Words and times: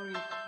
Sorry. 0.00 0.39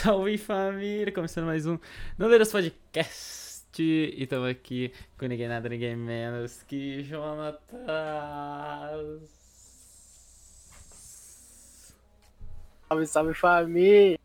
Salve 0.00 0.38
família! 0.38 1.12
Começando 1.12 1.46
mais 1.46 1.66
um 1.66 1.76
Noleiros 2.16 2.52
Podcast. 2.52 3.58
E 3.82 4.14
estamos 4.16 4.48
aqui 4.48 4.92
com 5.18 5.26
ninguém 5.26 5.48
nada, 5.48 5.68
ninguém 5.68 5.96
menos 5.96 6.62
que 6.62 7.02
Jonatas. 7.02 7.68
Salve, 12.88 13.06
salve 13.08 13.34
família! 13.34 14.20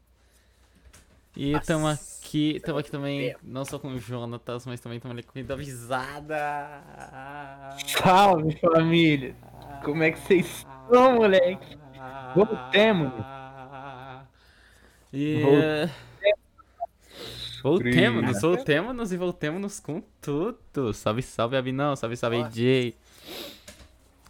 E 1.36 1.54
estamos 1.54 1.90
aqui, 1.90 2.58
estamos 2.58 2.82
aqui 2.82 2.92
também, 2.92 3.36
não 3.42 3.66
só 3.66 3.80
com 3.80 3.88
o 3.88 3.98
Jonatas, 3.98 4.68
mas 4.68 4.80
também 4.80 4.98
estamos 4.98 5.18
ali 5.18 5.24
com 5.24 5.40
a 5.40 5.56
avisada. 5.56 6.84
Salve 7.88 8.60
família! 8.60 9.36
Como 9.84 10.04
é 10.04 10.12
que 10.12 10.20
vocês 10.20 10.46
estão, 10.46 11.16
moleque? 11.16 11.80
Voltemos! 12.36 13.43
E... 15.14 15.42
Voltemos, 17.62 18.42
voltemos 18.42 19.12
e 19.14 19.18
voltemos 19.18 19.80
com 19.80 20.02
tudo. 20.20 20.94
Salve, 20.94 21.22
salve, 21.22 21.56
Abinão. 21.56 21.96
Salve, 21.96 22.18
salve, 22.18 22.40
Nossa. 22.40 22.56
Jay. 22.56 22.98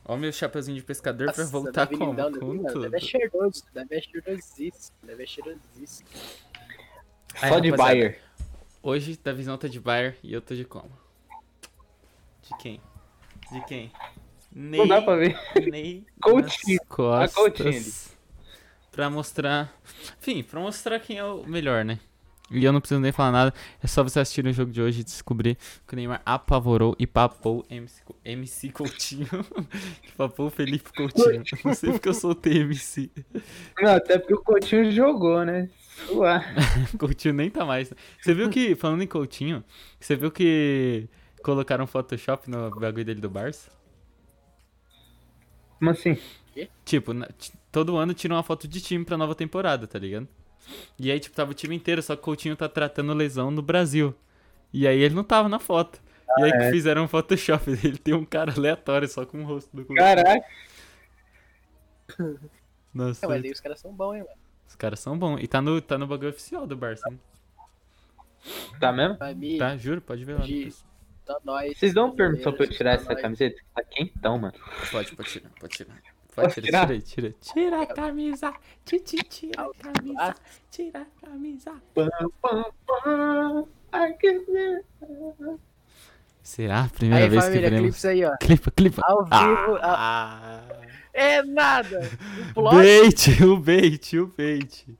Ó 0.06 0.18
meu 0.18 0.31
chapeuzinho 0.31 0.75
de 0.77 0.83
pescador 0.83 1.27
Nossa, 1.27 1.41
pra 1.41 1.50
voltar 1.50 1.88
com, 1.88 1.95
lindão, 1.95 2.31
com 2.33 2.63
tudo. 2.65 2.81
Deve 2.81 2.97
é 2.97 3.00
cheiroso, 3.00 3.63
deve 3.74 3.95
é 3.95 4.01
cheirosíssimo, 4.01 4.97
deve 5.01 5.24
é 5.24 5.25
cheirosíssimo. 5.25 6.09
Só 7.39 7.59
de 7.59 7.71
Bayer. 7.71 8.21
Hoje 8.83 9.18
da 9.24 9.31
visão 9.31 9.57
tá 9.57 9.69
de 9.69 9.80
Bayer 9.80 10.18
e 10.21 10.33
eu 10.33 10.41
tô 10.41 10.53
de 10.53 10.65
como? 10.65 10.91
De 12.41 12.57
quem? 12.57 12.81
De 13.51 13.65
quem? 13.65 13.91
Ney, 14.51 14.80
Não 14.81 14.88
dá 14.88 15.01
pra 15.01 15.15
ver. 15.15 15.39
Ney 15.71 16.06
Coutinho. 16.21 16.80
Costas 16.88 18.13
pra 18.94 19.10
mostrar. 19.10 19.74
Enfim, 20.22 20.42
pra 20.44 20.62
mostrar 20.62 21.00
quem 21.00 21.18
é 21.18 21.25
o 21.25 21.44
melhor, 21.45 21.84
né? 21.84 22.00
E 22.51 22.63
eu 22.63 22.72
não 22.72 22.80
preciso 22.80 23.00
nem 23.00 23.12
falar 23.12 23.31
nada, 23.31 23.54
é 23.81 23.88
só 23.88 24.04
você 24.04 24.19
assistir 24.19 24.45
o 24.45 24.54
jogo 24.54 24.72
de 24.72 24.80
hoje 24.80 25.01
e 25.01 25.04
descobrir 25.04 25.57
que 25.88 25.94
o 25.94 25.95
Neymar 25.95 26.22
apavorou 26.24 26.95
e 27.00 27.07
papou 27.07 27.66
MC, 27.68 28.04
MC 28.24 28.69
Coutinho. 28.69 29.25
que 30.04 30.12
papou 30.12 30.48
o 30.48 30.50
Felipe 30.51 30.92
Coutinho. 30.94 31.44
Não 31.66 31.74
sei 31.74 31.92
porque 31.92 32.10
eu 32.10 32.13
soltei 32.13 32.60
MC. 32.60 33.10
Não, 33.81 33.95
até 33.95 34.19
porque 34.19 34.36
o 34.36 34.42
Coutinho 34.42 34.92
jogou, 34.92 35.44
né? 35.44 35.68
Coutinho 37.00 37.34
nem 37.34 37.50
tá 37.50 37.66
mais. 37.66 37.92
Você 38.22 38.34
viu 38.36 38.50
que, 38.50 38.75
falando 38.75 39.01
em 39.01 39.07
Coutinho, 39.07 39.63
você 40.00 40.16
viu 40.16 40.30
que 40.30 41.07
colocaram 41.42 41.88
Photoshop 41.88 42.50
no 42.51 42.69
bagulho 42.69 43.06
dele 43.06 43.22
do 43.22 43.30
Barça? 43.30 43.72
Como 45.80 45.90
assim? 45.90 46.18
Tipo, 46.85 47.13
na- 47.13 47.27
t- 47.27 47.51
todo 47.71 47.97
ano 47.97 48.13
tira 48.13 48.33
uma 48.33 48.44
foto 48.44 48.67
de 48.67 48.79
time 48.81 49.03
pra 49.05 49.17
nova 49.17 49.33
temporada, 49.35 49.88
tá 49.88 49.97
ligado? 50.00 50.27
E 51.00 51.11
aí, 51.11 51.19
tipo, 51.19 51.35
tava 51.35 51.51
o 51.51 51.53
time 51.53 51.75
inteiro, 51.75 52.01
só 52.01 52.15
que 52.15 52.21
o 52.21 52.23
Coutinho 52.25 52.55
tá 52.55 52.69
tratando 52.69 53.13
lesão 53.13 53.51
no 53.51 53.61
Brasil. 53.61 54.15
E 54.71 54.88
aí 54.88 55.00
ele 55.01 55.13
não 55.15 55.23
tava 55.23 55.50
na 55.50 55.59
foto. 55.59 56.01
E 56.38 56.44
aí 56.44 56.51
que 56.51 56.71
fizeram 56.71 57.03
um 57.03 57.07
Photoshop 57.07 57.69
dele, 57.75 57.97
tem 57.97 58.13
um 58.13 58.25
cara 58.25 58.53
aleatório 58.55 59.07
só 59.07 59.25
com 59.25 59.44
o 59.44 59.45
rosto 59.45 59.69
do 59.75 59.85
Coutinho. 59.85 59.97
Caraca. 60.05 60.45
Nossa, 62.94 63.25
É, 63.25 63.29
mas 63.29 63.44
aí 63.44 63.51
os 63.51 63.59
caras 63.59 63.79
são 63.79 63.91
bons, 63.94 64.13
hein, 64.15 64.21
mano. 64.23 64.35
os 64.67 64.75
caras 64.75 64.99
são 64.99 65.17
bons. 65.17 65.39
E 65.41 65.47
tá 65.47 65.61
no, 65.61 65.81
tá 65.81 65.97
no 65.97 66.07
bagulho 66.07 66.29
oficial 66.29 66.65
do 66.67 66.75
Barça, 66.75 67.09
né? 67.09 67.17
Tá 68.79 68.91
mesmo? 68.91 69.17
Tá, 69.57 69.75
juro, 69.77 70.01
pode 70.01 70.23
ver 70.25 70.33
lá. 70.33 70.41
Tá. 71.25 71.39
Vocês 71.75 71.94
dão 71.94 72.13
permissão 72.15 72.51
pra 72.51 72.65
eu 72.65 72.69
tirar 72.69 72.97
tá 72.97 73.03
essa 73.03 73.15
camiseta? 73.15 73.61
Tá 73.73 73.83
quentão, 73.83 74.38
mano. 74.38 74.53
Pode, 74.91 75.15
pode 75.15 75.29
tirar, 75.29 75.49
pode 75.59 75.73
tirar. 75.77 75.95
Posso 76.35 76.56
Pode 76.56 76.62
tirar, 76.62 76.88
tira 76.88 77.01
tira. 77.01 77.35
Tira 77.41 77.81
a 77.83 77.85
camisa, 77.85 78.53
titi, 78.85 79.18
tira 79.24 79.62
a 79.63 79.69
camisa, 79.83 80.35
tira 80.71 81.01
a 81.01 81.25
camisa. 81.25 81.74
Pam, 81.94 82.09
pam, 82.41 82.65
pam. 82.88 83.65
Ai, 83.91 84.13
que 84.13 84.31
medo. 84.50 85.59
Será 86.41 86.83
a 86.85 86.89
primeira 86.89 87.25
Aí, 87.25 87.30
vez 87.30 87.44
que 87.44 87.50
família, 87.50 87.69
veremos? 87.69 87.89
clipes 88.01 88.06
aí, 88.06 88.25
ó. 88.25 88.35
Clipa, 88.38 88.71
clipa. 88.71 89.01
Ao 89.06 89.24
vivo. 89.24 89.77
Ah, 89.81 90.63
É 91.13 91.44
nada! 91.44 92.01
Um 92.50 92.53
plot. 92.53 92.75
Bait, 92.75 93.44
o 93.44 93.57
bait, 93.57 94.18
o 94.19 94.27
bait. 94.35 94.97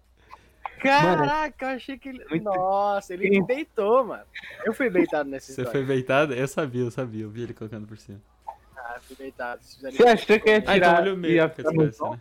Caraca, 0.80 1.66
eu 1.66 1.70
achei 1.76 1.98
que 1.98 2.10
ele. 2.10 2.24
Muito- 2.30 2.44
Nossa, 2.44 3.14
ele 3.14 3.30
me 3.30 3.42
beitou, 3.46 4.06
mano. 4.06 4.24
Eu 4.66 4.74
fui 4.74 4.90
beitado 4.90 5.30
nessa 5.30 5.48
Você 5.48 5.52
história. 5.62 5.72
foi 5.72 5.84
beitado? 5.84 6.34
Eu 6.34 6.48
sabia, 6.48 6.82
eu 6.84 6.92
sabia. 6.92 7.24
Eu 7.24 7.30
vi 7.30 7.42
ele 7.44 7.54
colocando 7.54 7.88
por 7.88 7.98
cima. 7.98 8.22
Ah, 8.86 9.00
fui 9.02 9.16
fizeram 9.16 9.96
Você 9.96 10.04
achou 10.08 10.40
que 10.40 10.50
eu 10.50 10.54
ia 10.54 10.56
Ah, 10.56 10.60
então 10.60 10.74
tirar 10.74 11.02
olha 11.02 11.12
o 11.12 11.16
e 11.16 11.18
meio. 11.18 11.34
ia 11.36 11.50
que 11.50 11.56
ficar 11.56 11.70
desgraça, 11.72 12.10
né? 12.10 12.20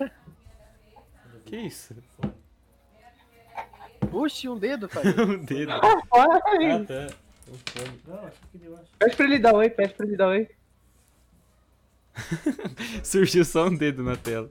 Que 1.44 1.56
isso? 1.56 1.94
Puxe 4.10 4.48
um 4.48 4.58
dedo, 4.58 4.88
pai. 4.90 5.02
Um 5.06 5.44
dedo. 5.44 5.72
Fora, 6.08 6.40
Ah, 6.44 6.58
velho. 6.58 6.86
tá. 6.86 7.14
Pede 8.98 9.16
pra 9.16 9.24
ele 9.26 9.38
dar 9.38 9.54
oi, 9.54 9.68
pede 9.68 9.94
pra 9.94 10.06
ele 10.06 10.16
dar 10.16 10.28
oi. 10.28 10.48
Surgiu 13.04 13.44
só 13.44 13.66
um 13.66 13.76
dedo 13.76 14.02
na 14.02 14.16
tela. 14.16 14.50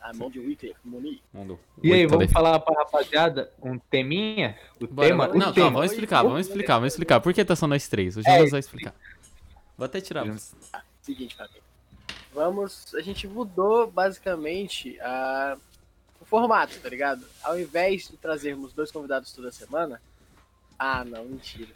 A 0.00 0.12
mão 0.14 0.30
de 0.30 0.38
Weekly, 0.40 0.74
Moni. 0.84 1.22
Mandou. 1.32 1.58
E 1.82 1.92
aí, 1.92 2.06
vamos 2.06 2.30
falar 2.32 2.58
pra 2.60 2.74
rapaziada 2.82 3.50
um 3.62 3.78
teminha? 3.78 4.58
O 4.80 4.86
Bora, 4.86 5.08
tema? 5.08 5.26
bora. 5.26 5.36
o 5.36 5.40
Não, 5.40 5.52
tema. 5.52 5.66
calma, 5.66 5.78
vamos 5.78 5.92
explicar, 5.92 6.22
vamos 6.22 6.46
explicar, 6.46 6.74
vamos 6.74 6.92
explicar. 6.92 7.20
Por 7.20 7.32
que 7.34 7.44
tá 7.44 7.56
só 7.56 7.66
nós 7.66 7.88
três? 7.88 8.16
O 8.16 8.20
É, 8.20 8.22
Jonas 8.22 8.50
vai 8.50 8.60
explicar. 8.60 8.94
Vou 9.76 9.84
até 9.84 10.00
tirar. 10.00 10.24
Seguinte, 11.02 11.36
família. 11.36 11.62
Vamos. 12.32 12.94
A 12.94 13.00
gente 13.00 13.26
mudou 13.26 13.90
basicamente 13.90 14.98
a, 15.00 15.56
o 16.20 16.24
formato, 16.24 16.78
tá 16.80 16.88
ligado? 16.88 17.24
Ao 17.42 17.58
invés 17.58 18.08
de 18.08 18.16
trazermos 18.16 18.72
dois 18.72 18.90
convidados 18.90 19.32
toda 19.32 19.50
semana. 19.52 20.00
Ah, 20.78 21.04
não, 21.04 21.24
mentira. 21.24 21.70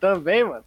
Também, 0.00 0.44
mano. 0.44 0.64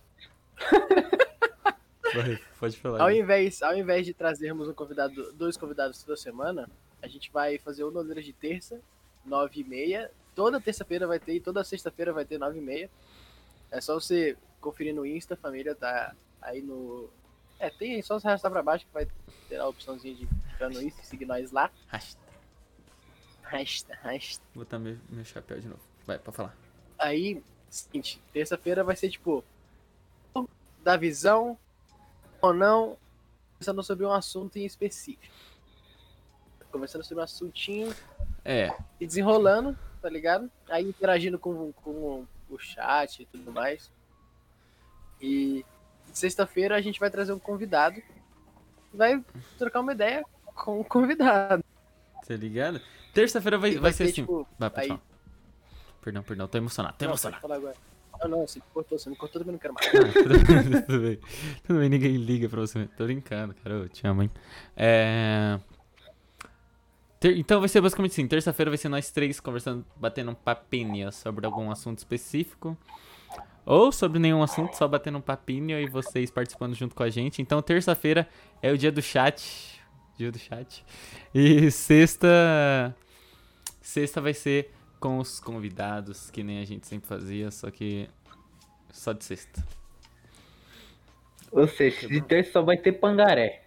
Vai, 2.14 2.40
pode 2.60 2.78
falar. 2.78 3.02
Ao 3.02 3.12
invés, 3.12 3.62
ao 3.62 3.78
invés 3.78 4.06
de 4.06 4.14
trazermos 4.14 4.68
um 4.70 4.74
convidado, 4.74 5.34
dois 5.34 5.58
convidados 5.58 6.02
toda 6.02 6.16
semana, 6.16 6.70
a 7.06 7.08
gente 7.08 7.32
vai 7.32 7.60
fazer 7.60 7.84
o 7.84 7.92
Noleiras 7.92 8.26
de 8.26 8.34
terça, 8.34 8.82
nove 9.24 9.62
e 9.62 9.64
meia. 9.64 10.12
Toda 10.34 10.60
terça-feira 10.60 11.06
vai 11.06 11.20
ter 11.20 11.36
e 11.36 11.40
toda 11.40 11.64
sexta-feira 11.64 12.12
vai 12.12 12.26
ter 12.26 12.40
nove 12.40 12.58
e 12.58 12.62
meia. 12.62 12.90
É 13.70 13.80
só 13.80 13.94
você 13.94 14.36
conferir 14.60 14.94
no 14.94 15.06
Insta, 15.06 15.36
família, 15.36 15.76
tá 15.76 16.16
aí 16.42 16.62
no... 16.62 17.08
É, 17.60 17.70
tem 17.70 17.96
aí, 17.96 18.04
só 18.04 18.20
você 18.20 18.28
arrastar 18.28 18.52
pra 18.52 18.64
baixo 18.64 18.86
que 18.86 18.94
vai 18.94 19.08
ter 19.48 19.58
a 19.58 19.68
opçãozinha 19.68 20.16
de 20.16 20.28
ficar 20.52 20.70
no 20.70 20.82
Insta 20.82 21.02
e 21.02 21.06
seguir 21.06 21.26
nós 21.26 21.52
lá. 21.52 21.72
Rasta. 21.88 22.20
Arrasta, 23.44 23.94
arrasta. 23.94 24.44
Vou 24.54 24.64
botar 24.64 24.80
meu, 24.80 24.98
meu 25.10 25.24
chapéu 25.24 25.60
de 25.60 25.68
novo. 25.68 25.82
Vai, 26.06 26.18
pode 26.18 26.36
falar. 26.36 26.58
Aí, 26.98 27.44
seguinte, 27.70 28.20
terça-feira 28.34 28.84
vai 28.84 28.96
ser 28.96 29.10
tipo... 29.10 29.44
Da 30.84 30.98
visão 30.98 31.58
ou 32.42 32.54
não, 32.54 32.98
pensando 33.58 33.82
sobre 33.82 34.06
um 34.06 34.12
assunto 34.12 34.58
em 34.58 34.66
específico. 34.66 35.34
Conversando 36.76 37.06
sobre 37.06 37.22
um 37.22 37.24
assuntinho 37.24 37.96
É, 38.44 38.70
e 39.00 39.08
desenrolando, 39.08 39.78
tá 40.02 40.10
ligado? 40.10 40.52
Aí 40.70 40.84
interagindo 40.84 41.40
com, 41.40 41.72
com 41.72 42.26
o 42.50 42.60
chat 42.60 43.22
e 43.22 43.26
tudo 43.26 43.50
mais. 43.50 43.90
E 45.22 45.66
sexta-feira 46.12 46.76
a 46.76 46.82
gente 46.82 47.00
vai 47.00 47.10
trazer 47.10 47.32
um 47.32 47.40
convidado. 47.40 48.02
Vai 48.94 49.24
trocar 49.58 49.80
uma 49.80 49.94
ideia 49.94 50.26
com 50.54 50.82
o 50.82 50.84
convidado. 50.84 51.64
tá 52.28 52.36
ligado? 52.36 52.82
Terça-feira 53.14 53.58
vai, 53.58 53.72
vai, 53.72 53.80
vai 53.80 53.94
ser 53.94 54.04
assim. 54.04 54.12
tipo, 54.16 54.46
vai, 54.60 54.70
pode 54.70 54.82
aí- 54.82 54.88
falar. 54.90 55.02
Perdão, 56.02 56.24
perdão, 56.24 56.48
tô 56.50 56.58
emocionado, 56.58 56.98
tô 56.98 57.06
Não, 57.06 57.12
emocionado. 57.14 57.42
falar 57.42 57.56
agora. 57.56 57.76
Não, 58.22 58.28
não, 58.30 58.48
você 58.48 58.60
me 58.60 58.66
cortou, 58.74 59.00
você 59.00 59.10
me 59.10 59.16
cortou 59.16 59.42
também 59.42 59.54
não 59.54 59.60
quero 59.60 59.74
mais. 59.74 59.92
Bem, 60.70 60.82
tudo 60.82 61.00
bem. 61.00 61.20
Tudo 61.64 61.80
bem, 61.80 61.90
ninguém 61.90 62.18
liga 62.18 62.50
pra 62.50 62.60
você. 62.60 62.86
Tô 62.98 63.06
brincando, 63.06 63.54
cara. 63.56 63.76
Eu 63.76 63.88
te 63.90 64.06
amo, 64.06 64.24
hein? 64.24 64.32
É... 64.76 65.58
Ter- 67.26 67.40
Então 67.40 67.60
vai 67.60 67.68
ser 67.68 67.82
basicamente 67.82 68.12
assim. 68.12 68.28
Terça-feira 68.28 68.70
vai 68.70 68.78
ser 68.78 68.88
nós 68.88 69.10
três 69.10 69.40
conversando, 69.40 69.84
batendo 69.96 70.30
um 70.30 70.36
papinho 70.36 71.12
sobre 71.12 71.44
algum 71.48 71.72
assunto 71.72 71.98
específico. 71.98 72.78
Ou 73.66 73.92
sobre 73.92 74.20
nenhum 74.20 74.44
assunto, 74.44 74.76
só 74.76 74.88
batendo 74.88 75.18
um 75.18 75.22
papinho 75.22 75.80
e 75.80 75.90
vocês 75.90 76.30
participando 76.30 76.76
junto 76.76 76.94
com 76.94 77.02
a 77.02 77.10
gente. 77.10 77.42
Então 77.42 77.60
terça-feira 77.64 78.30
é 78.62 78.72
o 78.72 78.78
dia 78.78 78.92
do 78.92 79.02
chat. 79.02 79.82
Dia 80.16 80.32
do 80.32 80.38
chat. 80.38 80.86
E 81.34 81.72
sexta. 81.72 82.96
Sexta 83.82 84.22
vai 84.22 84.36
ser 84.36 84.72
com 85.00 85.18
os 85.18 85.40
convidados, 85.40 86.30
que 86.30 86.44
nem 86.44 86.60
a 86.60 86.66
gente 86.66 86.86
sempre 86.86 87.08
fazia, 87.08 87.50
só 87.50 87.72
que. 87.72 88.08
Só 88.92 89.14
de 89.14 89.26
sexta. 89.26 89.66
Ou 91.52 91.68
seja, 91.68 92.08
de 92.08 92.22
terça 92.22 92.52
só 92.52 92.62
vai 92.62 92.78
ter 92.78 92.92
pangaré. 92.94 93.65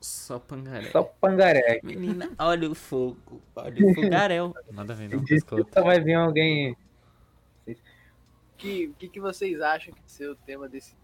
Só 0.00 0.38
pangaré. 0.38 0.90
Só 0.90 1.02
pangaré. 1.02 1.80
Menina, 1.82 2.30
olha 2.38 2.70
o 2.70 2.74
fogo. 2.74 3.42
Olha 3.54 3.86
o 3.86 3.92
fogaréu. 3.94 4.54
Nada 4.72 4.94
a 4.94 4.96
ver, 4.96 5.10
não. 5.10 5.26
Sexta 5.26 5.82
vai 5.82 6.00
vir 6.00 6.14
alguém. 6.14 6.76
O 7.66 7.74
que, 8.56 8.92
que, 8.98 9.08
que 9.08 9.20
vocês 9.20 9.60
acham 9.60 9.92
que 9.94 10.00
vai 10.00 10.08
ser 10.08 10.28
o 10.28 10.34
tema 10.36 10.68
desse? 10.68 10.94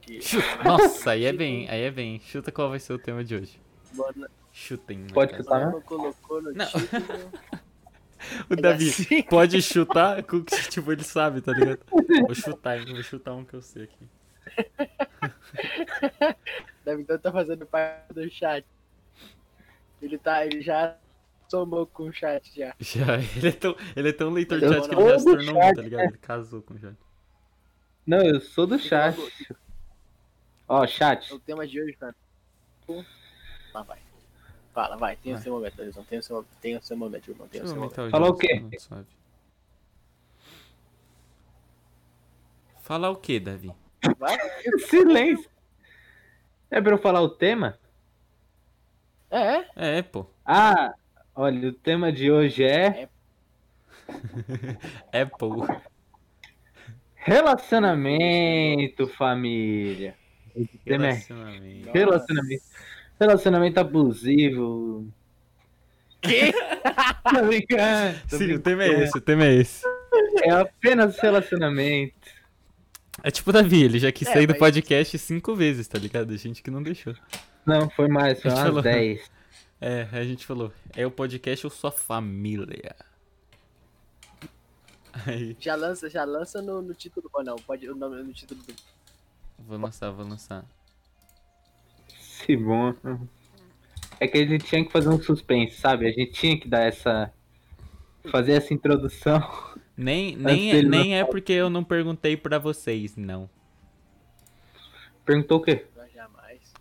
Que. 0.00 0.20
Nossa, 0.64 1.10
aí 1.12 1.24
é 1.24 1.32
bem, 1.32 1.68
aí 1.68 1.82
é 1.82 1.90
bem. 1.90 2.18
Chuta 2.20 2.50
qual 2.50 2.70
vai 2.70 2.78
ser 2.78 2.94
o 2.94 2.98
tema 2.98 3.22
de 3.22 3.36
hoje. 3.36 3.60
Mano, 3.94 4.26
Chutem. 4.52 4.98
né, 4.98 5.08
Pode 5.12 5.36
chutar, 5.36 5.66
né? 5.66 5.72
não 5.72 5.80
colocou 5.82 6.42
no 6.42 6.52
Não. 6.52 6.66
título. 6.66 7.30
O 8.50 8.56
Davi 8.56 8.88
assim. 8.88 9.22
pode 9.22 9.62
chutar 9.62 10.24
com 10.24 10.42
que, 10.42 10.68
tipo, 10.68 10.90
ele 10.90 11.04
sabe, 11.04 11.40
tá 11.40 11.52
ligado? 11.52 11.78
Vou 12.26 12.34
chutar? 12.34 12.84
Vou 12.84 13.00
chutar 13.00 13.32
um 13.32 13.44
que 13.44 13.54
eu 13.54 13.62
sei 13.62 13.84
aqui. 13.84 14.08
Deve 16.88 17.02
então 17.02 17.18
tá 17.18 17.30
fazendo 17.30 17.66
parte 17.66 18.14
do 18.14 18.30
chat. 18.30 18.64
Ele 20.00 20.16
tá, 20.16 20.46
ele 20.46 20.62
já 20.62 20.96
somou 21.46 21.86
com 21.86 22.04
o 22.04 22.12
chat 22.12 22.50
já. 22.56 22.74
Já, 22.80 23.18
ele 23.36 23.48
é 23.48 23.52
tão, 23.52 23.76
ele 23.94 24.08
é 24.08 24.12
tão 24.12 24.30
leitor 24.30 24.58
de 24.58 24.68
chat 24.68 24.88
que 24.88 24.94
ele 24.94 25.10
já 25.10 25.18
se 25.18 25.24
tornou 25.26 25.56
um, 25.56 25.74
tá 25.74 25.82
ligado? 25.82 26.02
Ele 26.04 26.16
casou 26.16 26.62
com 26.62 26.72
o 26.72 26.78
chat. 26.78 26.96
Não, 28.06 28.22
eu 28.22 28.40
sou 28.40 28.66
do 28.66 28.78
chat. 28.78 29.18
Ó, 30.66 30.86
chat. 30.86 31.30
O 31.34 31.38
tema 31.38 31.66
de 31.66 31.78
hoje, 31.78 31.92
cara. 31.92 32.16
Lá 33.74 33.82
vai. 33.82 33.98
Fala, 34.72 34.96
vai, 34.96 35.16
tem 35.16 35.32
o 35.32 35.34
Vai. 35.34 35.42
seu 35.42 35.52
momento, 35.52 35.82
Wilson. 35.82 36.04
Tem 36.04 36.18
o 36.18 36.22
seu, 36.22 36.46
tem 36.62 36.76
o 36.76 36.82
seu 36.82 36.96
momento, 36.96 37.30
irmão. 37.30 37.48
Tem 37.48 37.60
o 37.60 37.66
seu 37.66 37.76
eu 37.76 37.82
momento. 37.82 38.10
Falar 38.10 38.28
o 38.28 38.34
quê? 38.34 38.64
Falar 42.80 43.10
o 43.10 43.16
quê, 43.16 43.38
Davi? 43.38 43.74
Vai? 44.18 44.38
Silêncio. 44.88 45.50
É 46.70 46.80
pra 46.80 46.92
eu 46.92 46.98
falar 46.98 47.20
o 47.22 47.28
tema? 47.30 47.78
É, 49.30 49.38
é. 49.56 49.98
É, 49.98 50.02
pô. 50.02 50.26
Ah, 50.44 50.94
olha, 51.34 51.68
o 51.68 51.72
tema 51.72 52.12
de 52.12 52.30
hoje 52.30 52.64
é 52.64 53.08
Apple. 55.12 55.66
relacionamento, 57.14 59.06
família. 59.08 60.14
Tema 60.84 61.06
é 61.08 61.12
Relacionamento. 61.12 61.90
relacionamento. 61.92 62.62
Relacionamento 63.20 63.80
abusivo. 63.80 65.06
Que? 66.20 66.52
Tô 67.32 67.46
brincando. 67.46 68.18
tô 68.28 68.36
Sim, 68.38 68.52
o 68.54 68.58
tema 68.60 68.82
é 68.82 68.86
brincando. 68.88 69.04
esse, 69.04 69.18
o 69.18 69.20
tema 69.20 69.44
é 69.44 69.54
esse. 69.54 69.84
É 70.42 70.50
apenas 70.50 71.18
relacionamento. 71.18 72.14
É 73.22 73.30
tipo 73.30 73.50
o 73.50 73.52
Davi, 73.52 73.82
ele 73.82 73.98
já 73.98 74.12
quis 74.12 74.28
É, 74.28 74.32
sair 74.32 74.46
do 74.46 74.50
mas- 74.52 74.58
podcast 74.58 75.18
cinco 75.18 75.54
vezes, 75.54 75.86
tá 75.88 75.98
ligado? 75.98 76.36
Gente 76.36 76.62
que 76.62 76.70
não 76.70 76.82
deixou. 76.82 77.14
Não, 77.66 77.90
foi 77.90 78.08
mais, 78.08 78.40
foi 78.40 78.50
umas 78.50 78.60
falou. 78.60 78.82
10. 78.82 79.30
É, 79.80 80.08
a 80.12 80.24
gente 80.24 80.46
falou, 80.46 80.72
é 80.96 81.06
o 81.06 81.10
podcast 81.10 81.66
ou 81.66 81.70
sua 81.70 81.90
família? 81.92 82.94
Aí, 85.26 85.56
Já 85.58 85.74
lança, 85.74 86.08
já 86.08 86.24
lança 86.24 86.62
no, 86.62 86.80
no 86.82 86.94
título, 86.94 87.28
ou 87.32 87.44
não, 87.44 87.56
pode 87.56 87.88
o 87.90 87.94
nome 87.94 88.22
no 88.22 88.32
título 88.32 88.60
do. 88.62 88.74
vou 89.58 89.78
lançar, 89.78 90.10
vou 90.10 90.26
lançar. 90.26 90.64
Se 92.20 92.56
bom. 92.56 92.94
É 94.20 94.26
que 94.28 94.38
a 94.38 94.46
gente 94.46 94.64
tinha 94.64 94.84
que 94.84 94.92
fazer 94.92 95.08
um 95.08 95.20
suspense, 95.20 95.80
sabe? 95.80 96.06
A 96.06 96.12
gente 96.12 96.32
tinha 96.32 96.58
que 96.58 96.68
dar 96.68 96.82
essa. 96.82 97.32
Fazer 98.30 98.52
essa 98.52 98.72
introdução. 98.74 99.40
Nem, 99.98 100.36
nem, 100.36 100.70
é, 100.70 100.82
nem 100.82 101.18
é 101.18 101.24
porque 101.24 101.52
eu 101.52 101.68
não 101.68 101.82
perguntei 101.82 102.36
pra 102.36 102.58
vocês, 102.58 103.16
não. 103.16 103.50
Perguntou 105.24 105.58
o 105.58 105.62
quê? 105.62 105.86
Jamais. 106.14 106.72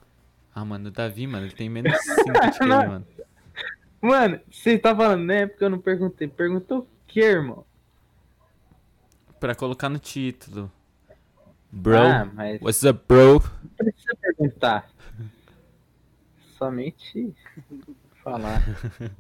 Ah, 0.53 0.63
mano, 0.63 0.89
o 0.89 0.91
Davi, 0.91 1.25
mano, 1.25 1.45
ele 1.47 1.53
tem 1.55 1.67
menos 1.67 1.91
5 2.00 2.24
de 2.31 2.59
QI, 2.59 2.67
mano. 2.88 3.07
Mano, 4.00 4.39
você 4.51 4.77
tá 4.77 4.95
falando, 4.95 5.25
né? 5.25 5.47
Porque 5.47 5.63
eu 5.63 5.69
não 5.69 5.79
perguntei. 5.79 6.27
Perguntou 6.27 6.79
o 6.79 6.88
quê, 7.07 7.21
irmão? 7.21 7.65
Pra 9.39 9.55
colocar 9.55 9.89
no 9.89 9.97
título. 10.00 10.71
Bro, 11.71 11.97
Ah, 11.97 12.25
mas 12.33 12.62
what's 12.62 12.83
up, 12.83 13.03
bro? 13.07 13.39
não 13.39 13.69
precisa 13.77 14.15
perguntar. 14.21 14.89
Somente 16.57 17.33
falar. 18.24 18.63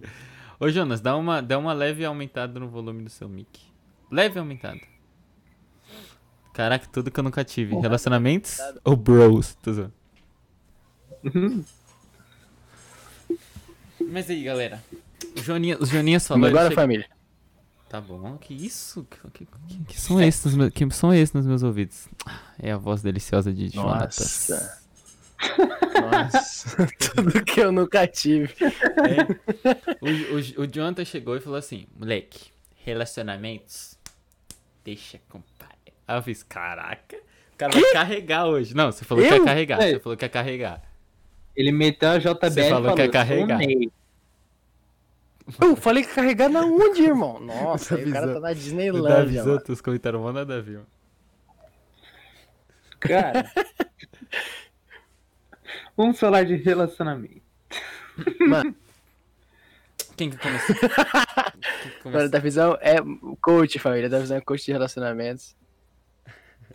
Ô, 0.59 0.69
Jonas, 0.69 1.01
dá 1.01 1.15
uma, 1.17 1.41
dá 1.41 1.57
uma 1.57 1.73
leve 1.73 2.05
aumentada 2.05 2.59
no 2.59 2.67
volume 2.67 3.03
do 3.03 3.09
seu 3.09 3.27
mic. 3.27 3.66
Leve 4.11 4.39
aumentada. 4.39 4.79
Caraca, 6.53 6.87
tudo 6.91 7.11
que 7.11 7.19
eu 7.19 7.23
nunca 7.23 7.43
tive. 7.43 7.75
Relacionamentos 7.75 8.57
ou 8.83 8.95
bros? 8.95 9.55
Tô 9.61 9.73
zoando. 9.73 9.93
Mas 14.09 14.29
aí, 14.29 14.43
galera. 14.43 14.83
O 15.37 15.41
Joninha, 15.41 15.77
os 15.79 15.89
Joninhas 15.89 16.27
falaram. 16.27 16.47
Agora, 16.47 16.69
che- 16.69 16.75
família. 16.75 17.07
Tá 17.89 18.01
bom, 18.01 18.37
que 18.37 18.53
isso? 18.53 19.05
Que, 19.09 19.17
que, 19.31 19.45
que, 19.67 19.83
que 19.85 20.01
som 20.01 20.19
é 20.19 20.27
esse 20.27 20.45
nos 20.45 20.55
meus, 20.55 20.73
que 20.73 20.89
som 20.91 21.13
é 21.13 21.19
esse 21.19 21.33
nos 21.33 21.45
meus 21.45 21.63
ouvidos? 21.63 22.09
É 22.59 22.71
a 22.71 22.77
voz 22.77 23.01
deliciosa 23.01 23.53
de 23.53 23.69
Jonatas. 23.69 24.49
Nossa. 24.49 24.81
Nossa. 26.01 26.87
Tudo 27.15 27.45
que 27.45 27.61
eu 27.61 27.71
nunca 27.71 28.05
tive. 28.05 28.53
É. 28.61 29.23
O, 30.01 30.61
o, 30.61 30.63
o 30.63 30.67
Jonathan 30.67 31.05
chegou 31.05 31.37
e 31.37 31.39
falou 31.39 31.57
assim: 31.57 31.87
moleque, 31.97 32.49
relacionamentos, 32.83 33.96
deixa 34.87 35.19
com 35.27 35.41
pai. 35.59 35.67
Aí 36.07 36.17
eu 36.17 36.21
fiz: 36.23 36.41
caraca, 36.43 37.17
o 37.53 37.57
cara 37.57 37.73
vai 37.73 37.91
carregar 37.91 38.45
hoje. 38.45 38.73
Não, 38.73 38.91
você 38.91 39.03
falou 39.03 39.23
que 39.23 39.29
ia 39.29 39.37
Eu? 39.37 39.45
carregar. 39.45 39.81
Você 39.81 39.99
falou 39.99 40.17
que 40.17 40.25
ia 40.25 40.29
carregar. 40.29 40.81
Ele 41.55 41.71
meteu 41.71 42.09
a 42.11 42.17
JBL 42.19 42.49
Você 42.49 42.61
e 42.61 42.69
falou 42.69 42.95
que 42.95 43.01
ia 43.01 43.05
"Sou 43.05 43.11
carregar." 43.11 43.57
meio." 43.57 43.91
Eu 45.61 45.75
falei 45.75 46.03
que 46.03 46.13
carregar 46.13 46.49
na 46.49 46.65
onde, 46.65 47.03
irmão? 47.03 47.39
Nossa, 47.39 47.95
o 47.95 48.11
cara 48.11 48.33
tá 48.33 48.39
na 48.39 48.51
O 48.51 48.55
Disneylandia, 48.55 49.43
Davi, 49.43 49.71
os 49.71 49.81
comentários 49.81 50.21
mó 50.21 50.31
nada 50.31 50.57
a 50.57 50.61
ver. 50.61 50.77
mano. 50.77 50.87
Cara. 52.99 53.51
Vamos 55.95 56.19
falar 56.19 56.43
de 56.45 56.55
relacionamento. 56.55 57.41
Mano, 58.47 58.75
Quem 60.17 60.31
que 60.31 60.37
começou? 60.37 60.75
Quem 60.75 61.91
que 61.91 61.99
começou? 62.01 62.29
da 62.29 62.39
visão 62.39 62.77
é 62.81 62.95
coach, 63.39 63.79
família. 63.79 64.09
Da 64.09 64.19
visão 64.19 64.37
é 64.37 64.41
coach 64.41 64.65
de 64.65 64.71
relacionamentos. 64.71 65.55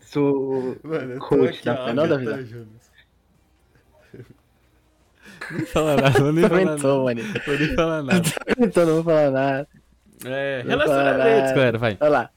Sou 0.00 0.76
Mano, 0.82 1.18
coach 1.18 1.48
aqui, 1.56 1.64
da 1.64 1.84
ó, 1.84 1.88
É 1.88 1.92
não, 1.92 2.04
aguentando, 2.04 2.46
Jonas. 2.46 2.92
Não 5.50 5.66
fala 5.66 5.96
nada, 5.96 6.20
vou 6.20 6.32
nem 6.32 6.48
falar 6.48 6.64
nada. 6.64 6.82
Mano. 6.88 7.22
Vou 7.46 7.58
nem 7.58 7.74
falar 7.74 8.02
nada. 8.02 8.22
Então 8.58 8.86
não 8.86 8.94
vou 8.94 9.04
falar 9.04 9.30
nada. 9.30 9.68
É, 10.24 10.62
Não 10.62 10.70
relacionamentos, 10.70 11.50
fala. 11.50 11.54
galera, 11.54 11.78
vai. 11.78 11.98
Olha 12.00 12.10
lá. 12.10 12.30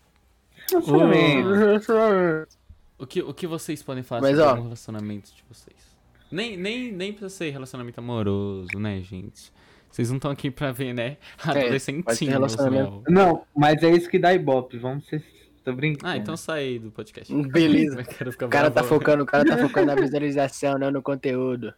O 2.97 3.05
que, 3.05 3.21
o 3.21 3.33
que 3.33 3.45
vocês 3.45 3.83
podem 3.83 4.01
falar 4.03 4.21
Mas, 4.21 4.37
sobre 4.37 4.51
ó. 4.51 4.55
o 4.59 4.63
relacionamento 4.63 5.31
de 5.31 5.43
vocês? 5.47 5.75
Nem, 6.31 6.57
nem, 6.57 6.91
nem 6.91 7.11
precisa 7.11 7.29
ser 7.29 7.51
relacionamento 7.51 7.99
amoroso, 7.99 8.69
né, 8.79 9.01
gente? 9.01 9.53
Vocês 9.95 10.09
não 10.09 10.17
estão 10.17 10.29
aqui 10.29 10.51
pra 10.51 10.73
ver, 10.73 10.93
né? 10.93 11.15
Adolescentinho. 11.41 12.29
relacionamento. 12.29 12.91
no 12.91 13.03
final. 13.05 13.27
Não, 13.27 13.47
mas 13.55 13.81
é 13.81 13.89
isso 13.91 14.09
que 14.09 14.19
dá 14.19 14.33
ibope. 14.33 14.77
Vamos 14.77 15.07
ser. 15.07 15.23
Tô 15.63 15.71
brincando. 15.71 16.11
Ah, 16.11 16.17
então 16.17 16.35
sai 16.35 16.77
do 16.79 16.91
podcast. 16.91 17.33
Beleza. 17.33 18.03
Quero 18.03 18.29
ficar 18.29 18.47
O 18.47 18.49
cara 18.49 18.69
tá 18.69 18.83
focando, 18.83 19.23
o 19.23 19.25
cara 19.25 19.45
tá 19.45 19.57
focando 19.57 19.87
na 19.87 19.95
visualização, 19.95 20.77
não 20.77 20.91
no 20.91 21.01
conteúdo. 21.01 21.73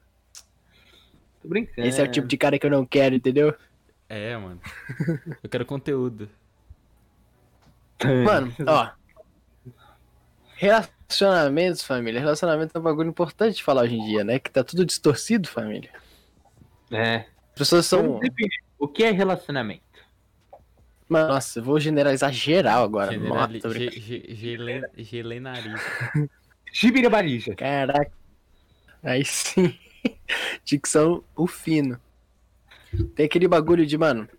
Tô 1.44 1.48
brincando. 1.48 1.88
Esse 1.88 2.02
é 2.02 2.06
o 2.06 2.08
tipo 2.12 2.28
de 2.28 2.36
cara 2.38 2.58
que 2.58 2.66
eu 2.66 2.72
não 2.72 2.88
quero, 2.88 3.14
entendeu? 3.14 3.54
É, 4.10 4.36
mano. 4.36 4.60
Eu 5.44 5.48
quero 5.48 5.64
conteúdo. 5.64 6.28
Mano, 8.26 8.52
ó. 8.66 8.90
Relacionamentos, 10.56 11.84
família. 11.84 12.20
Relacionamento 12.20 12.76
é 12.76 12.80
um 12.80 12.84
bagulho 12.84 13.10
importante 13.10 13.58
de 13.58 13.64
falar 13.64 13.84
hoje 13.84 13.96
em 13.96 14.06
dia, 14.08 14.24
né? 14.24 14.40
Que 14.40 14.50
tá 14.50 14.64
tudo 14.64 14.84
distorcido, 14.84 15.48
família. 15.48 15.92
É. 16.92 17.26
As 17.58 17.60
pessoas 17.60 17.88
são. 17.88 18.20
O 18.78 18.88
que 18.88 19.04
é 19.04 19.10
relacionamento? 19.10 19.82
Mano, 21.10 21.30
nossa, 21.30 21.58
eu 21.58 21.64
vou 21.64 21.80
generalizar 21.80 22.32
geral 22.32 22.84
agora. 22.84 23.12
Generali... 23.12 23.54
Nossa, 23.56 23.60
tô 23.60 23.70
brincando. 23.70 23.92
ge- 24.00 24.26
ge- 24.30 24.36
gele- 24.36 24.90
Gelenariza. 24.98 25.82
Gibirabarija. 26.72 27.56
Caraca. 27.56 28.12
Aí 29.02 29.26
sim. 29.26 29.74
Dicção, 30.64 31.24
o 31.36 31.48
fino. 31.48 32.00
Tem 33.16 33.26
aquele 33.26 33.48
bagulho 33.48 33.86
de, 33.88 33.98
mano, 33.98 34.30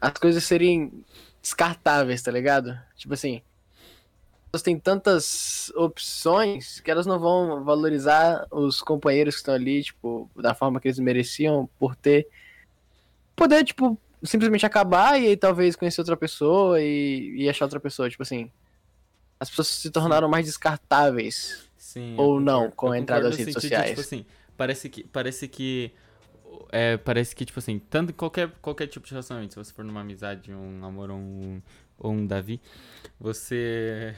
as 0.00 0.12
coisas 0.12 0.44
serem 0.44 1.04
descartáveis, 1.42 2.22
tá 2.22 2.30
ligado? 2.30 2.78
Tipo 2.94 3.14
assim, 3.14 3.42
têm 4.62 4.78
tantas 4.78 5.72
opções 5.74 6.80
que 6.80 6.90
elas 6.90 7.06
não 7.06 7.18
vão 7.18 7.64
valorizar 7.64 8.46
os 8.50 8.80
companheiros 8.80 9.34
que 9.34 9.40
estão 9.40 9.54
ali, 9.54 9.82
tipo, 9.82 10.30
da 10.36 10.54
forma 10.54 10.80
que 10.80 10.88
eles 10.88 10.98
mereciam 10.98 11.68
por 11.78 11.94
ter. 11.96 12.28
Poder, 13.34 13.64
tipo, 13.64 13.98
simplesmente 14.22 14.66
acabar 14.66 15.20
e 15.20 15.28
aí 15.28 15.36
talvez 15.36 15.76
conhecer 15.76 16.00
outra 16.00 16.16
pessoa 16.16 16.80
e, 16.80 17.34
e 17.36 17.48
achar 17.48 17.64
outra 17.64 17.80
pessoa. 17.80 18.10
Tipo 18.10 18.22
assim, 18.22 18.50
as 19.38 19.48
pessoas 19.48 19.68
se 19.68 19.90
tornaram 19.90 20.28
mais 20.28 20.46
descartáveis. 20.46 21.68
Sim. 21.76 22.14
Ou 22.18 22.40
não, 22.40 22.70
com 22.70 22.90
a 22.90 22.98
entrada 22.98 23.24
das 23.24 23.36
redes 23.36 23.54
sentido 23.54 23.62
sociais. 23.62 23.90
Tipo 23.90 24.00
assim, 24.00 24.26
parece 24.56 24.88
que. 24.88 25.04
Parece 25.04 25.48
que. 25.48 25.92
É, 26.72 26.96
parece 26.96 27.34
que, 27.34 27.44
tipo 27.44 27.58
assim, 27.58 27.78
tanto 27.78 28.12
qualquer, 28.12 28.50
qualquer 28.60 28.86
tipo 28.86 29.06
de 29.06 29.12
relacionamento, 29.12 29.52
se 29.52 29.58
você 29.58 29.72
for 29.72 29.84
numa 29.84 30.00
amizade, 30.00 30.52
um 30.52 30.78
namoro 30.78 31.14
ou 31.14 31.18
um, 31.20 31.62
ou 31.98 32.12
um 32.12 32.26
Davi, 32.26 32.60
você. 33.20 34.14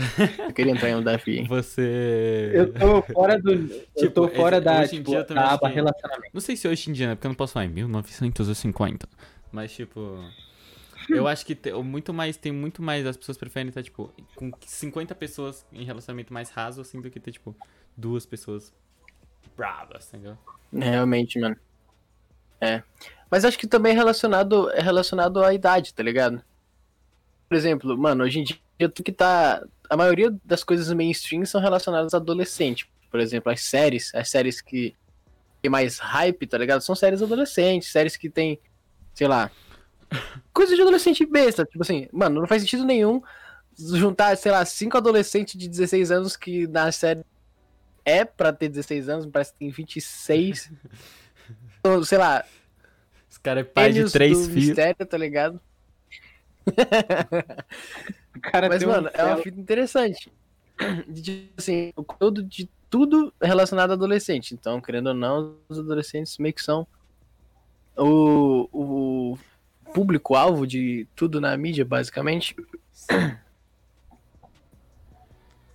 Eu 0.48 0.52
queria 0.52 0.72
entrar 0.72 0.88
em 0.90 0.94
um 0.96 1.02
Davi. 1.02 1.44
Você. 1.48 2.50
Eu 2.54 2.72
tô 2.72 3.02
fora 3.02 3.38
do. 3.40 3.52
eu 3.52 3.68
Tipo, 3.96 4.10
tô 4.12 4.28
fora 4.28 4.56
esse- 4.56 4.64
da, 4.64 4.80
hoje 4.80 4.94
em 4.94 4.98
tipo, 4.98 5.10
dia 5.10 5.18
eu 5.20 5.26
também 5.26 5.42
da 5.42 5.50
aba 5.52 5.68
relacionamento. 5.68 6.30
Não 6.32 6.40
sei 6.40 6.56
se 6.56 6.66
hoje 6.68 6.90
em 6.90 6.92
dia, 6.92 7.06
né? 7.08 7.14
Porque 7.14 7.26
eu 7.26 7.30
não 7.30 7.36
posso 7.36 7.52
falar 7.54 7.66
em 7.66 7.70
1950. 7.70 9.08
Mas, 9.50 9.72
tipo. 9.72 10.18
Eu 11.08 11.26
acho 11.26 11.44
que 11.44 11.54
te- 11.54 11.72
muito 11.72 12.14
mais, 12.14 12.36
tem 12.36 12.52
muito 12.52 12.80
mais. 12.82 13.04
As 13.06 13.16
pessoas 13.16 13.36
preferem 13.36 13.68
estar, 13.68 13.82
tipo, 13.82 14.12
com 14.36 14.50
50 14.64 15.14
pessoas 15.14 15.66
em 15.72 15.84
relacionamento 15.84 16.32
mais 16.32 16.48
raso, 16.50 16.80
assim, 16.80 17.00
do 17.00 17.10
que 17.10 17.18
ter, 17.18 17.32
tipo, 17.32 17.54
duas 17.96 18.24
pessoas 18.24 18.72
bravas, 19.56 20.08
entendeu? 20.08 20.38
Realmente, 20.72 21.38
mano. 21.40 21.56
É. 22.60 22.82
Mas 23.30 23.44
acho 23.44 23.58
que 23.58 23.66
também 23.66 23.92
é 23.92 23.94
relacionado, 23.96 24.70
é 24.70 24.80
relacionado 24.80 25.42
à 25.42 25.52
idade, 25.52 25.92
tá 25.92 26.02
ligado? 26.02 26.40
Por 27.48 27.56
exemplo, 27.56 27.98
mano, 27.98 28.22
hoje 28.24 28.38
em 28.38 28.44
dia 28.44 28.56
tu 28.94 29.02
que 29.02 29.12
tá. 29.12 29.64
A 29.88 29.96
maioria 29.96 30.34
das 30.44 30.64
coisas 30.64 30.92
mainstream 30.92 31.44
são 31.44 31.60
relacionadas 31.60 32.14
a 32.14 32.16
adolescente. 32.16 32.90
Por 33.10 33.20
exemplo, 33.20 33.52
as 33.52 33.60
séries, 33.60 34.14
as 34.14 34.30
séries 34.30 34.60
que 34.60 34.96
tem 35.60 35.70
mais 35.70 35.98
hype, 35.98 36.46
tá 36.46 36.56
ligado? 36.58 36.80
São 36.80 36.94
séries 36.94 37.22
adolescentes, 37.22 37.92
séries 37.92 38.16
que 38.16 38.30
tem, 38.30 38.58
sei 39.14 39.28
lá, 39.28 39.50
coisa 40.52 40.74
de 40.74 40.80
adolescente 40.82 41.24
besta. 41.26 41.64
Tipo 41.64 41.82
assim, 41.82 42.08
mano, 42.12 42.40
não 42.40 42.46
faz 42.48 42.62
sentido 42.62 42.84
nenhum 42.84 43.22
juntar, 43.78 44.36
sei 44.36 44.50
lá, 44.52 44.64
cinco 44.64 44.96
adolescentes 44.96 45.58
de 45.58 45.68
16 45.68 46.10
anos 46.10 46.36
que 46.36 46.66
na 46.66 46.90
série 46.90 47.24
é 48.04 48.24
pra 48.24 48.52
ter 48.52 48.68
16 48.68 49.08
anos, 49.08 49.26
parece 49.26 49.52
que 49.52 49.58
tem 49.60 49.70
26. 49.70 50.72
Então, 51.78 52.02
sei 52.04 52.18
lá, 52.18 52.44
Os 53.30 53.38
caras 53.38 53.62
é 53.62 53.64
pai 53.64 53.92
de 53.92 54.10
três 54.10 54.46
filhos. 54.46 54.66
mistério, 54.68 55.06
tá 55.06 55.16
ligado? 55.18 55.60
O 58.34 58.40
cara 58.40 58.68
Mas, 58.68 58.78
tem 58.78 58.88
um 58.88 58.92
mano, 58.92 59.10
é 59.12 59.24
uma 59.24 59.36
fita 59.36 59.60
interessante. 59.60 60.32
De, 61.08 61.48
assim, 61.56 61.92
o 61.94 62.02
conteúdo 62.02 62.42
de 62.42 62.68
tudo 62.88 63.32
relacionado 63.40 63.90
a 63.90 63.94
adolescente. 63.94 64.54
Então, 64.54 64.80
querendo 64.80 65.08
ou 65.08 65.14
não, 65.14 65.56
os 65.68 65.78
adolescentes 65.78 66.38
meio 66.38 66.54
que 66.54 66.62
são 66.62 66.86
o, 67.96 68.68
o 68.72 69.38
público-alvo 69.92 70.66
de 70.66 71.06
tudo 71.14 71.40
na 71.40 71.56
mídia, 71.56 71.84
basicamente. 71.84 72.54
Concordo. 72.54 73.38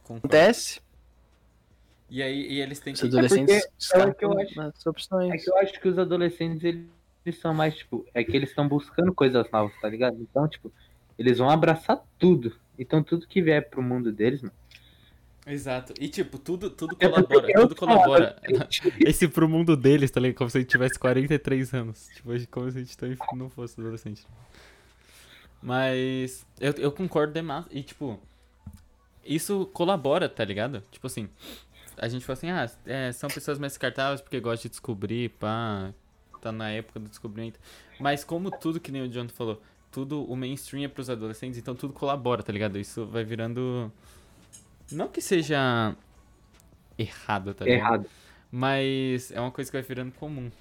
Acontece. 0.04 0.82
E 2.10 2.24
aí 2.24 2.54
e 2.54 2.62
eles 2.62 2.80
têm 2.80 2.94
Os 2.94 3.02
que. 3.02 3.08
adolescentes 3.08 3.68
porque 3.92 3.98
é 3.98 4.06
o 4.06 4.14
que 4.14 4.26
eu 4.26 4.40
acho. 4.40 4.90
opções. 4.90 5.34
É 5.34 5.38
que 5.38 5.50
eu 5.50 5.58
acho 5.58 5.80
que 5.80 5.88
os 5.88 6.00
adolescentes, 6.00 6.64
eles, 6.64 6.88
eles 7.26 7.40
são 7.40 7.54
mais, 7.54 7.76
tipo, 7.76 8.06
é 8.14 8.24
que 8.24 8.36
eles 8.36 8.50
estão 8.50 8.68
buscando 8.68 9.14
coisas 9.14 9.50
novas, 9.52 9.76
tá 9.82 9.90
ligado? 9.90 10.18
Então, 10.22 10.48
tipo, 10.48 10.72
eles 11.18 11.38
vão 11.38 11.50
abraçar 11.50 12.02
tudo. 12.20 12.56
Então, 12.78 13.02
tudo 13.04 13.28
que 13.28 13.42
vier 13.42 13.70
pro 13.70 13.82
mundo 13.82 14.12
deles, 14.12 14.42
mano. 14.42 14.54
Exato. 15.48 15.94
E 16.00 16.10
tipo, 16.10 16.38
tudo, 16.38 16.70
tudo 16.70 16.96
colabora. 16.96 17.54
Tudo 17.54 17.76
colabora. 17.76 18.42
Esse 19.00 19.30
pro 19.30 19.48
mundo 19.48 19.78
deles, 19.78 20.12
tá 20.12 20.20
ligado? 20.20 20.38
Como 20.38 20.50
se 20.50 20.58
a 20.58 20.62
gente 20.62 20.70
tivesse 20.70 21.00
43 21.00 21.74
anos. 21.74 22.10
Tipo, 22.16 22.48
como 22.52 22.70
se 22.70 22.78
a 22.78 22.82
gente 22.82 22.98
tão- 22.98 23.16
não 23.38 23.50
fosse 23.50 23.80
adolescente. 23.80 24.28
Mas 25.62 26.46
eu, 26.60 26.74
eu 26.74 26.92
concordo 26.92 27.34
demais. 27.34 27.66
E 27.72 27.82
tipo, 27.82 28.20
isso 29.26 29.66
colabora, 29.68 30.28
tá 30.28 30.44
ligado? 30.44 30.84
Tipo 30.92 31.08
assim, 31.08 31.30
a 31.98 32.08
gente 32.10 32.26
fala 32.26 32.38
assim, 32.38 32.50
ah, 32.50 32.70
é, 32.86 33.12
são 33.14 33.30
pessoas 33.30 33.58
mais 33.58 33.72
descartáveis 33.72 34.20
porque 34.22 34.40
gostam 34.42 34.64
de 34.64 34.70
descobrir, 34.70 35.30
pá. 35.30 35.94
Tá 36.42 36.52
na 36.52 36.70
época 36.70 37.00
do 37.00 37.10
descobrimento. 37.10 37.58
Mas 38.00 38.24
como 38.24 38.52
tudo 38.52 38.80
que 38.80 38.92
nem 38.92 39.02
o 39.02 39.10
John 39.10 39.28
falou, 39.30 39.62
tudo 39.98 40.24
o 40.32 40.36
mainstream 40.36 40.84
é 40.84 40.88
pros 40.88 41.10
adolescentes, 41.10 41.58
então 41.58 41.74
tudo 41.74 41.92
colabora, 41.92 42.44
tá 42.44 42.54
ligado? 42.54 42.78
Isso 42.78 43.04
vai 43.08 43.24
virando. 43.24 43.92
Não 44.92 45.08
que 45.08 45.20
seja 45.20 45.96
errado, 46.96 47.52
tá 47.56 47.66
ligado? 47.66 47.80
Errado. 47.80 48.06
Mas 48.52 49.32
é 49.32 49.42
uma 49.42 49.50
coisa 49.50 49.72
que 49.72 49.76
vai 49.76 49.82
virando 49.82 50.12
comum. 50.12 50.52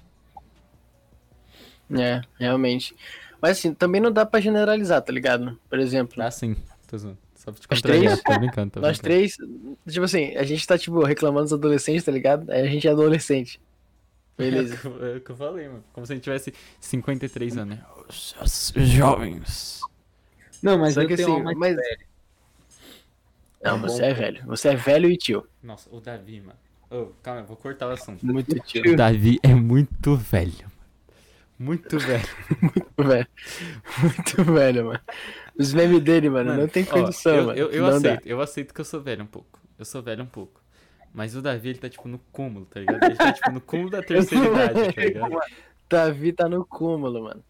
É, 1.91 2.19
realmente. 2.39 2.95
Mas 3.39 3.59
assim, 3.59 3.75
também 3.75 4.01
não 4.01 4.11
dá 4.11 4.25
pra 4.25 4.39
generalizar, 4.39 5.03
tá 5.03 5.13
ligado? 5.13 5.55
Por 5.69 5.77
exemplo, 5.77 6.19
Ah, 6.23 6.31
sim. 6.31 6.55
Tô 6.87 6.97
zoando. 6.97 7.19
Só 7.35 7.51
pra 7.51 7.61
te 7.61 7.67
Nós 7.69 7.79
contrariar. 7.79 8.17
três? 8.17 8.23
Tô 8.23 8.39
brincando, 8.39 8.71
tô 8.71 8.79
nós 8.79 8.97
brincando. 8.99 9.19
três, 9.19 9.37
tipo 9.87 10.03
assim, 10.05 10.35
a 10.35 10.43
gente 10.43 10.65
tá, 10.65 10.79
tipo, 10.79 11.03
reclamando 11.03 11.43
dos 11.43 11.53
adolescentes, 11.53 12.03
tá 12.03 12.11
ligado? 12.11 12.49
Aí 12.51 12.61
a 12.61 12.67
gente 12.71 12.87
é 12.87 12.91
adolescente. 12.91 13.61
Beleza. 14.37 14.73
É 14.73 14.77
o 14.77 14.79
que 14.79 14.87
eu- 14.87 15.05
é 15.05 15.17
o 15.17 15.21
que 15.21 15.31
eu 15.31 15.35
falei, 15.35 15.67
mano. 15.67 15.83
Como 15.93 16.05
se 16.05 16.13
a 16.13 16.15
gente 16.15 16.23
tivesse 16.23 16.53
53 16.79 17.57
anos, 17.57 17.77
né? 17.77 17.83
Os, 18.07 18.35
os 18.75 18.87
jovens. 18.87 19.81
Não, 20.61 20.77
mas 20.77 20.93
Só 20.93 21.01
eu 21.01 21.07
que 21.07 21.15
tenho 21.15 21.27
assim, 21.29 21.37
uma 21.41 21.43
mais 21.53 21.57
mas- 21.57 21.75
velho. 21.75 22.07
Não, 23.63 23.81
Tá 23.81 23.87
você 23.87 24.01
bom. 24.01 24.07
é 24.07 24.13
velho. 24.13 24.45
Você 24.45 24.67
é 24.69 24.75
velho 24.75 25.09
e 25.09 25.17
tio. 25.17 25.47
Nossa, 25.63 25.89
o 25.93 25.99
Davi, 25.99 26.41
mano. 26.41 26.59
Ô, 26.89 27.07
calma, 27.23 27.41
eu 27.41 27.45
vou 27.45 27.57
cortar 27.57 27.87
o 27.87 27.91
assunto. 27.91 28.25
Muito 28.25 28.57
tio. 28.61 28.93
O 28.93 28.95
Davi 28.95 29.39
é 29.43 29.53
muito 29.53 30.15
velho. 30.15 30.53
mano. 30.61 30.71
Muito 31.59 31.97
velho. 31.97 32.27
velho. 32.97 33.27
Muito 33.99 34.43
velho, 34.43 34.85
mano. 34.85 34.99
Os 35.59 35.73
memes 35.73 36.01
dele, 36.03 36.29
mano, 36.29 36.51
Mano, 36.51 36.61
não 36.61 36.67
tem 36.69 36.83
ó, 36.83 36.91
condição, 36.91 37.35
eu, 37.35 37.45
mano. 37.47 37.59
Eu, 37.59 37.71
eu 37.71 37.81
não 37.91 37.99
dá. 38.01 38.09
aceito, 38.11 38.27
eu 38.27 38.41
aceito 38.41 38.73
que 38.75 38.81
eu 38.81 38.85
sou 38.85 39.01
velho 39.01 39.23
um 39.23 39.27
pouco. 39.27 39.59
Eu 39.77 39.83
sou 39.85 40.01
velho 40.03 40.23
um 40.23 40.27
pouco. 40.27 40.61
Mas 41.13 41.35
o 41.35 41.41
Davi, 41.41 41.69
ele 41.69 41.79
tá 41.79 41.89
tipo 41.89 42.07
no 42.07 42.19
cúmulo, 42.31 42.65
tá 42.65 42.79
ligado? 42.79 43.03
Ele 43.03 43.15
tá 43.15 43.33
tipo 43.33 43.51
no 43.51 43.61
cúmulo 43.61 43.89
da 43.89 44.01
terceira 44.03 44.45
idade, 44.45 44.93
tá 44.93 45.01
ligado? 45.01 45.39
Davi 45.89 46.33
tá 46.33 46.47
no 46.49 46.65
cúmulo, 46.65 47.23
mano. 47.23 47.43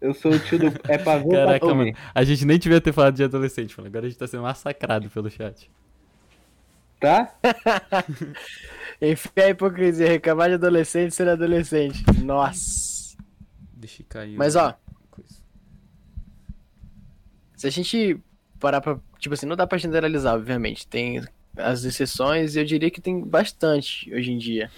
Eu 0.00 0.12
sou 0.14 0.32
o 0.32 0.38
tio 0.38 0.58
do. 0.58 0.66
É 0.88 0.98
pra 0.98 1.18
ver 1.18 1.28
pra 1.28 1.46
Caraca, 1.46 1.60
comer. 1.60 1.92
mano. 1.92 2.10
A 2.14 2.24
gente 2.24 2.44
nem 2.44 2.58
devia 2.58 2.80
ter 2.80 2.92
falado 2.92 3.14
de 3.14 3.22
adolescente, 3.22 3.76
mano. 3.78 3.88
Agora 3.88 4.06
a 4.06 4.08
gente 4.08 4.18
tá 4.18 4.26
sendo 4.26 4.42
massacrado 4.42 5.08
pelo 5.08 5.30
chat. 5.30 5.70
Tá? 7.00 7.34
Enfim, 9.00 9.30
a 9.36 9.48
hipocrisia, 9.48 10.08
reclamar 10.08 10.48
de 10.48 10.54
adolescente 10.54 11.14
ser 11.14 11.28
adolescente. 11.28 12.04
Nossa. 12.22 13.16
Deixa 13.72 14.02
eu 14.02 14.06
cair. 14.08 14.36
Mas 14.36 14.54
ó, 14.54 14.76
coisa. 15.10 15.34
se 17.56 17.66
a 17.66 17.70
gente 17.70 18.20
parar 18.60 18.80
pra. 18.80 18.98
Tipo 19.18 19.34
assim, 19.34 19.46
não 19.46 19.56
dá 19.56 19.66
pra 19.66 19.78
generalizar, 19.78 20.34
obviamente. 20.34 20.86
Tem 20.86 21.24
as 21.56 21.84
exceções 21.84 22.56
eu 22.56 22.64
diria 22.64 22.90
que 22.90 23.00
tem 23.00 23.20
bastante 23.22 24.12
hoje 24.14 24.32
em 24.32 24.38
dia. 24.38 24.70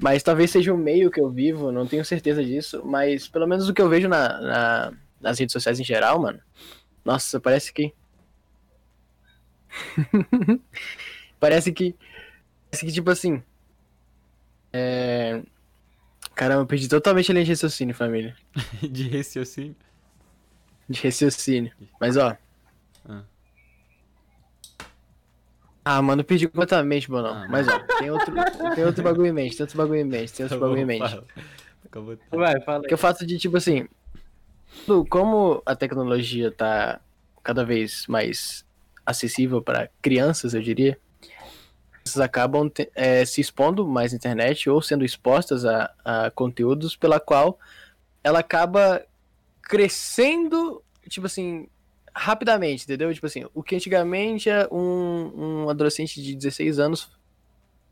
Mas 0.00 0.22
talvez 0.22 0.50
seja 0.50 0.72
o 0.74 0.78
meio 0.78 1.10
que 1.10 1.20
eu 1.20 1.30
vivo, 1.30 1.72
não 1.72 1.86
tenho 1.86 2.04
certeza 2.04 2.44
disso. 2.44 2.82
Mas 2.84 3.26
pelo 3.28 3.46
menos 3.46 3.68
o 3.68 3.74
que 3.74 3.80
eu 3.82 3.88
vejo 3.88 4.08
na, 4.08 4.40
na- 4.40 4.92
nas 5.20 5.38
redes 5.38 5.52
sociais 5.52 5.80
em 5.80 5.84
geral, 5.84 6.20
mano. 6.20 6.40
Nossa, 7.04 7.40
parece 7.40 7.72
que. 7.72 7.92
parece 11.40 11.72
que. 11.72 11.94
Parece 12.70 12.86
que, 12.86 12.92
tipo 12.92 13.10
assim. 13.10 13.42
É. 14.72 15.42
Caramba, 16.34 16.62
eu 16.62 16.66
perdi 16.66 16.88
totalmente 16.88 17.30
a 17.30 17.34
linha 17.34 17.44
de 17.44 17.52
raciocínio, 17.52 17.94
família. 17.94 18.36
de 18.90 19.08
raciocínio. 19.16 19.76
De 20.88 21.00
raciocínio. 21.00 21.72
Mas 22.00 22.16
ó. 22.16 22.36
Ah. 23.08 23.22
Ah, 25.84 26.00
mano, 26.00 26.24
perdi 26.24 26.48
completamente, 26.48 27.08
Bonão. 27.08 27.34
Ah, 27.34 27.46
Mas 27.48 27.68
ó, 27.68 27.78
tem 27.98 28.10
outro, 28.10 28.34
tem 28.74 28.84
outro 28.84 29.02
bagulho 29.04 29.26
em 29.26 29.32
mente, 29.32 29.56
tem 29.56 29.64
outro 29.64 29.76
bagulho 29.76 30.00
em 30.00 30.04
mente, 30.04 30.32
tem 30.32 30.44
outro 30.44 30.58
bagulho 30.58 30.80
em 30.80 30.84
mente. 30.86 31.10
Fala. 31.10 31.24
Acabou. 31.84 32.18
Vai, 32.30 32.60
fala 32.62 32.82
Que 32.84 32.94
é 32.94 32.96
o 32.96 32.98
fato 32.98 33.26
de, 33.26 33.38
tipo 33.38 33.56
assim, 33.56 33.86
como 35.10 35.62
a 35.66 35.76
tecnologia 35.76 36.50
tá 36.50 37.00
cada 37.42 37.64
vez 37.64 38.06
mais 38.06 38.64
acessível 39.04 39.60
para 39.60 39.90
crianças, 40.00 40.54
eu 40.54 40.62
diria, 40.62 40.98
elas 42.06 42.18
acabam 42.18 42.70
eh, 42.94 43.24
se 43.26 43.40
expondo 43.40 43.86
mais 43.86 44.12
na 44.12 44.16
internet 44.16 44.68
ou 44.70 44.80
sendo 44.80 45.04
expostas 45.04 45.64
a, 45.66 45.92
a 46.04 46.30
conteúdos 46.30 46.96
pela 46.96 47.20
qual 47.20 47.58
ela 48.22 48.38
acaba 48.38 49.04
crescendo, 49.62 50.82
tipo 51.08 51.26
assim, 51.26 51.68
rapidamente, 52.14 52.84
entendeu? 52.84 53.12
Tipo 53.12 53.26
assim, 53.26 53.44
o 53.52 53.62
que 53.62 53.74
antigamente 53.76 54.48
um, 54.70 55.64
um 55.64 55.68
adolescente 55.68 56.22
de 56.22 56.34
16 56.34 56.78
anos 56.78 57.10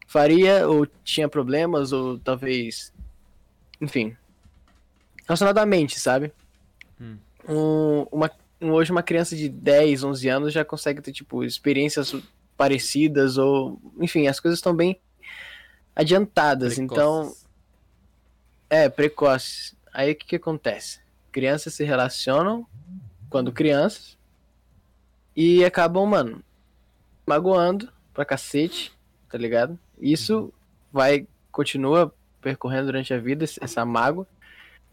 faria 0.07 0.69
ou 0.69 0.87
tinha 1.03 1.29
problemas 1.29 1.93
ou 1.93 2.19
talvez, 2.19 2.93
enfim, 3.81 4.17
relacionado 5.27 5.59
à 5.59 5.67
mente, 5.67 5.99
sabe? 5.99 6.33
Hum. 7.01 7.17
Um- 7.49 8.07
uma, 8.13 8.31
um- 8.61 8.71
hoje 8.73 8.93
uma 8.93 9.03
criança 9.03 9.35
de 9.35 9.49
10, 9.49 10.05
11 10.05 10.29
anos 10.29 10.53
já 10.53 10.65
consegue 10.65 11.01
ter, 11.01 11.13
tipo, 11.13 11.43
experiências 11.43 12.15
parecidas 12.57 13.39
ou, 13.39 13.81
enfim, 13.99 14.27
as 14.29 14.39
coisas 14.39 14.59
estão 14.59 14.75
bem 14.75 15.01
adiantadas, 15.97 16.79
então, 16.79 17.23
Precoces. 17.23 17.47
é, 18.71 18.89
precoces. 18.89 19.75
Aí 19.93 20.13
o 20.13 20.17
que 20.17 20.27
que 20.27 20.37
acontece? 20.37 21.01
Crianças 21.31 21.75
se 21.75 21.85
relacionam 21.85 22.67
quando 23.33 23.51
crianças 23.51 24.17
e 25.35 25.65
acabam, 25.65 26.07
mano, 26.07 26.45
magoando 27.27 27.91
pra 28.13 28.27
cacete, 28.27 28.93
tá 29.31 29.39
ligado? 29.39 29.79
Isso 29.99 30.53
vai, 30.93 31.27
continua 31.51 32.15
percorrendo 32.43 32.87
durante 32.87 33.15
a 33.15 33.19
vida, 33.19 33.45
essa 33.45 33.85
mágoa 33.87 34.27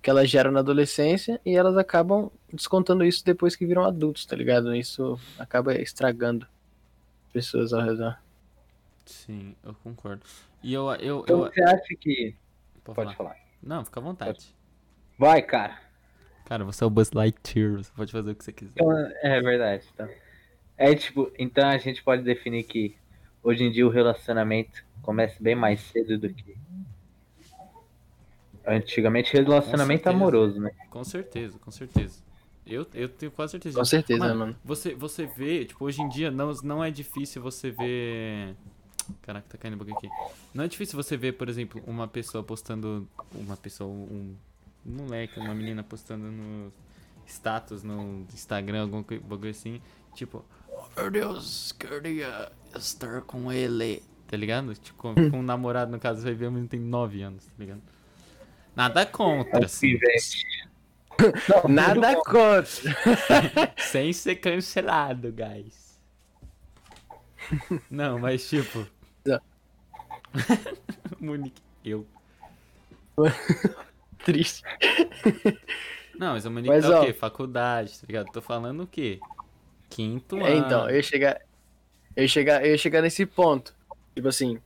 que 0.01 0.09
elas 0.09 0.29
geram 0.29 0.51
na 0.51 0.61
adolescência 0.61 1.41
e 1.45 1.53
elas 1.57 1.75
acabam 1.75 2.31
descontando 2.53 3.03
isso 3.03 3.25
depois 3.25 3.57
que 3.57 3.65
viram 3.65 3.83
adultos, 3.83 4.25
tá 4.25 4.37
ligado? 4.37 4.73
Isso 4.73 5.19
acaba 5.37 5.73
estragando 5.75 6.47
pessoas 7.33 7.73
ao 7.73 7.81
redor. 7.81 8.17
Sim, 9.05 9.53
eu 9.61 9.73
concordo. 9.83 10.23
E 10.63 10.73
eu. 10.73 10.89
eu, 10.93 11.19
Então 11.23 11.45
eu 11.45 11.51
você 11.51 11.61
acha 11.61 11.95
que. 11.99 12.33
pode 12.85 12.95
Pode 12.95 13.15
falar. 13.15 13.31
falar. 13.31 13.35
Não, 13.61 13.83
fica 13.83 13.99
à 13.99 14.03
vontade. 14.03 14.55
Vai, 15.17 15.41
cara. 15.41 15.88
Cara, 16.49 16.65
você 16.65 16.83
é 16.83 16.87
o 16.87 16.89
Buzz 16.89 17.11
Lightyear, 17.11 17.73
você 17.73 17.91
pode 17.95 18.11
fazer 18.11 18.31
o 18.31 18.35
que 18.35 18.43
você 18.43 18.51
quiser. 18.51 18.71
Então, 18.73 18.91
é 19.21 19.39
verdade. 19.39 19.85
Então. 19.93 20.09
É 20.75 20.95
tipo, 20.95 21.31
então 21.37 21.69
a 21.69 21.77
gente 21.77 22.01
pode 22.01 22.23
definir 22.23 22.63
que 22.63 22.95
hoje 23.43 23.63
em 23.65 23.71
dia 23.71 23.85
o 23.85 23.89
relacionamento 23.89 24.83
começa 25.03 25.35
bem 25.39 25.53
mais 25.53 25.79
cedo 25.79 26.17
do 26.17 26.27
que. 26.27 26.57
Antigamente 28.65 29.31
relacionamento 29.31 30.09
amoroso, 30.09 30.59
né? 30.59 30.71
Com 30.89 31.03
certeza, 31.03 31.59
com 31.59 31.69
certeza. 31.69 32.23
Eu, 32.65 32.83
eu 32.95 33.07
tenho 33.07 33.31
quase 33.31 33.51
certeza 33.51 33.77
Com 33.77 33.85
certeza, 33.85 34.19
Mano, 34.19 34.39
mano. 34.39 34.55
Você, 34.65 34.95
você 34.95 35.27
vê, 35.27 35.65
tipo, 35.65 35.85
hoje 35.85 36.01
em 36.01 36.09
dia 36.09 36.31
não, 36.31 36.51
não 36.63 36.83
é 36.83 36.89
difícil 36.89 37.43
você 37.43 37.69
ver. 37.69 38.55
Caraca, 39.21 39.45
tá 39.47 39.57
caindo 39.57 39.75
um 39.75 39.77
bagulho 39.77 39.95
aqui. 39.97 40.09
Não 40.51 40.63
é 40.63 40.67
difícil 40.67 40.95
você 40.95 41.15
ver, 41.15 41.33
por 41.33 41.47
exemplo, 41.47 41.79
uma 41.85 42.07
pessoa 42.07 42.43
postando. 42.43 43.07
Uma 43.35 43.55
pessoa, 43.55 43.87
um, 43.87 44.35
um 44.85 44.91
moleque, 44.91 45.39
uma 45.39 45.53
menina 45.53 45.83
postando 45.83 46.31
no 46.31 46.71
status 47.25 47.83
no 47.83 48.25
Instagram, 48.33 48.81
algum 48.81 49.03
bagulho 49.03 49.51
assim. 49.51 49.81
Tipo, 50.15 50.43
oh 50.67 50.83
meu 50.95 51.11
Deus, 51.11 51.71
queria 51.73 52.51
estar 52.75 53.21
com 53.21 53.51
ele. 53.51 54.03
Tá 54.27 54.37
ligado? 54.37 54.75
Tipo, 54.75 54.97
com, 54.97 55.15
com 55.31 55.39
um 55.39 55.43
namorado, 55.43 55.91
no 55.91 55.99
caso, 55.99 56.21
você 56.21 56.25
vai 56.25 56.35
ver, 56.35 56.51
menina 56.51 56.67
tem 56.67 56.79
9 56.79 57.21
anos, 57.21 57.45
tá 57.45 57.53
ligado? 57.57 57.81
Nada 58.75 59.05
contra, 59.05 59.65
assim. 59.65 59.97
Nada 61.67 62.15
contra. 62.15 62.65
Sem 63.77 64.13
ser 64.13 64.35
cancelado, 64.35 65.31
guys. 65.31 65.99
Não, 67.89 68.19
mas 68.19 68.47
tipo. 68.47 68.85
Não. 69.25 69.41
Monique, 71.19 71.61
eu. 71.83 72.05
Triste. 74.23 74.63
Não, 76.17 76.33
mas 76.33 76.45
Monique 76.45 76.67
Mas, 76.67 76.85
ó. 76.85 77.01
o 77.01 77.05
quê? 77.05 77.13
Faculdade, 77.13 77.91
tá 77.99 78.05
ligado? 78.05 78.31
Tô 78.31 78.41
falando 78.41 78.83
o 78.83 78.87
quê? 78.87 79.19
Quinto 79.89 80.37
É, 80.37 80.51
ano. 80.51 80.65
então, 80.65 80.89
eu 80.89 80.95
ia 80.97 81.03
chegar. 81.03 81.41
Eu 82.15 82.23
ia 82.23 82.27
chegar, 82.27 82.65
eu 82.65 82.71
ia 82.71 82.77
chegar 82.77 83.01
nesse 83.01 83.25
ponto. 83.25 83.73
Tipo 84.13 84.27
assim. 84.27 84.59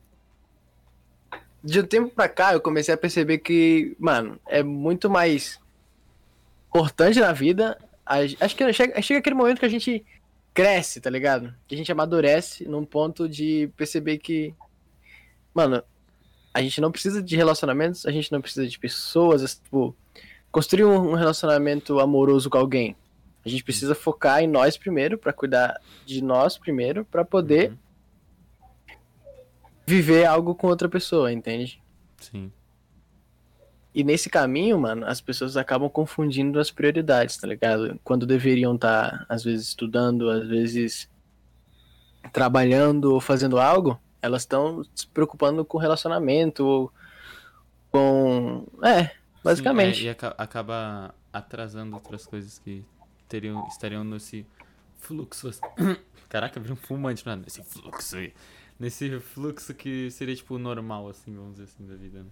De 1.62 1.80
um 1.80 1.86
tempo 1.86 2.10
pra 2.10 2.28
cá, 2.28 2.52
eu 2.52 2.60
comecei 2.60 2.92
a 2.92 2.96
perceber 2.98 3.38
que, 3.38 3.96
mano, 3.98 4.38
é 4.46 4.62
muito 4.62 5.08
mais 5.08 5.58
importante 6.68 7.20
na 7.20 7.32
vida. 7.32 7.78
Acho 8.04 8.54
que 8.56 8.72
chega, 8.72 9.00
chega 9.00 9.20
aquele 9.20 9.36
momento 9.36 9.60
que 9.60 9.64
a 9.66 9.70
gente 9.70 10.04
cresce, 10.52 11.00
tá 11.00 11.08
ligado? 11.08 11.54
Que 11.66 11.74
a 11.74 11.78
gente 11.78 11.90
amadurece 11.90 12.68
num 12.68 12.84
ponto 12.84 13.28
de 13.28 13.70
perceber 13.76 14.18
que, 14.18 14.54
mano, 15.54 15.82
a 16.54 16.62
gente 16.62 16.80
não 16.80 16.90
precisa 16.92 17.20
de 17.22 17.36
relacionamentos, 17.36 18.06
a 18.06 18.10
gente 18.12 18.30
não 18.32 18.40
precisa 18.40 18.66
de 18.66 18.78
pessoas, 18.78 19.56
tipo, 19.62 19.94
construir 20.52 20.84
um 20.84 21.10
um 21.10 21.14
relacionamento 21.14 21.98
amoroso 22.00 22.48
com 22.48 22.56
alguém. 22.56 22.96
A 23.44 23.48
gente 23.48 23.62
precisa 23.64 23.94
focar 23.94 24.40
em 24.42 24.46
nós 24.46 24.78
primeiro, 24.78 25.18
pra 25.18 25.32
cuidar 25.32 25.78
de 26.06 26.22
nós 26.22 26.56
primeiro, 26.56 27.04
pra 27.04 27.24
poder 27.24 27.70
Uhum. 27.72 27.76
viver 29.86 30.24
algo 30.24 30.54
com 30.54 30.68
outra 30.68 30.88
pessoa, 30.88 31.32
entende? 31.32 31.82
Sim. 32.18 32.50
E 33.94 34.02
nesse 34.02 34.28
caminho, 34.30 34.78
mano, 34.78 35.06
as 35.06 35.20
pessoas 35.20 35.56
acabam 35.56 35.88
confundindo 35.88 36.58
as 36.58 36.70
prioridades, 36.70 37.36
tá 37.36 37.46
ligado? 37.46 38.00
Quando 38.02 38.26
deveriam 38.26 38.74
estar, 38.74 39.24
às 39.28 39.44
vezes, 39.44 39.68
estudando, 39.68 40.28
às 40.30 40.46
vezes 40.48 41.08
trabalhando 42.32 43.12
ou 43.12 43.20
fazendo 43.20 43.58
algo, 43.58 44.00
elas 44.24 44.42
estão 44.42 44.82
se 44.94 45.06
preocupando 45.06 45.64
com 45.64 45.76
relacionamento, 45.76 46.90
com. 47.90 48.66
É, 48.82 49.10
basicamente. 49.42 49.98
Sim, 49.98 50.04
é, 50.04 50.06
e 50.06 50.10
aca- 50.10 50.34
acaba 50.38 51.14
atrasando 51.32 51.94
outras 51.94 52.24
coisas 52.26 52.58
que 52.58 52.82
teriam, 53.28 53.66
estariam 53.68 54.02
nesse 54.02 54.46
fluxo. 54.98 55.48
assim. 55.48 55.60
Caraca, 56.28 56.58
virou 56.58 56.74
um 56.76 56.80
fumante, 56.80 57.24
nada. 57.26 57.42
Nesse 57.42 57.62
fluxo 57.62 58.16
aí. 58.16 58.32
Nesse 58.80 59.20
fluxo 59.20 59.74
que 59.74 60.10
seria, 60.10 60.34
tipo, 60.34 60.58
normal, 60.58 61.08
assim, 61.08 61.34
vamos 61.36 61.52
dizer 61.52 61.64
assim, 61.64 61.86
da 61.86 61.94
vida, 61.94 62.22
né? 62.22 62.30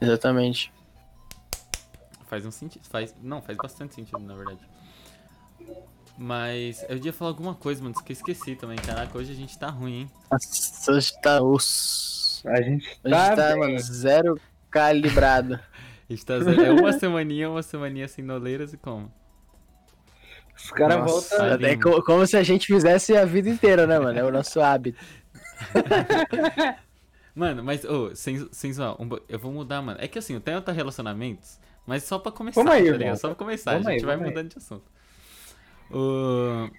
Exatamente. 0.00 0.72
Faz 2.26 2.44
um 2.46 2.50
sentido. 2.50 2.84
Faz, 2.88 3.14
não, 3.22 3.40
faz 3.42 3.56
bastante 3.58 3.94
sentido, 3.94 4.18
na 4.20 4.34
verdade. 4.34 4.60
Mas 6.18 6.84
eu 6.88 6.96
ia 6.98 7.12
falar 7.12 7.30
alguma 7.30 7.54
coisa, 7.54 7.82
mano, 7.82 7.94
que 7.94 8.12
eu 8.12 8.14
esqueci 8.14 8.56
também. 8.56 8.76
Caraca, 8.76 9.16
hoje 9.16 9.32
a 9.32 9.36
gente 9.36 9.56
tá 9.58 9.68
ruim, 9.70 10.00
hein? 10.00 10.10
Nossa, 10.30 10.92
hoje 10.92 11.12
tá. 11.22 11.40
Os... 11.42 12.42
A 12.44 12.60
gente 12.60 12.98
tá, 13.08 13.36
tá, 13.36 13.50
bem. 13.50 13.58
mano, 13.60 13.78
zero 13.78 14.40
calibrado. 14.70 15.58
A 16.10 16.12
gente 16.12 16.24
tá 16.24 16.40
zero. 16.40 16.60
É 16.62 16.70
uma 16.70 16.92
semaninha, 16.98 17.50
uma 17.50 17.62
semaninha 17.62 18.08
sem 18.08 18.24
noleiras 18.24 18.72
e 18.72 18.78
como? 18.78 19.12
Os 20.56 20.70
caras 20.70 21.04
voltam. 21.04 21.46
É 21.64 21.76
co- 21.76 22.02
como 22.02 22.26
se 22.26 22.36
a 22.36 22.42
gente 22.42 22.66
fizesse 22.66 23.16
a 23.16 23.24
vida 23.24 23.48
inteira, 23.48 23.86
né, 23.86 23.98
mano? 23.98 24.18
É 24.18 24.24
o 24.24 24.32
nosso 24.32 24.60
hábito. 24.60 24.98
Mano, 27.34 27.62
mas, 27.62 27.84
ô, 27.84 28.14
sem, 28.16 28.48
sem 28.52 28.72
zoar, 28.72 29.00
um 29.00 29.08
eu 29.28 29.38
vou 29.38 29.52
mudar, 29.52 29.80
mano. 29.80 29.98
É 30.00 30.08
que 30.08 30.18
assim, 30.18 30.34
eu 30.34 30.40
tenho 30.40 30.56
outros 30.56 30.74
relacionamentos, 30.76 31.60
mas 31.86 32.02
só 32.02 32.18
pra 32.18 32.32
começar, 32.32 32.60
Vamos 32.62 32.72
aí, 32.72 32.98
tá? 32.98 33.16
Só 33.16 33.28
pra 33.28 33.36
começar, 33.36 33.72
Vamos 33.72 33.86
a 33.86 33.90
gente 33.92 34.00
aí, 34.00 34.06
vai 34.06 34.16
vamos 34.16 34.30
aí. 34.30 34.34
mudando 34.34 34.50
de 34.50 34.58
assunto. 34.58 34.90
O... 35.90 36.70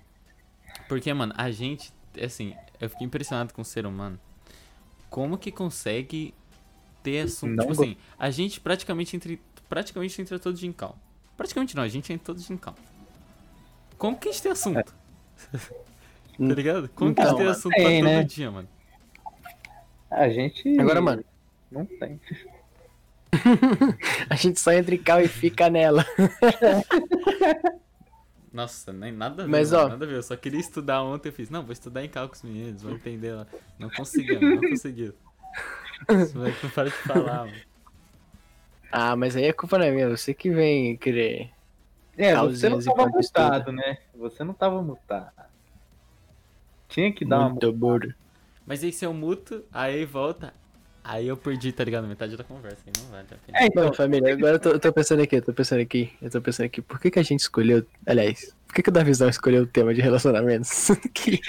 Porque, 0.88 1.14
mano, 1.14 1.34
a 1.38 1.52
gente, 1.52 1.94
assim, 2.24 2.56
eu 2.80 2.90
fiquei 2.90 3.06
impressionado 3.08 3.54
com 3.54 3.62
o 3.62 3.66
ser 3.66 3.86
humano. 3.86 4.20
Como 5.10 5.38
que 5.38 5.52
consegue 5.52 6.34
ter 7.04 7.22
assunto? 7.22 7.56
Não 7.56 7.62
tipo 7.62 7.74
go- 7.74 7.84
assim, 7.84 7.98
a 8.18 8.30
gente 8.32 8.60
praticamente 8.62 9.16
entre, 9.16 9.42
praticamente 9.70 10.22
entra 10.22 10.40
todo 10.40 10.56
dia 10.56 10.70
em 10.70 10.74
cal. 10.74 10.98
Praticamente 11.38 11.76
não, 11.76 11.84
a 11.84 11.88
gente 11.88 12.12
entra 12.14 12.26
todo 12.28 12.40
dia 12.42 12.54
em 12.54 12.58
cal. 12.60 12.76
Como 13.98 14.18
que 14.18 14.30
a 14.30 14.32
gente 14.32 14.42
tem 14.44 14.52
assunto? 14.52 14.96
tá 16.48 16.54
ligado? 16.56 16.90
Como 16.90 17.14
que 17.14 17.22
a 17.22 17.26
gente 17.26 17.36
Então, 17.36 17.38
tem 17.38 17.46
mano, 17.46 17.48
assunto 17.48 17.74
tem, 17.76 17.82
pra 17.82 17.94
todo 17.94 18.24
né? 18.24 18.24
dia, 18.24 18.52
mano? 18.52 18.68
A 20.12 20.30
gente. 20.30 20.64
Agora, 20.78 21.02
mano, 21.02 21.24
Não 21.72 21.86
tem. 21.86 22.20
a 24.30 24.36
gente 24.36 24.60
só 24.60 24.72
entra 24.72 24.96
em 24.96 24.98
cal 25.04 25.22
e 25.22 25.28
fica 25.28 25.70
nela. 25.70 26.06
Nossa, 28.52 28.92
nem 28.92 29.12
nada 29.12 29.44
a 29.44 29.46
ver, 29.46 29.52
Mas, 29.52 29.72
mano, 29.72 29.86
ó. 29.86 29.90
nada 29.90 30.06
a 30.06 30.08
ver. 30.08 30.16
Eu 30.16 30.24
só 30.24 30.36
queria 30.36 30.60
estudar 30.60 31.04
ontem, 31.04 31.30
eu 31.30 31.34
fiz, 31.34 31.50
não, 31.50 31.64
vou 31.64 31.74
estudar 31.74 32.04
em 32.04 32.10
cal 32.10 32.28
com 32.28 32.36
os 32.36 32.42
meninos, 32.42 32.82
vou 32.82 32.92
entender 32.92 33.34
lá. 33.34 33.48
Não 33.78 33.90
conseguiu, 33.90 34.42
não 34.42 34.70
conseguiu. 34.70 35.14
Esse 36.10 36.36
moleque 36.38 36.64
não 36.64 36.70
para 36.72 36.90
de 36.90 36.96
falar, 36.96 37.46
mano. 37.46 37.62
Ah, 38.92 39.16
mas 39.16 39.36
aí 39.36 39.48
a 39.48 39.54
culpa 39.54 39.78
não 39.78 39.86
é 39.86 39.92
minha, 39.92 40.10
você 40.10 40.34
que 40.34 40.50
vem 40.50 40.98
querer. 40.98 41.52
É, 42.18 42.36
você 42.36 42.68
não 42.68 42.82
tava 42.82 43.08
mutado, 43.08 43.72
né? 43.72 43.98
Você 44.16 44.44
não 44.44 44.54
tava 44.54 44.82
mutado. 44.82 45.32
Tinha 46.88 47.14
que 47.14 47.24
dar 47.24 47.40
uma 47.40 47.50
Muito 47.50 47.72
burro. 47.72 48.14
Mas 48.66 48.84
aí 48.84 48.92
se 48.92 49.06
eu 49.06 49.14
muto, 49.14 49.64
aí 49.72 50.06
volta, 50.06 50.54
aí 51.10 51.28
eu 51.28 51.36
perdi, 51.36 51.72
tá 51.72 51.84
ligado? 51.84 52.08
Metade 52.08 52.38
da 52.38 52.44
conversa, 52.44 52.78
aí 52.86 52.94
não 53.02 53.10
vale 53.10 53.28
a 53.32 53.36
pena. 53.46 53.58
É, 53.58 53.66
então, 53.66 53.94
família, 53.94 54.34
agora 54.34 54.56
eu 54.56 54.60
tô, 54.60 54.70
eu 54.70 54.80
tô 54.80 54.94
pensando 54.94 55.22
aqui, 55.22 55.36
eu 55.38 55.42
tô 55.42 55.54
pensando 55.54 55.82
aqui, 55.82 56.12
eu 56.22 56.30
tô 56.30 56.42
pensando 56.42 56.66
aqui, 56.68 56.82
por 56.82 57.00
que, 57.00 57.10
que 57.12 57.20
a 57.20 57.24
gente 57.24 57.42
escolheu. 57.42 57.86
Aliás, 58.06 58.56
por 58.68 58.76
que, 58.76 58.84
que 58.84 58.90
o 58.90 58.92
Davizão 58.92 59.28
escolheu 59.28 59.64
o 59.64 59.68
tema 59.68 59.94
de 59.94 60.02
relacionamentos? 60.02 60.90
que 61.14 61.40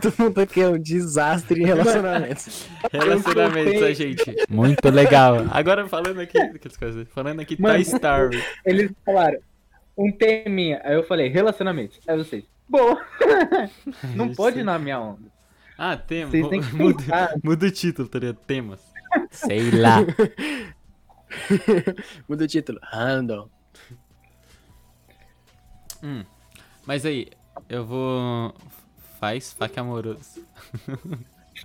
todo 0.00 0.14
mundo 0.18 0.38
aqui 0.40 0.60
é 0.60 0.68
um 0.68 0.78
desastre 0.78 1.62
em 1.62 1.66
relacionamentos. 1.66 2.68
Relacionamentos, 2.92 3.82
a 3.82 3.92
gente. 3.94 4.36
Muito 4.50 4.88
legal. 4.90 5.46
Agora 5.50 5.88
falando 5.88 6.20
aqui, 6.20 6.38
coisas, 6.78 7.08
falando 7.14 7.40
aqui 7.40 7.60
Mano. 7.60 7.74
Toy 7.74 7.82
Story. 7.82 8.44
Eles 8.66 8.90
falaram 9.04 9.38
um 9.96 10.12
teminha. 10.12 10.80
Aí 10.84 10.94
eu 10.94 11.04
falei, 11.04 11.28
relacionamentos. 11.28 11.98
Aí 12.06 12.18
vocês, 12.18 12.44
boa. 12.68 13.00
Não 14.14 14.34
pode 14.34 14.60
ir 14.60 14.64
na 14.64 14.78
minha 14.78 15.00
onda. 15.00 15.32
Ah, 15.78 15.96
tema. 15.96 16.30
Vocês 16.30 16.48
têm 16.48 16.60
que 16.60 16.72
Muda, 16.76 17.34
muda 17.42 17.66
o 17.66 17.70
título, 17.70 18.08
tá 18.08 18.18
ligado? 18.18 18.36
Temas. 18.46 18.80
Sei 19.30 19.70
lá. 19.70 19.98
Muda 22.28 22.44
o 22.44 22.46
título. 22.46 22.78
Random. 22.82 23.48
Hum. 26.02 26.24
Mas 26.86 27.06
aí, 27.06 27.28
eu 27.68 27.84
vou. 27.84 28.54
Faz 29.20 29.52
faca 29.52 29.80
amoroso. 29.80 30.44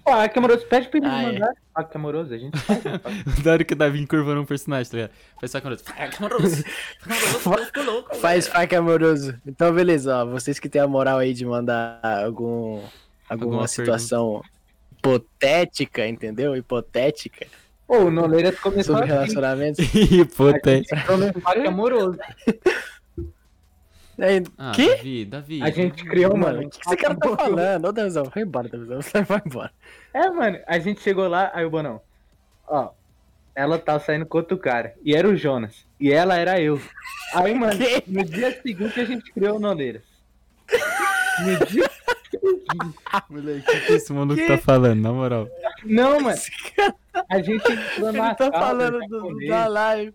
Faca 0.04 0.40
amoroso, 0.40 0.66
pede 0.68 0.90
pra 0.90 0.98
ele 1.00 1.08
Ah, 1.08 1.22
é. 1.24 1.32
mandar. 1.34 1.54
Faca 1.74 1.98
amoroso, 1.98 2.34
a 2.34 2.38
gente 2.38 2.58
faz. 2.60 2.84
Da 3.44 3.52
hora 3.54 3.64
que 3.64 3.74
o 3.74 3.78
Davi 3.78 4.00
encurvando 4.00 4.42
um 4.42 4.46
personagem, 4.46 4.92
tá 4.92 4.98
ligado? 4.98 5.12
Faz 5.40 5.52
faca 5.52 5.68
amoroso. 5.68 5.84
Faca 5.84 6.18
amoroso. 6.18 6.64
Faca 7.42 7.82
louco. 7.82 8.16
Faz 8.18 8.48
faca 8.48 8.78
amoroso. 8.78 9.36
Então, 9.46 9.74
beleza, 9.74 10.18
ó. 10.18 10.26
Vocês 10.26 10.60
que 10.60 10.70
têm 10.70 10.82
a 10.82 10.88
moral 10.88 11.18
aí 11.18 11.34
de 11.34 11.46
mandar 11.46 12.00
algum, 12.04 12.82
alguma 13.30 13.52
Alguma 13.52 13.68
situação 13.68 14.42
hipotética, 14.98 16.08
entendeu? 16.08 16.56
Hipotética 16.56 17.48
Pô, 17.88 18.00
o 18.00 18.12
Noleiras 18.12 18.60
começou 18.60 18.96
sobre 18.96 19.04
assim. 19.06 19.14
relacionamentos. 19.14 19.86
Entrou 20.94 21.18
no 21.18 21.34
faca 21.40 21.68
amoroso. 21.70 22.18
Aí, 24.20 24.44
Ah, 24.58 24.72
Que? 24.76 24.90
Davi, 24.96 25.26
Davi. 25.26 25.64
A 25.64 25.70
gente 25.70 26.04
criou, 26.04 26.36
mano, 26.36 26.58
mano. 26.58 26.68
o 26.68 26.70
que 26.72 26.80
esse 26.86 26.98
cara 26.98 27.16
tá 27.16 27.36
falando? 27.38 27.86
Ô, 27.88 27.92
Danzão, 27.92 28.26
vai 28.26 28.44
embora, 28.44 28.68
Danzão. 28.68 29.02
Você 29.02 29.22
vai 29.22 29.42
embora. 29.46 29.72
É, 30.14 30.30
mano, 30.30 30.60
a 30.68 30.80
gente 30.80 31.02
chegou 31.02 31.28
lá, 31.28 31.52
aí 31.54 31.64
o 31.66 31.70
Bonão, 31.70 32.02
ó, 32.68 32.90
ela 33.56 33.78
tá 33.78 34.00
saindo 34.00 34.26
com 34.26 34.40
outro 34.40 34.58
cara, 34.58 34.94
e 35.04 35.16
era 35.16 35.28
o 35.28 35.36
Jonas, 35.38 35.86
e 36.00 36.12
ela 36.12 36.36
era 36.36 36.60
eu. 36.60 36.82
Aí, 37.34 37.54
mano, 37.54 37.78
Que? 37.78 38.04
no 38.08 38.26
dia 38.26 38.60
seguinte 38.62 39.00
a 39.00 39.06
gente 39.06 39.32
criou 39.32 39.58
o 39.58 39.60
Noleiras. 39.60 40.04
Moleque, 43.30 43.72
o 43.72 43.86
que 43.86 43.94
esse 43.94 44.12
maluco 44.14 44.36
Que? 44.36 44.48
tá 44.48 44.58
falando, 44.58 45.02
na 45.02 45.12
moral? 45.14 45.48
Não, 45.84 46.20
mano, 46.20 46.38
a 47.30 47.42
gente 47.42 47.72
entrou 47.72 48.10
ele 48.10 48.18
tá 48.18 48.36
casa 48.36 48.52
falando 48.52 49.00
já 49.00 49.08
do, 49.08 49.48
da 49.48 49.68
live. 49.68 50.14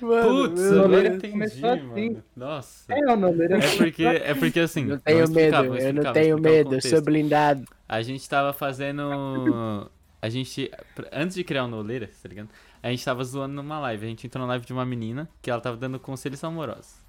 Mano, 0.00 0.48
Putz, 0.48 0.60
meu 0.60 0.84
agora 0.84 1.08
eu 1.08 1.14
entendi, 1.16 1.32
começou 1.32 1.70
assim. 1.70 1.82
mano. 1.82 2.24
Nossa. 2.36 2.92
É, 2.92 3.12
o 3.12 3.16
Noleiras 3.16 3.64
É 3.64 3.76
porque, 3.76 4.04
é 4.04 4.34
porque 4.34 4.60
assim. 4.60 4.82
Não 4.82 4.88
vamos 4.90 5.02
tenho 5.04 5.24
explicar, 5.24 5.62
medo, 5.62 5.78
eu 5.78 5.92
não 5.92 6.12
tenho 6.12 6.40
medo, 6.40 6.74
eu 6.74 6.80
sou 6.82 7.02
blindado. 7.02 7.64
A 7.88 8.00
gente 8.02 8.28
tava 8.28 8.52
fazendo. 8.52 9.90
A 10.22 10.28
gente. 10.28 10.70
Antes 11.12 11.34
de 11.36 11.42
criar 11.42 11.64
o 11.64 11.68
Noleira, 11.68 12.08
tá 12.22 12.28
ligado? 12.28 12.48
A 12.80 12.90
gente 12.90 13.04
tava 13.04 13.24
zoando 13.24 13.54
numa 13.54 13.80
live. 13.80 14.06
A 14.06 14.08
gente 14.08 14.26
entrou 14.26 14.42
na 14.42 14.48
live 14.52 14.64
de 14.64 14.72
uma 14.72 14.86
menina 14.86 15.28
que 15.42 15.50
ela 15.50 15.60
tava 15.60 15.76
dando 15.76 15.98
conselhos 15.98 16.42
amorosos. 16.44 17.07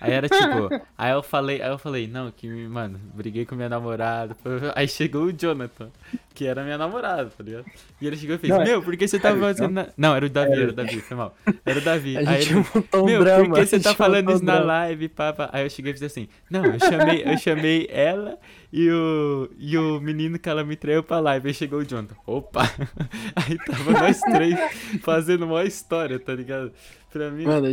Aí 0.00 0.12
era 0.12 0.28
tipo, 0.28 0.68
aí 0.96 1.12
eu 1.12 1.22
falei, 1.22 1.62
aí 1.62 1.70
eu 1.70 1.78
falei, 1.78 2.06
não, 2.06 2.30
que, 2.30 2.46
mano, 2.68 3.00
briguei 3.14 3.46
com 3.46 3.54
minha 3.54 3.68
namorada. 3.68 4.36
Aí 4.74 4.86
chegou 4.86 5.24
o 5.24 5.32
Jonathan, 5.32 5.90
que 6.34 6.46
era 6.46 6.62
minha 6.62 6.76
namorada, 6.76 7.30
tá 7.36 7.42
ligado? 7.42 7.64
E 8.00 8.06
ele 8.06 8.16
chegou 8.16 8.36
e 8.36 8.38
fez, 8.38 8.52
Não, 8.52 8.60
é- 8.60 8.64
meu, 8.64 8.82
por 8.82 8.96
que 8.96 9.08
você 9.08 9.16
o 9.16 9.20
fazendo. 9.20 9.70
na-" 9.70 9.88
Não, 9.96 10.14
era 10.14 10.26
o 10.26 10.28
Davi, 10.28 10.52
era 10.52 10.68
o 10.70 10.72
Davi, 10.72 11.00
foi 11.00 11.16
mal. 11.16 11.34
Era 11.64 11.78
o 11.78 11.82
Davi. 11.82 12.16
Aí 12.18 12.42
ele, 12.42 12.54
montou 12.56 13.02
um 13.02 13.06
meu, 13.06 13.24
drama. 13.24 13.48
por 13.48 13.54
que 13.54 13.66
você 13.66 13.80
tá 13.80 13.94
falando 13.94 14.30
isso 14.32 14.44
na 14.44 14.56
drama. 14.56 14.66
live, 14.66 15.08
papa? 15.08 15.48
Aí 15.52 15.64
eu 15.64 15.70
cheguei 15.70 15.92
e 15.92 15.94
fiz 15.94 16.02
assim, 16.02 16.28
não, 16.50 16.64
eu 16.64 16.78
chamei, 16.78 17.22
eu 17.24 17.38
chamei 17.38 17.86
ela 17.90 18.38
e 18.72 18.90
o, 18.90 19.50
e 19.58 19.78
o 19.78 19.98
menino 20.00 20.38
que 20.38 20.48
ela 20.48 20.62
me 20.62 20.76
traiu 20.76 21.02
pra 21.02 21.20
live. 21.20 21.48
Aí 21.48 21.54
chegou 21.54 21.78
o 21.80 21.84
Jonathan, 21.84 22.14
opa! 22.26 22.62
Aí 23.34 23.56
tava 23.64 23.92
nós 23.92 24.20
três 24.20 24.58
fazendo 25.02 25.46
uma 25.46 25.64
história, 25.64 26.18
tá 26.18 26.34
ligado? 26.34 26.70
Pra 27.10 27.30
mim, 27.30 27.44
Mano, 27.44 27.66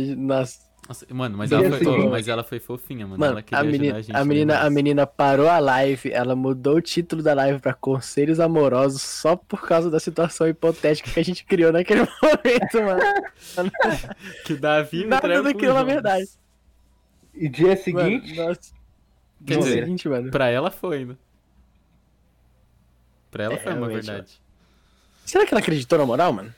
nossa. 0.88 1.06
Mano, 1.12 1.38
mas 1.38 1.50
ela, 1.50 1.78
foi, 1.78 1.86
ô, 1.86 2.10
mas 2.10 2.28
ela 2.28 2.44
foi 2.44 2.60
fofinha, 2.60 3.06
mano. 3.06 3.18
Mano, 3.18 3.32
ela 3.32 3.42
queria 3.42 3.58
a 3.58 3.62
ajudar 3.62 3.78
menina, 3.78 3.96
a 3.96 4.02
gente. 4.02 4.16
a, 4.16 4.24
menina, 4.24 4.54
a 4.54 4.56
demais. 4.56 4.74
menina 4.74 5.06
parou 5.06 5.48
a 5.48 5.58
live, 5.58 6.12
ela 6.12 6.36
mudou 6.36 6.76
o 6.76 6.82
título 6.82 7.22
da 7.22 7.32
live 7.34 7.58
pra 7.60 7.72
Conselhos 7.72 8.38
Amorosos 8.38 9.00
só 9.02 9.34
por 9.34 9.66
causa 9.66 9.90
da 9.90 9.98
situação 9.98 10.46
hipotética 10.46 11.10
que 11.10 11.20
a 11.20 11.24
gente 11.24 11.44
criou 11.44 11.72
naquele 11.72 12.00
momento, 12.22 12.82
mano. 12.82 13.00
Que 14.44 14.54
Davi 14.54 15.04
me 15.04 15.06
Nada 15.06 15.42
daquilo 15.42 15.74
na 15.74 15.82
verdade. 15.82 16.28
E 17.32 17.48
dia 17.48 17.76
seguinte, 17.76 18.34
Mano, 18.36 18.48
nossa. 18.48 18.72
Quer 19.46 19.58
dizer, 19.58 19.84
seguinte, 19.84 20.08
mano. 20.08 20.30
Pra 20.30 20.48
ela 20.48 20.70
foi, 20.70 21.04
né? 21.04 21.16
Pra 23.30 23.44
ela 23.44 23.54
É, 23.54 23.58
foi 23.58 23.72
uma 23.72 23.88
verdade. 23.88 24.40
Será 25.24 25.46
que 25.46 25.52
ela 25.54 25.60
acreditou 25.60 25.98
na 25.98 26.06
moral, 26.06 26.32
mano? 26.32 26.54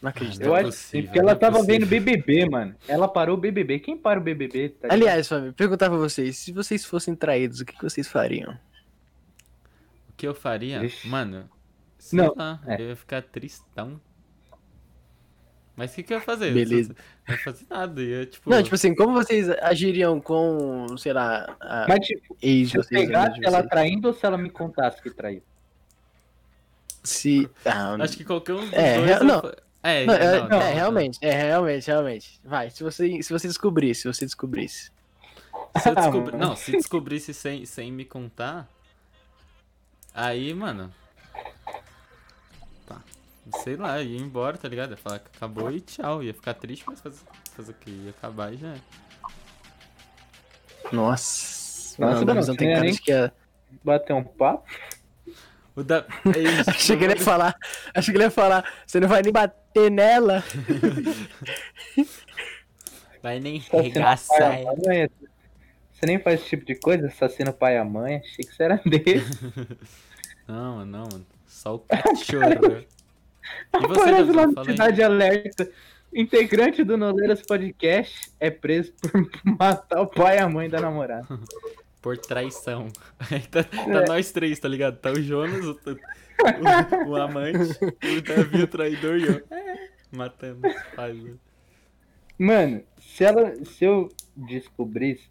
Não 0.00 0.10
acredito. 0.10 0.42
eu 0.42 0.54
é 0.54 0.60
acho 0.60 0.68
possível, 0.70 1.02
porque 1.08 1.18
ela 1.18 1.32
é 1.32 1.34
tava 1.34 1.56
possível. 1.58 1.80
vendo 1.80 1.88
BBB, 1.88 2.48
mano. 2.48 2.74
Ela 2.86 3.08
parou 3.08 3.36
o 3.36 3.40
BBB. 3.40 3.80
Quem 3.80 3.96
para 3.96 4.20
o 4.20 4.22
BBB? 4.22 4.68
Tá? 4.70 4.88
Aliás, 4.90 5.26
Fábio, 5.28 5.52
perguntar 5.52 5.88
pra 5.88 5.98
vocês, 5.98 6.36
se 6.38 6.52
vocês 6.52 6.84
fossem 6.84 7.14
traídos, 7.16 7.60
o 7.60 7.64
que, 7.64 7.76
que 7.76 7.82
vocês 7.82 8.06
fariam? 8.06 8.52
O 10.10 10.12
que 10.16 10.26
eu 10.26 10.34
faria? 10.34 10.84
Ixi. 10.84 11.08
Mano, 11.08 11.48
sei 11.98 12.16
Não, 12.18 12.32
lá, 12.36 12.60
é. 12.66 12.80
eu 12.80 12.88
ia 12.90 12.96
ficar 12.96 13.22
tristão. 13.22 14.00
Mas 15.74 15.92
o 15.92 15.94
que, 15.96 16.02
que 16.04 16.12
eu 16.12 16.18
ia 16.18 16.24
fazer? 16.24 16.52
Beleza. 16.52 16.94
Não 17.28 17.34
ia 17.36 17.40
fazer 17.42 17.66
nada, 17.70 18.02
ia 18.02 18.26
tipo... 18.26 18.50
Não, 18.50 18.60
tipo 18.62 18.74
assim, 18.74 18.94
como 18.96 19.12
vocês 19.14 19.48
agiriam 19.62 20.20
com, 20.20 20.96
sei 20.98 21.12
lá, 21.12 21.56
a 21.60 21.86
Mas, 21.88 22.06
tipo, 22.06 22.36
ex 22.42 22.70
se 22.70 22.76
eu 22.78 22.82
vocês? 22.82 23.00
pegasse 23.06 23.38
ela 23.44 23.58
vocês? 23.58 23.70
traindo 23.70 24.08
ou 24.08 24.14
se 24.14 24.26
ela 24.26 24.36
me 24.38 24.50
contasse 24.50 25.00
que 25.02 25.10
traiu? 25.10 25.42
Se. 27.02 27.48
Ah, 27.64 27.94
Acho 28.00 28.16
que 28.16 28.24
qualquer 28.24 28.54
um 28.54 28.60
dos 28.60 28.72
É, 28.72 28.96
dois... 28.98 29.10
eu 29.20 29.24
não. 29.24 29.40
fa- 29.40 29.56
É, 29.82 30.04
Não, 30.04 30.14
é, 30.14 30.40
não, 30.40 30.48
não, 30.48 30.60
é, 30.60 30.64
não. 30.64 30.74
realmente, 30.74 31.18
é, 31.22 31.30
realmente, 31.30 31.86
realmente. 31.86 32.40
Vai, 32.44 32.70
se 32.70 32.82
você, 32.82 33.22
se 33.22 33.32
você 33.32 33.46
descobrisse, 33.46 34.02
se 34.02 34.08
você 34.08 34.24
descobrisse. 34.24 34.90
Se 35.82 35.90
eu 35.90 35.94
descobri... 35.94 36.36
Não, 36.36 36.56
se 36.56 36.72
descobrisse 36.72 37.34
sem, 37.34 37.64
sem 37.64 37.92
me 37.92 38.04
contar, 38.04 38.66
aí, 40.12 40.52
mano... 40.54 40.92
Tá. 42.86 43.00
Sei 43.62 43.76
lá, 43.76 44.00
ia 44.00 44.18
embora, 44.18 44.56
tá 44.56 44.66
ligado? 44.66 44.92
Ia 44.92 44.96
falar 44.96 45.18
que 45.20 45.28
acabou 45.36 45.70
e 45.70 45.80
tchau. 45.80 46.22
Ia 46.22 46.34
ficar 46.34 46.54
triste, 46.54 46.84
mas 46.86 47.00
fazer, 47.00 47.20
fazer 47.54 47.72
o 47.72 47.74
quê? 47.74 47.90
Ia 47.90 48.10
acabar 48.10 48.52
e 48.52 48.56
já 48.56 48.68
é. 48.68 48.80
Nossa. 50.90 52.00
Nossa, 52.00 52.24
não, 52.24 52.56
tem 52.56 52.68
não 52.68 52.74
ia 52.74 52.80
cara 52.80 52.90
de 52.90 53.00
que 53.00 53.12
é. 53.12 53.30
Bater 53.84 54.14
um 54.14 54.24
papo? 54.24 54.64
O 55.76 55.84
da... 55.84 56.04
É 56.34 56.38
isso, 56.38 56.70
Achei 56.70 56.96
que 56.96 57.04
ele 57.04 57.14
ia 57.14 57.20
falar. 57.20 57.54
Achei 57.94 58.12
que 58.12 58.16
ele 58.16 58.24
ia 58.24 58.30
falar. 58.30 58.64
Você 58.86 58.98
não 58.98 59.08
vai 59.08 59.22
nem 59.22 59.32
bater 59.32 59.56
nela. 59.90 60.42
Vai 63.22 63.40
nem 63.40 63.58
regaçar. 63.58 64.52
a 64.52 64.76
mãe. 64.86 65.10
Você 65.92 66.06
nem 66.06 66.18
faz 66.20 66.40
esse 66.40 66.50
tipo 66.50 66.64
de 66.64 66.76
coisa? 66.76 67.08
Assassina 67.08 67.50
o 67.50 67.54
pai 67.54 67.74
e 67.74 67.78
a 67.78 67.84
mãe? 67.84 68.16
Achei 68.16 68.44
que 68.44 68.54
você 68.54 68.62
era 68.62 68.80
desse. 68.84 69.26
Não, 70.46 70.76
mano, 70.76 70.90
não, 70.90 71.04
mano. 71.12 71.26
Só 71.46 71.74
o 71.74 71.78
cachorro. 71.80 72.82
E 73.74 73.86
você, 73.86 74.00
Aparece 74.00 74.32
lá 74.32 74.46
no. 74.46 74.64
Cidade 74.64 75.02
Alerta. 75.02 75.70
Integrante 76.14 76.82
do 76.82 76.96
Noleiras 76.96 77.42
Podcast 77.42 78.30
é 78.40 78.50
preso 78.50 78.94
por 78.94 79.28
matar 79.44 80.00
o 80.00 80.06
pai 80.06 80.38
e 80.38 80.40
a 80.40 80.48
mãe 80.48 80.70
da 80.70 80.80
namorada. 80.80 81.26
Por 82.00 82.16
traição. 82.16 82.88
Aí 83.30 83.40
tá, 83.40 83.62
tá 83.62 83.82
É. 83.82 84.06
nós 84.06 84.32
três, 84.32 84.58
tá 84.58 84.68
ligado? 84.68 84.96
Tá 84.96 85.10
o 85.10 85.20
Jonas, 85.20 85.66
o, 85.66 85.78
o, 87.06 87.10
o 87.10 87.16
amante, 87.16 87.76
o 87.84 88.22
Davi, 88.22 88.62
o 88.62 88.66
traidor 88.66 89.18
e 89.18 89.26
eu. 89.26 89.42
É, 89.50 89.67
matando 90.12 90.66
os 90.66 90.82
pais. 90.94 91.22
né? 91.22 91.34
Mano, 92.38 92.82
se 93.00 93.24
ela. 93.24 93.64
Se 93.64 93.84
eu 93.84 94.08
descobrisse, 94.36 95.28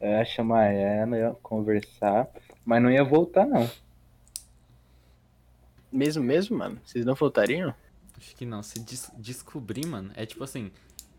eu 0.00 0.08
ia 0.10 0.24
chamar 0.24 0.66
ela, 0.66 1.16
ia 1.16 1.30
conversar, 1.42 2.28
mas 2.64 2.82
não 2.82 2.90
ia 2.90 3.04
voltar, 3.04 3.46
não. 3.46 3.68
Mesmo, 5.90 6.22
mesmo, 6.22 6.56
mano? 6.58 6.80
Vocês 6.84 7.04
não 7.04 7.14
voltariam? 7.14 7.74
Acho 8.16 8.34
que 8.36 8.44
não. 8.44 8.62
Se 8.62 8.78
des- 8.80 9.10
descobrir, 9.16 9.86
mano, 9.86 10.10
é 10.14 10.26
tipo 10.26 10.44
assim. 10.44 10.70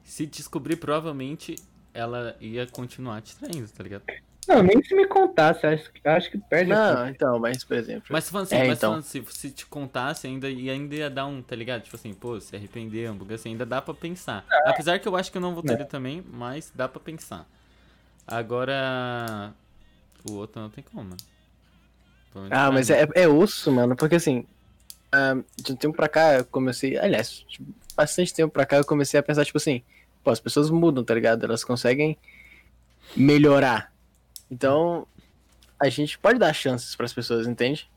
Se 0.04 0.26
descobrir, 0.26 0.76
provavelmente 0.76 1.56
ela 1.94 2.36
ia 2.40 2.68
continuar 2.68 3.22
te 3.22 3.36
traindo, 3.38 3.68
tá 3.70 3.84
ligado? 3.84 4.04
Não, 4.48 4.64
nem 4.64 4.84
se 4.84 4.96
me 4.96 5.08
contasse, 5.08 5.66
acho, 5.68 5.92
que- 5.92 6.08
acho 6.08 6.32
que 6.32 6.38
perde 6.40 6.72
a 6.74 6.76
Não, 6.76 7.08
então, 7.10 7.40
mas, 7.40 7.64
por 7.64 7.78
exemplo. 7.78 8.08
Mas 8.10 8.30
falando 8.30 8.48
assim, 8.48 8.56
É, 8.56 8.68
mas 8.68 8.78
então. 8.78 8.90
falando 8.92 9.02
assim, 9.02 9.24
se 9.30 9.52
te 9.52 9.66
contasse 9.66 10.26
ainda, 10.26 10.50
e 10.50 10.70
ainda 10.70 10.96
ia 10.96 11.10
dar 11.10 11.28
um, 11.28 11.42
tá 11.42 11.56
ligado? 11.56 11.84
Tipo 11.84 11.96
assim, 11.96 12.14
pô, 12.14 12.40
se 12.40 12.56
arrepender, 12.56 13.12
bagulho 13.14 13.36
assim, 13.36 13.50
ainda 13.50 13.66
dá 13.66 13.82
pra 13.82 13.94
pensar. 13.94 14.46
Apesar 14.66 14.98
que 15.00 15.08
eu 15.08 15.16
acho 15.16 15.32
que 15.32 15.38
eu 15.38 15.42
não 15.42 15.54
voltaria 15.54 15.86
também, 15.86 16.24
mas 16.32 16.72
dá 16.74 16.88
pra 16.88 17.00
pensar. 17.00 17.48
Agora. 18.26 19.54
O 20.26 20.34
outro 20.34 20.62
não 20.62 20.70
tem 20.70 20.84
como, 20.84 21.10
mano. 21.10 21.18
Ah, 22.52 22.72
mas 22.72 22.90
é, 22.90 23.08
é 23.16 23.28
osso, 23.28 23.72
mano, 23.72 23.96
porque 23.96 24.16
assim, 24.16 24.46
ah, 25.12 25.36
de 25.58 25.74
um 25.74 25.76
tempo 25.76 25.96
pra 25.96 26.08
cá 26.10 26.36
eu 26.36 26.46
comecei, 26.46 26.98
aliás, 26.98 27.46
de 27.48 27.60
bastante 27.96 28.34
tempo 28.34 28.52
pra 28.54 28.66
cá 28.66 28.78
eu 28.78 28.86
comecei 28.86 29.20
a 29.20 29.24
pensar, 29.24 29.46
tipo 29.46 29.58
assim, 29.58 29.82
pô, 30.24 30.30
as 30.32 30.40
pessoas 30.40 30.70
mudam, 30.70 31.04
tá 31.04 31.14
ligado? 31.14 31.44
Elas 31.44 31.64
conseguem 31.64 32.18
melhorar. 33.16 33.92
Então, 34.52 35.06
a 35.80 35.90
gente 35.90 36.18
pode 36.18 36.40
dar 36.40 36.54
chances 36.54 36.96
pras 36.96 37.14
pessoas, 37.14 37.48
entende? 37.48 37.90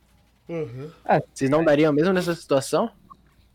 Ah, 1.04 1.20
Vocês 1.32 1.48
não 1.50 1.64
dariam 1.64 1.92
mesmo 1.92 2.12
nessa 2.12 2.34
situação? 2.34 2.90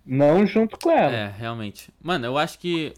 Não 0.05 0.45
junto 0.47 0.77
com 0.79 0.89
ela. 0.89 1.13
É, 1.13 1.27
realmente. 1.27 1.89
Mano, 2.01 2.25
eu 2.25 2.37
acho 2.37 2.57
que. 2.59 2.93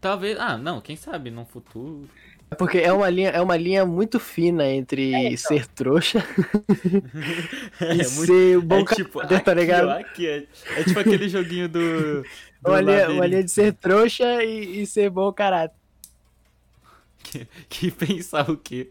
Talvez. 0.00 0.38
Ah, 0.40 0.56
não, 0.56 0.80
quem 0.80 0.96
sabe 0.96 1.30
no 1.30 1.44
futuro. 1.44 2.08
É 2.50 2.54
Porque 2.56 2.78
é 2.78 2.92
uma 2.92 3.08
linha, 3.08 3.28
é 3.28 3.40
uma 3.40 3.56
linha 3.56 3.86
muito 3.86 4.18
fina 4.18 4.66
entre 4.66 5.36
ser 5.36 5.68
trouxa 5.68 6.18
É, 7.80 7.92
e 7.94 7.96
muito- 7.96 8.26
ser 8.26 8.60
bom 8.60 8.80
é 8.80 8.84
tipo, 8.86 9.20
caráter, 9.20 9.36
aqui, 9.36 9.44
tá 9.44 9.54
ligado? 9.54 9.88
aqui, 9.90 10.26
é, 10.26 10.46
é 10.76 10.82
tipo 10.82 10.98
aquele 10.98 11.28
joguinho 11.28 11.68
do. 11.68 12.22
do 12.60 12.70
Uma 12.70 12.80
linha, 12.80 13.10
uma 13.10 13.26
linha 13.26 13.44
de 13.44 13.50
ser 13.52 13.72
trouxa 13.74 14.42
e, 14.42 14.82
e 14.82 14.86
ser 14.86 15.10
bom 15.10 15.32
caráter. 15.32 15.76
Que, 17.22 17.46
que 17.68 17.90
pensar 17.92 18.50
o 18.50 18.56
quê? 18.56 18.90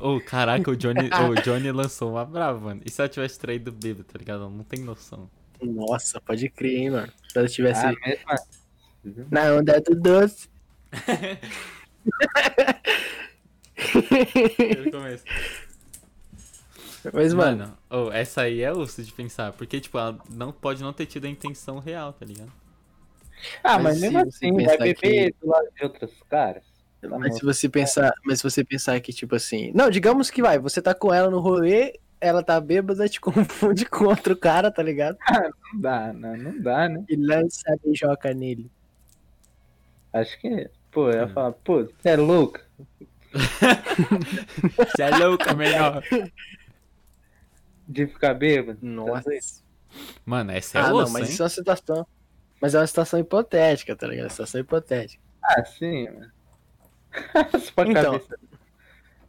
Ô, 0.00 0.20
caraca, 0.20 0.70
o 0.70 0.76
Johnny, 0.76 1.08
o 1.30 1.42
Johnny 1.42 1.70
lançou 1.72 2.12
uma 2.12 2.24
brava, 2.24 2.58
mano. 2.58 2.82
E 2.84 2.90
se 2.90 3.00
ela 3.00 3.08
tivesse 3.08 3.38
traído 3.38 3.70
o 3.70 3.74
bêbado, 3.74 4.04
tá 4.04 4.18
ligado? 4.18 4.48
Não 4.48 4.64
tem 4.64 4.80
noção. 4.80 5.30
Nossa, 5.62 6.20
pode 6.20 6.48
crer, 6.48 6.78
hein, 6.78 6.90
mano. 6.90 7.12
Se 7.28 7.38
ela 7.38 7.48
tivesse 7.48 7.86
Ah, 7.86 7.92
mesmo 9.04 9.26
na 9.30 9.52
onda 9.54 9.80
do 9.80 9.94
doce. 9.94 10.48
Ele 14.68 14.90
começa. 14.90 15.24
Mas, 17.12 17.32
mano, 17.32 17.58
Mano, 17.90 18.06
ô, 18.08 18.10
essa 18.10 18.42
aí 18.42 18.62
é 18.62 18.72
osso 18.72 19.02
de 19.02 19.12
pensar. 19.12 19.52
Porque, 19.52 19.80
tipo, 19.80 19.96
ela 19.96 20.18
não 20.28 20.50
pode 20.52 20.82
não 20.82 20.92
ter 20.92 21.06
tido 21.06 21.26
a 21.26 21.30
intenção 21.30 21.78
real, 21.78 22.12
tá 22.12 22.24
ligado? 22.26 22.52
Ah, 23.62 23.78
Mas 23.78 23.82
mas, 23.82 23.94
se 23.96 24.00
mesmo 24.00 24.18
você 24.18 24.28
assim, 24.46 24.52
vai 24.52 24.64
pensar 24.64 24.84
beber 24.84 25.34
do 25.40 25.48
lado 25.48 25.68
de 25.76 25.84
outros 25.84 26.10
caras. 26.28 26.62
Mas 27.02 27.36
se 27.36 27.44
você 27.44 27.68
pensar, 27.68 28.12
mas 28.24 28.38
se 28.40 28.42
você 28.50 28.64
pensar 28.64 28.98
que, 29.00 29.12
tipo 29.12 29.34
assim. 29.36 29.70
Não, 29.74 29.90
digamos 29.90 30.30
que 30.30 30.42
vai, 30.42 30.58
você 30.58 30.82
tá 30.82 30.94
com 30.94 31.12
ela 31.14 31.30
no 31.30 31.38
rolê, 31.38 32.00
ela 32.20 32.42
tá 32.42 32.60
bêbada, 32.60 33.08
te 33.08 33.20
confunde 33.20 33.84
com 33.86 34.06
outro 34.06 34.36
cara, 34.36 34.70
tá 34.70 34.82
ligado? 34.82 35.16
Não 35.72 35.80
dá, 35.80 36.12
não, 36.12 36.36
não 36.36 36.60
dá, 36.60 36.88
né? 36.88 37.04
E 37.08 37.16
lança 37.16 37.72
a 37.72 37.76
beijoca 37.76 38.32
nele. 38.34 38.70
Acho 40.12 40.40
que, 40.40 40.68
pô, 40.90 41.10
eu 41.10 41.18
ia 41.18 41.22
É. 41.24 41.28
falar, 41.28 41.52
pô, 41.52 41.84
você 41.84 42.08
é 42.08 42.16
louco? 42.16 42.60
Você 44.78 45.02
é 45.02 45.10
louca, 45.10 45.52
melhor. 45.54 46.02
De 47.86 48.06
ficar 48.06 48.32
bêbado? 48.32 48.78
Nossa. 48.80 49.30
Mano, 50.24 50.52
essa 50.52 50.78
é 50.78 50.80
ah, 50.80 50.88
não, 50.88 51.10
mas 51.10 51.26
hein? 51.28 51.32
isso 51.34 51.42
é 51.42 51.44
uma 51.44 51.50
situação. 51.50 52.06
Mas 52.60 52.74
é 52.74 52.78
uma 52.78 52.86
situação 52.86 53.20
hipotética, 53.20 53.94
tá 53.94 54.06
ligado? 54.06 54.30
Situação 54.30 54.60
hipotética. 54.60 55.22
Ah, 55.42 55.64
sim, 55.64 56.08
mano. 56.10 56.32
Sua 57.60 57.86
Então. 57.88 58.18
cabeça. 58.18 58.38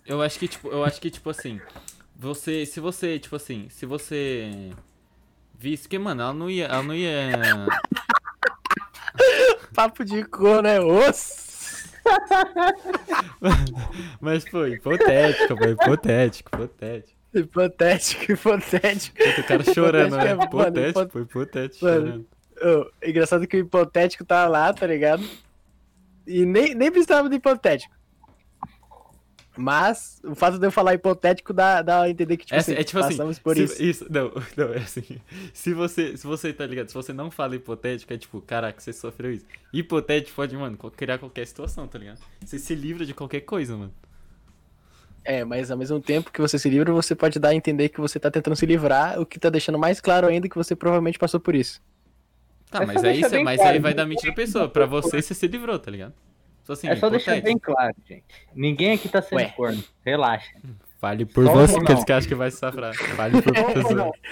Eu 0.06 0.22
acho 0.22 0.40
que, 0.40 0.48
tipo, 0.48 0.70
eu 0.70 0.84
acho 0.86 1.02
que, 1.02 1.12
tipo 1.12 1.30
assim, 1.30 1.60
você, 2.16 2.66
se 2.66 2.80
você, 2.80 3.20
tipo 3.20 3.36
assim, 3.36 3.68
se 3.70 3.86
você 3.86 4.72
visse 5.58 5.88
que, 5.90 6.00
mano, 6.00 6.22
ela 6.22 6.34
não 6.34 6.50
ia, 6.50 6.66
ela 6.66 6.84
não 6.84 6.96
ia, 6.96 7.12
Papo 9.76 10.06
de 10.06 10.24
cor, 10.24 10.64
né? 10.64 10.80
Osso! 10.80 11.46
mas 14.22 14.46
foi 14.46 14.74
hipotético, 14.74 15.58
foi 15.58 15.72
hipotético, 15.72 16.50
hipotético. 16.56 17.18
Hipotético, 17.34 18.32
hipotético. 18.32 19.18
O 19.20 19.44
cara 19.44 19.64
chorando, 19.64 20.16
Hipotético 20.16 20.18
né? 20.18 20.30
é, 20.30 20.34
mano, 20.36 20.44
Hipotético, 20.46 21.20
hipotético, 21.20 21.86
Mano. 21.86 22.06
chorando. 22.08 22.28
Ô, 22.62 22.92
engraçado 23.08 23.48
que 23.48 23.58
o 23.58 23.60
hipotético 23.60 24.26
tá 24.26 24.48
lá, 24.48 24.74
tá 24.74 24.88
ligado? 24.88 25.24
E 26.26 26.46
nem, 26.46 26.76
nem 26.76 26.92
precisava 26.92 27.30
do 27.30 27.36
hipotético. 27.36 27.96
Mas 29.58 30.20
o 30.24 30.36
fato 30.36 30.60
de 30.60 30.68
eu 30.68 30.72
falar 30.72 30.94
hipotético 30.94 31.52
dá, 31.52 31.82
dá 31.82 32.04
a 32.04 32.10
entender 32.10 32.38
que, 32.38 32.46
tipo, 32.46 32.56
É, 32.56 32.60
assim, 32.60 32.74
é 32.74 32.84
tipo 32.84 33.00
assim, 33.00 33.14
passamos 33.16 33.40
por 33.40 33.58
se- 33.58 33.84
isso. 33.84 34.06
Não, 34.10 34.32
não, 34.56 34.72
é 34.74 34.78
assim. 34.78 35.04
Se 35.52 35.74
você, 35.74 36.16
se 36.16 36.28
você, 36.28 36.54
tá 36.54 36.66
ligado? 36.66 36.90
Se 36.90 36.94
você 36.94 37.12
não 37.12 37.32
fala 37.32 37.56
hipotético, 37.56 38.14
é 38.14 38.18
tipo, 38.18 38.40
caraca, 38.42 38.80
você 38.80 38.94
sofreu 38.94 39.34
isso. 39.34 39.46
Hipotético 39.74 40.36
pode, 40.36 40.56
mano, 40.56 40.78
criar 40.96 41.18
qualquer 41.18 41.48
situação, 41.48 41.88
tá 41.88 41.98
ligado? 41.98 42.20
Você 42.46 42.60
se 42.60 42.76
livra 42.76 43.04
de 43.04 43.16
qualquer 43.16 43.42
coisa, 43.42 43.76
mano. 43.76 43.94
É, 45.24 45.44
mas 45.44 45.70
ao 45.72 45.78
mesmo 45.78 46.00
tempo 46.00 46.32
que 46.32 46.40
você 46.40 46.58
se 46.58 46.70
livra, 46.70 46.94
você 46.94 47.14
pode 47.16 47.38
dar 47.40 47.50
a 47.50 47.56
entender 47.56 47.90
que 47.90 48.00
você 48.00 48.18
tá 48.20 48.32
tentando 48.32 48.56
se 48.56 48.66
livrar, 48.66 49.20
o 49.20 49.26
que 49.26 49.40
tá 49.40 49.50
deixando 49.50 49.78
mais 49.78 50.00
claro 50.00 50.28
ainda 50.28 50.48
que 50.48 50.56
você 50.56 50.76
provavelmente 50.76 51.20
passou 51.20 51.40
por 51.40 51.54
isso. 51.54 51.82
Tá, 52.70 52.84
É 52.84 52.86
mas 52.86 53.04
aí, 53.04 53.14
deixar 53.14 53.30
cê- 53.30 53.36
bem 53.38 53.46
mas 53.46 53.58
claro, 53.58 53.74
aí 53.74 53.80
vai 53.80 53.94
da 53.94 54.06
mente 54.06 54.26
da 54.28 54.34
pessoa. 54.34 54.68
Pra 54.70 54.86
você, 54.86 55.22
você 55.22 55.34
se 55.34 55.48
livrou, 55.48 55.80
tá 55.80 55.90
ligado? 55.90 56.14
Só 56.64 56.74
assim, 56.74 56.88
é 56.90 56.96
só 56.98 57.10
deixar 57.10 57.42
bem 57.42 57.58
claro, 57.58 57.96
gente. 58.06 58.26
Ninguém 58.54 58.92
aqui 58.94 59.08
tá 59.08 59.22
sendo 59.22 59.38
Ué. 59.40 59.50
corno. 59.56 59.82
Relaxa. 60.06 60.52
Fale 61.00 61.26
por 61.26 61.46
Só 61.46 61.54
você, 61.54 61.76
ou 61.76 61.84
que 61.86 61.94
não? 61.94 62.04
que 62.04 62.12
acha 62.12 62.28
que 62.28 62.36
vai 62.36 62.52
se 62.52 62.58
safrar. 62.58 62.94
Fale 63.16 63.42
por. 63.42 63.54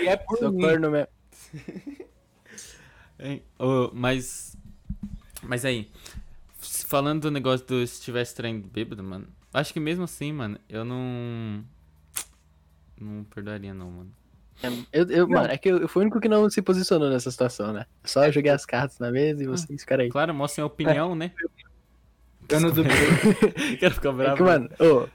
E 0.02 0.08
é 0.08 0.18
por 0.18 0.38
Sou 0.38 0.52
mim. 0.52 0.62
corno 0.62 0.92
mesmo. 0.92 1.08
Hein? 3.20 3.42
Ô, 3.58 3.90
mas. 3.94 4.58
Mas 5.42 5.64
aí. 5.64 5.90
Falando 6.60 7.22
do 7.24 7.32
negócio 7.32 7.66
do 7.66 7.86
se 7.88 8.02
tivesse 8.02 8.36
traindo 8.36 8.68
bêbado, 8.68 9.02
mano. 9.04 9.28
Acho 9.54 9.72
que 9.72 9.80
mesmo 9.80 10.04
assim, 10.04 10.34
mano, 10.34 10.60
eu 10.68 10.84
não. 10.84 11.64
Não 13.00 13.24
perdoaria, 13.26 13.74
não, 13.74 13.90
mano. 13.90 14.12
Eu, 14.92 15.10
eu, 15.10 15.28
mano, 15.28 15.48
é 15.48 15.58
que 15.58 15.70
eu, 15.70 15.80
eu 15.80 15.88
fui 15.88 16.02
o 16.02 16.04
único 16.04 16.20
que 16.20 16.30
não 16.30 16.50
se 16.50 16.62
posicionou 16.62 17.10
nessa 17.10 17.30
situação, 17.30 17.74
né? 17.74 17.86
Só 18.04 18.26
eu 18.26 18.32
joguei 18.32 18.52
as 18.52 18.66
cartas 18.66 18.98
na 19.00 19.12
mesa 19.12 19.44
e 19.44 19.48
vocês 19.48 19.82
ficaram 19.82 20.04
aí. 20.04 20.10
Claro, 20.10 20.34
mostrem 20.34 20.64
a 20.64 20.66
opinião, 20.66 21.14
né? 21.16 21.32
Eu 22.50 22.60
não 22.60 22.72
duvido. 22.72 22.96
Quero 23.80 23.96
ficar 23.96 24.12
bravo. 24.12 24.34
É 24.34 24.38
que, 24.38 24.44
mano, 24.44 24.70
ô. 24.80 25.08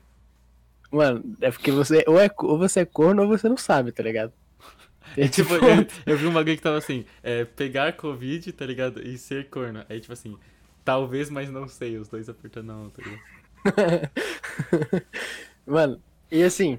Mano, 0.93 1.37
é 1.41 1.51
porque 1.51 1.71
você 1.71 2.05
ou, 2.07 2.21
é, 2.21 2.29
ou 2.39 2.59
você 2.59 2.81
é 2.81 2.85
corno 2.85 3.23
ou 3.23 3.29
você 3.29 3.49
não 3.49 3.57
sabe, 3.57 3.93
tá 3.93 4.03
ligado? 4.03 4.33
É 5.17 5.29
tipo, 5.29 5.55
eu, 5.55 5.87
eu 6.07 6.17
vi 6.17 6.27
um 6.27 6.33
bagulho 6.33 6.57
que 6.57 6.63
tava 6.63 6.79
assim, 6.79 7.05
é, 7.23 7.45
pegar 7.45 7.93
Covid, 7.95 8.53
tá 8.53 8.67
ligado? 8.67 9.01
E 9.01 9.17
ser 9.17 9.49
corno. 9.49 9.85
Aí, 9.89 10.01
tipo 10.01 10.13
assim, 10.13 10.37
talvez, 10.85 11.31
mas 11.31 11.51
não 11.51 11.69
sei, 11.69 11.97
os 11.97 12.09
dois 12.09 12.29
apertando 12.29 12.71
a 12.71 12.75
mão, 12.75 12.91
tá 12.91 13.03
ligado? 13.03 14.11
Mano, 15.67 16.01
e 16.31 16.43
assim, 16.43 16.79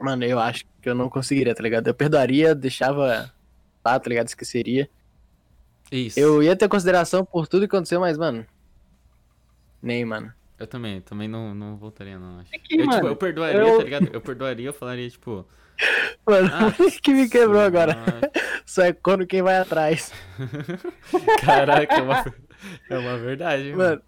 mano, 0.00 0.24
eu 0.24 0.38
acho 0.38 0.64
que 0.84 0.90
eu 0.90 0.94
não 0.94 1.08
conseguiria, 1.08 1.54
tá 1.54 1.62
ligado? 1.62 1.88
Eu 1.88 1.94
perdoaria, 1.94 2.54
deixava 2.54 3.32
lá, 3.82 3.98
tá 3.98 4.08
ligado? 4.08 4.28
Esqueceria. 4.28 4.88
Isso. 5.90 6.20
Eu 6.20 6.42
ia 6.42 6.54
ter 6.54 6.68
consideração 6.68 7.24
por 7.24 7.48
tudo 7.48 7.66
que 7.66 7.74
aconteceu, 7.74 7.98
mas, 8.00 8.18
mano. 8.18 8.46
Nem, 9.82 10.04
mano. 10.04 10.32
Eu 10.58 10.66
também, 10.66 11.00
também 11.00 11.26
não, 11.26 11.54
não 11.54 11.76
voltaria, 11.76 12.18
não, 12.18 12.38
acho. 12.40 12.50
que, 12.50 12.56
eu, 12.56 12.60
tipo, 12.82 12.86
mano, 12.86 13.08
eu 13.08 13.16
perdoaria, 13.16 13.60
eu- 13.60 13.78
tá 13.78 13.84
ligado? 13.84 14.10
Eu 14.12 14.20
perdoaria, 14.20 14.68
eu 14.68 14.72
falaria, 14.72 15.10
tipo. 15.10 15.46
Mano, 16.24 16.48
Ah, 16.52 16.70
que 17.02 17.12
me 17.12 17.28
quebrou 17.28 17.60
sim, 17.60 17.66
agora. 17.66 17.96
Só 18.64 18.82
é 18.82 18.92
corno 18.92 19.26
quem 19.26 19.42
vai 19.42 19.56
atrás. 19.56 20.12
Caraca, 21.40 21.96
é 21.96 22.02
uma, 22.02 22.34
é 22.88 22.98
uma 22.98 23.18
verdade, 23.18 23.72
mano. 23.72 23.78
Mano. 23.78 24.02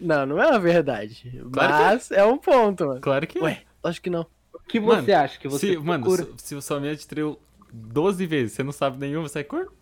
Não, 0.00 0.26
não 0.26 0.42
é 0.42 0.48
uma 0.48 0.58
verdade. 0.58 1.30
Claro 1.52 1.72
que 1.72 1.80
é. 1.80 1.84
mas 1.84 2.10
é. 2.10 2.24
um 2.24 2.36
ponto, 2.36 2.86
mano. 2.88 3.00
Claro 3.00 3.26
que 3.26 3.38
é. 3.38 3.42
Ué, 3.42 3.62
acho 3.84 4.02
que 4.02 4.10
não. 4.10 4.26
O 4.64 4.68
que 4.68 4.80
você 4.80 5.12
Mano, 5.12 5.24
acha 5.24 5.38
que 5.38 5.48
você 5.48 5.66
se, 5.72 5.76
mano, 5.78 6.04
procura? 6.04 6.24
se, 6.38 6.46
se 6.48 6.54
o 6.54 6.62
sua 6.62 6.78
amiga 6.78 6.96
te 6.96 7.06
traiu 7.06 7.38
12 7.72 8.26
vezes, 8.26 8.52
você 8.54 8.62
não 8.62 8.72
sabe 8.72 8.98
nenhuma, 8.98 9.28
você 9.28 9.40
é 9.40 9.44
corno? 9.44 9.72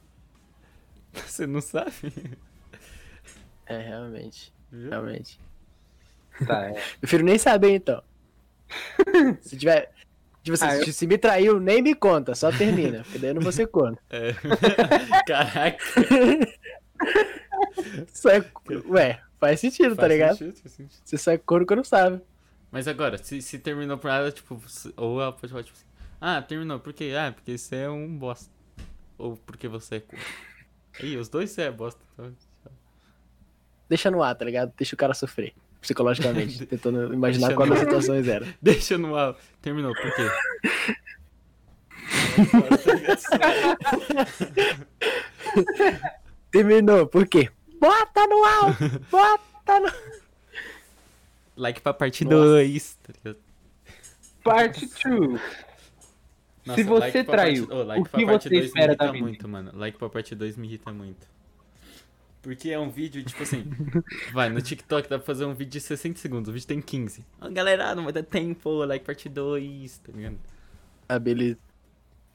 Você 1.27 1.47
não 1.47 1.61
sabe? 1.61 1.92
É, 3.66 3.77
realmente. 3.79 4.51
Viu? 4.71 4.88
Realmente. 4.88 5.38
Tá, 6.47 6.68
é. 6.71 6.83
Prefiro 7.01 7.23
nem 7.23 7.37
saber, 7.37 7.75
então. 7.75 8.03
se 9.42 9.57
tiver. 9.59 9.92
Tipo 10.42 10.55
assim, 10.55 10.64
Ah, 10.64 10.77
eu- 10.79 10.85
se- 10.87 10.92
se 10.95 11.07
me 11.07 11.18
traiu, 11.18 11.61
nem 11.61 11.83
me 11.83 11.95
conta, 11.95 12.35
só 12.35 12.51
termina. 12.51 13.03
Porque 13.03 13.18
daí 13.18 13.29
eu 13.31 13.35
não 13.35 13.42
vou 13.42 13.53
ser 13.53 13.66
corno. 13.66 13.99
É. 14.09 14.33
Caraca. 15.27 15.79
Só 18.12 18.31
é... 18.31 18.45
Ué, 18.88 19.21
faz 19.38 19.61
sentido, 19.61 19.90
tá 19.95 20.03
faz 20.03 20.12
ligado? 20.12 20.37
sentido, 20.38 20.57
faz 20.62 20.73
sentido. 20.75 21.01
Você 21.05 21.18
só 21.18 21.31
é 21.33 21.38
corno 21.38 21.66
quando 21.66 21.85
sabe. 21.85 22.21
Mas 22.73 22.89
agora, 22.89 23.19
se, 23.19 23.43
se 23.43 23.59
terminou 23.59 23.99
por 23.99 24.09
nada, 24.09 24.33
tipo, 24.33 24.59
ou 24.97 25.21
ela 25.21 25.31
pode 25.31 25.53
falar, 25.53 25.63
tipo 25.63 25.77
assim, 25.77 25.87
ah, 26.19 26.41
terminou, 26.41 26.81
por 26.81 26.95
quê? 26.95 27.13
Ah, 27.15 27.31
porque 27.31 27.59
você 27.59 27.77
é 27.77 27.91
um 27.91 28.17
bosta. 28.17 28.51
Ou 29.19 29.37
porque 29.37 29.69
você 29.69 29.97
é 29.97 30.01
corno. 30.01 30.25
Ih, 31.03 31.19
os 31.19 31.29
dois 31.29 31.51
você 31.51 31.63
é 31.63 31.71
bosta. 31.71 32.01
Então... 32.15 32.35
Deixa 33.91 34.11
no 34.11 34.23
ar, 34.23 34.35
tá 34.35 34.45
ligado? 34.45 34.73
Deixa 34.75 34.95
o 34.95 34.99
cara 34.99 35.13
sofrer. 35.13 35.53
Psicologicamente. 35.83 36.65
tentando 36.67 37.13
imaginar 37.13 37.49
Deixa 37.49 37.57
qual 37.57 37.69
das 37.69 37.81
situações 37.81 38.27
era. 38.27 38.47
Deixa 38.63 38.97
no 38.97 39.15
ar. 39.15 39.37
Terminou, 39.61 39.93
por 39.95 40.15
quê? 40.15 40.31
Terminou, 46.51 47.07
por 47.07 47.27
quê? 47.27 47.51
Bota 47.79 48.27
no 48.29 48.45
ar! 48.45 48.79
Bota 49.11 49.81
no. 49.81 50.22
Like 51.57 51.81
pra 51.81 51.93
parte 51.95 52.25
Nossa. 52.25 52.37
2. 52.37 52.99
Tá 53.03 53.12
ligado? 53.17 53.38
Parte 54.43 54.87
2. 54.87 55.41
Nossa, 56.65 56.81
Se 56.81 56.85
você 56.88 57.01
like 57.19 57.25
traiu, 57.25 57.67
parte- 57.67 57.81
oh, 57.81 57.83
like 57.85 58.01
o 58.01 58.05
que 58.05 58.27
parte 58.27 58.49
você 58.49 58.57
espera 58.61 58.95
da 58.97 59.11
vida? 59.11 59.25
muito, 59.25 59.49
mano. 59.49 59.71
Like 59.75 59.99
pra 59.99 60.09
parte 60.09 60.35
2 60.35 60.57
me 60.57 60.69
irrita 60.69 60.93
muito. 60.93 61.27
Porque 62.41 62.71
é 62.71 62.79
um 62.79 62.91
vídeo, 62.91 63.23
tipo 63.25 63.43
assim, 63.43 63.65
vai, 64.33 64.49
no 64.49 64.61
TikTok 64.61 65.09
dá 65.09 65.17
pra 65.19 65.25
fazer 65.27 65.45
um 65.45 65.55
vídeo 65.55 65.73
de 65.73 65.81
60 65.81 66.19
segundos, 66.19 66.49
o 66.49 66.53
vídeo 66.53 66.67
tem 66.67 66.81
15. 66.81 67.25
Ó, 67.41 67.49
galera, 67.51 67.95
não 67.95 68.05
vai 68.05 68.12
dar 68.12 68.25
tempo, 68.25 68.85
like 68.85 69.05
parte 69.05 69.29
2, 69.29 69.99
tá 69.99 70.12
ligado? 70.12 70.38
Ah, 71.09 71.19
beleza. 71.21 71.59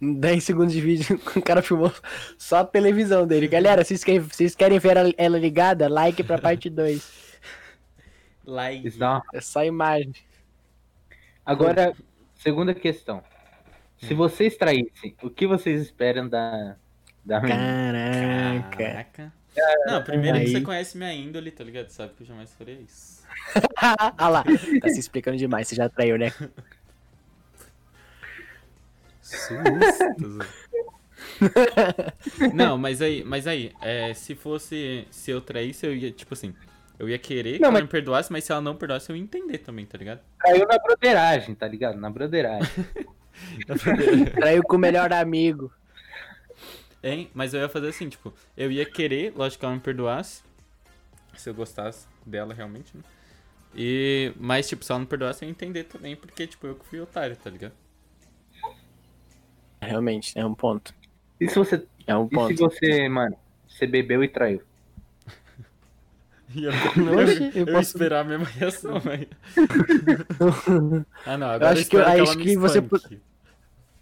10 0.01 0.43
segundos 0.43 0.71
de 0.73 0.80
vídeo, 0.80 1.19
o 1.36 1.41
cara 1.41 1.62
filmou 1.62 1.91
só 2.38 2.58
a 2.60 2.65
televisão 2.65 3.27
dele. 3.27 3.47
Galera, 3.49 3.84
vocês 3.84 4.01
querem, 4.03 4.21
vocês 4.21 4.56
querem 4.56 4.80
ver 4.80 4.95
ela 5.17 5.38
ligada? 5.38 5.89
Like 5.89 6.23
pra 6.23 6.38
parte 6.38 6.69
2. 6.69 7.26
Like. 8.47 8.88
Isso 8.88 8.97
dá 8.97 9.12
uma- 9.15 9.23
É 9.33 9.41
só 9.41 9.63
imagem. 9.63 10.13
Agora, 11.45 11.93
segunda 12.36 12.73
questão. 12.73 13.21
Se 13.99 14.13
Hum. 14.13 14.17
vocês 14.17 14.55
traíssem, 14.57 15.15
o 15.21 15.29
que 15.29 15.45
vocês 15.45 15.81
esperam 15.81 16.27
da, 16.29 16.75
da 17.25 17.41
menina? 17.41 18.62
Caraca. 18.71 18.77
Caraca. 18.77 19.33
Não, 19.88 20.03
primeiro 20.03 20.39
que 20.39 20.47
você 20.49 20.62
conhece 20.62 20.97
minha 20.97 21.12
índole, 21.13 21.49
tá 21.51 21.63
ligado? 21.63 21.89
Sabe 21.89 22.13
que 22.13 22.21
eu 22.23 22.27
jamais 22.27 22.53
faria 22.53 22.75
isso. 22.79 23.23
ah 23.75 24.29
lá, 24.29 24.43
tá 24.43 24.89
se 24.89 24.99
explicando 24.99 25.36
demais, 25.36 25.67
você 25.67 25.75
já 25.75 25.89
traiu, 25.89 26.17
né? 26.17 26.31
Susto. 29.21 30.45
Não, 32.53 32.77
mas 32.77 33.01
aí, 33.01 33.23
mas 33.23 33.47
aí, 33.47 33.71
é, 33.81 34.13
se 34.13 34.36
fosse, 34.36 35.07
se 35.12 35.31
eu 35.31 35.41
traísse, 35.41 35.86
eu 35.86 35.95
ia, 35.95 36.12
tipo 36.12 36.33
assim, 36.33 36.53
eu 36.99 37.07
ia 37.10 37.17
querer 37.19 37.53
que 37.53 37.60
Não, 37.60 37.67
ela 37.69 37.73
mas- 37.73 37.83
me 37.83 37.89
perdoasse, 37.89 38.31
mas 38.31 38.43
se 38.43 38.51
ela 38.51 38.62
não 38.62 38.75
perdoasse, 38.75 39.10
eu 39.10 39.15
ia 39.15 39.21
entender 39.21 39.60
também, 39.60 39.86
tá 39.86 39.97
ligado? 39.97 40.21
Caiu 40.39 40.65
na 40.67 40.77
broderagem, 40.79 41.53
tá 41.55 41.67
ligado? 41.67 41.97
Na 42.01 42.10
broderagem. 42.10 42.67
Traiu 44.36 44.63
com 44.63 44.75
o 44.75 44.79
melhor 44.79 45.12
amigo. 45.13 45.71
Hein? 47.03 47.29
Mas 47.33 47.53
eu 47.53 47.62
ia 47.62 47.69
fazer 47.69 47.89
assim, 47.89 48.10
tipo, 48.10 48.33
eu 48.57 48.71
ia 48.71 48.86
querer, 48.86 49.31
lógico 49.36 49.60
que 49.60 49.65
ela 49.65 49.75
me 49.75 49.79
perdoasse, 49.81 50.41
se 51.36 51.49
eu 51.49 51.53
gostasse 51.53 52.07
dela 52.25 52.53
realmente, 52.53 52.95
né? 52.97 53.03
E, 53.75 54.33
mas, 54.39 54.67
tipo, 54.67 54.83
se 54.83 54.91
ela 54.91 54.99
não 54.99 55.05
perdoasse, 55.05 55.43
eu 55.45 55.47
ia 55.47 55.51
entender 55.51 55.83
também, 55.83 56.15
porque, 56.15 56.47
tipo, 56.47 56.65
eu 56.65 56.73
que 56.75 56.86
fui 56.86 56.99
otário, 56.99 57.36
tá 57.36 57.49
ligado? 57.49 57.73
Realmente, 59.79 60.38
é 60.38 60.43
um 60.45 60.55
ponto. 60.55 60.93
E 61.39 61.47
se 61.47 61.55
você, 61.55 61.86
É 62.07 62.15
um 62.17 62.25
e 62.25 62.29
se 62.29 62.33
ponto. 62.36 62.55
você 62.57 63.07
mano, 63.07 63.38
você 63.67 63.86
bebeu 63.86 64.23
e 64.23 64.27
traiu? 64.27 64.62
E 66.55 66.63
eu, 66.63 66.71
eu, 66.71 67.27
eu 67.27 67.51
eu 67.55 67.65
posso- 67.65 67.79
esperar 67.89 68.21
a 68.21 68.23
mesma 68.23 68.45
reação, 68.45 69.01
aí. 69.05 69.27
Ah, 71.25 71.38
não, 71.38 71.47
agora 71.47 71.71
eu, 71.75 71.81
acho 71.81 71.89
que 71.89 71.95
eu- 71.95 72.00
espero 72.00 72.15
que, 72.23 72.29
acho 72.29 72.37
que 72.37 72.58
você. 72.58 73.19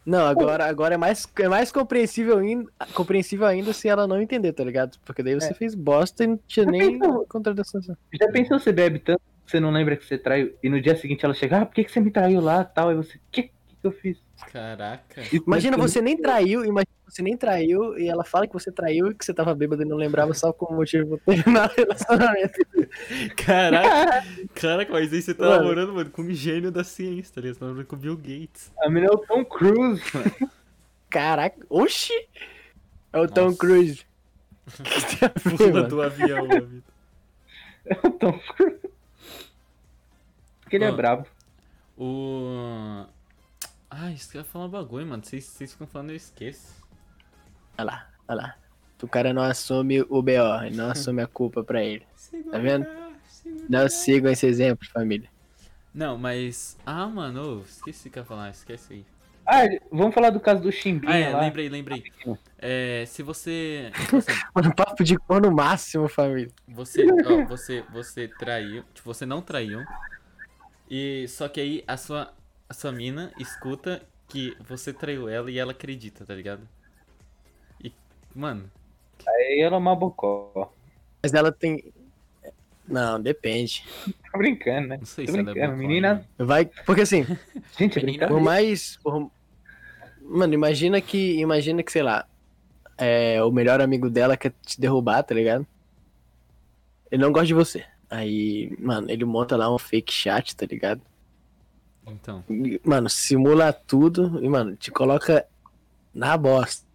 Não, 0.05 0.23
agora, 0.27 0.65
agora 0.67 0.93
é 0.93 0.97
mais, 0.97 1.27
é 1.39 1.47
mais 1.49 1.71
compreensível, 1.71 2.37
ainda, 2.37 2.69
compreensível 2.93 3.47
ainda 3.47 3.73
se 3.73 3.87
ela 3.89 4.05
não 4.05 4.21
entender, 4.21 4.53
tá 4.53 4.63
ligado? 4.63 4.97
Porque 5.03 5.23
daí 5.23 5.33
você 5.33 5.51
É. 5.51 5.53
fez 5.55 5.73
bosta 5.73 6.23
e 6.23 6.27
não 6.27 6.39
tinha 6.47 6.63
Já 6.65 6.71
nem 6.71 6.99
pensou? 6.99 7.25
contradição. 7.27 7.81
Já 7.81 8.27
pensou 8.31 8.59
você 8.59 8.71
bebe 8.71 8.99
tanto 8.99 9.19
que 9.43 9.49
você 9.51 9.59
não 9.59 9.71
lembra 9.71 9.95
que 9.97 10.05
você 10.05 10.17
traiu 10.17 10.53
e 10.61 10.69
no 10.69 10.79
dia 10.79 10.95
seguinte 10.95 11.25
ela 11.25 11.33
chega, 11.33 11.61
ah, 11.61 11.65
por 11.65 11.73
que, 11.73 11.83
que 11.83 11.91
você 11.91 11.99
me 11.99 12.11
traiu 12.11 12.39
lá 12.39 12.63
tal? 12.63 12.91
E 12.91 12.95
você, 12.95 13.19
que, 13.31 13.49
que 13.85 13.87
eu 13.87 13.91
fiz? 13.91 14.17
Caraca. 14.51 15.21
Imagina 15.31 15.77
você 15.77 16.01
nem 16.01 16.17
traiu, 16.17 16.65
imagina 16.65 16.91
você 17.07 17.21
nem 17.21 17.37
traiu 17.37 17.97
e 17.97 18.09
ela 18.09 18.23
fala 18.23 18.47
que 18.47 18.53
você 18.53 18.71
traiu 18.71 19.11
e 19.11 19.15
que 19.15 19.23
você 19.23 19.33
tava 19.33 19.53
bêbado 19.53 19.83
e 19.83 19.85
não 19.85 19.95
lembrava 19.95 20.33
só 20.33 20.51
como 20.51 20.77
motivo 20.77 21.19
pra 21.19 21.35
terminar 21.35 21.69
o 21.69 21.75
relacionamento. 21.75 22.59
Caraca. 23.37 24.27
Caraca, 24.55 24.91
mas 24.91 25.13
aí 25.13 25.21
você 25.21 25.33
tá 25.33 25.45
Mano. 25.45 25.57
namorando, 25.57 25.93
mano, 25.93 26.09
com 26.09 26.23
um 26.23 26.33
gênio 26.33 26.71
da 26.71 26.83
ciência, 26.83 27.35
tá 27.35 27.41
ligado? 27.41 27.53
Você 27.53 27.59
tá 27.59 27.65
namorando 27.67 27.87
com 27.87 27.95
o 27.95 27.99
Bill 27.99 28.17
Gates. 28.17 28.71
A 28.79 28.89
menina 28.89 29.11
é 29.11 29.15
o 29.15 29.19
Tom 29.19 29.45
Cruise, 29.45 30.01
mano. 30.13 30.51
Caraca, 31.09 31.65
oxi! 31.69 32.13
É 33.13 33.19
o 33.19 33.27
Tom 33.27 33.45
Nossa. 33.45 33.57
Cruise. 33.57 34.05
A 34.67 35.27
ver, 35.49 35.57
Pula 35.57 35.83
do 35.83 36.01
avião, 36.01 36.45
a 36.51 36.59
vida. 36.59 36.83
É 37.85 38.07
o 38.07 38.11
Tom 38.11 38.39
Cruise. 38.55 38.79
que 40.69 40.75
ele 40.75 40.85
é 40.85 40.91
brabo. 40.91 41.27
O. 41.97 43.05
Ah, 43.97 44.11
isso 44.11 44.29
que 44.29 44.37
eu 44.37 44.41
ia 44.41 44.45
falar 44.45 44.65
um 44.65 44.69
bagulho, 44.69 45.05
mano. 45.07 45.23
Vocês, 45.23 45.45
vocês 45.45 45.71
ficam 45.71 45.87
falando, 45.87 46.09
eu 46.09 46.15
esqueço. 46.15 46.73
Olha 47.77 47.85
lá, 47.85 48.09
olha 48.27 48.41
lá. 48.41 48.55
O 49.01 49.07
cara 49.07 49.33
não 49.33 49.41
assume 49.43 50.01
o 50.01 50.21
BO, 50.21 50.63
ele 50.65 50.75
não 50.75 50.89
assume 50.91 51.21
a 51.21 51.27
culpa 51.27 51.63
pra 51.63 51.83
ele. 51.83 52.05
Tá 52.51 52.57
vendo? 52.57 52.85
Não 53.69 53.87
sigam 53.87 54.31
esse 54.31 54.45
exemplo, 54.45 54.87
família. 54.89 55.29
Não, 55.93 56.17
mas. 56.17 56.77
Ah, 56.85 57.07
mano, 57.07 57.61
esqueci 57.61 58.07
o 58.07 58.11
que 58.11 58.19
eu 58.19 58.23
ia 58.23 58.27
falar, 58.27 58.49
esquece 58.49 58.93
aí. 58.93 59.05
Ah, 59.47 59.61
vamos 59.91 60.13
falar 60.15 60.31
do 60.31 60.39
caso 60.39 60.59
do 60.61 60.71
Chimbinha 60.71 61.13
Ah, 61.13 61.17
é, 61.17 61.29
lá. 61.29 61.41
lembrei, 61.41 61.69
lembrei. 61.69 62.03
É, 62.57 63.05
se 63.05 63.21
você. 63.21 63.91
tipo 64.01 64.17
assim, 64.17 64.31
Mano, 64.55 64.75
papo 64.75 65.03
de 65.03 65.15
cor 65.17 65.39
no 65.39 65.51
máximo, 65.51 66.09
família. 66.09 66.51
Você, 66.67 67.05
ó, 67.05 67.45
você, 67.45 67.83
você 67.93 68.27
traiu, 68.27 68.83
tipo, 68.93 69.05
você 69.13 69.25
não 69.25 69.41
traiu. 69.41 69.85
E 70.89 71.27
só 71.29 71.47
que 71.47 71.61
aí 71.61 71.83
a 71.87 71.95
sua, 71.95 72.33
a 72.69 72.73
sua 72.73 72.91
mina 72.91 73.31
escuta 73.39 74.01
que 74.27 74.55
você 74.59 74.91
traiu 74.91 75.29
ela 75.29 75.49
e 75.51 75.57
ela 75.59 75.71
acredita, 75.71 76.25
tá 76.25 76.33
ligado? 76.33 76.67
E, 77.83 77.91
mano, 78.35 78.69
Aí 79.27 79.61
ela 79.61 79.75
é 79.75 79.79
uma 79.79 79.95
bocó. 79.95 80.71
Mas 81.23 81.33
ela 81.33 81.51
tem. 81.51 81.83
Não, 82.87 83.19
depende. 83.19 83.83
Tô 84.31 84.37
brincando, 84.37 84.89
né? 84.89 84.97
não 84.97 85.05
sei 85.05 85.25
Tô 85.25 85.31
se 85.31 85.39
ela 85.39 85.49
é 85.49 85.53
brincando. 85.53 85.73
boa. 85.75 85.87
Menina, 85.87 86.27
Vai. 86.37 86.65
Porque 86.85 87.01
assim, 87.01 87.25
gente, 87.77 87.97
é 87.97 88.03
Menina- 88.03 88.27
por 88.27 88.39
mais. 88.39 88.97
por- 88.97 89.31
Mano, 90.21 90.53
imagina 90.53 91.01
que. 91.01 91.39
Imagina 91.39 91.81
que, 91.81 91.91
sei 91.91 92.03
lá. 92.03 92.27
É, 92.97 93.41
o 93.43 93.51
melhor 93.51 93.81
amigo 93.81 94.09
dela 94.09 94.37
quer 94.37 94.53
te 94.65 94.79
derrubar, 94.79 95.23
tá 95.23 95.33
ligado? 95.35 95.65
Ele 97.11 97.21
não 97.23 97.31
gosta 97.31 97.47
de 97.47 97.53
você. 97.53 97.85
Aí, 98.09 98.75
mano, 98.79 99.09
ele 99.09 99.25
monta 99.25 99.57
lá 99.57 99.73
um 99.73 99.77
fake 99.77 100.13
chat, 100.13 100.55
tá 100.55 100.65
ligado? 100.65 101.01
Então, 102.07 102.43
Mano, 102.83 103.09
simula 103.09 103.73
tudo 103.73 104.39
e, 104.43 104.47
mano, 104.47 104.75
te 104.75 104.91
coloca 104.91 105.45
na 106.13 106.37
bosta. 106.37 106.85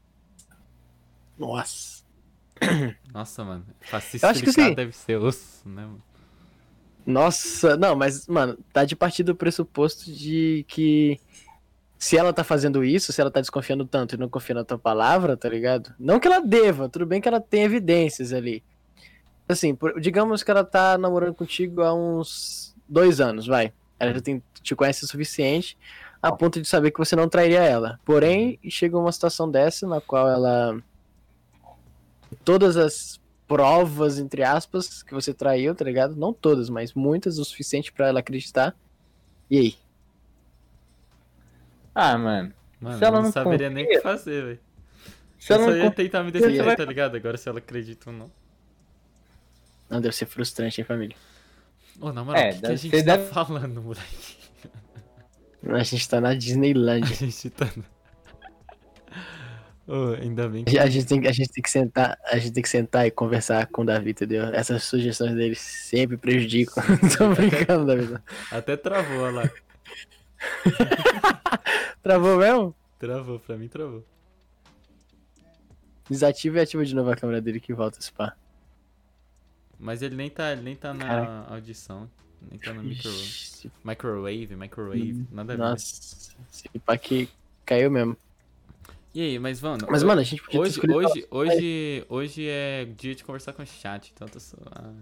Nossa. 1.38 2.02
nossa, 3.12 3.44
mano, 3.44 3.66
pra 3.88 4.00
se 4.00 4.18
Eu 4.22 4.28
acho 4.28 4.42
que 4.42 4.50
explicar 4.50 4.68
sim. 4.70 4.74
deve 4.74 4.92
ser 4.92 5.16
osso, 5.16 5.68
né, 5.68 5.82
mano? 5.82 6.02
Nossa, 7.06 7.76
não, 7.76 7.96
mas, 7.96 8.26
mano, 8.26 8.58
tá 8.72 8.84
de 8.84 8.94
partir 8.94 9.22
do 9.22 9.34
pressuposto 9.34 10.12
de 10.12 10.64
que 10.68 11.18
se 11.98 12.16
ela 12.16 12.32
tá 12.32 12.44
fazendo 12.44 12.84
isso, 12.84 13.12
se 13.12 13.20
ela 13.20 13.30
tá 13.30 13.40
desconfiando 13.40 13.84
tanto 13.86 14.14
e 14.14 14.18
não 14.18 14.28
confia 14.28 14.54
na 14.54 14.64
tua 14.64 14.78
palavra, 14.78 15.36
tá 15.36 15.48
ligado? 15.48 15.92
Não 15.98 16.20
que 16.20 16.28
ela 16.28 16.40
deva, 16.40 16.88
tudo 16.88 17.06
bem 17.06 17.20
que 17.20 17.26
ela 17.28 17.40
tem 17.40 17.62
evidências 17.62 18.32
ali. 18.32 18.62
Assim, 19.48 19.74
por- 19.74 19.98
digamos 20.00 20.42
que 20.42 20.50
ela 20.50 20.62
tá 20.62 20.96
namorando 20.96 21.34
contigo 21.34 21.82
há 21.82 21.92
uns 21.92 22.76
dois 22.88 23.20
anos, 23.20 23.46
vai. 23.46 23.72
Ela 24.00 24.14
já 24.14 24.20
tem, 24.20 24.42
te 24.62 24.74
conhece 24.74 25.04
o 25.04 25.06
suficiente 25.08 25.76
a 26.22 26.32
ponto 26.32 26.60
de 26.60 26.66
saber 26.66 26.90
que 26.90 26.98
você 26.98 27.14
não 27.14 27.28
trairia 27.28 27.60
ela. 27.62 28.00
Porém, 28.04 28.58
chega 28.68 28.98
uma 28.98 29.12
situação 29.12 29.48
dessa 29.50 29.86
na 29.86 30.00
qual 30.00 30.28
ela. 30.28 30.82
Todas 32.44 32.76
as 32.76 33.20
provas, 33.46 34.18
entre 34.18 34.42
aspas, 34.42 35.02
que 35.02 35.12
você 35.12 35.34
traiu, 35.34 35.74
tá 35.74 35.84
ligado? 35.84 36.16
Não 36.16 36.32
todas, 36.32 36.70
mas 36.70 36.94
muitas 36.94 37.38
o 37.38 37.44
suficiente 37.44 37.92
pra 37.92 38.08
ela 38.08 38.20
acreditar. 38.20 38.74
E 39.50 39.58
aí? 39.58 39.74
Ah, 41.94 42.16
mano. 42.16 42.52
Mano, 42.80 42.98
Se 42.98 43.04
ela 43.04 43.16
eu 43.18 43.18
não 43.18 43.22
não 43.24 43.32
saberia 43.32 43.68
nem 43.68 43.84
o 43.84 43.88
que 43.88 44.00
fazer, 44.00 44.44
velho. 44.44 44.60
Se 45.38 45.52
Eu 45.52 45.56
ela 45.56 45.64
só 45.64 45.70
não 45.70 45.76
ia 45.76 45.82
confia, 45.90 46.04
tentar 46.04 46.22
me 46.22 46.30
defender, 46.30 46.62
vai- 46.62 46.76
tá 46.76 46.84
ligado? 46.84 47.16
Agora 47.16 47.36
se 47.36 47.48
ela 47.48 47.58
acredita 47.58 48.10
ou 48.10 48.16
não. 48.16 48.30
Não, 49.88 50.00
deve 50.00 50.14
ser 50.14 50.26
frustrante, 50.26 50.80
hein, 50.80 50.84
família? 50.86 51.16
Ô, 52.00 52.12
na 52.12 52.24
moral, 52.24 52.40
É, 52.42 52.50
o 52.50 52.54
que, 52.54 52.60
que 52.60 52.66
a 52.66 52.76
gente 52.76 52.90
tá 53.04 53.16
deve- 53.16 53.30
falando, 53.32 53.82
moleque? 53.82 54.36
A 55.68 55.82
gente 55.82 56.08
tá 56.08 56.20
na 56.20 56.30
A 56.30 56.34
Disneylandia. 56.34 57.14
gente 57.14 57.50
tá... 57.50 57.68
Ô, 59.86 60.14
ainda 60.20 60.48
bem 60.48 60.64
que... 60.64 60.78
A 60.78 60.86
gente, 60.88 61.06
tem, 61.06 61.26
a 61.26 61.32
gente 61.32 61.50
tem 61.50 61.62
que 61.62 61.70
sentar, 61.70 62.16
a 62.24 62.38
gente 62.38 62.52
tem 62.52 62.62
que 62.62 62.68
sentar 62.68 63.06
e 63.06 63.10
conversar 63.10 63.66
com 63.66 63.82
o 63.82 63.84
Davi, 63.84 64.10
entendeu? 64.10 64.44
Essas 64.54 64.84
sugestões 64.84 65.34
dele 65.34 65.54
sempre 65.56 66.16
prejudicam. 66.16 66.82
Tô 67.18 67.34
brincando, 67.34 67.86
Davi. 67.86 68.16
Até 68.52 68.76
travou, 68.76 69.18
olha 69.20 69.42
lá. 69.42 69.50
Travou 72.02 72.38
mesmo? 72.38 72.74
Travou, 72.98 73.38
pra 73.40 73.56
mim 73.56 73.68
travou. 73.68 74.02
Desativa 76.08 76.58
e 76.58 76.60
ativa 76.62 76.84
de 76.84 76.94
novo 76.94 77.10
a 77.10 77.16
câmera 77.16 77.40
dele 77.42 77.60
que 77.60 77.74
volta 77.74 77.98
esse 77.98 78.10
pá. 78.12 78.34
Mas 79.80 80.02
ele 80.02 80.14
nem 80.14 80.28
tá, 80.28 80.52
ele 80.52 80.60
nem 80.60 80.76
tá 80.76 80.92
na 80.92 81.06
Caraca. 81.06 81.54
audição. 81.54 82.08
Nem 82.50 82.58
tá 82.58 82.72
no 82.72 82.82
micro... 82.82 83.10
Ixi, 83.10 83.72
microwave, 83.82 84.56
microwave, 84.56 85.26
nada 85.32 85.54
a 85.54 85.56
ver. 85.56 85.62
Nossa, 85.62 86.32
esse 86.52 86.68
pá 86.78 86.96
que 86.96 87.28
caiu 87.64 87.90
mesmo. 87.90 88.16
E 89.14 89.22
aí, 89.22 89.38
mas 89.38 89.60
mano... 89.60 89.86
Mas, 89.90 90.02
mano, 90.02 90.20
a 90.20 90.24
gente 90.24 90.42
podia 90.42 90.60
hoje, 90.60 90.80
hoje, 90.88 91.26
hoje, 91.30 92.06
hoje 92.08 92.46
é 92.48 92.84
dia 92.84 93.14
de 93.14 93.24
conversar 93.24 93.52
com 93.52 93.62
o 93.62 93.66
chat, 93.66 94.12
então 94.14 94.28
eu 94.28 94.32
tô 94.32 94.38
só... 94.38 94.56
ah. 94.70 94.92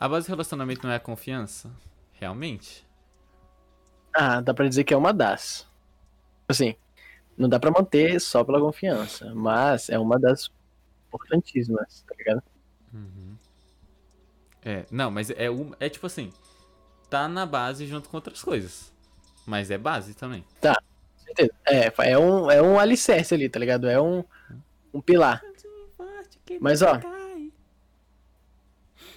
A 0.00 0.08
base 0.08 0.26
do 0.26 0.30
relacionamento 0.30 0.84
não 0.84 0.92
é 0.92 0.96
a 0.96 1.00
confiança? 1.00 1.70
Realmente? 2.14 2.86
Ah, 4.14 4.40
dá 4.40 4.52
pra 4.54 4.68
dizer 4.68 4.84
que 4.84 4.92
é 4.92 4.96
uma 4.96 5.12
das. 5.12 5.66
Assim, 6.48 6.74
não 7.36 7.48
dá 7.48 7.60
pra 7.60 7.70
manter 7.70 8.20
só 8.20 8.42
pela 8.42 8.60
confiança, 8.60 9.32
mas 9.34 9.88
é 9.88 9.98
uma 9.98 10.18
das 10.18 10.50
importantíssimas, 11.06 12.02
tá 12.06 12.14
ligado? 12.16 12.42
Uhum. 12.92 13.36
É, 14.64 14.84
não, 14.90 15.10
mas 15.10 15.30
é, 15.30 15.50
um, 15.50 15.72
é 15.80 15.88
tipo 15.88 16.06
assim, 16.06 16.32
tá 17.10 17.28
na 17.28 17.44
base 17.44 17.86
junto 17.86 18.08
com 18.08 18.16
outras 18.16 18.42
coisas. 18.42 18.92
Mas 19.44 19.70
é 19.70 19.78
base 19.78 20.14
também. 20.14 20.44
Com 20.60 21.24
certeza. 21.24 21.50
É, 21.66 21.92
é 22.12 22.18
um, 22.18 22.50
é 22.50 22.62
um 22.62 22.78
alicerce 22.78 23.34
ali, 23.34 23.48
tá 23.48 23.58
ligado? 23.58 23.88
É 23.88 24.00
um, 24.00 24.22
um 24.94 25.00
pilar. 25.00 25.42
Mas, 26.60 26.82
ó, 26.82 27.00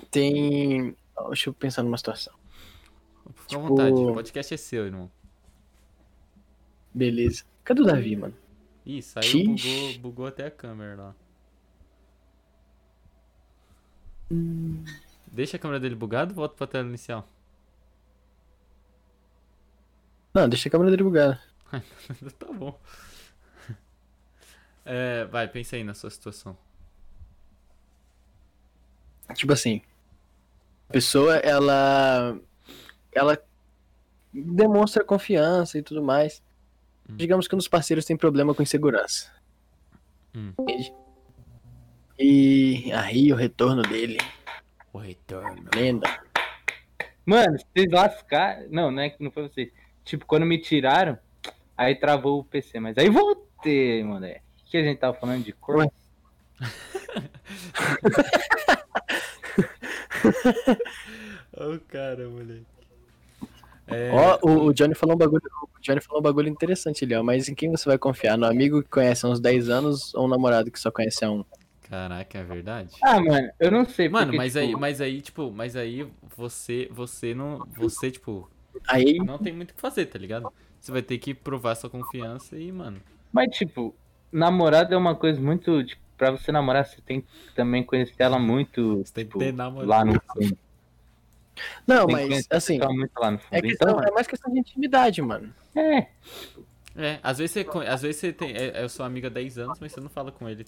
Tem. 0.09 0.95
Deixa 1.27 1.49
eu 1.49 1.53
pensar 1.53 1.83
numa 1.83 1.97
situação. 1.97 2.33
Fica 3.33 3.43
à 3.43 3.47
tipo- 3.47 3.61
vontade, 3.61 3.93
o 3.93 4.13
podcast 4.13 4.53
é 4.53 4.57
seu, 4.57 4.85
irmão. 4.85 5.11
Beleza. 6.93 7.43
Cadê 7.63 7.81
o 7.81 7.85
Davi, 7.85 8.15
mano? 8.15 8.33
Ih, 8.85 9.01
saiu, 9.01 9.49
bugou, 9.55 9.99
bugou 9.99 10.27
até 10.27 10.45
a 10.45 10.51
câmera 10.51 10.95
lá. 10.95 11.15
Deixa 15.36 15.57
a 15.57 15.59
câmera 15.59 15.81
dele 15.81 15.95
bugada 15.95 16.31
e 16.31 16.36
volta 16.36 16.55
pra 16.55 16.65
tela 16.65 16.88
inicial. 16.88 17.27
Não, 20.33 20.47
deixa 20.47 20.69
a 20.69 20.71
câmera 20.71 20.89
dele 20.89 21.03
bugada. 21.03 21.41
tá 22.39 22.51
bom. 22.53 22.79
É, 24.88 25.25
vai, 25.25 25.47
pensa 25.47 25.75
aí 25.75 25.83
na 25.83 25.95
sua 25.95 26.11
situação. 26.11 26.55
Tipo 29.33 29.51
assim. 29.51 29.81
A 30.88 30.93
pessoa, 30.93 31.38
ela. 31.38 32.39
Ela 33.11 33.43
demonstra 34.31 35.03
confiança 35.03 35.79
e 35.79 35.81
tudo 35.81 36.03
mais. 36.03 36.43
Hum. 37.09 37.15
Digamos 37.15 37.47
que 37.47 37.55
um 37.55 37.57
dos 37.57 37.67
parceiros 37.67 38.05
tem 38.05 38.15
problema 38.15 38.53
com 38.53 38.61
insegurança. 38.61 39.31
Hum. 40.36 40.53
E 42.19 42.91
aí 42.93 43.33
o 43.33 43.36
retorno 43.36 43.81
dele, 43.81 44.19
O 44.95 44.97
retorno. 44.97 45.69
lenda. 45.75 46.07
Mano, 47.25 47.57
vocês 47.57 47.91
lascar. 47.91 48.61
Não, 48.69 48.89
não 48.89 49.01
é 49.01 49.09
que 49.09 49.21
não 49.21 49.29
foi 49.29 49.43
vocês. 49.49 49.69
Tipo, 50.05 50.25
quando 50.25 50.45
me 50.45 50.57
tiraram, 50.57 51.19
aí 51.77 51.95
travou 51.95 52.39
o 52.39 52.45
PC. 52.45 52.79
Mas 52.79 52.97
aí 52.97 53.09
voltei, 53.09 54.01
mano. 54.05 54.25
É. 54.25 54.39
O 54.65 54.71
que 54.71 54.77
a 54.77 54.83
gente 54.83 54.97
tava 54.97 55.13
falando 55.13 55.43
de 55.43 55.51
cor? 55.51 55.79
Ué. 55.79 55.87
Ô, 61.51 61.77
cara, 61.89 62.29
moleque. 62.29 62.65
É, 63.87 64.11
Ó, 64.13 64.39
o, 64.43 64.67
o 64.67 64.73
Johnny 64.73 64.95
falou 64.95 65.15
um 65.15 65.19
bagulho. 65.19 65.41
O 65.61 65.81
Johnny 65.81 65.99
falou 65.99 66.21
um 66.21 66.23
bagulho 66.23 66.47
interessante 66.47 67.03
ali, 67.03 67.15
ó. 67.15 67.21
Mas 67.21 67.49
em 67.49 67.53
quem 67.53 67.69
você 67.69 67.83
vai 67.89 67.97
confiar? 67.97 68.37
No 68.37 68.45
amigo 68.45 68.81
que 68.81 68.87
conhece 68.87 69.25
há 69.25 69.29
uns 69.29 69.41
10 69.41 69.67
anos 69.67 70.15
ou 70.15 70.23
um 70.23 70.29
namorado 70.29 70.71
que 70.71 70.79
só 70.79 70.89
conhece 70.89 71.25
há 71.25 71.29
um? 71.29 71.43
Caraca, 71.95 72.37
é 72.39 72.43
verdade? 72.43 72.89
Ah, 73.01 73.21
mano, 73.21 73.49
eu 73.57 73.71
não 73.71 73.85
sei. 73.85 74.09
Mano, 74.09 74.25
porque, 74.25 74.37
mas 74.37 74.53
tipo, 74.53 74.65
aí, 74.65 74.75
mas 74.75 75.01
aí, 75.01 75.21
tipo, 75.21 75.51
mas 75.51 75.75
aí 75.77 76.05
você, 76.35 76.89
você 76.91 77.33
não, 77.33 77.65
você, 77.77 78.11
tipo, 78.11 78.49
Aí, 78.85 79.17
não 79.19 79.37
tem 79.37 79.53
muito 79.53 79.71
o 79.71 79.73
que 79.73 79.79
fazer, 79.79 80.05
tá 80.07 80.19
ligado? 80.19 80.51
Você 80.79 80.91
vai 80.91 81.01
ter 81.01 81.17
que 81.17 81.33
provar 81.33 81.73
sua 81.75 81.89
confiança 81.89 82.57
e, 82.57 82.69
mano, 82.69 83.01
Mas, 83.31 83.55
tipo, 83.55 83.95
namorado 84.29 84.93
é 84.93 84.97
uma 84.97 85.15
coisa 85.15 85.39
muito. 85.39 85.83
Tipo, 85.85 86.01
pra 86.17 86.31
você 86.31 86.51
namorar, 86.51 86.85
você 86.85 86.99
tem 87.01 87.21
que 87.21 87.27
também 87.55 87.81
conhecer 87.81 88.15
ela 88.19 88.37
muito. 88.37 88.97
você 88.97 89.13
tem 89.13 89.25
que 89.25 89.29
tipo, 89.29 89.39
ter 89.39 89.53
namorado. 89.53 89.89
lá 89.89 90.03
no 90.03 90.21
fundo. 90.33 90.57
não, 91.87 92.07
mas 92.07 92.45
assim, 92.51 92.77
ela 92.79 92.93
muito 92.93 93.17
lá 93.17 93.31
no 93.31 93.39
fundo. 93.39 93.53
é, 93.55 93.61
questão, 93.61 93.89
Então, 93.89 94.03
é 94.03 94.11
mais 94.11 94.27
questão 94.27 94.51
de 94.51 94.59
intimidade, 94.59 95.21
mano. 95.21 95.53
é. 95.75 96.07
É, 96.97 97.19
às 97.21 97.39
vezes 97.39 97.51
você, 97.51 97.79
às 97.87 98.01
vezes 98.01 98.17
você 98.21 98.31
tem, 98.31 98.51
é, 98.55 98.81
eu 98.83 98.87
sou 98.87 99.05
amiga 99.05 99.27
há 99.27 99.31
10 99.31 99.57
anos, 99.57 99.79
mas 99.81 99.91
você 99.91 99.99
não 99.99 100.09
fala 100.09 100.31
com 100.31 100.47
ele 100.47 100.65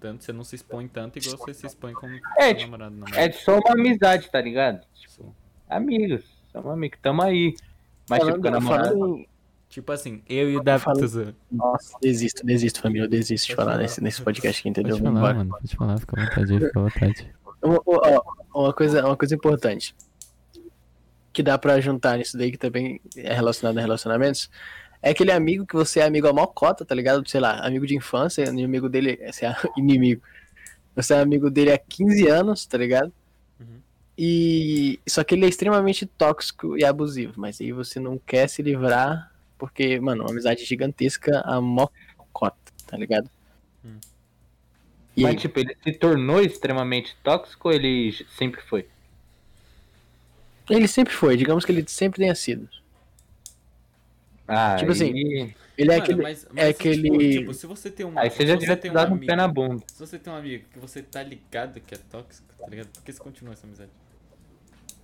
tanto, 0.00 0.22
você 0.24 0.32
não 0.32 0.44
se 0.44 0.56
expõe 0.56 0.86
tanto 0.88 1.18
igual 1.18 1.38
você 1.38 1.54
se 1.54 1.66
expõe 1.66 1.94
com 1.94 2.06
É, 2.38 2.48
seu 2.48 2.54
tipo, 2.56 2.76
namorado, 2.76 2.94
É 2.94 2.98
namorado. 2.98 3.34
só 3.36 3.58
uma 3.58 3.72
amizade, 3.72 4.30
tá 4.30 4.40
ligado? 4.40 4.86
Tipo, 4.94 5.12
Sim. 5.24 5.32
amigos. 5.68 6.24
Somos 6.52 6.72
amigos, 6.72 6.98
tamo 7.00 7.22
aí. 7.22 7.54
Mas, 8.08 8.18
tipo, 8.20 8.30
falando, 8.30 8.42
com 8.42 8.48
a 8.48 8.50
namorada. 8.50 8.88
falando 8.90 9.26
Tipo 9.70 9.92
assim, 9.92 10.20
eu 10.28 10.50
e 10.50 10.56
o 10.56 10.62
Davi. 10.64 10.84
Zoando. 11.06 11.36
Nossa, 11.50 11.96
desisto, 12.02 12.44
desisto, 12.44 12.80
família. 12.82 13.04
Eu 13.04 13.08
desisto 13.08 13.46
de 13.46 13.54
falar 13.54 13.70
falar. 13.72 13.82
nesse, 13.82 14.02
nesse 14.02 14.20
podcast 14.20 14.60
aqui, 14.60 14.68
entendeu? 14.68 14.98
Pode 14.98 15.14
falar, 15.14 15.34
mano. 15.34 15.50
Pode 15.50 15.76
falar, 15.76 15.98
fica 16.00 16.20
à 16.20 16.24
vontade 16.24 16.52
aí, 16.52 16.58
fica 16.58 16.78
à 16.80 16.82
vontade. 16.82 17.34
Uma, 18.52 18.72
coisa, 18.74 19.06
uma 19.06 19.16
coisa 19.16 19.32
importante 19.34 19.94
que 21.32 21.40
dá 21.42 21.56
pra 21.56 21.80
juntar 21.80 22.18
nisso 22.18 22.36
daí, 22.36 22.50
que 22.50 22.58
também 22.58 23.00
é 23.16 23.32
relacionado 23.32 23.78
a 23.78 23.80
relacionamentos, 23.80 24.50
é 25.02 25.10
aquele 25.10 25.32
amigo 25.32 25.66
que 25.66 25.74
você 25.74 26.00
é 26.00 26.04
amigo 26.04 26.28
a 26.28 26.32
mocota, 26.32 26.84
tá 26.84 26.94
ligado? 26.94 27.28
Sei 27.28 27.40
lá, 27.40 27.64
amigo 27.66 27.86
de 27.86 27.96
infância, 27.96 28.44
inimigo 28.44 28.88
dele, 28.88 29.18
você 29.30 29.46
é 29.46 29.54
inimigo. 29.76 30.22
Você 30.94 31.14
é 31.14 31.20
amigo 31.20 31.50
dele 31.50 31.72
há 31.72 31.78
15 31.78 32.28
anos, 32.28 32.66
tá 32.66 32.76
ligado? 32.76 33.12
Uhum. 33.58 33.80
E 34.18 35.00
só 35.08 35.24
que 35.24 35.34
ele 35.34 35.46
é 35.46 35.48
extremamente 35.48 36.04
tóxico 36.04 36.76
e 36.76 36.84
abusivo, 36.84 37.34
mas 37.36 37.60
aí 37.60 37.72
você 37.72 37.98
não 37.98 38.18
quer 38.18 38.48
se 38.48 38.62
livrar 38.62 39.30
porque, 39.56 40.00
mano, 40.00 40.22
uma 40.22 40.30
amizade 40.30 40.64
gigantesca 40.64 41.42
a 41.44 41.60
mocota, 41.60 42.56
tá 42.86 42.96
ligado? 42.96 43.28
Hum. 43.84 43.98
E 45.16 45.26
aí, 45.26 45.32
Mas, 45.34 45.42
tipo, 45.42 45.60
ele 45.60 45.76
se 45.84 45.92
tornou 45.92 46.40
extremamente 46.40 47.14
tóxico 47.22 47.68
ou 47.68 47.74
ele 47.74 48.14
sempre 48.36 48.62
foi? 48.62 48.86
ele 50.70 50.86
sempre 50.86 51.12
foi, 51.12 51.36
digamos 51.36 51.64
que 51.64 51.72
ele 51.72 51.84
sempre 51.88 52.20
tenha 52.20 52.34
sido. 52.34 52.68
Ah, 54.52 54.76
Tipo 54.76 54.90
assim, 54.92 55.12
aí- 55.12 55.54
Ele 55.78 55.90
é 55.92 55.94
Mano, 55.94 56.02
aquele. 56.02 56.22
mas, 56.22 56.44
é 56.44 56.48
mas, 56.52 56.68
aquele- 56.70 57.02
Tipo, 57.10 57.18
tipo, 57.40 57.54
se 57.54 57.66
você 57.66 57.90
tem 57.90 58.04
um. 58.04 58.18
aí 58.18 58.28
você 58.28 58.36
se 58.38 58.46
já 58.46 58.52
você 58.54 58.58
devia 58.58 58.76
tem 58.76 58.82
ter 58.82 58.90
um 58.90 58.92
dado 59.00 59.10
um 59.12 59.14
amigo- 59.14 59.26
pé 59.26 59.36
na 59.36 59.48
bunda. 59.48 59.82
Se 59.86 59.98
você 59.98 60.18
tem 60.18 60.30
um 60.32 60.36
amigo 60.36 60.64
que 60.70 60.78
você 60.78 61.02
tá 61.02 61.22
ligado 61.22 61.80
que 61.80 61.94
é 61.94 61.98
tóxico, 62.10 62.46
tá 62.58 62.66
ligado? 62.66 62.88
Por 62.88 63.02
que 63.02 63.12
você 63.12 63.18
continua 63.20 63.54
essa 63.54 63.66
amizade? 63.66 63.90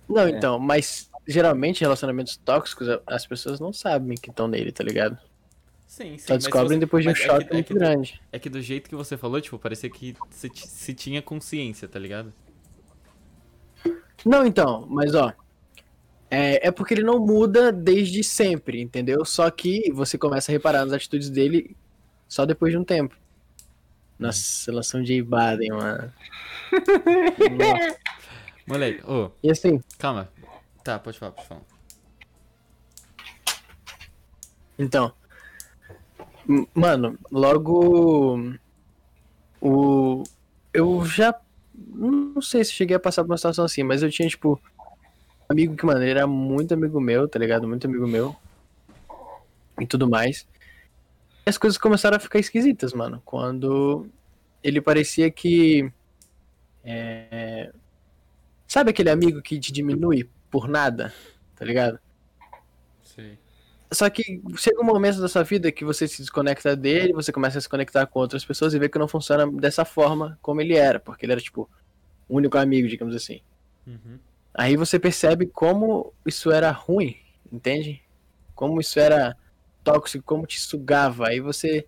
Não, 0.07 0.21
É. 0.21 0.29
então, 0.29 0.59
mas 0.59 1.09
geralmente 1.27 1.81
relacionamentos 1.81 2.37
tóxicos 2.37 2.87
as 3.07 3.25
pessoas 3.25 3.59
não 3.59 3.73
sabem 3.73 4.15
que 4.17 4.29
estão 4.29 4.47
nele, 4.47 4.71
tá 4.71 4.83
ligado? 4.83 5.17
Sim, 5.87 6.17
sim. 6.17 6.27
Só 6.27 6.37
descobrem 6.37 6.77
você- 6.77 6.79
depois 6.85 7.03
de 7.03 7.09
um 7.09 7.11
é 7.11 7.15
que- 7.15 7.21
choque 7.25 7.47
é 7.49 7.53
muito 7.53 7.67
que, 7.67 7.73
grande. 7.73 8.21
É 8.31 8.37
que 8.37 8.49
do 8.49 8.61
jeito 8.61 8.87
que 8.89 8.95
você 8.95 9.17
falou, 9.17 9.41
tipo, 9.41 9.57
parecia 9.57 9.89
que 9.89 10.15
se, 10.29 10.51
se 10.53 10.93
tinha 10.93 11.21
consciência, 11.23 11.87
tá 11.87 11.97
ligado? 11.97 12.31
Não, 14.25 14.45
então, 14.45 14.85
mas 14.89 15.15
ó. 15.15 15.33
É, 16.29 16.67
é 16.67 16.71
porque 16.71 16.93
ele 16.93 17.03
não 17.03 17.19
muda 17.19 17.71
desde 17.71 18.23
sempre, 18.23 18.81
entendeu? 18.81 19.23
Só 19.23 19.49
que 19.49 19.91
você 19.93 20.17
começa 20.17 20.51
a 20.51 20.53
reparar 20.53 20.85
nas 20.85 20.93
atitudes 20.93 21.29
dele 21.29 21.75
só 22.27 22.45
depois 22.45 22.71
de 22.71 22.77
um 22.77 22.83
tempo. 22.83 23.15
Nossa, 24.19 24.71
relação 24.71 25.01
de 25.01 25.21
Baden, 25.21 25.69
mano. 25.71 26.13
Nossa. 27.57 27.97
Moleque, 28.67 29.01
ô, 29.09 29.31
E 29.41 29.49
assim, 29.49 29.81
calma. 29.97 30.29
Tá, 30.83 30.99
pode 30.99 31.17
falar, 31.17 31.31
pode 31.31 31.47
falar. 31.47 31.61
Então, 34.77 35.13
mano, 36.73 37.17
logo 37.31 38.57
o 39.61 40.23
eu 40.73 41.03
já 41.05 41.33
não 41.75 42.41
sei 42.41 42.63
se 42.63 42.73
cheguei 42.73 42.95
a 42.95 42.99
passar 42.99 43.23
por 43.23 43.31
uma 43.31 43.37
situação 43.37 43.65
assim, 43.65 43.83
mas 43.83 44.03
eu 44.03 44.11
tinha 44.11 44.27
tipo 44.27 44.61
amigo 45.49 45.75
que, 45.75 45.85
mano, 45.85 46.01
ele 46.01 46.11
era 46.11 46.27
muito 46.27 46.73
amigo 46.73 46.99
meu, 46.99 47.27
tá 47.27 47.39
ligado? 47.39 47.67
Muito 47.67 47.87
amigo 47.87 48.07
meu. 48.07 48.35
E 49.79 49.85
tudo 49.85 50.09
mais. 50.09 50.47
E 51.45 51.49
as 51.49 51.57
coisas 51.57 51.77
começaram 51.77 52.17
a 52.17 52.19
ficar 52.19 52.39
esquisitas, 52.39 52.93
mano, 52.93 53.21
quando 53.23 54.07
ele 54.63 54.81
parecia 54.81 55.31
que 55.31 55.91
é, 56.83 57.71
sabe 58.67 58.89
aquele 58.89 59.09
amigo 59.09 59.41
que 59.41 59.59
te 59.59 59.71
diminui 59.71 60.29
por 60.49 60.67
nada, 60.67 61.13
tá 61.55 61.63
ligado? 61.63 61.99
Sei. 63.03 63.37
Só 63.91 64.09
que 64.09 64.41
chega 64.57 64.81
um 64.81 64.85
momento 64.85 65.21
da 65.21 65.29
sua 65.29 65.43
vida 65.43 65.71
que 65.71 65.85
você 65.85 66.07
se 66.07 66.21
desconecta 66.21 66.75
dele, 66.75 67.13
você 67.13 67.31
começa 67.31 67.57
a 67.57 67.61
se 67.61 67.69
conectar 67.69 68.05
com 68.05 68.19
outras 68.19 68.43
pessoas 68.43 68.73
e 68.73 68.79
vê 68.79 68.89
que 68.89 68.99
não 68.99 69.07
funciona 69.07 69.49
dessa 69.49 69.85
forma 69.85 70.37
como 70.41 70.59
ele 70.59 70.75
era, 70.75 70.99
porque 70.99 71.25
ele 71.25 71.31
era, 71.31 71.41
tipo, 71.41 71.69
o 72.27 72.35
único 72.35 72.57
amigo, 72.57 72.87
digamos 72.87 73.15
assim. 73.15 73.39
Uhum. 73.85 74.19
Aí 74.57 74.75
você 74.75 74.99
percebe 74.99 75.45
como 75.45 76.13
isso 76.25 76.51
era 76.51 76.71
ruim, 76.71 77.15
entende? 77.53 78.01
Como 78.55 78.81
isso 78.81 78.99
era 78.99 79.37
tóxico, 79.83 80.25
como 80.25 80.47
te 80.47 80.59
sugava. 80.59 81.27
Aí 81.27 81.39
você 81.39 81.85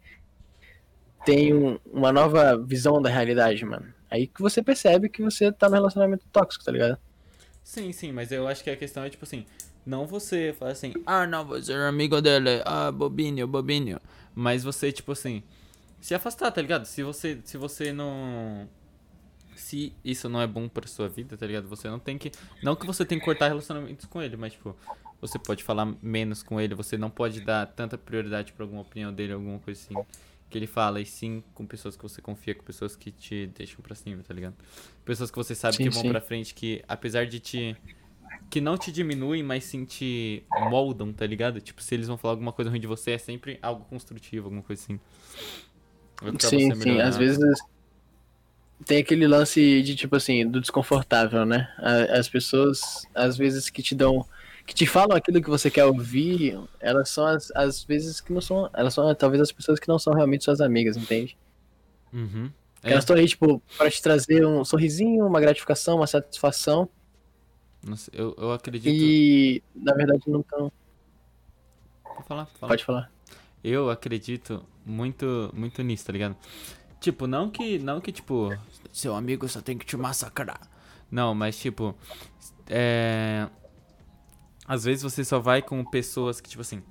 tem 1.25 1.53
um- 1.53 1.79
uma 1.91 2.11
nova 2.11 2.57
visão 2.57 3.01
da 3.01 3.09
realidade, 3.09 3.65
mano. 3.65 3.93
Aí 4.09 4.27
que 4.27 4.41
você 4.41 4.61
percebe 4.63 5.09
que 5.09 5.21
você 5.21 5.51
tá 5.51 5.67
num 5.67 5.75
relacionamento 5.75 6.25
tóxico, 6.31 6.63
tá 6.63 6.71
ligado? 6.71 6.97
Sim, 7.63 7.91
sim, 7.91 8.11
mas 8.11 8.31
eu 8.31 8.47
acho 8.47 8.63
que 8.63 8.69
a 8.69 8.75
questão 8.75 9.03
é 9.03 9.09
tipo 9.09 9.23
assim, 9.25 9.45
não 9.85 10.07
você 10.07 10.55
falar 10.57 10.71
assim, 10.71 10.93
ah 11.05 11.27
não, 11.27 11.45
você 11.45 11.73
é 11.73 11.87
amigo 11.87 12.21
dele, 12.21 12.61
ah, 12.65 12.91
bobinho, 12.91 13.47
bobinho. 13.47 13.99
Mas 14.33 14.63
você, 14.63 14.91
tipo 14.91 15.11
assim, 15.11 15.43
se 16.01 16.15
afastar, 16.15 16.51
tá 16.51 16.61
ligado? 16.61 16.85
Se 16.85 17.03
você, 17.03 17.39
se 17.43 17.57
você 17.57 17.91
não. 17.93 18.67
Se 19.59 19.93
isso 20.03 20.29
não 20.29 20.41
é 20.41 20.47
bom 20.47 20.67
pra 20.67 20.87
sua 20.87 21.07
vida, 21.09 21.35
tá 21.37 21.45
ligado? 21.45 21.67
Você 21.67 21.87
não 21.89 21.99
tem 21.99 22.17
que. 22.17 22.31
Não 22.63 22.75
que 22.75 22.85
você 22.85 23.05
tem 23.05 23.19
que 23.19 23.25
cortar 23.25 23.47
relacionamentos 23.47 24.05
com 24.05 24.21
ele, 24.21 24.37
mas 24.37 24.53
tipo, 24.53 24.75
você 25.21 25.37
pode 25.37 25.63
falar 25.63 25.93
menos 26.01 26.41
com 26.41 26.59
ele, 26.59 26.73
você 26.75 26.97
não 26.97 27.09
pode 27.09 27.41
dar 27.41 27.65
tanta 27.67 27.97
prioridade 27.97 28.53
pra 28.53 28.63
alguma 28.63 28.81
opinião 28.81 29.13
dele, 29.13 29.33
alguma 29.33 29.59
coisa 29.59 29.79
assim 29.79 29.95
que 30.49 30.57
ele 30.57 30.65
fala, 30.65 30.99
e 30.99 31.05
sim 31.05 31.43
com 31.53 31.65
pessoas 31.65 31.95
que 31.95 32.01
você 32.01 32.21
confia, 32.21 32.55
com 32.55 32.63
pessoas 32.63 32.95
que 32.95 33.11
te 33.11 33.47
deixam 33.55 33.81
pra 33.81 33.93
cima, 33.93 34.23
tá 34.23 34.33
ligado? 34.33 34.55
Pessoas 35.05 35.29
que 35.29 35.37
você 35.37 35.53
sabe 35.53 35.75
Sim, 35.77 35.83
que 35.83 35.89
vão 35.89 36.01
sim. 36.01 36.09
pra 36.09 36.19
frente, 36.19 36.55
que 36.55 36.83
apesar 36.87 37.27
de 37.27 37.39
te. 37.39 37.77
que 38.49 38.59
não 38.59 38.77
te 38.77 38.91
diminuem, 38.91 39.43
mas 39.43 39.65
sim 39.65 39.85
te 39.85 40.43
moldam, 40.69 41.13
tá 41.13 41.25
ligado? 41.27 41.61
Tipo, 41.61 41.83
se 41.83 41.93
eles 41.93 42.07
vão 42.07 42.17
falar 42.17 42.33
alguma 42.33 42.51
coisa 42.51 42.71
ruim 42.71 42.79
de 42.79 42.87
você, 42.87 43.11
é 43.11 43.17
sempre 43.17 43.59
algo 43.61 43.85
construtivo, 43.85 44.47
alguma 44.47 44.63
coisa 44.63 44.81
assim. 44.81 44.99
Sim, 46.39 46.75
sim. 46.75 46.99
Às 46.99 47.15
vezes 47.15 47.59
tem 48.85 48.99
aquele 48.99 49.27
lance 49.27 49.81
de 49.81 49.95
tipo 49.95 50.15
assim, 50.15 50.47
do 50.47 50.59
desconfortável, 50.61 51.45
né? 51.45 51.67
As 52.11 52.27
pessoas, 52.29 52.81
às 53.13 53.37
vezes, 53.37 53.69
que 53.69 53.81
te 53.83 53.93
dão. 53.95 54.25
que 54.65 54.73
te 54.73 54.85
falam 54.87 55.17
aquilo 55.17 55.41
que 55.41 55.49
você 55.49 55.69
quer 55.69 55.85
ouvir, 55.85 56.59
elas 56.79 57.09
são 57.09 57.25
as, 57.25 57.51
as 57.55 57.83
vezes 57.83 58.21
que 58.21 58.31
não 58.31 58.41
são. 58.41 58.69
Elas 58.73 58.93
são 58.93 59.13
talvez 59.15 59.41
as 59.41 59.51
pessoas 59.51 59.79
que 59.79 59.87
não 59.87 59.99
são 59.99 60.13
realmente 60.13 60.43
suas 60.43 60.61
amigas, 60.61 60.95
entende? 60.97 61.37
Uhum. 62.13 62.51
É, 62.81 62.91
Elas 62.91 63.03
estão 63.03 63.15
aí, 63.15 63.27
tipo, 63.27 63.61
pra 63.77 63.89
te 63.91 64.01
trazer 64.01 64.45
um 64.45 64.63
sorrisinho, 64.63 65.25
uma 65.25 65.41
gratificação, 65.41 65.97
uma 65.97 66.07
satisfação. 66.07 66.87
nossa, 67.83 68.09
eu, 68.13 68.33
eu 68.37 68.51
acredito. 68.53 68.87
E 68.87 69.61
na 69.75 69.93
verdade 69.93 70.23
não 70.27 70.39
estão. 70.39 70.71
Pode 72.03 72.27
falar, 72.27 72.45
pode 72.45 72.57
falar. 72.59 72.69
Pode 72.69 72.83
falar. 72.85 73.11
Eu 73.61 73.89
acredito 73.89 74.65
muito, 74.85 75.51
muito 75.53 75.81
nisso, 75.83 76.05
tá 76.05 76.13
ligado? 76.13 76.35
Tipo, 76.99 77.27
não 77.27 77.49
que, 77.49 77.79
não 77.79 78.01
que, 78.01 78.11
tipo, 78.11 78.49
seu 78.91 79.15
amigo 79.15 79.47
só 79.47 79.61
tem 79.61 79.77
que 79.77 79.85
te 79.85 79.95
massacrar. 79.95 80.59
Não, 81.09 81.33
mas, 81.33 81.57
tipo, 81.57 81.95
é... 82.67 83.47
Às 84.67 84.83
vezes 84.83 85.01
você 85.01 85.23
só 85.25 85.39
vai 85.39 85.61
com 85.61 85.83
pessoas 85.83 86.39
que, 86.39 86.49
tipo 86.49 86.61
assim, 86.61 86.83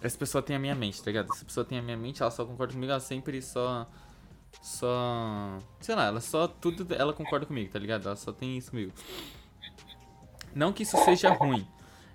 essa 0.00 0.18
pessoa 0.18 0.42
tem 0.42 0.56
a 0.56 0.58
minha 0.58 0.74
mente, 0.74 1.00
tá 1.00 1.10
ligado? 1.10 1.32
Essa 1.32 1.44
pessoa 1.44 1.64
tem 1.64 1.78
a 1.78 1.82
minha 1.82 1.96
mente, 1.96 2.22
ela 2.22 2.30
só 2.30 2.44
concorda 2.44 2.72
comigo, 2.72 2.90
ela 2.90 3.00
sempre 3.00 3.40
só... 3.40 3.88
Só... 4.62 5.58
Sei 5.80 5.94
lá, 5.94 6.06
ela 6.06 6.20
só... 6.20 6.48
Tudo 6.48 6.92
ela 6.94 7.12
concorda 7.12 7.46
comigo, 7.46 7.70
tá 7.70 7.78
ligado? 7.78 8.06
Ela 8.06 8.16
só 8.16 8.32
tem 8.32 8.56
isso 8.56 8.70
comigo. 8.70 8.92
Não 10.54 10.72
que 10.72 10.84
isso 10.84 10.96
seja 11.04 11.32
ruim, 11.32 11.66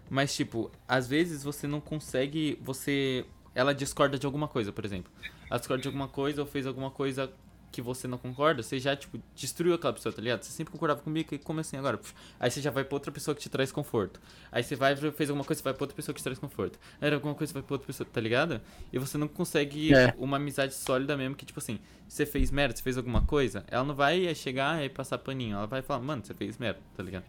mas, 0.10 0.34
tipo, 0.34 0.72
às 0.88 1.08
vezes 1.08 1.44
você 1.44 1.68
não 1.68 1.82
consegue. 1.82 2.58
Você. 2.62 3.26
Ela 3.54 3.76
discorda 3.76 4.18
de 4.18 4.26
alguma 4.26 4.48
coisa, 4.48 4.72
por 4.72 4.86
exemplo. 4.86 5.12
Discorda 5.58 5.82
de 5.82 5.88
alguma 5.88 6.08
coisa 6.08 6.42
ou 6.42 6.48
fez 6.48 6.68
alguma 6.68 6.92
coisa 6.92 7.32
que 7.72 7.84
você 7.84 8.08
não 8.08 8.18
concorda, 8.18 8.64
você 8.64 8.80
já, 8.80 8.96
tipo, 8.96 9.20
destruiu 9.36 9.76
aquela 9.76 9.94
pessoa, 9.94 10.12
tá 10.12 10.20
ligado? 10.20 10.42
Você 10.42 10.52
sempre 10.52 10.72
concordava 10.72 11.02
comigo 11.02 11.36
e 11.36 11.38
como 11.38 11.60
assim 11.60 11.78
agora? 11.78 12.00
Puf. 12.00 12.16
Aí 12.40 12.50
você 12.50 12.62
já 12.62 12.72
vai 12.72 12.84
pra 12.84 12.96
outra 12.96 13.12
pessoa 13.12 13.36
que 13.36 13.42
te 13.42 13.48
traz 13.48 13.72
conforto. 13.72 14.20
Aí 14.52 14.64
você 14.64 14.76
vai, 14.76 14.96
fez 14.96 15.30
alguma 15.30 15.46
coisa, 15.46 15.60
você 15.60 15.64
vai 15.64 15.74
pra 15.76 15.84
outra 15.84 15.96
pessoa 15.96 16.12
que 16.14 16.20
te 16.20 16.24
traz 16.24 16.40
conforto. 16.40 16.80
Aí 17.00 17.06
era 17.08 17.16
alguma 17.18 17.36
coisa, 17.36 17.52
você 17.52 17.60
vai 17.60 17.62
pra 17.62 17.76
outra 17.76 17.86
pessoa, 17.86 18.10
tá 18.12 18.20
ligado? 18.20 18.60
E 18.92 18.98
você 18.98 19.20
não 19.20 19.28
consegue 19.28 19.94
É. 19.94 20.16
uma 20.18 20.38
amizade 20.38 20.74
sólida 20.74 21.16
mesmo 21.16 21.36
que, 21.36 21.46
tipo 21.46 21.60
assim, 21.60 21.80
você 22.08 22.26
fez 22.26 22.50
merda, 22.50 22.76
você 22.76 22.82
fez 22.82 22.98
alguma 22.98 23.22
coisa, 23.22 23.64
ela 23.68 23.84
não 23.84 23.94
vai 23.94 24.34
chegar 24.34 24.84
e 24.84 24.90
passar 24.90 25.20
paninho. 25.20 25.56
Ela 25.58 25.68
vai 25.68 25.84
falar, 25.84 26.00
mano, 26.02 26.24
você 26.26 26.34
fez 26.34 26.58
merda, 26.58 26.80
tá 26.98 27.04
ligado? 27.04 27.26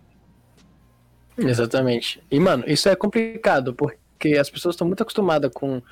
Exatamente. 1.36 2.22
E, 2.30 2.38
mano, 2.40 2.64
isso 2.66 2.88
é 2.88 2.96
complicado, 2.96 3.74
porque 3.74 4.36
as 4.38 4.50
pessoas 4.50 4.74
estão 4.74 4.86
muito 4.86 5.02
acostumadas 5.02 5.50
com. 5.52 5.82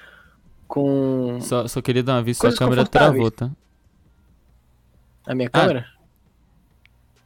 Com 0.69 1.41
Só, 1.41 1.67
só 1.67 1.81
queria 1.83 2.03
dar 2.03 2.15
uma 2.17 2.23
vista, 2.23 2.49
sua 2.51 2.59
câmera 2.59 2.87
travou, 2.87 3.31
tá? 3.31 3.51
a 5.27 5.35
minha 5.35 5.49
Ah. 5.53 5.59
câmera. 5.61 5.87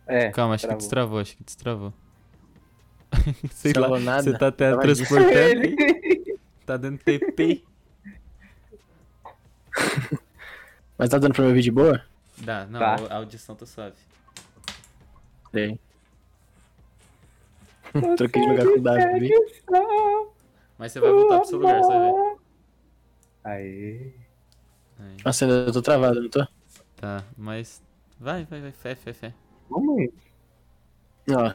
É, 0.06 0.30
Calma, 0.30 0.54
acho 0.54 0.62
travou. 0.62 0.76
que 0.78 0.82
destravou, 0.82 1.18
acho 1.20 1.36
que 1.36 1.44
destravou. 1.44 1.92
Sei 3.52 3.72
lá, 3.74 3.98
nada. 4.00 4.22
você 4.22 4.32
tá 4.32 4.38
Tava 4.38 4.52
teletransportando 4.52 5.60
aí? 5.62 6.38
Tá 6.64 6.76
dando 6.76 6.96
TP? 6.98 7.62
Mas 10.96 11.08
tá 11.10 11.18
dando 11.18 11.32
pra 11.34 11.42
me 11.42 11.48
ouvir 11.48 11.62
de 11.62 11.70
boa? 11.70 12.02
Dá, 12.38 12.66
não, 12.66 12.78
Tá. 12.78 12.96
a 13.10 13.16
audição 13.16 13.54
tá 13.56 13.66
suave. 13.66 13.96
Sei. 15.50 15.78
Troquei 18.16 18.42
de 18.42 18.48
lugar 18.48 18.64
com 18.66 18.78
o 18.78 18.82
Davi. 18.82 19.30
Mas 20.78 20.92
você 20.92 21.00
vai 21.00 21.10
voltar 21.10 21.38
pro 21.40 21.48
seu 21.48 21.58
lugar, 21.58 21.80
ver. 21.82 22.36
Aê. 23.44 24.12
Aí, 24.98 25.16
Nossa, 25.24 25.44
ainda 25.44 25.56
eu 25.56 25.72
tô 25.72 25.82
travado, 25.82 26.22
não 26.22 26.28
tô? 26.28 26.46
tá, 26.96 27.24
mas. 27.36 27.82
Vai, 28.20 28.44
vai, 28.44 28.60
vai, 28.60 28.72
fé, 28.72 28.94
fé, 28.94 29.12
fé. 29.12 29.34
Vamos 29.68 29.98
aí. 29.98 30.12
Ó. 31.30 31.54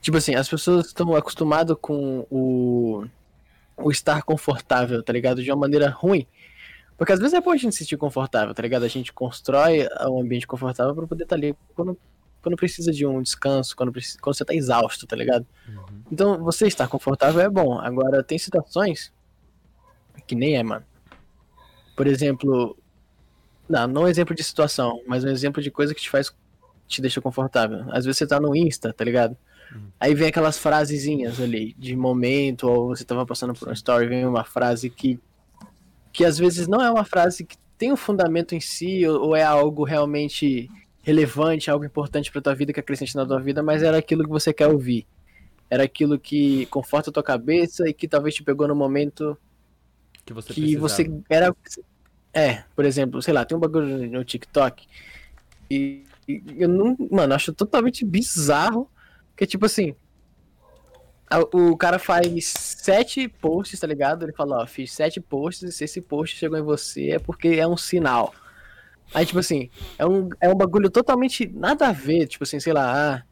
Tipo 0.00 0.16
assim, 0.16 0.34
as 0.34 0.48
pessoas 0.48 0.86
estão 0.86 1.14
acostumadas 1.14 1.76
com 1.78 2.26
o, 2.30 3.04
o 3.76 3.90
estar 3.90 4.22
confortável, 4.22 5.02
tá 5.02 5.12
ligado? 5.12 5.42
De 5.42 5.50
uma 5.50 5.60
maneira 5.60 5.90
ruim. 5.90 6.26
Porque 6.96 7.12
às 7.12 7.18
vezes 7.18 7.34
é 7.34 7.40
bom 7.40 7.50
a 7.50 7.56
gente 7.56 7.72
se 7.72 7.78
sentir 7.78 7.98
confortável, 7.98 8.54
tá 8.54 8.62
ligado? 8.62 8.84
A 8.84 8.88
gente 8.88 9.12
constrói 9.12 9.86
um 10.08 10.20
ambiente 10.20 10.46
confortável 10.46 10.94
pra 10.94 11.06
poder 11.06 11.24
estar 11.24 11.36
ali 11.36 11.54
quando, 11.74 11.98
quando 12.42 12.56
precisa 12.56 12.92
de 12.92 13.06
um 13.06 13.20
descanso, 13.22 13.76
quando, 13.76 13.92
precisa, 13.92 14.18
quando 14.20 14.36
você 14.36 14.44
tá 14.44 14.54
exausto, 14.54 15.06
tá 15.06 15.16
ligado? 15.16 15.46
Uhum. 15.68 16.02
Então, 16.10 16.42
você 16.42 16.66
estar 16.66 16.88
confortável 16.88 17.40
é 17.40 17.48
bom. 17.48 17.78
Agora, 17.78 18.22
tem 18.22 18.38
situações 18.38 19.12
que 20.30 20.36
nem 20.36 20.56
é, 20.56 20.62
mano. 20.62 20.84
Por 21.96 22.06
exemplo, 22.06 22.78
não, 23.68 23.88
não 23.88 24.02
um 24.02 24.06
exemplo 24.06 24.32
de 24.32 24.44
situação, 24.44 25.02
mas 25.08 25.24
um 25.24 25.28
exemplo 25.28 25.60
de 25.60 25.72
coisa 25.72 25.92
que 25.92 26.00
te 26.00 26.08
faz, 26.08 26.32
te 26.86 27.02
deixa 27.02 27.20
confortável. 27.20 27.80
Às 27.90 28.04
vezes 28.04 28.18
você 28.18 28.28
tá 28.28 28.38
no 28.38 28.54
Insta, 28.54 28.92
tá 28.92 29.04
ligado? 29.04 29.36
Aí 29.98 30.14
vem 30.14 30.28
aquelas 30.28 30.56
frasezinhas 30.56 31.40
ali, 31.40 31.74
de 31.76 31.96
momento, 31.96 32.68
ou 32.68 32.88
você 32.88 33.04
tava 33.04 33.26
passando 33.26 33.54
por 33.54 33.66
uma 33.66 33.74
story, 33.74 34.06
vem 34.06 34.24
uma 34.24 34.44
frase 34.44 34.88
que, 34.88 35.18
que 36.12 36.24
às 36.24 36.38
vezes 36.38 36.68
não 36.68 36.80
é 36.80 36.88
uma 36.88 37.04
frase 37.04 37.44
que 37.44 37.56
tem 37.76 37.92
um 37.92 37.96
fundamento 37.96 38.54
em 38.54 38.60
si, 38.60 39.04
ou, 39.04 39.30
ou 39.30 39.36
é 39.36 39.42
algo 39.42 39.82
realmente 39.82 40.70
relevante, 41.02 41.68
algo 41.72 41.84
importante 41.84 42.30
pra 42.30 42.40
tua 42.40 42.54
vida, 42.54 42.72
que 42.72 42.78
acrescente 42.78 43.16
na 43.16 43.26
tua 43.26 43.40
vida, 43.40 43.64
mas 43.64 43.82
era 43.82 43.98
aquilo 43.98 44.22
que 44.22 44.30
você 44.30 44.52
quer 44.52 44.68
ouvir. 44.68 45.08
Era 45.68 45.82
aquilo 45.82 46.20
que 46.20 46.66
conforta 46.66 47.10
a 47.10 47.12
tua 47.12 47.22
cabeça 47.22 47.88
e 47.88 47.92
que 47.92 48.06
talvez 48.06 48.36
te 48.36 48.44
pegou 48.44 48.68
no 48.68 48.76
momento 48.76 49.36
Que 50.30 50.34
você 50.34 50.54
que 50.54 50.60
precisava. 50.60 50.88
você 50.88 51.10
era 51.28 51.56
é, 52.32 52.62
por 52.76 52.84
exemplo, 52.84 53.20
sei 53.20 53.34
lá, 53.34 53.44
tem 53.44 53.56
um 53.56 53.60
bagulho 53.60 54.08
no 54.08 54.24
TikTok 54.24 54.86
e, 55.68 56.04
e 56.28 56.42
eu 56.58 56.68
não, 56.68 56.96
mano, 57.10 57.34
acho 57.34 57.52
totalmente 57.52 58.04
bizarro 58.04 58.88
que 59.36 59.44
tipo 59.46 59.66
assim, 59.66 59.94
a- 61.28 61.40
o 61.40 61.76
cara 61.76 61.98
faz 61.98 62.46
sete 62.46 63.26
posts, 63.28 63.80
tá 63.80 63.86
ligado? 63.86 64.24
Ele 64.24 64.32
fala, 64.32 64.62
ó, 64.62 64.66
fiz 64.66 64.92
sete 64.92 65.20
posts 65.20 65.68
e 65.68 65.72
se 65.72 65.84
esse 65.84 66.00
post 66.00 66.36
chegou 66.36 66.58
em 66.58 66.62
você 66.62 67.10
é 67.10 67.18
porque 67.18 67.48
é 67.48 67.66
um 67.66 67.76
sinal. 67.76 68.32
Aí, 69.12 69.26
tipo 69.26 69.40
assim, 69.40 69.68
é 69.98 70.06
um, 70.06 70.28
é 70.40 70.48
um 70.48 70.54
bagulho 70.54 70.88
totalmente 70.88 71.48
nada 71.48 71.88
a 71.88 71.92
ver, 71.92 72.28
tipo 72.28 72.44
assim, 72.44 72.60
sei 72.60 72.72
lá, 72.72 73.16
ah, 73.16 73.22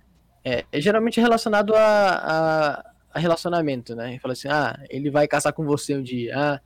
é, 0.45 0.65
é 0.73 0.81
geralmente 0.81 1.21
relacionado 1.21 1.73
a, 1.75 1.79
a, 2.81 2.85
a 3.13 3.19
relacionamento, 3.21 3.95
né? 3.95 4.11
Ele 4.11 4.19
fala 4.19 4.33
assim, 4.33 4.49
ah, 4.49 4.77
ele 4.91 5.09
vai 5.11 5.29
casar 5.29 5.53
com 5.53 5.65
você 5.65 5.97
um 5.97 6.03
dia, 6.03 6.35
ah, 6.37 6.61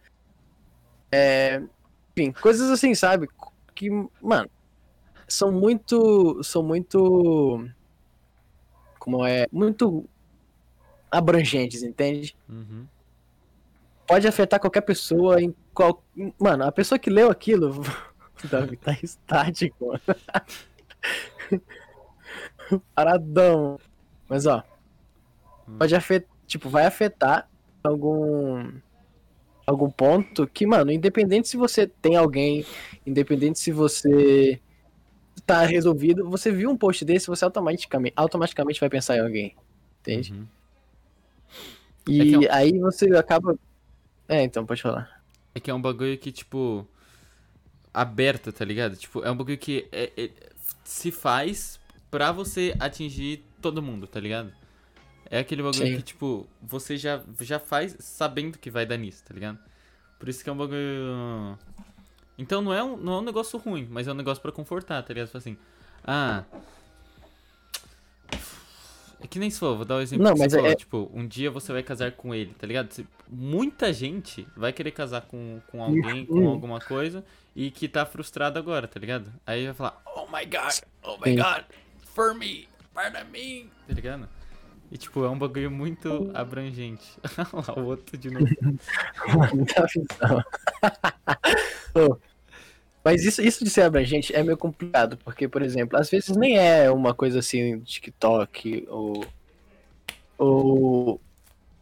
enfim, 2.16 2.32
coisas 2.32 2.70
assim, 2.70 2.94
sabe? 2.94 3.28
Que, 3.74 3.90
mano, 4.20 4.48
são 5.28 5.52
muito. 5.52 6.42
São 6.42 6.62
muito. 6.62 7.66
Como 8.98 9.24
é? 9.26 9.46
Muito 9.50 10.08
abrangentes, 11.10 11.82
entende? 11.82 12.36
Uhum. 12.48 12.86
Pode 14.06 14.28
afetar 14.28 14.60
qualquer 14.60 14.82
pessoa 14.82 15.40
em 15.40 15.54
qual. 15.74 16.02
Mano, 16.38 16.64
a 16.64 16.72
pessoa 16.72 16.98
que 16.98 17.10
leu 17.10 17.30
aquilo. 17.30 17.82
Davi 18.50 18.76
tá 18.76 18.96
estático, 19.02 19.86
mano. 19.86 20.00
Paradão. 22.94 23.78
Mas 24.28 24.46
ó. 24.46 24.62
Pode 25.78 25.94
afetar. 25.94 26.30
Tipo, 26.46 26.68
vai 26.68 26.84
afetar 26.84 27.48
algum 27.82 28.70
algum 29.66 29.90
ponto 29.90 30.46
que, 30.46 30.66
mano, 30.66 30.90
independente 30.90 31.48
se 31.48 31.56
você 31.56 31.86
tem 31.86 32.16
alguém, 32.16 32.64
independente 33.06 33.58
se 33.58 33.70
você 33.72 34.60
tá 35.46 35.64
resolvido, 35.64 36.28
você 36.28 36.50
viu 36.52 36.70
um 36.70 36.76
post 36.76 37.04
desse, 37.04 37.26
você 37.26 37.44
automaticamente, 37.44 38.12
automaticamente 38.16 38.80
vai 38.80 38.88
pensar 38.88 39.16
em 39.16 39.20
alguém. 39.20 39.54
Entende? 40.00 40.32
Uhum. 40.32 40.46
E 42.08 42.44
É 42.44 42.46
é 42.46 42.52
aí 42.52 42.78
você 42.78 43.06
acaba. 43.16 43.56
É, 44.28 44.42
então, 44.42 44.66
pode 44.66 44.82
falar. 44.82 45.22
É 45.54 45.60
que 45.60 45.70
é 45.70 45.74
um 45.74 45.80
bagulho 45.80 46.16
que, 46.18 46.32
tipo. 46.32 46.86
Aberto, 47.94 48.50
tá 48.52 48.64
ligado? 48.64 48.96
Tipo, 48.96 49.22
é 49.22 49.30
um 49.30 49.36
bagulho 49.36 49.58
que 49.58 49.86
é- 49.92 50.10
é- 50.16 50.30
se 50.82 51.10
faz 51.10 51.78
pra 52.10 52.32
você 52.32 52.74
atingir 52.80 53.44
todo 53.60 53.82
mundo, 53.82 54.06
tá 54.06 54.18
ligado? 54.18 54.50
É 55.32 55.38
aquele 55.38 55.62
bagulho 55.62 55.86
Sim. 55.86 55.96
que, 55.96 56.02
tipo, 56.02 56.46
você 56.60 56.98
já, 56.98 57.22
já 57.40 57.58
faz 57.58 57.96
sabendo 57.98 58.58
que 58.58 58.70
vai 58.70 58.84
dar 58.84 58.98
nisso, 58.98 59.24
tá 59.24 59.32
ligado? 59.32 59.58
Por 60.18 60.28
isso 60.28 60.44
que 60.44 60.50
é 60.50 60.52
um 60.52 60.56
bagulho. 60.58 61.58
Então 62.36 62.60
não 62.60 62.70
é 62.70 62.84
um, 62.84 62.98
não 62.98 63.14
é 63.14 63.16
um 63.16 63.22
negócio 63.22 63.58
ruim, 63.58 63.88
mas 63.90 64.06
é 64.06 64.12
um 64.12 64.14
negócio 64.14 64.42
pra 64.42 64.52
confortar, 64.52 65.02
tá 65.02 65.14
ligado? 65.14 65.28
Tipo 65.28 65.38
assim, 65.38 65.56
ah. 66.04 66.44
É 69.22 69.26
que 69.26 69.38
nem 69.38 69.48
se 69.48 69.58
for, 69.58 69.74
vou 69.74 69.86
dar 69.86 69.96
o 69.96 70.00
exemplo 70.02 70.22
Não, 70.22 70.36
mas 70.36 70.52
é- 70.52 70.72
é- 70.72 70.74
tipo, 70.74 71.10
um 71.14 71.26
dia 71.26 71.50
você 71.50 71.72
vai 71.72 71.82
casar 71.82 72.12
com 72.12 72.34
ele, 72.34 72.52
tá 72.52 72.66
ligado? 72.66 72.94
Muita 73.26 73.90
gente 73.90 74.46
vai 74.54 74.70
querer 74.70 74.90
casar 74.90 75.22
com, 75.22 75.62
com 75.68 75.82
alguém, 75.82 76.26
com 76.26 76.46
alguma 76.46 76.78
coisa, 76.78 77.24
e 77.56 77.70
que 77.70 77.88
tá 77.88 78.04
frustrado 78.04 78.58
agora, 78.58 78.86
tá 78.86 79.00
ligado? 79.00 79.32
Aí 79.46 79.64
vai 79.64 79.74
falar, 79.74 80.02
oh 80.14 80.26
my 80.26 80.44
god, 80.44 80.78
oh 81.02 81.16
my 81.24 81.34
god, 81.34 81.64
for 82.12 82.34
me, 82.34 82.68
para 82.92 83.24
mim, 83.24 83.70
tá 83.88 83.94
ligado? 83.94 84.28
E 84.93 84.99
tipo, 84.99 85.24
é 85.24 85.30
um 85.30 85.38
bagulho 85.38 85.70
muito 85.70 86.30
abrangente. 86.34 87.18
Olha 87.51 87.64
lá, 87.66 87.82
o 87.82 87.86
outro 87.86 88.14
de 88.18 88.30
novo. 88.30 88.47
Muita 89.55 89.86
visão. 89.86 90.45
Mas 93.03 93.24
isso, 93.24 93.40
isso 93.40 93.64
de 93.64 93.70
ser 93.70 93.82
abrangente 93.82 94.36
é 94.36 94.43
meio 94.43 94.59
complicado, 94.59 95.16
porque, 95.24 95.49
por 95.49 95.62
exemplo, 95.62 95.99
às 95.99 96.11
vezes 96.11 96.36
nem 96.36 96.59
é 96.59 96.90
uma 96.90 97.14
coisa 97.14 97.38
assim, 97.38 97.80
TikTok 97.80 98.86
ou. 98.90 99.24
Ou. 100.36 101.18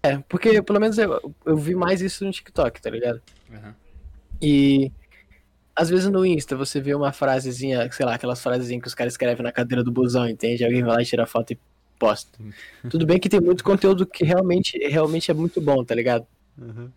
É, 0.05 0.19
porque 0.29 0.63
pelo 0.63 0.79
menos 0.79 0.97
eu, 0.97 1.35
eu 1.45 1.57
vi 1.57 1.75
mais 1.75 2.01
isso 2.01 2.25
no 2.25 2.31
TikTok, 2.31 2.81
tá 2.81 2.91
ligado? 2.91 3.21
Aham. 3.53 3.75
E. 4.41 4.93
Às 5.75 5.91
vezes 5.91 6.09
no 6.09 6.25
Insta 6.25 6.57
você 6.57 6.81
vê 6.81 6.95
uma 6.95 7.11
frasezinha, 7.11 7.91
sei 7.91 8.07
lá, 8.07 8.15
aquelas 8.15 8.41
frasezinhas 8.41 8.83
que 8.83 8.89
os 8.89 8.95
caras 8.95 9.15
escrevem 9.15 9.43
na 9.43 9.51
cadeira 9.51 9.83
do 9.83 9.91
busão, 9.91 10.29
entende? 10.29 10.65
Alguém 10.65 10.83
vai 10.83 10.95
lá 10.95 11.03
e 11.03 11.07
tira 11.07 11.27
foto 11.27 11.53
e 11.53 11.59
posta. 12.01 12.39
Tudo 12.89 13.07
bem 13.07 13.21
que 13.21 13.29
tem 13.29 13.41
muito 13.41 13.63
conteúdo 13.63 14.07
que 14.07 14.25
realmente, 14.25 14.77
realmente 14.89 15.31
é 15.31 15.35
muito 15.35 15.61
bom, 15.61 15.85
tá 15.85 15.95
ligado? 15.95 16.27
Aham. 16.61 16.91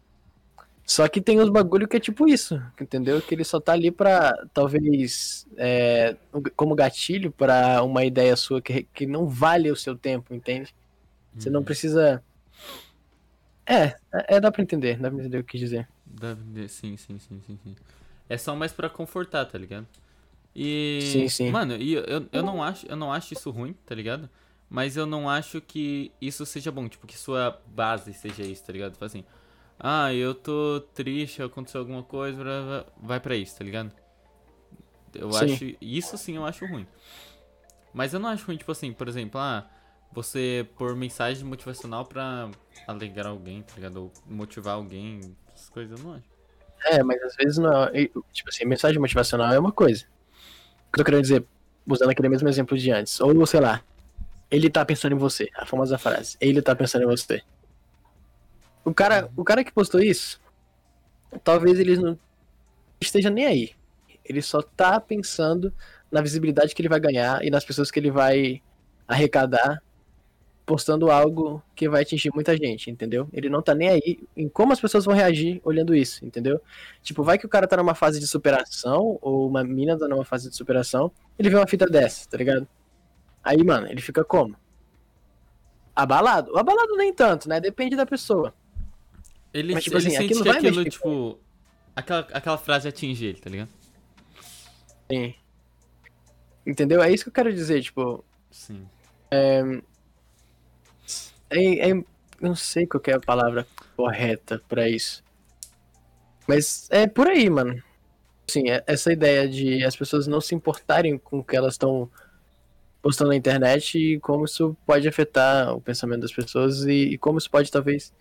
Só 0.85 1.07
que 1.07 1.21
tem 1.21 1.39
uns 1.39 1.49
bagulho 1.49 1.87
que 1.87 1.95
é 1.97 1.99
tipo 1.99 2.27
isso, 2.27 2.61
entendeu? 2.79 3.21
Que 3.21 3.35
ele 3.35 3.43
só 3.43 3.59
tá 3.59 3.71
ali 3.73 3.89
pra, 3.89 4.33
talvez, 4.53 5.45
é, 5.55 6.15
como 6.57 6.75
gatilho 6.75 7.31
pra 7.31 7.81
uma 7.83 8.03
ideia 8.03 8.35
sua 8.35 8.61
que, 8.61 8.83
que 8.93 9.05
não 9.05 9.27
vale 9.27 9.71
o 9.71 9.75
seu 9.75 9.95
tempo, 9.95 10.33
entende? 10.33 10.73
Você 11.37 11.49
não 11.49 11.59
Uhum. 11.61 11.65
precisa. 11.65 12.21
É, 13.65 13.95
é, 14.27 14.39
dá 14.41 14.51
pra 14.51 14.61
entender, 14.61 14.97
dá 14.99 15.09
pra 15.09 15.19
entender 15.19 15.37
o 15.39 15.43
que 15.43 15.57
dizer. 15.57 15.87
Dá- 16.05 16.35
Sim, 16.67 16.97
sim, 16.97 17.17
sim, 17.17 17.41
sim, 17.47 17.57
sim. 17.63 17.75
É 18.29 18.37
só 18.37 18.55
mais 18.55 18.73
pra 18.73 18.89
confortar, 18.89 19.45
tá 19.45 19.57
ligado? 19.57 19.87
E. 20.55 20.99
Sim, 21.01 21.29
sim. 21.29 21.51
Mano, 21.51 21.75
e 21.77 21.93
eu, 21.93 22.27
eu 22.31 22.43
não 22.43 22.61
acho, 22.61 22.85
eu 22.87 22.95
não 22.95 23.11
acho 23.11 23.33
isso 23.33 23.49
ruim, 23.51 23.73
tá 23.85 23.95
ligado? 23.95 24.29
Mas 24.70 24.97
eu 24.97 25.05
não 25.05 25.30
acho 25.30 25.61
que 25.61 26.11
isso 26.20 26.45
seja 26.45 26.72
bom, 26.72 26.88
tipo, 26.89 27.05
que 27.05 27.18
sua 27.18 27.61
base 27.68 28.14
seja 28.14 28.43
isso, 28.43 28.64
tá 28.64 28.74
ligado? 28.74 28.93
Tipo 28.93 29.05
assim, 29.05 29.24
ah, 29.80 30.14
eu 30.14 30.34
tô 30.34 30.82
triste, 30.93 31.41
aconteceu 31.43 31.82
alguma 31.82 32.01
coisa, 32.03 32.86
vai 33.01 33.20
pra 33.20 33.36
isso, 33.36 33.57
tá 33.57 33.64
ligado? 33.64 33.91
Eu 35.14 35.32
Sim. 35.32 35.53
acho. 35.53 35.76
Isso 35.80 36.18
sim 36.18 36.36
eu 36.36 36.45
acho 36.45 36.66
ruim. 36.66 36.88
Mas 37.93 38.14
eu 38.14 38.20
não 38.20 38.30
acho 38.30 38.45
ruim, 38.47 38.57
tipo 38.57 38.72
assim, 38.72 38.91
por 38.91 39.07
exemplo, 39.07 39.39
ah, 39.39 39.70
você 40.11 40.68
pôr 40.76 40.95
mensagem 40.95 41.43
motivacional 41.43 42.05
pra 42.05 42.49
alegrar 42.88 43.28
alguém, 43.28 43.61
tá 43.61 43.76
ligado? 43.76 43.97
Ou 43.97 44.11
motivar 44.26 44.76
alguém, 44.76 45.36
essas 45.53 45.70
coisas 45.70 45.99
eu 45.99 46.03
não 46.05 46.16
acho. 46.16 46.26
É, 46.86 47.03
mas 47.03 47.22
às 47.22 47.36
vezes 47.36 47.57
não. 47.57 47.84
é- 47.86 48.09
Tipo 48.32 48.49
assim, 48.49 48.66
mensagem 48.66 48.99
motivacional 48.99 49.53
é 49.53 49.59
uma 49.59 49.72
coisa. 49.72 50.05
O 50.05 50.91
que 50.93 50.99
eu 50.99 51.03
tô 51.03 51.03
querendo 51.05 51.22
dizer, 51.22 51.45
usando 51.88 52.09
aquele 52.09 52.30
mesmo 52.30 52.49
exemplo 52.49 52.78
de 52.78 52.91
antes. 52.91 53.20
Ou, 53.22 53.45
sei 53.45 53.59
lá, 53.59 53.82
ele 54.53 54.69
tá 54.69 54.85
pensando 54.85 55.13
em 55.13 55.17
você. 55.17 55.49
A 55.55 55.65
famosa 55.65 55.97
frase. 55.97 56.37
Ele 56.39 56.61
tá 56.61 56.75
pensando 56.75 57.01
em 57.01 57.07
você. 57.07 57.41
O 58.85 58.93
cara, 58.93 59.27
o 59.35 59.43
cara 59.43 59.63
que 59.63 59.71
postou 59.71 59.99
isso, 59.99 60.39
talvez 61.43 61.79
ele 61.79 61.97
não 61.97 62.17
esteja 63.01 63.31
nem 63.31 63.47
aí. 63.47 63.71
Ele 64.23 64.43
só 64.43 64.61
tá 64.61 64.99
pensando 64.99 65.73
na 66.11 66.21
visibilidade 66.21 66.75
que 66.75 66.81
ele 66.83 66.89
vai 66.89 66.99
ganhar 66.99 67.43
e 67.43 67.49
nas 67.49 67.65
pessoas 67.65 67.89
que 67.89 67.99
ele 67.99 68.11
vai 68.11 68.61
arrecadar 69.07 69.81
postando 70.67 71.09
algo 71.09 71.61
que 71.75 71.89
vai 71.89 72.03
atingir 72.03 72.31
muita 72.31 72.55
gente, 72.55 72.91
entendeu? 72.91 73.27
Ele 73.33 73.49
não 73.49 73.61
tá 73.61 73.73
nem 73.73 73.89
aí 73.89 74.19
em 74.37 74.47
como 74.47 74.71
as 74.71 74.79
pessoas 74.79 75.03
vão 75.03 75.15
reagir 75.15 75.59
olhando 75.63 75.95
isso, 75.95 76.23
entendeu? 76.23 76.61
Tipo, 77.01 77.23
vai 77.23 77.39
que 77.39 77.45
o 77.45 77.49
cara 77.49 77.67
tá 77.67 77.75
numa 77.75 77.95
fase 77.95 78.19
de 78.19 78.27
superação, 78.27 79.17
ou 79.19 79.47
uma 79.47 79.63
mina 79.63 79.97
tá 79.97 80.07
numa 80.07 80.23
fase 80.23 80.47
de 80.47 80.55
superação, 80.55 81.11
ele 81.39 81.49
vê 81.49 81.55
uma 81.55 81.67
fita 81.67 81.87
dessa, 81.87 82.29
tá 82.29 82.37
ligado? 82.37 82.67
Aí, 83.43 83.63
mano, 83.63 83.87
ele 83.87 84.01
fica 84.01 84.23
como? 84.23 84.55
Abalado. 85.95 86.57
Abalado 86.57 86.95
nem 86.95 87.13
tanto, 87.13 87.47
né? 87.49 87.59
Depende 87.59 87.95
da 87.95 88.05
pessoa. 88.05 88.53
Ele, 89.53 89.73
Mas, 89.73 89.83
tipo 89.83 89.97
ele 89.97 90.07
assim, 90.07 90.15
sente 90.17 90.25
aquilo 90.25 90.43
que 90.43 90.49
aquilo, 90.49 90.77
mexer 90.77 90.89
tipo. 90.89 91.39
Aquela, 91.95 92.19
aquela 92.33 92.57
frase 92.57 92.87
atinge 92.87 93.25
ele, 93.25 93.39
tá 93.39 93.49
ligado? 93.49 93.69
Sim. 95.11 95.35
Entendeu? 96.65 97.03
É 97.03 97.11
isso 97.11 97.23
que 97.25 97.29
eu 97.29 97.33
quero 97.33 97.53
dizer, 97.53 97.81
tipo. 97.83 98.23
Sim. 98.49 98.87
É, 99.29 99.61
é- 101.51 101.91
eu 101.91 102.05
não 102.41 102.55
sei 102.55 102.87
qual 102.87 102.99
que 103.01 103.11
é 103.11 103.15
a 103.15 103.19
palavra 103.19 103.67
correta 103.95 104.61
pra 104.67 104.89
isso. 104.89 105.23
Mas 106.47 106.87
é 106.89 107.05
por 107.07 107.27
aí, 107.27 107.49
mano. 107.49 107.81
Sim, 108.47 108.69
é- 108.69 108.83
essa 108.87 109.13
ideia 109.13 109.47
de 109.47 109.83
as 109.83 109.95
pessoas 109.95 110.25
não 110.25 110.41
se 110.41 110.55
importarem 110.55 111.17
com 111.17 111.39
o 111.39 111.43
que 111.43 111.55
elas 111.55 111.75
estão 111.75 112.09
postando 113.03 113.31
na 113.31 113.37
internet 113.37 113.99
e 113.99 114.19
como 114.21 114.45
isso 114.45 114.75
pode 114.87 115.07
afetar 115.07 115.75
o 115.75 115.81
pensamento 115.81 116.21
das 116.21 116.33
pessoas 116.33 116.83
e, 116.85 117.13
e 117.13 117.19
como 117.19 117.37
isso 117.37 117.51
pode 117.51 117.71
talvez 117.71 118.13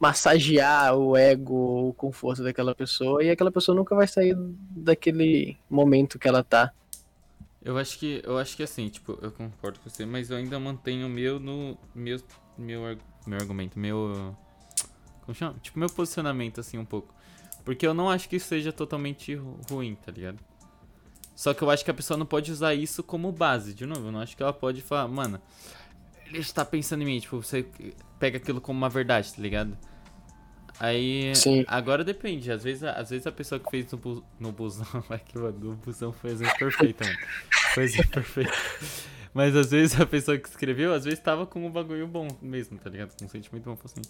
massagear 0.00 0.94
o 0.96 1.16
ego, 1.16 1.88
o 1.88 1.94
conforto 1.94 2.42
daquela 2.42 2.74
pessoa 2.74 3.22
e 3.22 3.30
aquela 3.30 3.50
pessoa 3.50 3.76
nunca 3.76 3.94
vai 3.94 4.06
sair 4.06 4.36
daquele 4.76 5.56
momento 5.68 6.18
que 6.18 6.28
ela 6.28 6.42
tá. 6.42 6.72
Eu 7.62 7.78
acho 7.78 7.98
que. 7.98 8.20
Eu 8.24 8.38
acho 8.38 8.56
que 8.56 8.62
assim, 8.62 8.88
tipo, 8.88 9.18
eu 9.22 9.32
concordo 9.32 9.80
com 9.80 9.88
você, 9.88 10.04
mas 10.04 10.30
eu 10.30 10.36
ainda 10.36 10.60
mantenho 10.60 11.06
o 11.06 11.10
meu 11.10 11.40
no. 11.40 11.78
Meu, 11.94 12.20
meu, 12.58 12.98
meu 13.26 13.38
argumento, 13.38 13.78
meu. 13.78 14.36
Como 15.22 15.34
chama? 15.34 15.58
Tipo, 15.62 15.78
meu 15.78 15.88
posicionamento, 15.88 16.60
assim, 16.60 16.76
um 16.76 16.84
pouco. 16.84 17.14
Porque 17.64 17.86
eu 17.86 17.94
não 17.94 18.10
acho 18.10 18.28
que 18.28 18.36
isso 18.36 18.48
seja 18.48 18.70
totalmente 18.72 19.34
ru- 19.34 19.58
ruim, 19.70 19.94
tá 19.94 20.12
ligado? 20.12 20.38
Só 21.34 21.52
que 21.52 21.62
eu 21.62 21.70
acho 21.70 21.84
que 21.84 21.90
a 21.90 21.94
pessoa 21.94 22.16
não 22.16 22.26
pode 22.26 22.50
usar 22.52 22.74
isso 22.74 23.02
como 23.02 23.30
base, 23.32 23.74
de 23.74 23.84
novo. 23.86 24.06
Eu 24.08 24.12
não 24.12 24.20
acho 24.20 24.36
que 24.36 24.42
ela 24.42 24.52
pode 24.52 24.80
falar, 24.82 25.08
mano, 25.08 25.40
ele 26.26 26.38
está 26.38 26.64
pensando 26.64 27.02
em 27.02 27.06
mim, 27.06 27.18
tipo, 27.20 27.42
você 27.42 27.66
pega 28.18 28.36
aquilo 28.38 28.60
como 28.60 28.78
uma 28.78 28.88
verdade, 28.88 29.32
tá 29.34 29.42
ligado? 29.42 29.76
Aí. 30.80 31.34
Sim. 31.36 31.64
Agora 31.68 32.02
depende. 32.04 32.50
Às 32.50 32.64
vezes, 32.64 32.82
a- 32.84 32.92
às 32.92 33.10
vezes 33.10 33.26
a 33.26 33.32
pessoa 33.32 33.60
que 33.60 33.70
fez 33.70 33.90
no, 33.92 33.98
bu- 33.98 34.24
no 34.40 34.50
busão. 34.52 34.86
Vai 35.08 35.18
que 35.18 35.36
no 35.38 35.74
busão 35.76 36.12
foi 36.12 36.30
exemplo 36.30 36.56
perfeito, 36.58 37.04
mano. 37.04 37.18
Foi 37.74 37.84
exemplo 37.84 38.10
perfeito. 38.10 38.52
Mas 39.32 39.54
às 39.56 39.70
vezes 39.70 40.00
a 40.00 40.06
pessoa 40.06 40.38
que 40.38 40.48
escreveu, 40.48 40.92
às 40.94 41.04
vezes 41.04 41.18
tava 41.18 41.44
com 41.46 41.64
um 41.66 41.70
bagulho 41.70 42.06
bom 42.06 42.28
mesmo, 42.40 42.78
tá 42.78 42.88
ligado? 42.90 43.16
Com 43.18 43.24
um 43.24 43.28
sentimento 43.28 43.64
bom. 43.64 43.76
Falou 43.76 43.92
assim, 43.92 44.02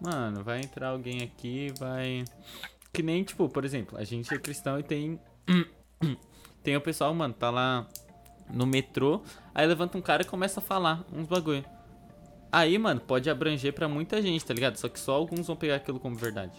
mano, 0.00 0.42
vai 0.44 0.60
entrar 0.60 0.88
alguém 0.90 1.22
aqui, 1.22 1.72
vai. 1.78 2.24
Que 2.92 3.02
nem, 3.02 3.22
tipo, 3.24 3.48
por 3.48 3.64
exemplo, 3.64 3.98
a 3.98 4.04
gente 4.04 4.32
é 4.32 4.38
cristão 4.38 4.78
e 4.78 4.82
tem. 4.82 5.18
Tem 6.62 6.76
o 6.76 6.80
pessoal, 6.80 7.12
mano, 7.14 7.34
tá 7.34 7.50
lá 7.50 7.86
no 8.52 8.66
metrô, 8.66 9.22
aí 9.54 9.66
levanta 9.66 9.96
um 9.96 10.02
cara 10.02 10.22
e 10.22 10.26
começa 10.26 10.60
a 10.60 10.62
falar 10.62 11.04
uns 11.12 11.26
bagulho. 11.26 11.64
Aí, 12.52 12.76
mano, 12.78 13.00
pode 13.00 13.30
abranger 13.30 13.72
pra 13.72 13.88
muita 13.88 14.20
gente, 14.20 14.44
tá 14.44 14.52
ligado? 14.52 14.76
Só 14.76 14.88
que 14.88 14.98
só 14.98 15.12
alguns 15.12 15.46
vão 15.46 15.56
pegar 15.56 15.76
aquilo 15.76 16.00
como 16.00 16.16
verdade. 16.16 16.52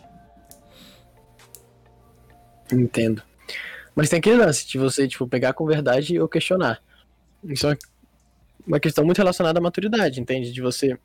Entendo. 2.71 3.21
Mas 3.93 4.09
tem 4.09 4.19
aquele 4.19 4.37
lance 4.37 4.65
de 4.65 4.77
você, 4.77 5.07
tipo, 5.07 5.27
pegar 5.27 5.53
com 5.53 5.65
verdade 5.65 6.17
ou 6.17 6.29
questionar. 6.29 6.81
Isso 7.43 7.67
é 7.67 7.77
uma 8.65 8.79
questão 8.79 9.03
muito 9.03 9.17
relacionada 9.17 9.59
à 9.59 9.61
maturidade, 9.61 10.21
entende? 10.21 10.53
De 10.53 10.61
você, 10.61 10.97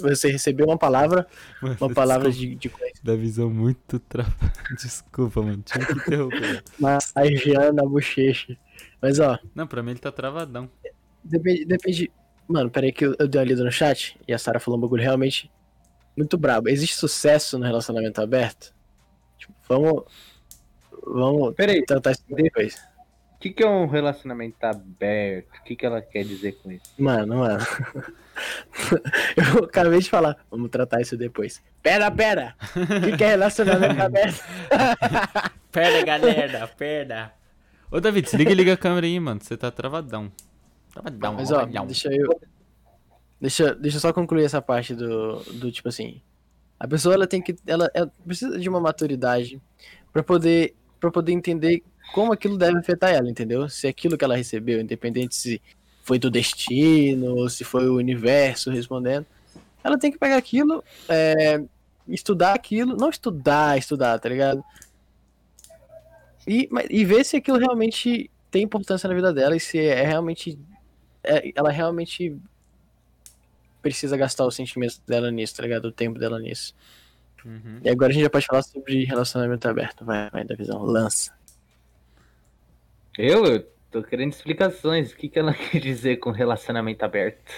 você 0.00 0.30
receber 0.30 0.64
uma 0.64 0.76
palavra, 0.78 1.26
Mano, 1.60 1.76
uma 1.80 1.90
palavra 1.94 2.30
desculpa, 2.30 2.50
de, 2.50 2.56
de 2.56 2.68
coisa, 2.68 2.94
Da 3.02 3.14
visão 3.16 3.50
muito 3.50 3.98
tra... 3.98 4.24
Desculpa, 4.80 5.42
mano. 5.42 5.62
Tinha 5.64 5.84
que 5.86 5.92
interromper. 5.92 6.62
massageando 6.78 7.72
na 7.74 7.84
bochecha. 7.84 8.56
Mas, 9.00 9.18
ó, 9.20 9.38
Não, 9.54 9.66
pra 9.66 9.82
mim 9.82 9.90
ele 9.92 10.00
tá 10.00 10.10
travadão. 10.12 10.70
depende, 11.22 11.64
depende... 11.64 12.12
Mano, 12.46 12.70
peraí 12.70 12.92
que 12.92 13.06
eu, 13.06 13.14
eu 13.18 13.26
dei 13.26 13.40
uma 13.40 13.46
lida 13.46 13.64
no 13.64 13.72
chat 13.72 14.18
e 14.28 14.32
a 14.34 14.38
Sarah 14.38 14.60
falou 14.60 14.78
um 14.78 14.80
bagulho 14.82 15.02
realmente 15.02 15.50
muito 16.16 16.36
brabo. 16.36 16.68
Existe 16.68 16.96
sucesso 16.96 17.58
no 17.58 17.64
relacionamento 17.64 18.20
aberto? 18.20 18.74
Tipo, 19.38 19.54
vamos... 19.68 20.04
Vamos 21.06 21.54
Peraí, 21.54 21.84
tratar 21.84 22.12
isso 22.12 22.22
depois. 22.30 22.76
O 23.44 23.46
que, 23.46 23.50
que 23.50 23.62
é 23.62 23.68
um 23.68 23.84
relacionamento 23.86 24.56
aberto? 24.64 25.58
O 25.58 25.64
que, 25.64 25.76
que 25.76 25.84
ela 25.84 26.00
quer 26.00 26.24
dizer 26.24 26.52
com 26.62 26.72
isso? 26.72 26.90
Mano, 26.98 27.40
mano. 27.40 27.58
Eu 29.36 29.64
acabei 29.64 29.98
de 29.98 30.08
falar, 30.08 30.34
vamos 30.50 30.70
tratar 30.70 31.02
isso 31.02 31.14
depois. 31.14 31.62
Pera, 31.82 32.10
pera! 32.10 32.56
O 32.74 33.02
que, 33.02 33.18
que 33.18 33.22
é 33.22 33.28
relacionamento 33.28 34.00
aberto? 34.00 34.42
Perda, 35.70 36.04
galera, 36.06 36.66
perda. 36.68 37.32
Ô, 37.90 38.00
David, 38.00 38.30
se 38.30 38.36
liga 38.38 38.50
e 38.50 38.54
liga 38.54 38.72
a 38.72 38.76
câmera 38.78 39.04
aí, 39.06 39.20
mano. 39.20 39.38
Você 39.42 39.58
tá 39.58 39.70
travadão. 39.70 40.32
Travadão, 40.90 41.34
Mas 41.34 41.50
ó, 41.50 41.56
travadão. 41.56 41.84
deixa 41.84 42.10
eu. 42.14 42.40
Deixa, 43.38 43.74
deixa 43.74 43.98
eu 43.98 44.00
só 44.00 44.10
concluir 44.10 44.44
essa 44.44 44.62
parte 44.62 44.94
do, 44.94 45.40
do 45.52 45.70
tipo 45.70 45.90
assim. 45.90 46.22
A 46.80 46.88
pessoa 46.88 47.14
ela 47.14 47.26
tem 47.26 47.42
que. 47.42 47.54
Ela, 47.66 47.90
ela 47.92 48.10
precisa 48.24 48.58
de 48.58 48.70
uma 48.70 48.80
maturidade 48.80 49.60
pra 50.10 50.22
poder, 50.22 50.74
pra 50.98 51.10
poder 51.10 51.32
entender 51.32 51.82
como 52.12 52.32
aquilo 52.32 52.56
deve 52.56 52.78
afetar 52.78 53.12
ela, 53.12 53.28
entendeu? 53.28 53.68
Se 53.68 53.86
aquilo 53.86 54.16
que 54.16 54.24
ela 54.24 54.36
recebeu, 54.36 54.80
independente 54.80 55.34
se 55.34 55.62
foi 56.02 56.18
do 56.18 56.30
destino, 56.30 57.34
ou 57.34 57.48
se 57.48 57.64
foi 57.64 57.88
o 57.88 57.96
universo 57.96 58.70
respondendo, 58.70 59.26
ela 59.82 59.98
tem 59.98 60.12
que 60.12 60.18
pegar 60.18 60.36
aquilo, 60.36 60.84
é, 61.08 61.62
estudar 62.08 62.54
aquilo, 62.54 62.96
não 62.96 63.10
estudar, 63.10 63.78
estudar, 63.78 64.18
tá 64.18 64.28
ligado? 64.28 64.62
E, 66.46 66.68
e 66.90 67.04
ver 67.04 67.24
se 67.24 67.36
aquilo 67.36 67.58
realmente 67.58 68.30
tem 68.50 68.62
importância 68.62 69.08
na 69.08 69.14
vida 69.14 69.32
dela 69.32 69.56
e 69.56 69.60
se 69.60 69.78
é 69.78 70.04
realmente. 70.04 70.58
é- 71.22 71.52
ela 71.54 71.70
realmente 71.70 72.36
precisa 73.80 74.16
gastar 74.16 74.46
os 74.46 74.54
sentimentos 74.54 74.98
dela 75.06 75.30
nisso, 75.30 75.56
tá 75.56 75.62
ligado? 75.62 75.86
O 75.86 75.92
tempo 75.92 76.18
dela 76.18 76.38
nisso. 76.38 76.74
Uhum. 77.44 77.80
E 77.82 77.90
agora 77.90 78.10
a 78.10 78.14
gente 78.14 78.22
já 78.22 78.30
pode 78.30 78.46
falar 78.46 78.62
sobre 78.62 79.04
relacionamento 79.04 79.68
aberto. 79.68 80.04
Vai, 80.04 80.30
vai, 80.30 80.44
da 80.44 80.54
visão. 80.54 80.82
Lança. 80.82 81.32
Eu, 83.18 83.44
eu 83.46 83.68
tô 83.90 84.02
querendo 84.02 84.32
explicações. 84.32 85.12
O 85.12 85.16
que, 85.16 85.28
que 85.28 85.38
ela 85.38 85.52
quer 85.54 85.80
dizer 85.80 86.16
com 86.18 86.30
relacionamento 86.30 87.04
aberto? 87.04 87.52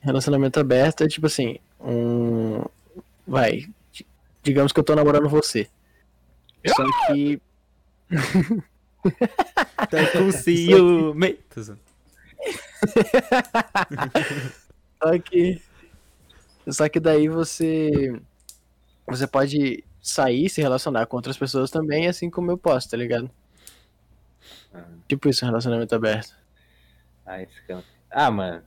Relacionamento 0.00 0.60
aberto 0.60 1.02
é 1.04 1.08
tipo 1.08 1.26
assim, 1.26 1.58
um. 1.80 2.62
Vai. 3.26 3.66
di- 3.92 4.06
Digamos 4.42 4.72
que 4.72 4.80
eu 4.80 4.84
tô 4.84 4.94
namorando 4.94 5.28
você. 5.28 5.68
Só 6.66 6.84
que. 7.06 7.40
Tá 9.90 10.10
com 10.12 10.32
ciúme. 10.32 11.38
Só 15.02 15.18
que. 15.18 15.60
Só 16.68 16.88
que 16.88 16.98
daí 17.00 17.28
você. 17.28 18.18
Você 19.06 19.26
pode 19.26 19.84
sair, 20.00 20.48
se 20.48 20.62
relacionar 20.62 21.04
com 21.06 21.16
outras 21.16 21.36
pessoas 21.36 21.70
também, 21.70 22.06
assim 22.06 22.30
como 22.30 22.50
eu 22.50 22.56
posso, 22.56 22.88
tá 22.90 22.96
ligado? 22.96 23.30
Ah. 24.74 24.84
Tipo 25.08 25.28
isso, 25.28 25.44
um 25.44 25.48
relacionamento 25.48 25.94
aberto. 25.94 26.34
Ah, 27.24 27.40
esse 27.42 27.60
cara. 27.66 27.84
Ah, 28.10 28.30
mano. 28.30 28.62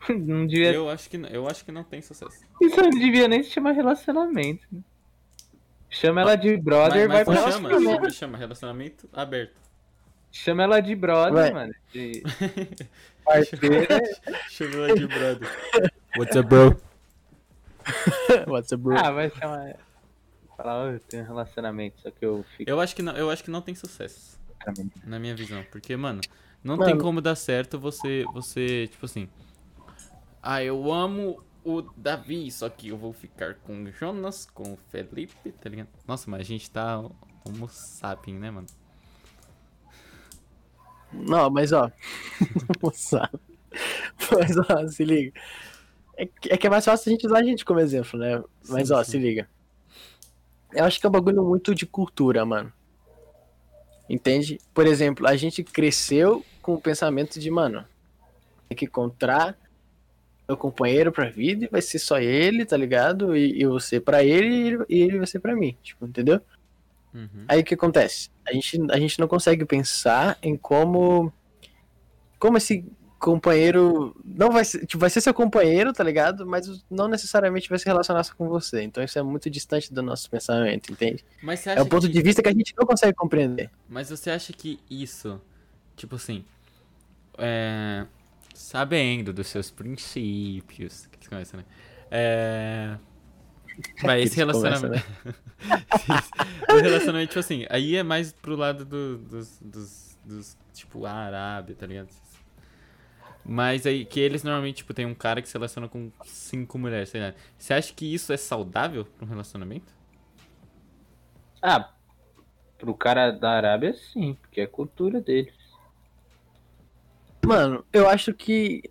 Não 0.08 0.46
devia. 0.46 0.72
Eu 0.72 0.90
acho, 0.90 1.08
que, 1.08 1.16
não- 1.16 1.28
eu 1.28 1.46
acho 1.46 1.64
que 1.64 1.70
não 1.70 1.84
tem 1.84 2.02
sucesso. 2.02 2.44
Isso 2.60 2.76
não 2.80 2.90
devia 2.90 3.28
nem 3.28 3.40
se 3.42 3.50
chamar 3.50 3.70
relacionamento. 3.72 4.66
né? 4.72 4.80
Chama 5.88 6.22
ela 6.22 6.34
de 6.36 6.56
brother, 6.56 7.08
mas, 7.08 7.24
vai 7.26 7.36
mas 7.36 7.44
pra 7.44 7.52
chama, 7.52 7.68
relacionamento. 7.68 8.00
chama, 8.00 8.10
chama 8.10 8.38
relacionamento 8.38 9.08
aberto. 9.12 9.54
Chama 10.32 10.62
ela 10.64 10.80
de 10.80 10.96
brother, 10.96 11.32
Vai. 11.34 11.50
mano. 11.52 11.74
De. 11.92 12.22
Chama 14.50 14.74
ela 14.74 14.94
de 14.96 15.06
brother. 15.06 15.48
What's 16.16 16.34
up, 16.36 16.48
bro? 16.48 16.80
What's 18.48 18.72
up, 18.72 18.82
bro? 18.82 18.96
ah, 18.98 19.10
vai 19.10 19.30
chamar. 19.30 19.76
Falar, 20.56 20.84
"Ô, 20.84 20.90
eu 20.92 21.00
tenho 21.00 21.22
um 21.22 21.26
relacionamento, 21.26 22.00
só 22.00 22.10
que 22.10 22.24
eu 22.24 22.44
fico 22.56 22.68
Eu 22.70 22.80
acho 22.80 22.94
que 22.96 23.02
não, 23.02 23.14
eu 23.16 23.30
acho 23.30 23.44
que 23.44 23.50
não 23.50 23.60
tem 23.62 23.74
sucesso. 23.74 24.38
Na 25.04 25.18
minha 25.18 25.34
visão. 25.34 25.64
Porque, 25.70 25.96
mano, 25.96 26.20
não 26.62 26.76
Mano. 26.76 26.90
tem 26.90 26.98
como 27.00 27.20
dar 27.20 27.34
certo 27.34 27.78
você, 27.78 28.24
você, 28.32 28.86
tipo 28.88 29.06
assim. 29.06 29.28
Ah, 30.42 30.62
eu 30.62 30.92
amo 30.92 31.42
o 31.64 31.82
Davi, 31.96 32.50
só 32.50 32.68
que 32.68 32.88
eu 32.88 32.96
vou 32.96 33.12
ficar 33.12 33.54
com 33.56 33.84
o 33.84 33.92
Jonas, 33.92 34.46
com 34.46 34.72
o 34.74 34.78
Felipe, 34.90 35.52
tá 35.52 35.68
ligado? 35.68 35.88
Nossa, 36.06 36.30
mas 36.30 36.40
a 36.40 36.44
gente 36.44 36.70
tá 36.70 36.98
homo 37.44 37.68
sapien, 37.68 38.38
né, 38.38 38.50
mano? 38.50 38.66
Não, 41.12 41.50
mas 41.50 41.72
ó. 41.72 41.90
Mas 44.30 44.56
ó, 44.58 44.88
se 44.88 45.04
liga. 45.04 45.32
É 46.16 46.26
que, 46.26 46.52
é 46.52 46.56
que 46.56 46.66
é 46.66 46.70
mais 46.70 46.84
fácil 46.84 47.10
a 47.10 47.12
gente 47.12 47.26
usar 47.26 47.38
a 47.38 47.44
gente 47.44 47.64
como 47.64 47.80
exemplo, 47.80 48.18
né? 48.18 48.42
Mas 48.68 48.88
Sim, 48.88 48.94
ó, 48.94 49.02
sim. 49.02 49.10
se 49.12 49.18
liga. 49.18 49.48
Eu 50.72 50.84
acho 50.84 50.98
que 51.00 51.06
é 51.06 51.08
um 51.08 51.12
bagulho 51.12 51.42
muito 51.44 51.74
de 51.74 51.86
cultura, 51.86 52.44
mano. 52.44 52.72
Entende? 54.12 54.60
Por 54.74 54.86
exemplo, 54.86 55.26
a 55.26 55.34
gente 55.36 55.64
cresceu 55.64 56.44
com 56.60 56.74
o 56.74 56.80
pensamento 56.80 57.40
de, 57.40 57.50
mano, 57.50 57.82
tem 58.68 58.76
que 58.76 58.84
encontrar 58.84 59.56
meu 60.46 60.54
companheiro 60.54 61.10
pra 61.10 61.30
vida 61.30 61.64
e 61.64 61.68
vai 61.68 61.80
ser 61.80 61.98
só 61.98 62.18
ele, 62.18 62.66
tá 62.66 62.76
ligado? 62.76 63.34
E 63.34 63.58
eu 63.62 63.80
ser 63.80 64.00
pra 64.00 64.22
ele 64.22 64.54
e 64.54 64.66
ele- 64.66 64.84
e 64.86 65.00
ele 65.00 65.16
vai 65.16 65.26
ser 65.26 65.40
pra 65.40 65.56
mim, 65.56 65.74
tipo, 65.82 66.04
entendeu? 66.04 66.42
Uhum. 67.14 67.46
Aí 67.48 67.60
o 67.60 67.64
que 67.64 67.72
acontece? 67.72 68.28
A 68.46 68.52
gente, 68.52 68.78
a 68.90 68.98
gente 68.98 69.18
não 69.18 69.26
consegue 69.26 69.64
pensar 69.64 70.36
em 70.42 70.58
como. 70.58 71.32
Como 72.38 72.58
esse, 72.58 72.84
companheiro 73.22 74.14
não 74.24 74.50
vai 74.50 74.64
ser, 74.64 74.84
tipo, 74.84 74.98
vai 74.98 75.08
ser 75.08 75.20
seu 75.20 75.32
companheiro, 75.32 75.92
tá 75.92 76.02
ligado? 76.02 76.44
Mas 76.44 76.84
não 76.90 77.06
necessariamente 77.06 77.68
vai 77.68 77.78
se 77.78 77.86
relacionar 77.86 78.24
com 78.36 78.48
você. 78.48 78.82
Então 78.82 79.02
isso 79.02 79.16
é 79.18 79.22
muito 79.22 79.48
distante 79.48 79.92
do 79.94 80.02
nosso 80.02 80.28
pensamento, 80.28 80.90
entende? 80.92 81.24
Mas 81.40 81.64
É 81.66 81.80
um 81.80 81.86
ponto 81.86 82.06
que... 82.08 82.12
de 82.12 82.20
vista 82.20 82.42
que 82.42 82.48
a 82.48 82.52
gente 82.52 82.74
não 82.76 82.84
consegue 82.84 83.14
compreender. 83.14 83.70
Mas 83.88 84.10
você 84.10 84.30
acha 84.30 84.52
que 84.52 84.80
isso, 84.90 85.40
tipo 85.96 86.16
assim, 86.16 86.44
é, 87.38 88.04
sabendo 88.54 89.32
dos 89.32 89.46
seus 89.46 89.70
princípios, 89.70 91.06
que 91.06 91.16
eles 91.16 91.28
começam, 91.28 91.60
né? 91.60 91.66
É, 92.10 92.96
vai, 94.02 94.22
esse 94.22 94.34
Que 94.34 94.42
eles 94.42 94.56
começam, 94.56 94.90
relacionamento, 94.90 95.38
o 96.70 96.74
relacionamento, 96.76 97.28
tipo 97.28 97.40
assim, 97.40 97.66
aí 97.70 97.96
é 97.96 98.02
mais 98.02 98.32
pro 98.32 98.56
lado 98.56 98.84
do- 98.84 99.18
dos, 99.18 99.58
dos, 99.60 100.18
dos, 100.24 100.56
tipo, 100.74 101.06
Arábia, 101.06 101.76
tá 101.78 101.86
ligado? 101.86 102.08
Mas 103.44 103.86
aí, 103.86 104.04
que 104.04 104.20
eles 104.20 104.44
normalmente, 104.44 104.76
tipo, 104.76 104.94
tem 104.94 105.04
um 105.04 105.14
cara 105.14 105.42
que 105.42 105.48
se 105.48 105.54
relaciona 105.54 105.88
com 105.88 106.10
cinco 106.24 106.78
mulheres, 106.78 107.08
sei 107.08 107.20
lá. 107.20 107.34
Você 107.58 107.74
acha 107.74 107.92
que 107.92 108.12
isso 108.12 108.32
é 108.32 108.36
saudável 108.36 109.04
pra 109.04 109.24
um 109.24 109.28
relacionamento? 109.28 109.92
Ah, 111.60 111.92
pro 112.78 112.94
cara 112.94 113.30
da 113.30 113.50
Arábia, 113.50 113.94
sim, 113.94 114.34
porque 114.34 114.60
é 114.60 114.64
a 114.64 114.68
cultura 114.68 115.20
deles. 115.20 115.54
Mano, 117.44 117.84
eu 117.92 118.08
acho 118.08 118.32
que. 118.32 118.82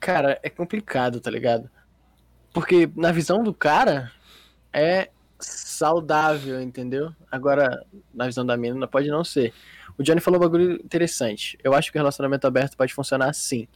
Cara, 0.00 0.38
é 0.42 0.50
complicado, 0.50 1.20
tá 1.20 1.30
ligado? 1.30 1.70
Porque 2.52 2.90
na 2.96 3.12
visão 3.12 3.42
do 3.42 3.54
cara 3.54 4.10
é 4.72 5.10
saudável, 5.38 6.60
entendeu? 6.60 7.14
Agora, 7.30 7.84
na 8.12 8.26
visão 8.26 8.44
da 8.44 8.56
menina, 8.56 8.88
pode 8.88 9.08
não 9.08 9.22
ser. 9.24 9.52
O 10.00 10.02
Johnny 10.02 10.20
falou 10.20 10.40
um 10.40 10.42
bagulho 10.42 10.72
interessante. 10.82 11.58
Eu 11.62 11.74
acho 11.74 11.92
que 11.92 11.98
o 11.98 12.00
relacionamento 12.00 12.46
aberto 12.46 12.74
pode 12.74 12.94
funcionar 12.94 13.28
assim. 13.28 13.68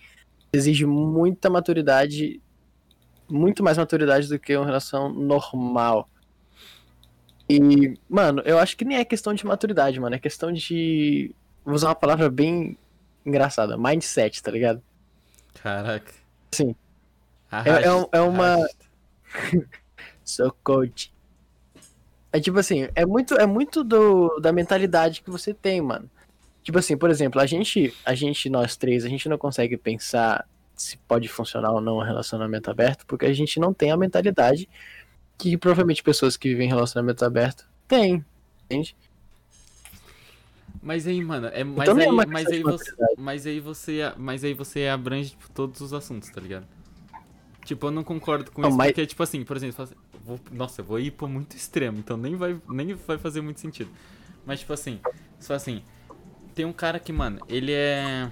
Exige 0.52 0.86
muita 0.86 1.50
maturidade, 1.50 2.40
muito 3.28 3.62
mais 3.62 3.76
maturidade 3.76 4.26
do 4.28 4.38
que 4.38 4.56
uma 4.56 4.64
relação 4.64 5.12
normal. 5.12 6.08
E, 7.48 7.98
mano, 8.08 8.40
eu 8.46 8.58
acho 8.58 8.74
que 8.76 8.86
nem 8.86 8.96
é 8.96 9.04
questão 9.04 9.34
de 9.34 9.44
maturidade, 9.44 10.00
mano. 10.00 10.14
É 10.16 10.18
questão 10.18 10.50
de. 10.50 11.34
Vou 11.62 11.74
usar 11.74 11.88
uma 11.88 11.94
palavra 11.94 12.30
bem 12.30 12.78
engraçada. 13.26 13.76
Mindset, 13.76 14.42
tá 14.42 14.50
ligado? 14.50 14.82
Caraca. 15.62 16.12
Sim. 16.52 16.74
É 17.84 17.92
um- 17.92 18.08
é 18.12 18.20
uma-. 18.20 18.66
Sou 20.24 20.50
coach. 20.64 21.12
É 22.32 22.40
tipo 22.40 22.58
assim, 22.58 22.88
é 22.94 23.04
muito, 23.04 23.34
é 23.34 23.46
muito 23.46 23.84
do, 23.84 24.40
da 24.40 24.52
mentalidade 24.52 25.20
que 25.22 25.30
você 25.30 25.52
tem, 25.54 25.80
mano. 25.80 26.10
Tipo 26.64 26.78
assim, 26.78 26.96
por 26.96 27.10
exemplo, 27.10 27.40
a 27.40 27.46
gente, 27.46 27.94
a 28.04 28.14
gente, 28.14 28.48
nós 28.50 28.74
três, 28.76 29.04
a 29.04 29.08
gente 29.08 29.28
não 29.28 29.38
consegue 29.38 29.76
pensar 29.76 30.48
se 30.74 30.96
pode 31.06 31.28
funcionar 31.28 31.70
ou 31.70 31.80
não 31.80 31.98
um 31.98 32.02
relacionamento 32.02 32.68
aberto, 32.70 33.06
porque 33.06 33.26
a 33.26 33.32
gente 33.32 33.60
não 33.60 33.72
tem 33.72 33.92
a 33.92 33.96
mentalidade 33.96 34.68
que 35.38 35.56
provavelmente 35.56 36.02
pessoas 36.02 36.36
que 36.36 36.48
vivem 36.48 36.66
em 36.66 36.70
relacionamento 36.70 37.24
aberto 37.24 37.68
têm. 37.86 38.24
Entende? 38.64 38.96
Mas 40.82 41.06
aí, 41.06 41.22
mano, 41.22 41.46
é, 41.48 41.62
mas, 41.64 41.86
também 41.88 42.06
é 42.06 42.08
aí, 42.08 42.14
uma 42.14 42.26
mas, 42.26 42.46
aí 42.46 42.62
você, 42.62 42.92
mas 43.16 43.46
aí 43.46 43.60
você, 43.60 44.12
mas 44.16 44.44
aí 44.44 44.54
você 44.54 44.86
abrange 44.88 45.30
tipo, 45.30 45.50
todos 45.50 45.80
os 45.80 45.92
assuntos, 45.92 46.28
tá 46.30 46.40
ligado? 46.40 46.66
Tipo, 47.64 47.86
eu 47.86 47.90
não 47.90 48.02
concordo 48.04 48.50
com 48.50 48.60
Não, 48.62 48.68
isso, 48.68 48.76
mas- 48.78 48.88
porque, 48.88 49.06
tipo 49.06 49.22
assim, 49.22 49.44
por 49.44 49.56
exemplo, 49.56 49.82
assim, 49.82 49.94
vou- 50.24 50.40
nossa, 50.52 50.80
eu 50.82 50.84
vou 50.84 50.98
ir 50.98 51.10
pro 51.10 51.26
muito 51.28 51.56
extremo, 51.56 51.98
então 51.98 52.16
nem 52.16 52.36
vai, 52.36 52.56
nem 52.68 52.94
vai 52.94 53.16
fazer 53.16 53.40
muito 53.40 53.60
sentido. 53.60 53.90
Mas, 54.44 54.60
tipo 54.60 54.72
assim, 54.74 55.00
só 55.40 55.54
assim, 55.54 55.82
tem 56.54 56.64
um 56.64 56.72
cara 56.72 56.98
que, 56.98 57.12
mano, 57.12 57.40
ele 57.48 57.72
é. 57.72 58.30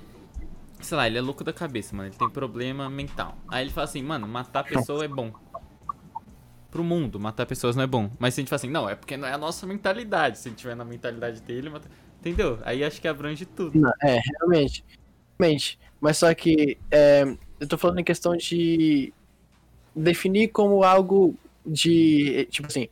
Sei 0.80 0.96
lá, 0.96 1.06
ele 1.06 1.18
é 1.18 1.20
louco 1.20 1.44
da 1.44 1.52
cabeça, 1.52 1.94
mano, 1.94 2.08
ele 2.08 2.16
tem 2.16 2.28
problema 2.28 2.90
mental. 2.90 3.36
Aí 3.48 3.64
ele 3.64 3.70
fala 3.70 3.84
assim, 3.84 4.02
mano, 4.02 4.26
matar 4.26 4.64
pessoa 4.64 5.04
é 5.04 5.08
bom. 5.08 5.32
Pro 6.70 6.82
mundo, 6.82 7.20
matar 7.20 7.46
pessoas 7.46 7.76
não 7.76 7.84
é 7.84 7.86
bom. 7.86 8.10
Mas 8.18 8.34
se 8.34 8.40
a 8.40 8.42
gente 8.42 8.48
fala 8.48 8.56
assim, 8.56 8.70
não, 8.70 8.88
é 8.88 8.94
porque 8.94 9.16
não 9.16 9.28
é 9.28 9.32
a 9.32 9.38
nossa 9.38 9.66
mentalidade. 9.66 10.38
Se 10.38 10.48
a 10.48 10.50
gente 10.50 10.60
tiver 10.60 10.74
na 10.74 10.84
mentalidade 10.84 11.40
dele, 11.42 11.68
mata... 11.68 11.88
entendeu? 12.18 12.58
Aí 12.64 12.82
acho 12.82 13.00
que 13.00 13.06
abrange 13.06 13.44
tudo. 13.44 13.78
Não, 13.78 13.92
é, 14.02 14.20
realmente. 14.40 14.84
Realmente. 15.38 15.78
Mas 16.00 16.18
só 16.18 16.34
que 16.34 16.78
é, 16.90 17.24
eu 17.60 17.68
tô 17.68 17.78
falando 17.78 18.00
em 18.00 18.04
questão 18.04 18.36
de 18.36 19.12
definir 19.94 20.48
como 20.48 20.82
algo 20.82 21.36
de. 21.64 22.48
Tipo 22.50 22.66
assim, 22.66 22.88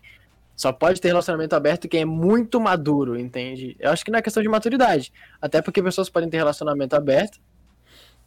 só 0.60 0.70
pode 0.72 1.00
ter 1.00 1.08
relacionamento 1.08 1.56
aberto 1.56 1.88
quem 1.88 2.02
é 2.02 2.04
muito 2.04 2.60
maduro, 2.60 3.18
entende? 3.18 3.74
Eu 3.80 3.92
acho 3.92 4.04
que 4.04 4.10
não 4.10 4.18
é 4.18 4.22
questão 4.22 4.42
de 4.42 4.48
maturidade. 4.50 5.10
Até 5.40 5.62
porque 5.62 5.82
pessoas 5.82 6.10
podem 6.10 6.28
ter 6.28 6.36
relacionamento 6.36 6.94
aberto 6.94 7.40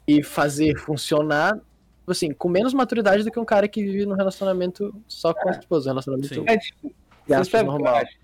e 0.07 0.23
fazer 0.23 0.75
funcionar, 0.79 1.59
assim, 2.07 2.33
com 2.33 2.49
menos 2.49 2.73
maturidade 2.73 3.23
do 3.23 3.29
que 3.29 3.39
um 3.39 3.45
cara 3.45 3.67
que 3.67 3.83
vive 3.83 4.07
num 4.07 4.15
relacionamento 4.15 4.99
só 5.07 5.31
com 5.31 5.47
a 5.47 5.51
esposa, 5.51 5.91
um 5.91 5.93
relacionamento 5.93 6.33
Sim. 6.33 6.43
É 6.47 6.57
tipo, 6.57 6.91
você 7.27 7.35
sabe 7.35 7.49
que 7.51 7.55
eu 7.57 7.63
normal. 7.65 7.95
acho? 7.97 8.17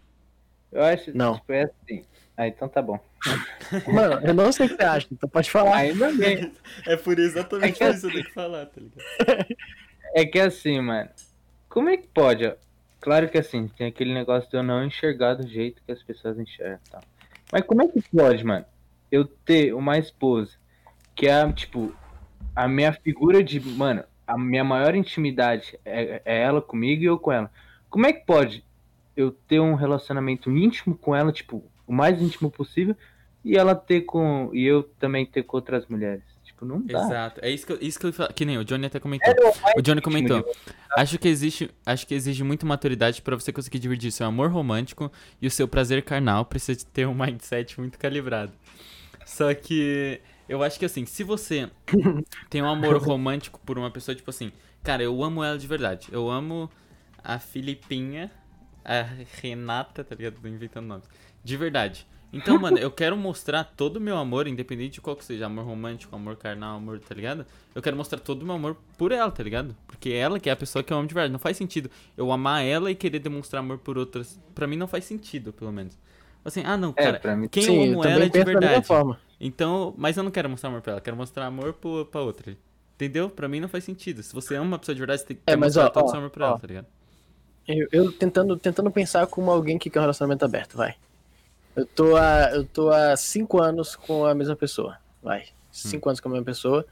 Eu 0.71 0.83
acho, 0.83 1.15
Não. 1.15 1.35
tipo, 1.35 1.53
é 1.53 1.63
assim. 1.65 2.03
Ah, 2.35 2.47
então 2.47 2.67
tá 2.67 2.81
bom. 2.81 2.99
Mano, 3.93 4.25
eu 4.25 4.33
não 4.33 4.51
sei 4.51 4.65
o 4.65 4.69
que 4.69 4.75
você 4.75 4.83
acha, 4.85 5.07
então 5.11 5.29
pode 5.29 5.51
falar. 5.51 5.75
Ainda 5.75 6.11
bem. 6.13 6.51
É 6.87 6.95
por 6.95 7.19
exatamente 7.19 7.83
É 7.83 7.91
que 7.91 7.91
por 7.91 7.93
isso 7.93 8.01
que 8.01 8.07
eu 8.07 8.11
tenho 8.11 8.25
que 8.25 8.33
falar, 8.33 8.65
tá 8.65 8.81
ligado? 8.81 9.45
É 10.15 10.25
que 10.25 10.39
assim, 10.39 10.81
mano. 10.81 11.07
Como 11.69 11.89
é 11.89 11.95
que 11.95 12.07
pode? 12.07 12.43
ó? 12.47 12.55
Claro 12.99 13.29
que 13.29 13.37
assim, 13.37 13.67
tem 13.69 13.87
aquele 13.87 14.13
negócio 14.13 14.49
de 14.49 14.57
eu 14.57 14.63
não 14.63 14.83
enxergar 14.83 15.35
do 15.35 15.47
jeito 15.47 15.81
que 15.85 15.91
as 15.91 16.03
pessoas 16.03 16.37
enxergam 16.37 16.79
tal. 16.89 17.01
Mas 17.51 17.63
como 17.63 17.81
é 17.81 17.87
que 17.87 18.01
pode, 18.01 18.43
mano? 18.43 18.65
Eu 19.11 19.25
ter 19.25 19.73
uma 19.73 19.97
esposa 19.97 20.51
que 21.15 21.27
é, 21.27 21.51
tipo, 21.51 21.93
a 22.55 22.67
minha 22.67 22.93
figura 22.93 23.43
de. 23.43 23.59
Mano, 23.59 24.03
a 24.27 24.37
minha 24.37 24.63
maior 24.63 24.93
intimidade 24.95 25.79
é, 25.83 26.21
é 26.23 26.41
ela 26.41 26.61
comigo 26.61 27.01
e 27.01 27.05
eu 27.05 27.17
com 27.17 27.31
ela. 27.31 27.51
Como 27.89 28.05
é 28.05 28.13
que 28.13 28.25
pode 28.25 28.63
eu 29.15 29.31
ter 29.31 29.59
um 29.59 29.73
relacionamento 29.73 30.51
íntimo 30.51 30.95
com 30.95 31.15
ela, 31.15 31.31
tipo, 31.31 31.63
o 31.87 31.93
mais 31.93 32.21
íntimo 32.21 32.51
possível, 32.51 32.95
e 33.43 33.57
ela 33.57 33.73
ter 33.73 34.01
com. 34.01 34.51
E 34.53 34.63
eu 34.65 34.83
também 34.83 35.25
ter 35.25 35.43
com 35.43 35.57
outras 35.57 35.87
mulheres? 35.87 36.23
Tipo, 36.59 36.65
não 36.65 36.81
dá. 36.81 36.99
Exato. 36.99 37.39
É 37.41 37.49
isso 37.49 37.65
que 37.65 37.71
eu, 37.71 37.77
isso 37.81 37.99
que 37.99 38.05
eu 38.05 38.13
falo. 38.13 38.33
Que 38.33 38.45
nem 38.45 38.57
o 38.57 38.65
Johnny 38.65 38.85
até 38.85 38.99
comentou. 38.99 39.29
Era 39.29 39.79
o 39.79 39.81
Johnny 39.81 40.01
comentou. 40.01 40.43
Acho 40.97 41.17
que 41.17 41.27
existe, 41.27 41.71
acho 41.85 42.05
que 42.05 42.13
exige 42.13 42.43
muito 42.43 42.65
maturidade 42.65 43.21
pra 43.21 43.35
você 43.35 43.53
conseguir 43.53 43.79
dividir 43.79 44.11
seu 44.11 44.25
amor 44.27 44.51
romântico 44.51 45.11
e 45.41 45.47
o 45.47 45.51
seu 45.51 45.67
prazer 45.67 46.03
carnal. 46.03 46.45
Precisa 46.45 46.77
de 46.77 46.85
ter 46.85 47.07
um 47.07 47.13
mindset 47.13 47.79
muito 47.79 47.97
calibrado. 47.97 48.51
Só 49.25 49.53
que 49.53 50.19
eu 50.49 50.61
acho 50.61 50.77
que 50.77 50.85
assim, 50.85 51.05
se 51.05 51.23
você 51.23 51.69
tem 52.49 52.61
um 52.61 52.69
amor 52.69 52.97
romântico 52.97 53.59
por 53.65 53.77
uma 53.77 53.89
pessoa, 53.89 54.15
tipo 54.15 54.29
assim, 54.29 54.51
cara, 54.83 55.01
eu 55.01 55.23
amo 55.23 55.43
ela 55.43 55.57
de 55.57 55.67
verdade. 55.67 56.07
Eu 56.11 56.29
amo 56.29 56.69
a 57.23 57.39
Filipinha, 57.39 58.31
a 58.83 59.05
Renata, 59.41 60.03
tá 60.03 60.15
ligado? 60.15 60.41
Tô 60.41 60.47
inventando 60.47 60.87
nomes. 60.87 61.07
De 61.41 61.55
verdade. 61.55 62.05
Então, 62.31 62.59
mano, 62.59 62.77
eu 62.77 62.91
quero 62.91 63.17
mostrar 63.17 63.63
todo 63.63 63.97
o 63.97 63.99
meu 63.99 64.15
amor, 64.17 64.47
independente 64.47 64.93
de 64.93 65.01
qual 65.01 65.15
que 65.15 65.25
seja, 65.25 65.47
amor 65.47 65.65
romântico, 65.65 66.15
amor 66.15 66.35
carnal, 66.35 66.77
amor, 66.77 66.99
tá 66.99 67.15
ligado? 67.15 67.43
Eu 67.73 67.81
quero 67.81 67.97
mostrar 67.97 68.19
todo 68.19 68.43
o 68.43 68.45
meu 68.45 68.55
amor 68.55 68.77
por 68.97 69.11
ela, 69.11 69.31
tá 69.31 69.41
ligado? 69.41 69.75
Porque 69.87 70.11
ela 70.11 70.39
que 70.39 70.47
é 70.47 70.51
a 70.53 70.55
pessoa 70.55 70.83
que 70.83 70.93
eu 70.93 70.97
amo 70.97 71.07
de 71.07 71.13
verdade. 71.13 71.31
Não 71.31 71.39
faz 71.39 71.57
sentido 71.57 71.89
eu 72.15 72.31
amar 72.31 72.63
ela 72.63 72.91
e 72.91 72.95
querer 72.95 73.19
demonstrar 73.19 73.61
amor 73.61 73.79
por 73.79 73.97
outras. 73.97 74.39
Pra 74.53 74.67
mim 74.67 74.77
não 74.77 74.87
faz 74.87 75.05
sentido, 75.05 75.51
pelo 75.51 75.71
menos. 75.71 75.97
Assim, 76.45 76.61
ah 76.65 76.77
não, 76.77 76.93
É, 76.95 77.03
cara, 77.03 77.19
pra 77.19 77.35
mim 77.35 77.47
quem 77.49 77.63
Sim, 77.63 77.77
eu 77.85 77.93
eu 77.93 78.01
amo 78.01 78.01
também 78.01 78.13
ela 78.13 78.25
é 78.25 78.29
de 78.29 78.41
verdade. 78.43 78.85
forma. 78.85 79.19
Então, 79.39 79.93
mas 79.97 80.17
eu 80.17 80.23
não 80.23 80.31
quero 80.31 80.49
mostrar 80.49 80.69
amor 80.69 80.81
pra 80.81 80.93
ela, 80.93 81.01
quero 81.01 81.17
mostrar 81.17 81.45
amor 81.47 81.73
pro, 81.73 82.05
pra 82.05 82.21
outra. 82.21 82.57
Entendeu? 82.95 83.29
Pra 83.29 83.47
mim 83.47 83.59
não 83.59 83.69
faz 83.69 83.83
sentido. 83.85 84.21
Se 84.23 84.33
você 84.33 84.55
ama 84.55 84.65
uma 84.67 84.79
pessoa 84.79 84.93
de 84.95 84.99
verdade, 84.99 85.21
você 85.21 85.27
tem 85.27 85.37
que 85.37 85.43
É, 85.47 85.55
mostrar 85.55 85.85
ó, 85.85 85.89
todo 85.89 86.05
o 86.05 86.09
seu 86.09 86.19
amor 86.19 86.29
pra 86.31 86.45
ó. 86.45 86.49
ela, 86.49 86.55
tá 86.55 86.67
ligado? 86.67 86.87
Eu, 87.67 87.87
eu 87.91 88.11
tentando, 88.11 88.57
tentando 88.57 88.91
pensar 88.91 89.25
como 89.27 89.49
alguém 89.51 89.77
que 89.77 89.89
quer 89.89 89.99
um 89.99 90.01
relacionamento 90.01 90.43
aberto, 90.43 90.75
vai. 90.75 90.95
Eu 91.75 91.85
tô 91.85 92.15
há, 92.15 92.51
eu 92.51 92.65
tô 92.65 92.89
há 92.89 93.15
cinco 93.15 93.61
anos 93.61 93.95
com 93.95 94.25
a 94.25 94.33
mesma 94.33 94.55
pessoa, 94.55 94.97
vai. 95.21 95.45
Cinco 95.71 96.09
anos 96.09 96.19
com 96.19 96.29
a 96.29 96.31
mesma 96.31 96.45
pessoa. 96.45 96.85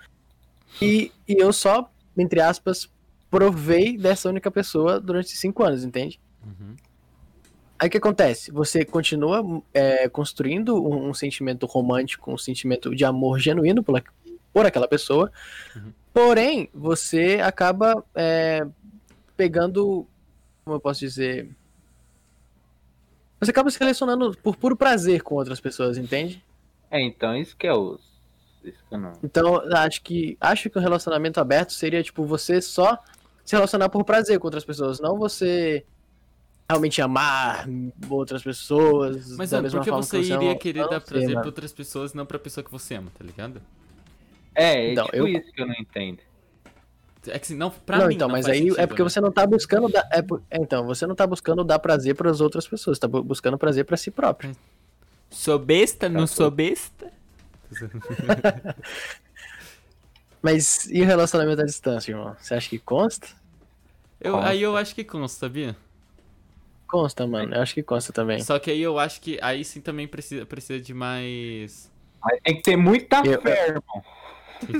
E, 0.82 1.12
e 1.28 1.42
eu 1.42 1.52
só, 1.52 1.90
entre 2.18 2.40
aspas, 2.40 2.90
provei 3.30 3.98
dessa 3.98 4.30
única 4.30 4.50
pessoa 4.52 5.00
durante 5.00 5.30
cinco 5.36 5.64
anos, 5.64 5.84
entende? 5.84 6.20
Uhum. 6.46 6.76
Aí 7.80 7.88
o 7.88 7.92
que 7.92 7.98
acontece? 7.98 8.52
Você 8.52 8.84
continua 8.86 9.62
é, 9.74 10.08
construindo 10.10 10.82
um, 10.82 11.10
um 11.10 11.14
sentimento 11.14 11.66
romântico, 11.66 12.32
um 12.32 12.38
sentimento 12.38 12.96
de 12.96 13.06
amor 13.06 13.40
genuíno 13.40 13.84
por, 13.84 14.02
por 14.54 14.66
aquela 14.66 14.88
pessoa, 14.88 15.32
Uhum. 15.76 15.92
porém 16.14 16.70
você 16.74 17.40
acaba 17.44 18.04
é, 18.16 18.66
pegando, 19.36 20.08
como 20.64 20.78
eu 20.78 20.80
posso 20.80 21.02
dizer, 21.02 21.50
você 23.40 23.52
acaba 23.52 23.70
se 23.70 23.80
relacionando 23.80 24.36
por 24.42 24.56
puro 24.56 24.76
prazer 24.76 25.22
com 25.22 25.36
outras 25.36 25.60
pessoas, 25.60 25.98
entende? 25.98 26.44
É, 26.90 27.02
então 27.02 27.36
isso 27.36 27.56
que 27.56 27.68
é 27.68 27.74
o. 27.74 28.00
Isso 28.64 28.84
que 28.88 28.96
eu 28.96 29.00
não. 29.00 29.14
Então 29.24 29.62
acho 29.76 30.02
que 30.02 30.38
acho 30.42 30.70
que 30.70 30.78
um 30.78 30.82
relacionamento 30.82 31.40
aberto 31.40 31.72
seria 31.74 32.02
tipo 32.04 32.26
você 32.26 32.62
só 32.62 32.98
se 33.46 33.56
relacionar 33.56 33.90
por 33.90 34.04
prazer 34.04 34.40
com 34.40 34.48
outras 34.48 34.66
pessoas, 34.66 35.00
não 35.00 35.18
você 35.18 35.86
realmente 36.70 37.02
amar 37.02 37.66
outras 38.10 38.44
pessoas. 38.44 39.38
Mas, 39.38 39.52
da 39.52 39.58
mano, 39.58 39.64
mesma 39.64 39.80
por 39.80 39.84
que 39.86 39.90
forma 39.90 40.04
você 40.04 40.20
que 40.20 40.26
iria 40.26 40.38
ama- 40.52 40.56
querer 40.60 40.82
não 40.82 40.90
dar 40.90 41.00
sei, 41.00 41.08
prazer 41.08 41.28
mano. 41.30 41.40
pra 41.42 41.48
outras 41.48 41.72
pessoas, 41.72 42.14
não 42.14 42.26
pra 42.26 42.38
pessoa 42.40 42.64
que 42.64 42.72
você 42.72 42.96
ama, 42.96 43.10
tá 43.18 43.24
ligado? 43.24 43.62
É, 44.54 44.88
é 44.88 44.92
Então, 44.92 45.06
tipo 45.06 45.16
eu- 45.18 45.28
isso 45.28 45.52
que 45.54 45.62
eu 45.62 45.68
não 45.68 45.76
entendo. 45.76 46.20
É 47.28 47.40
que 47.40 47.54
não, 47.54 47.70
pra 47.70 47.98
não, 48.00 48.08
mim 48.08 48.16
então, 48.16 48.28
não 48.28 48.34
mas 48.36 48.46
faz 48.46 48.58
aí 48.58 48.64
é 48.64 48.70
sentido, 48.72 48.88
porque 48.88 49.04
né? 49.04 49.10
você 49.10 49.22
não 49.22 49.32
tá 49.32 49.46
buscando 49.46 49.90
dar, 49.90 50.08
é, 50.12 50.20
é, 50.52 50.58
então, 50.62 50.86
você 50.86 51.06
não 51.08 51.16
tá 51.16 51.26
buscando 51.28 51.64
dar 51.64 51.80
prazer 51.80 52.16
para 52.16 52.30
as 52.32 52.42
outras 52.42 52.68
pessoas, 52.68 52.98
tá 53.00 53.08
bu- 53.08 53.24
buscando 53.24 53.58
prazer 53.58 53.86
pra 53.86 53.98
si 53.98 54.10
próprio. 54.12 54.52
Sou 55.30 55.58
besta, 55.60 56.08
não 56.10 56.26
sou 56.28 56.50
besta? 56.50 57.12
Mas 60.42 60.86
e 60.90 61.02
o 61.02 61.06
relacionamento 61.06 61.62
à 61.62 61.66
distância, 61.66 62.12
irmão? 62.12 62.36
Você 62.40 62.54
acha 62.54 62.70
que 62.70 62.80
consta? 62.80 63.28
Eu, 64.20 64.34
Consta. 64.34 64.50
aí 64.50 64.62
eu 64.62 64.76
acho 64.78 64.96
que 64.96 65.04
consta, 65.04 65.40
sabia? 65.40 65.76
Consta, 66.88 67.28
mano. 67.28 67.54
Eu 67.56 67.62
acho 67.62 67.74
que 67.74 67.84
consta 67.84 68.14
também. 68.14 68.42
Só 68.42 68.58
que 68.58 68.72
aí 68.72 68.82
eu 68.82 68.98
acho 68.98 69.20
que 69.22 69.38
aí 69.42 69.64
sim 69.66 69.82
também 69.82 70.08
precisa, 70.08 70.46
precisa 70.46 70.80
de 70.80 70.94
mais. 70.94 71.92
Tem 72.44 72.56
que 72.56 72.62
ter 72.64 72.76
muita 72.78 73.22
Eu- 73.26 73.42
fé, 73.42 73.68
irmão. 73.68 74.04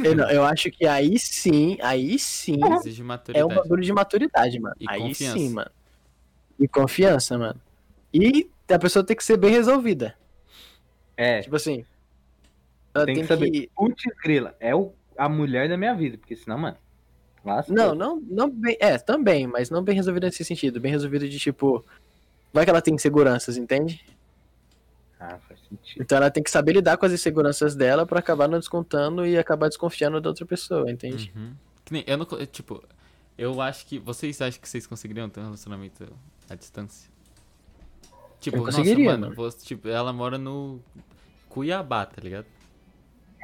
Eu, 0.04 0.16
não, 0.16 0.30
eu 0.30 0.44
acho 0.44 0.72
que 0.72 0.86
aí 0.86 1.18
sim, 1.20 1.78
aí 1.82 2.18
sim 2.18 2.60
Exige 2.76 3.04
é 3.34 3.46
um 3.46 3.50
bagulho 3.50 3.84
de 3.84 3.94
maturidade, 3.94 4.60
mano. 4.60 4.76
E 4.80 4.86
aí 4.90 5.02
confiança. 5.02 5.38
sim, 5.38 5.50
mano. 5.50 5.72
E 6.60 6.68
confiança, 6.68 7.38
mano. 7.38 7.62
E 8.14 8.50
a 8.70 8.80
pessoa 8.80 9.06
tem 9.06 9.16
que 9.16 9.24
ser 9.24 9.38
bem 9.38 9.52
resolvida. 9.52 10.16
É, 11.16 11.42
Tipo 11.42 11.56
assim. 11.56 11.86
Ela 12.94 13.06
tem 13.06 13.16
tem, 13.16 13.24
que 13.24 13.28
saber. 13.28 13.52
que. 13.52 13.70
Putz, 13.76 14.04
grila, 14.24 14.56
é 14.60 14.76
o, 14.76 14.92
a 15.18 15.30
mulher 15.30 15.70
da 15.70 15.78
minha 15.78 15.94
vida, 15.94 16.18
porque 16.18 16.36
senão, 16.36 16.58
mano. 16.58 16.78
Lascou. 17.46 17.76
Não, 17.76 17.96
não, 17.96 18.20
não 18.22 18.50
bem. 18.50 18.76
É, 18.80 18.98
também, 18.98 19.48
mas 19.48 19.70
não 19.70 19.84
bem 19.84 19.96
resolvida 19.96 20.28
nesse 20.28 20.44
sentido. 20.44 20.80
Bem 20.80 20.92
resolvida 20.92 21.28
de 21.28 21.40
tipo. 21.40 21.86
Vai 22.52 22.64
que 22.64 22.70
ela 22.70 22.82
tem 22.82 22.94
inseguranças, 22.96 23.58
entende? 23.58 24.04
Ah, 25.20 25.38
faz 25.48 25.57
sentido. 25.68 26.02
Então 26.04 26.18
ela 26.18 26.30
tem 26.32 26.42
que 26.44 26.50
saber 26.52 26.74
lidar 26.74 26.98
com 26.98 27.06
as 27.06 27.12
inseguranças 27.12 27.76
dela 27.76 28.06
pra 28.06 28.20
acabar 28.20 28.48
não 28.48 28.60
descontando 28.60 29.26
e 29.26 29.38
acabar 29.38 29.68
desconfiando 29.68 30.20
da 30.22 30.30
outra 30.30 30.46
pessoa, 30.46 30.90
entende? 30.92 31.32
Uhum. 31.36 31.54
Que 31.86 31.94
nem, 31.94 32.04
eu 32.08 32.18
não. 32.18 32.26
Tipo, 32.46 32.84
eu 33.38 33.62
acho 33.62 33.86
que. 33.86 34.00
Vocês 34.00 34.42
acham 34.42 34.60
que 34.62 34.68
vocês 34.68 34.86
conseguiriam 34.88 35.30
ter 35.30 35.40
um 35.40 35.44
relacionamento 35.46 36.08
à 36.50 36.56
distância? 36.56 37.10
Tipo, 38.40 38.58
Eu 38.58 38.64
nossa, 38.64 38.78
conseguiria, 38.78 39.12
mano, 39.12 39.22
mano. 39.28 39.36
você- 39.36 39.66
tipo, 39.66 39.88
ela 39.88 40.14
mora 40.14 40.38
no 40.38 40.80
Cuiabá, 41.50 42.06
tá 42.06 42.22
ligado? 42.22 42.46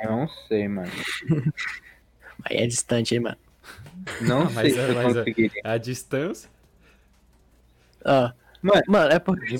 Eu 0.03 0.11
não 0.11 0.27
sei, 0.47 0.67
mano. 0.67 0.91
Aí 2.45 2.57
é 2.57 2.67
distante, 2.67 3.15
hein, 3.15 3.21
mano. 3.21 3.37
Não 4.21 4.43
Mas 4.51 4.53
sei 4.55 4.71
se 4.71 4.79
é- 4.79 4.89
eu 4.89 4.95
mas 4.95 5.15
é- 5.15 5.19
conseguiria. 5.19 5.61
A 5.63 5.77
distância? 5.77 6.49
Ó. 8.05 8.31
Mano, 8.61 8.81
Mano, 8.87 9.11
é 9.11 9.19
porque. 9.19 9.57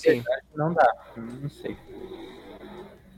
Não 0.56 0.74
dá. 0.74 0.94
Não 1.18 1.50
sei. 1.50 1.76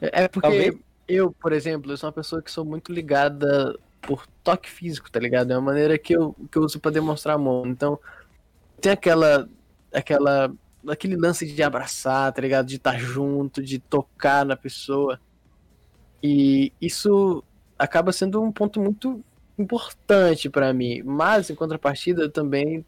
É 0.01 0.27
porque 0.27 0.47
Talvez- 0.47 0.77
eu, 1.07 1.31
por 1.31 1.53
exemplo, 1.53 1.91
eu 1.91 1.97
sou 1.97 2.07
uma 2.07 2.13
pessoa 2.13 2.41
que 2.41 2.51
sou 2.51 2.65
muito 2.65 2.91
ligada 2.91 3.77
por 4.01 4.25
toque 4.43 4.69
físico, 4.69 5.09
tá 5.09 5.19
ligado? 5.19 5.51
É 5.51 5.57
uma 5.57 5.71
maneira 5.71 5.97
que 5.97 6.13
eu, 6.13 6.35
que 6.51 6.57
eu 6.57 6.63
uso 6.63 6.79
pra 6.79 6.91
demonstrar 6.91 7.35
amor. 7.35 7.67
Então, 7.67 7.99
tem 8.81 8.91
aquela. 8.91 9.49
aquela. 9.93 10.53
aquele 10.87 11.15
lance 11.15 11.45
de 11.45 11.63
abraçar, 11.63 12.31
tá 12.31 12.41
ligado? 12.41 12.67
De 12.67 12.75
estar 12.75 12.97
junto, 12.99 13.61
de 13.61 13.79
tocar 13.79 14.45
na 14.45 14.55
pessoa. 14.55 15.19
E 16.21 16.71
isso 16.81 17.43
acaba 17.77 18.11
sendo 18.11 18.41
um 18.41 18.51
ponto 18.51 18.79
muito 18.79 19.23
importante 19.57 20.49
pra 20.49 20.73
mim. 20.73 21.01
Mas, 21.03 21.49
em 21.49 21.55
contrapartida, 21.55 22.23
eu 22.23 22.31
também 22.31 22.85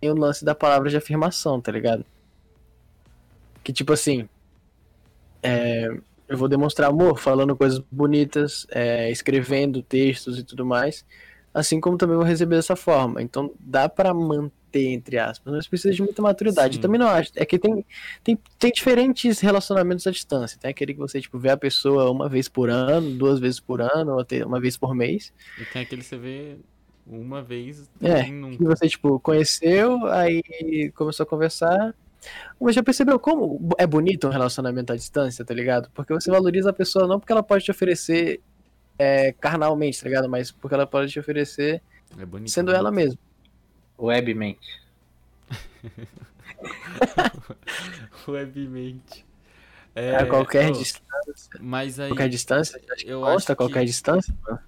tem 0.00 0.10
o 0.10 0.14
lance 0.14 0.44
da 0.44 0.54
palavra 0.54 0.88
de 0.88 0.96
afirmação, 0.96 1.60
tá 1.60 1.72
ligado? 1.72 2.04
Que 3.64 3.72
tipo 3.72 3.92
assim. 3.92 4.28
É, 5.46 5.98
eu 6.28 6.36
vou 6.36 6.48
demonstrar 6.48 6.90
amor 6.90 7.18
falando 7.18 7.56
coisas 7.56 7.78
bonitas, 7.90 8.66
é, 8.70 9.10
escrevendo 9.10 9.82
textos 9.82 10.38
e 10.38 10.44
tudo 10.44 10.64
mais. 10.64 11.04
Assim 11.54 11.80
como 11.80 11.96
também 11.96 12.16
vou 12.16 12.24
receber 12.24 12.56
dessa 12.56 12.76
forma. 12.76 13.22
Então 13.22 13.50
dá 13.58 13.88
pra 13.88 14.12
manter, 14.12 14.88
entre 14.88 15.18
aspas, 15.18 15.54
mas 15.54 15.66
precisa 15.66 15.94
de 15.94 16.02
muita 16.02 16.20
maturidade. 16.20 16.74
Sim. 16.74 16.78
Eu 16.78 16.82
também 16.82 17.00
não 17.00 17.08
acho. 17.08 17.32
É 17.34 17.46
que 17.46 17.58
tem, 17.58 17.84
tem, 18.22 18.38
tem 18.58 18.70
diferentes 18.70 19.40
relacionamentos 19.40 20.06
à 20.06 20.10
distância. 20.10 20.58
Tem 20.60 20.70
aquele 20.70 20.92
que 20.92 21.00
você, 21.00 21.20
tipo, 21.20 21.38
vê 21.38 21.50
a 21.50 21.56
pessoa 21.56 22.10
uma 22.10 22.28
vez 22.28 22.48
por 22.48 22.68
ano, 22.68 23.10
duas 23.12 23.38
vezes 23.38 23.58
por 23.58 23.80
ano, 23.80 24.14
ou 24.14 24.20
até 24.20 24.44
uma 24.44 24.60
vez 24.60 24.76
por 24.76 24.94
mês. 24.94 25.32
E 25.58 25.64
tem 25.64 25.82
aquele 25.82 26.02
que 26.02 26.08
você 26.08 26.18
vê 26.18 26.56
uma 27.06 27.40
vez 27.40 27.88
É, 28.02 28.24
Que 28.24 28.64
você, 28.64 28.88
tipo, 28.88 29.18
conheceu, 29.20 30.04
aí 30.08 30.42
começou 30.94 31.24
a 31.24 31.26
conversar. 31.26 31.94
Mas 32.60 32.74
já 32.74 32.82
percebeu 32.82 33.18
como 33.18 33.68
é 33.78 33.86
bonito 33.86 34.26
um 34.26 34.30
relacionamento 34.30 34.92
à 34.92 34.96
distância, 34.96 35.44
tá 35.44 35.54
ligado? 35.54 35.90
Porque 35.94 36.12
você 36.12 36.30
valoriza 36.30 36.70
a 36.70 36.72
pessoa 36.72 37.06
não 37.06 37.20
porque 37.20 37.32
ela 37.32 37.42
pode 37.42 37.64
te 37.64 37.70
oferecer 37.70 38.40
é, 38.98 39.32
carnalmente, 39.32 40.00
tá 40.00 40.08
ligado? 40.08 40.28
Mas 40.28 40.50
porque 40.50 40.74
ela 40.74 40.86
pode 40.86 41.12
te 41.12 41.20
oferecer 41.20 41.82
É 42.18 42.24
bonito. 42.24 42.50
sendo 42.50 42.72
né? 42.72 42.78
ela 42.78 42.90
mesma. 42.90 43.18
Webmente. 43.98 44.66
Webmente. 48.28 49.24
a 49.94 50.00
É, 50.00 50.24
qualquer 50.26 50.70
ô, 50.70 50.72
distância. 50.72 51.50
Mas 51.60 51.98
aí. 52.00 52.08
Qualquer 52.10 52.28
distância? 52.28 52.80
Acho 52.90 53.04
que 53.04 53.10
eu 53.10 53.20
consta 53.20 53.52
acho 53.52 53.56
qualquer 53.56 53.80
que- 53.80 53.86
distância, 53.86 54.34
mano. 54.42 54.58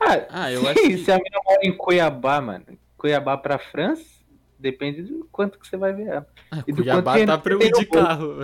Ah, 0.00 0.26
Ah, 0.30 0.52
eu 0.52 0.60
sim, 0.60 0.66
acho 0.68 0.82
que- 0.82 0.98
se 0.98 1.10
a 1.12 1.16
mina 1.16 1.38
mora 1.44 1.58
em 1.62 1.76
Cuiabá, 1.76 2.40
mano. 2.40 2.64
Cuiabá 2.96 3.36
pra 3.36 3.58
França, 3.58 4.04
depende 4.58 5.02
do 5.02 5.28
quanto 5.30 5.58
que 5.58 5.66
você 5.66 5.76
vai 5.76 5.92
ver 5.92 6.06
ela. 6.08 6.26
Ah, 6.50 6.62
E 6.66 6.72
do 6.72 6.82
Cuiabá 6.82 7.02
quanto 7.02 7.12
dinheiro 7.12 7.32
tá 7.32 7.38
pra 7.38 7.52
eu 7.52 7.58
você 7.58 7.66
ir 7.66 7.72
de 7.72 7.86
carro. 7.86 8.36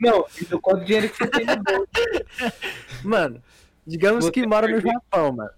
Não, 0.00 0.24
e 0.40 0.44
do 0.44 0.60
quanto 0.60 0.84
dinheiro 0.84 1.08
que 1.08 1.16
você 1.16 1.26
tem 1.28 1.46
no 1.46 1.62
bolso. 1.62 1.88
Mano, 3.04 3.42
digamos 3.86 4.24
Você 4.24 4.30
que 4.32 4.46
mora 4.46 4.66
no 4.68 4.80
Japão, 4.80 5.32
mano. 5.32 5.50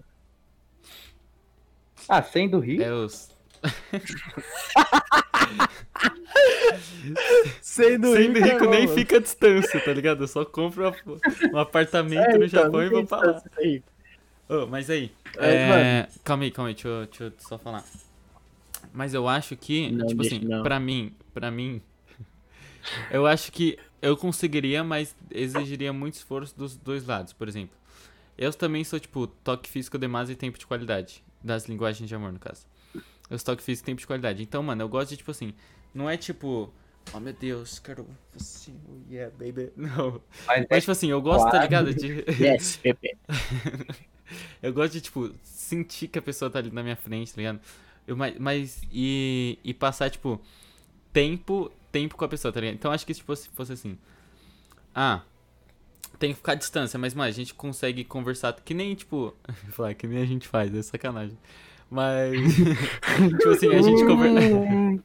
Ah, 2.09 2.23
100 2.23 2.49
do 2.51 2.59
Rio? 2.59 2.83
É 2.83 2.93
os. 2.93 3.31
Sendo 7.61 8.13
Sendo 8.15 8.39
rico, 8.39 8.49
rico 8.49 8.65
não, 8.65 8.71
nem 8.71 8.89
fica 8.89 9.17
a 9.17 9.21
distância, 9.21 9.81
tá 9.81 9.93
ligado? 9.93 10.25
Eu 10.25 10.29
só 10.29 10.45
compro 10.45 10.93
um 11.53 11.59
apartamento 11.59 12.31
É, 12.31 12.39
no 12.39 12.45
então, 12.45 12.65
Japão 12.65 12.83
e 12.83 12.89
vou 12.89 13.07
pra 13.07 13.19
lá. 13.19 13.33
distância 13.33 13.51
aí. 13.59 13.83
Ô, 14.49 14.67
mas 14.67 14.91
aí. 14.91 15.13
É, 15.39 15.55
é, 15.55 16.09
Calma 16.25 16.45
aí, 16.45 16.51
calma 16.51 16.69
aí, 16.69 16.75
deixa 16.75 16.89
eu, 16.89 17.07
deixa 17.07 17.25
eu 17.25 17.33
só 17.39 17.59
falar. 17.59 17.85
Mas 18.93 19.15
eu 19.15 19.29
acho 19.29 19.57
que, 19.57 19.91
Não, 19.91 20.07
tipo 20.07 20.23
assim, 20.23 20.41
não. 20.41 20.63
pra 20.63 20.81
mim, 20.81 21.15
pra 21.33 21.51
mim, 21.51 21.81
eu 23.11 23.27
acho 23.27 23.53
que 23.53 23.79
eu 24.03 24.17
conseguiria, 24.17 24.83
mas 24.83 25.15
exigiria 25.31 25.93
muito 25.93 26.15
esforço 26.15 26.57
dos 26.59 26.77
dois 26.77 27.05
lados. 27.07 27.33
Por 27.33 27.47
exemplo, 27.49 27.77
eu 28.37 28.53
também 28.53 28.83
sou, 28.85 28.99
tipo, 28.99 29.27
toque 29.27 29.69
físico 29.69 29.99
demais 29.99 30.31
e 30.31 30.35
tempo 30.35 30.59
de 30.59 30.67
qualidade. 30.67 31.23
Das 31.43 31.67
linguagens 31.67 32.09
de 32.09 32.15
amor, 32.15 32.33
no 32.33 32.39
caso. 32.39 32.67
Eu 33.29 33.39
sou 33.39 33.47
toque 33.47 33.63
físico 33.63 33.85
e 33.85 33.89
tempo 33.93 34.01
de 34.01 34.07
qualidade. 34.07 34.43
Então, 34.43 34.63
mano, 34.63 34.83
eu 34.83 34.89
gosto 34.89 35.11
de, 35.11 35.17
tipo 35.19 35.31
assim, 35.31 35.55
não 35.95 36.11
é 36.11 36.17
tipo, 36.17 36.73
oh 37.15 37.21
meu 37.21 37.33
Deus, 37.33 37.79
quero 37.79 38.07
você, 38.35 38.73
oh 38.89 39.13
yeah, 39.13 39.33
baby. 39.39 39.71
Não. 39.77 40.21
Mas, 40.47 40.67
Mas, 40.69 40.83
tipo 40.83 40.93
assim, 40.93 41.11
eu 41.11 41.23
gosto, 41.23 41.45
tá 41.45 41.67
Claro. 41.67 41.87
ligado? 41.89 41.95
De. 41.95 42.25
Yes, 42.43 42.77
Pepe. 42.77 43.17
Eu 44.63 44.73
gosto 44.73 44.93
de, 44.95 45.01
tipo, 45.01 45.33
sentir 45.43 46.09
que 46.09 46.19
a 46.19 46.23
pessoa 46.23 46.51
tá 46.51 46.59
ali 46.59 46.71
na 46.71 46.83
minha 46.83 46.97
frente, 46.97 47.33
tá 47.33 47.39
ligado? 47.39 47.61
Eu, 48.07 48.17
mas, 48.17 48.39
mas 48.39 48.83
e, 48.93 49.59
e 49.65 49.75
passar, 49.75 50.11
tipo, 50.11 50.41
tempo, 51.13 51.71
tempo 51.93 52.17
com 52.17 52.25
a 52.25 52.29
pessoa, 52.29 52.53
tá 52.53 52.61
ligado? 52.61 52.75
Então 52.77 52.91
acho 52.93 53.07
que 53.07 53.15
se 53.15 53.23
fosse, 53.23 53.49
fosse 53.51 53.73
assim. 53.73 53.99
Ah, 54.95 55.23
tem 56.19 56.31
que 56.31 56.37
ficar 56.37 56.53
à 56.53 56.55
distância, 56.57 56.99
mas, 56.99 57.15
mano, 57.15 57.29
a 57.29 57.33
gente 57.33 57.55
consegue 57.55 58.05
conversar 58.05 58.53
que 58.53 58.75
nem, 58.75 58.95
tipo. 58.95 59.35
falar, 59.71 59.95
que 59.95 60.07
nem 60.07 60.23
a 60.23 60.27
gente 60.27 60.49
faz, 60.49 60.75
é 60.75 60.83
sacanagem. 60.83 61.39
Mas. 61.91 62.33
tipo 63.39 63.49
assim, 63.49 63.69
a 63.75 63.83
gente 63.83 64.05
conversa. 64.05 64.55
Hum, 64.57 65.01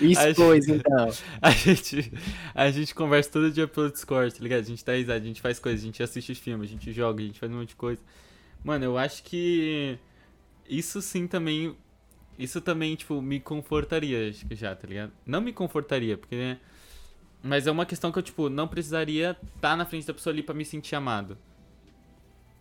Expôs, 0.00 0.68
então. 0.68 1.10
A 1.42 1.50
gente, 1.50 2.12
a 2.54 2.70
gente 2.70 2.94
conversa 2.94 3.30
todo 3.30 3.50
dia 3.50 3.66
pelo 3.66 3.90
Discord, 3.90 4.32
tá 4.32 4.42
ligado? 4.42 4.60
A 4.60 4.62
gente 4.62 4.84
dá 4.84 4.92
risada, 4.94 5.20
a 5.20 5.26
gente 5.26 5.40
faz 5.40 5.58
coisas, 5.58 5.82
a 5.82 5.84
gente 5.84 6.02
assiste 6.02 6.34
filmes, 6.34 6.70
a 6.70 6.72
gente 6.72 6.92
joga, 6.92 7.20
a 7.20 7.26
gente 7.26 7.38
faz 7.38 7.50
um 7.52 7.56
monte 7.56 7.70
de 7.70 7.76
coisa. 7.76 8.00
Mano, 8.62 8.84
eu 8.84 8.96
acho 8.96 9.22
que 9.24 9.98
isso 10.68 11.02
sim 11.02 11.26
também. 11.26 11.76
Isso 12.38 12.60
também, 12.60 12.94
tipo, 12.94 13.20
me 13.22 13.40
confortaria, 13.40 14.28
acho 14.28 14.46
que 14.46 14.54
já, 14.54 14.74
tá 14.74 14.86
ligado? 14.86 15.12
Não 15.24 15.40
me 15.40 15.52
confortaria, 15.52 16.18
porque. 16.18 16.36
né, 16.36 16.58
Mas 17.42 17.66
é 17.66 17.70
uma 17.70 17.86
questão 17.86 18.12
que 18.12 18.18
eu, 18.18 18.22
tipo, 18.22 18.48
não 18.48 18.68
precisaria 18.68 19.36
estar 19.54 19.76
na 19.76 19.86
frente 19.86 20.06
da 20.06 20.14
pessoa 20.14 20.32
ali 20.32 20.42
pra 20.42 20.54
me 20.54 20.64
sentir 20.64 20.94
amado. 20.94 21.38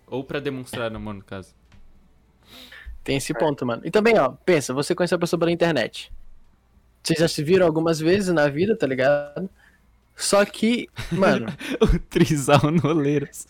Ou 0.08 0.24
pra 0.24 0.40
demonstrar 0.40 0.94
amor, 0.96 1.14
no 1.14 1.24
caso. 1.24 1.54
Tem 3.04 3.18
esse 3.18 3.34
ponto, 3.34 3.66
mano. 3.66 3.82
E 3.86 3.92
também, 3.92 4.18
ó, 4.18 4.30
pensa, 4.30 4.74
você 4.74 4.96
conhece 4.96 5.14
a 5.14 5.20
pessoa 5.20 5.40
pela 5.40 5.52
internet. 5.52 6.12
Vocês 7.04 7.20
já 7.20 7.28
se 7.28 7.44
viram 7.44 7.66
algumas 7.66 8.00
vezes 8.00 8.34
na 8.34 8.48
vida, 8.48 8.76
tá 8.76 8.88
ligado? 8.88 9.50
Só 10.16 10.44
que, 10.46 10.90
mano, 11.12 11.48
o 11.82 12.00
Trisal 12.00 12.72
Noleiros. 12.72 13.48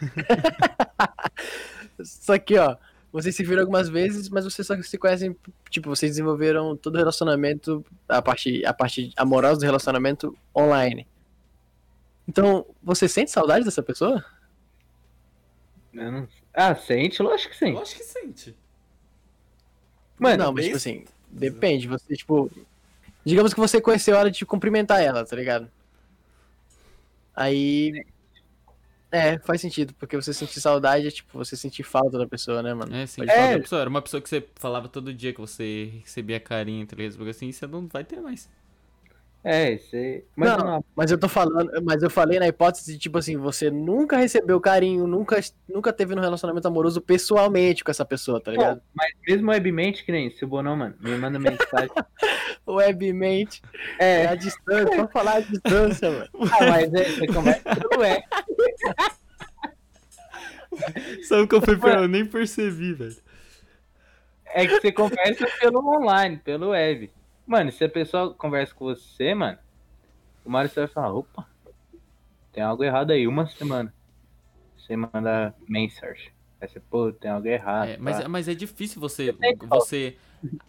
só 2.02 2.38
que, 2.38 2.56
ó, 2.56 2.76
vocês 3.12 3.34
se 3.34 3.42
viram 3.42 3.60
algumas 3.60 3.88
vezes, 3.88 4.28
mas 4.28 4.44
vocês 4.44 4.66
só 4.66 4.80
se 4.82 4.98
conhecem, 4.98 5.36
tipo, 5.70 5.88
vocês 5.88 6.12
desenvolveram 6.12 6.76
todo 6.76 6.94
o 6.94 6.98
relacionamento, 6.98 7.84
a 8.08 8.20
parte, 8.20 8.64
a 8.64 8.74
parte 8.74 9.12
amorosa 9.16 9.60
do 9.60 9.66
relacionamento 9.66 10.36
online. 10.56 11.06
Então, 12.26 12.66
você 12.82 13.08
sente 13.08 13.30
saudade 13.30 13.64
dessa 13.64 13.82
pessoa? 13.82 14.24
Eu 15.94 16.12
não... 16.12 16.28
Ah, 16.52 16.74
sente? 16.74 17.22
Lógico 17.22 17.52
que 17.52 17.58
sim. 17.58 17.70
Eu 17.70 17.80
acho 17.80 17.96
que 17.96 18.02
sente. 18.02 18.56
Mano, 20.18 20.44
não, 20.44 20.52
mas 20.52 20.64
tipo 20.64 20.76
assim, 20.76 21.04
depende. 21.30 21.86
Você, 21.86 22.16
tipo. 22.16 22.50
Digamos 23.24 23.54
que 23.54 23.60
você 23.60 23.80
conheceu 23.80 24.16
a 24.16 24.20
hora 24.20 24.30
de 24.30 24.44
cumprimentar 24.44 25.00
ela, 25.00 25.24
tá 25.24 25.36
ligado? 25.36 25.70
Aí. 27.34 28.04
É, 29.10 29.38
faz 29.38 29.60
sentido, 29.60 29.94
porque 29.98 30.16
você 30.16 30.34
sentir 30.34 30.60
saudade 30.60 31.06
é 31.06 31.10
tipo 31.10 31.38
você 31.38 31.56
sentir 31.56 31.82
falta 31.82 32.18
da 32.18 32.26
pessoa, 32.26 32.62
né, 32.62 32.74
mano? 32.74 32.94
É, 32.94 33.06
sim. 33.06 33.22
Pode 33.22 33.30
falta 33.32 33.42
É. 33.52 33.54
da 33.54 33.60
pessoa. 33.60 33.80
Era 33.80 33.90
uma 33.90 34.02
pessoa 34.02 34.20
que 34.20 34.28
você 34.28 34.44
falava 34.56 34.88
todo 34.88 35.14
dia 35.14 35.32
que 35.32 35.40
você 35.40 35.90
recebia 36.04 36.38
carinho, 36.38 36.86
tá 36.86 36.94
ligado? 36.94 37.16
Porque 37.16 37.30
assim, 37.30 37.50
você 37.50 37.66
não 37.66 37.86
vai 37.86 38.04
ter 38.04 38.20
mais. 38.20 38.48
É, 39.44 39.78
você. 39.78 40.24
Mas 40.36 40.50
não, 40.50 40.58
não, 40.58 40.84
mas 40.96 41.10
eu 41.12 41.16
tô 41.16 41.28
falando, 41.28 41.70
mas 41.84 42.02
eu 42.02 42.10
falei 42.10 42.38
na 42.40 42.48
hipótese 42.48 42.92
de, 42.92 42.98
tipo 42.98 43.16
assim, 43.18 43.36
você 43.36 43.70
nunca 43.70 44.16
recebeu 44.16 44.60
carinho, 44.60 45.06
nunca, 45.06 45.40
nunca 45.68 45.92
teve 45.92 46.12
um 46.12 46.20
relacionamento 46.20 46.66
amoroso 46.66 47.00
pessoalmente 47.00 47.84
com 47.84 47.90
essa 47.90 48.04
pessoa, 48.04 48.42
tá 48.42 48.50
ligado? 48.50 48.82
mas 48.92 49.10
mesmo 49.26 49.48
webmente, 49.50 50.04
que 50.04 50.10
nem 50.10 50.28
se 50.30 50.44
o 50.44 50.48
Bonão, 50.48 50.76
mano, 50.76 50.96
me 51.00 51.16
manda 51.16 51.38
mensagem. 51.38 51.88
Webmente, 52.66 53.62
é 53.98 54.24
É, 54.24 54.26
a 54.26 54.34
distância, 54.34 54.96
vamos 54.96 55.12
falar 55.12 55.36
a 55.36 55.40
distância, 55.40 56.10
mano. 56.10 56.28
ah, 56.52 56.66
mas 56.68 56.92
é, 56.92 57.04
você 57.04 57.26
conversa 57.28 57.62
pelo 57.62 58.02
web. 58.02 58.22
Sabe 61.24 61.42
o 61.42 61.48
que 61.48 61.54
eu 61.54 61.62
fui 61.62 61.76
pra... 61.76 62.02
Eu 62.02 62.08
nem 62.08 62.24
percebi, 62.26 62.92
velho. 62.92 63.16
É 64.46 64.66
que 64.66 64.80
você 64.80 64.92
conversa 64.92 65.46
pelo 65.60 65.86
online, 65.86 66.38
pelo 66.38 66.70
web. 66.70 67.10
Mano, 67.46 67.70
se 67.72 67.84
a 67.84 67.88
pessoa 67.88 68.34
conversa 68.34 68.74
com 68.74 68.86
você, 68.86 69.34
mano, 69.34 69.58
hora 70.46 70.68
você 70.68 70.80
vai 70.80 70.88
falar, 70.88 71.12
opa, 71.12 71.46
tem 72.52 72.62
algo 72.62 72.82
errado 72.82 73.10
aí, 73.10 73.26
uma 73.26 73.46
semana. 73.46 73.92
Você 74.76 74.96
manda 74.96 75.54
mensagem. 75.68 76.32
Aí 76.60 76.68
você, 76.68 76.80
pô, 76.80 77.12
tem 77.12 77.30
algo 77.30 77.46
errado. 77.46 77.88
É, 77.88 77.96
mas, 77.98 78.20
pá. 78.20 78.28
mas 78.28 78.48
é 78.48 78.54
difícil 78.54 79.00
você. 79.00 79.34
Você. 79.68 80.16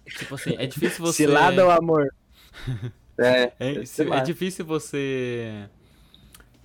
Tipo 0.06 0.36
assim, 0.36 0.56
é 0.58 0.66
difícil 0.68 1.04
você. 1.06 1.24
Cilada 1.24 1.66
o 1.66 1.72
amor. 1.72 2.08
É, 3.22 3.52
É, 3.60 3.74
é 3.74 4.04
lá. 4.06 4.22
difícil 4.22 4.64
você. 4.64 5.70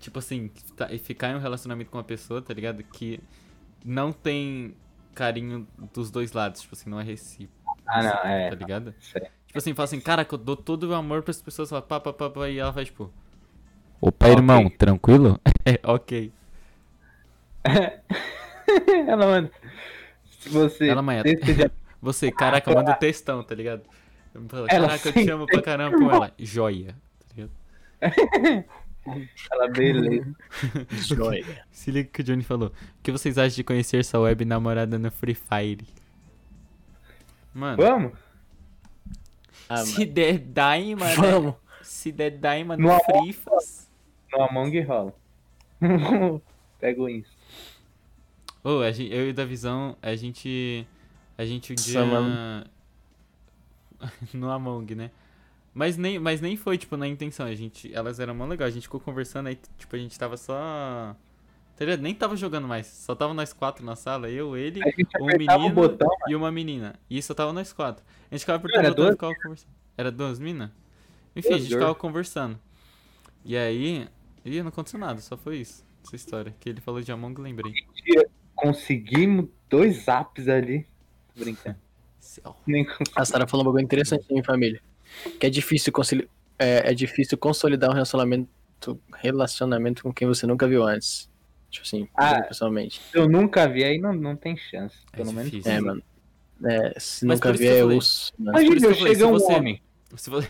Tipo 0.05 0.19
assim, 0.19 0.49
tá- 0.77 0.93
e 0.93 0.99
ficar 0.99 1.31
em 1.31 1.35
um 1.37 1.39
relacionamento 1.39 1.91
com 1.91 1.97
uma 1.97 2.05
pessoa, 2.05 2.43
tá 2.43 2.53
ligado? 2.53 2.83
Que 2.83 3.19
não 3.83 4.13
tem 4.13 4.75
carinho 5.15 5.67
dos 5.95 6.11
dois 6.11 6.33
lados. 6.33 6.61
Tipo 6.61 6.75
assim, 6.75 6.91
não 6.91 7.01
é 7.01 7.03
recíproco. 7.03 7.79
Ah, 7.87 8.03
não, 8.03 8.11
é. 8.31 8.51
Tá 8.51 8.57
ligado? 8.57 8.93
Tipo 9.47 9.57
assim, 9.59 9.73
fala 9.73 9.85
assim, 9.85 10.01
cara, 10.01 10.27
eu 10.31 10.37
dou 10.37 10.57
todo 10.57 10.83
o 10.85 10.89
meu 10.89 10.97
amor 10.97 11.23
pras 11.23 11.41
pessoas, 11.41 11.71
fala, 11.71 11.81
pá, 11.81 11.99
pá, 11.99 12.13
pá, 12.13 12.29
pá, 12.29 12.49
e 12.51 12.59
ela 12.59 12.71
faz 12.73 12.89
tipo. 12.89 13.11
Opa, 13.99 14.27
Ok. 14.27 14.37
irmão, 14.37 14.69
tranquilo? 14.69 15.41
É, 15.67 15.81
ok. 15.83 16.31
Ela 19.09 19.27
manda. 19.27 19.51
Se 20.41 20.49
você. 20.51 20.89
Ela 20.91 21.03
deseja- 21.23 21.71
Você, 22.03 22.31
caraca, 22.31 22.71
manda 22.75 22.93
um 22.93 22.95
textão, 22.99 23.43
tá 23.43 23.55
ligado? 23.55 23.83
Fala, 24.49 24.67
Ela 24.69 24.89
Caraca, 24.89 25.09
eu 25.09 25.13
te 25.15 25.31
amo 25.31 25.47
pra 25.47 25.63
caramba 25.63 25.97
com 25.97 26.11
ela. 26.11 26.31
Joia. 26.39 26.95
Tá 27.19 27.35
ligado? 27.35 28.65
Ela, 29.53 29.69
beleza. 29.69 30.35
Joia. 31.15 31.67
Se 31.71 31.91
liga 31.91 32.09
que 32.11 32.21
o 32.21 32.25
Johnny 32.25 32.43
falou. 32.43 32.69
O 32.69 33.03
que 33.03 33.13
vocês 33.13 33.37
acham 33.39 33.55
de 33.57 33.65
conhecer 33.65 34.05
sua 34.05 34.21
web 34.21 34.45
namorada 34.45 34.99
no 34.99 35.11
Free 35.11 35.35
Fire? 35.35 35.87
Mano, 37.53 37.77
Vamos? 37.83 38.13
Ah, 39.69 39.79
se 39.79 40.05
der 40.05 40.39
daima, 40.39 41.07
né? 41.07 41.15
Vamos. 41.15 41.55
Se 41.83 42.11
der 42.11 42.31
daima 42.33 42.77
No 42.77 42.89
no. 42.89 43.01
Free 43.05 43.33
Faz. 43.33 43.91
No 44.33 44.43
Among 44.43 44.81
rola. 44.81 45.15
Pega 46.81 47.01
o 47.03 47.09
Insta. 47.09 47.33
Ô, 48.63 48.81
a 48.81 48.91
gen- 48.91 49.09
eu 49.13 49.29
e 49.29 49.33
da 49.33 49.45
Visão, 49.45 49.97
a 50.03 50.17
gente. 50.17 50.87
A 51.37 51.45
gente 51.45 51.73
um 51.73 51.77
dia. 51.77 52.05
Mano. 52.05 52.67
no 54.33 54.51
Among, 54.51 54.95
né? 54.95 55.11
Mas 55.75 55.97
nem, 55.97 56.19
mas 56.21 56.41
nem 56.41 56.57
foi, 56.57 56.79
tipo, 56.79 56.97
na 56.97 57.07
intenção. 57.09 57.47
A 57.47 57.55
gente, 57.55 57.93
elas 57.93 58.21
eram 58.21 58.35
mó 58.35 58.47
legal. 58.47 58.69
A 58.69 58.71
gente 58.71 58.85
ficou 58.85 59.01
conversando 59.01 59.49
aí, 59.49 59.59
tipo, 59.77 59.97
a 59.97 59.99
gente 59.99 60.17
tava 60.19 60.37
só. 60.37 61.17
Tá 61.77 61.85
ligado? 61.85 62.01
Nem 62.03 62.15
tava 62.15 62.37
jogando 62.37 62.69
mais. 62.69 62.87
Só 62.87 63.17
tava 63.17 63.35
nós 63.35 63.53
quatro 63.53 63.85
na 63.85 63.97
sala. 63.97 64.31
Eu, 64.31 64.57
ele, 64.57 64.81
A 64.81 65.21
um 65.21 65.27
menino 65.27 65.71
botão. 65.71 66.09
e 66.29 66.37
uma 66.37 66.53
menina. 66.53 66.95
E 67.11 67.21
só 67.21 67.35
tava 67.35 67.53
nós 67.53 67.73
quatro. 67.73 68.05
A 68.31 68.35
gente 68.35 68.41
ficava 68.43 68.59
apertando 68.59 68.85
era 68.85 68.93
o 68.93 68.95
botão 68.95 69.05
e 69.05 69.07
duas? 69.09 69.15
ficava 69.17 69.35
conversando. 69.43 69.71
Era 69.99 70.13
duas 70.13 70.39
minas? 70.39 70.71
Enfim, 71.35 71.49
a 71.49 71.51
Duas 71.51 71.61
gente 71.63 71.69
girl. 71.71 71.81
ficava 71.81 71.95
conversando. 71.97 72.59
E 73.45 73.57
aí. 73.57 74.07
Ih, 74.45 74.61
não 74.63 74.69
aconteceu 74.69 75.01
nada, 75.01 75.21
só 75.21 75.37
foi 75.37 75.57
isso. 75.57 75.85
Essa 76.05 76.15
história. 76.15 76.55
Que 76.61 76.69
ele 76.69 76.81
falou 76.81 77.01
de 77.01 77.11
Among, 77.11 77.41
lembrei. 77.41 77.73
Conseguimos 78.55 79.47
dois 79.69 80.07
apps 80.07 80.47
ali. 80.49 80.87
Tô 81.35 81.41
brincando. 81.43 81.77
Céu. 82.21 82.57
Nem. 82.67 82.87
A 83.17 83.25
Sara 83.25 83.47
falou 83.49 83.65
um 83.65 83.67
bagulho 83.67 83.83
interessante 83.85 84.25
em 84.31 84.43
família. 84.45 84.81
Que 85.39 85.47
é 85.47 85.51
difícil, 85.51 85.93
concili... 85.93 86.29
é, 86.59 86.91
é 86.91 86.95
difícil 86.95 87.37
consolidar 87.39 87.91
um 87.91 87.93
relacionamento, 87.95 88.49
relacionamento 89.17 90.03
com 90.03 90.13
quem 90.13 90.27
você 90.29 90.47
nunca 90.47 90.67
viu 90.69 90.83
antes. 90.85 91.29
Tipo 91.71 91.87
assim, 91.87 92.09
Ah. 92.15 92.43
pessoalmente. 92.43 93.01
Se 93.11 93.19
eu 93.19 93.29
nunca 93.29 93.69
vi, 93.69 93.83
aí 93.85 93.99
não, 93.99 94.13
não 94.13 94.37
tem 94.37 94.57
chance. 94.57 94.97
É 95.13 95.17
Pelo 95.17 95.33
menos. 95.33 95.51
difícil. 95.51 95.73
É, 95.73 95.81
mano. 95.81 96.03
É, 96.65 96.95
se 97.01 97.27
Mas 97.27 97.39
nunca 97.41 97.53
vi, 97.53 97.67
é 97.67 97.85
isso 97.97 98.33
Imagina, 98.39 98.77
que 98.81 98.87
eu 98.87 99.15
se 99.17 99.25
um 99.25 99.33
você- 99.33 99.53
homem. 99.53 99.83
Se 100.17 100.31
você... 100.31 100.49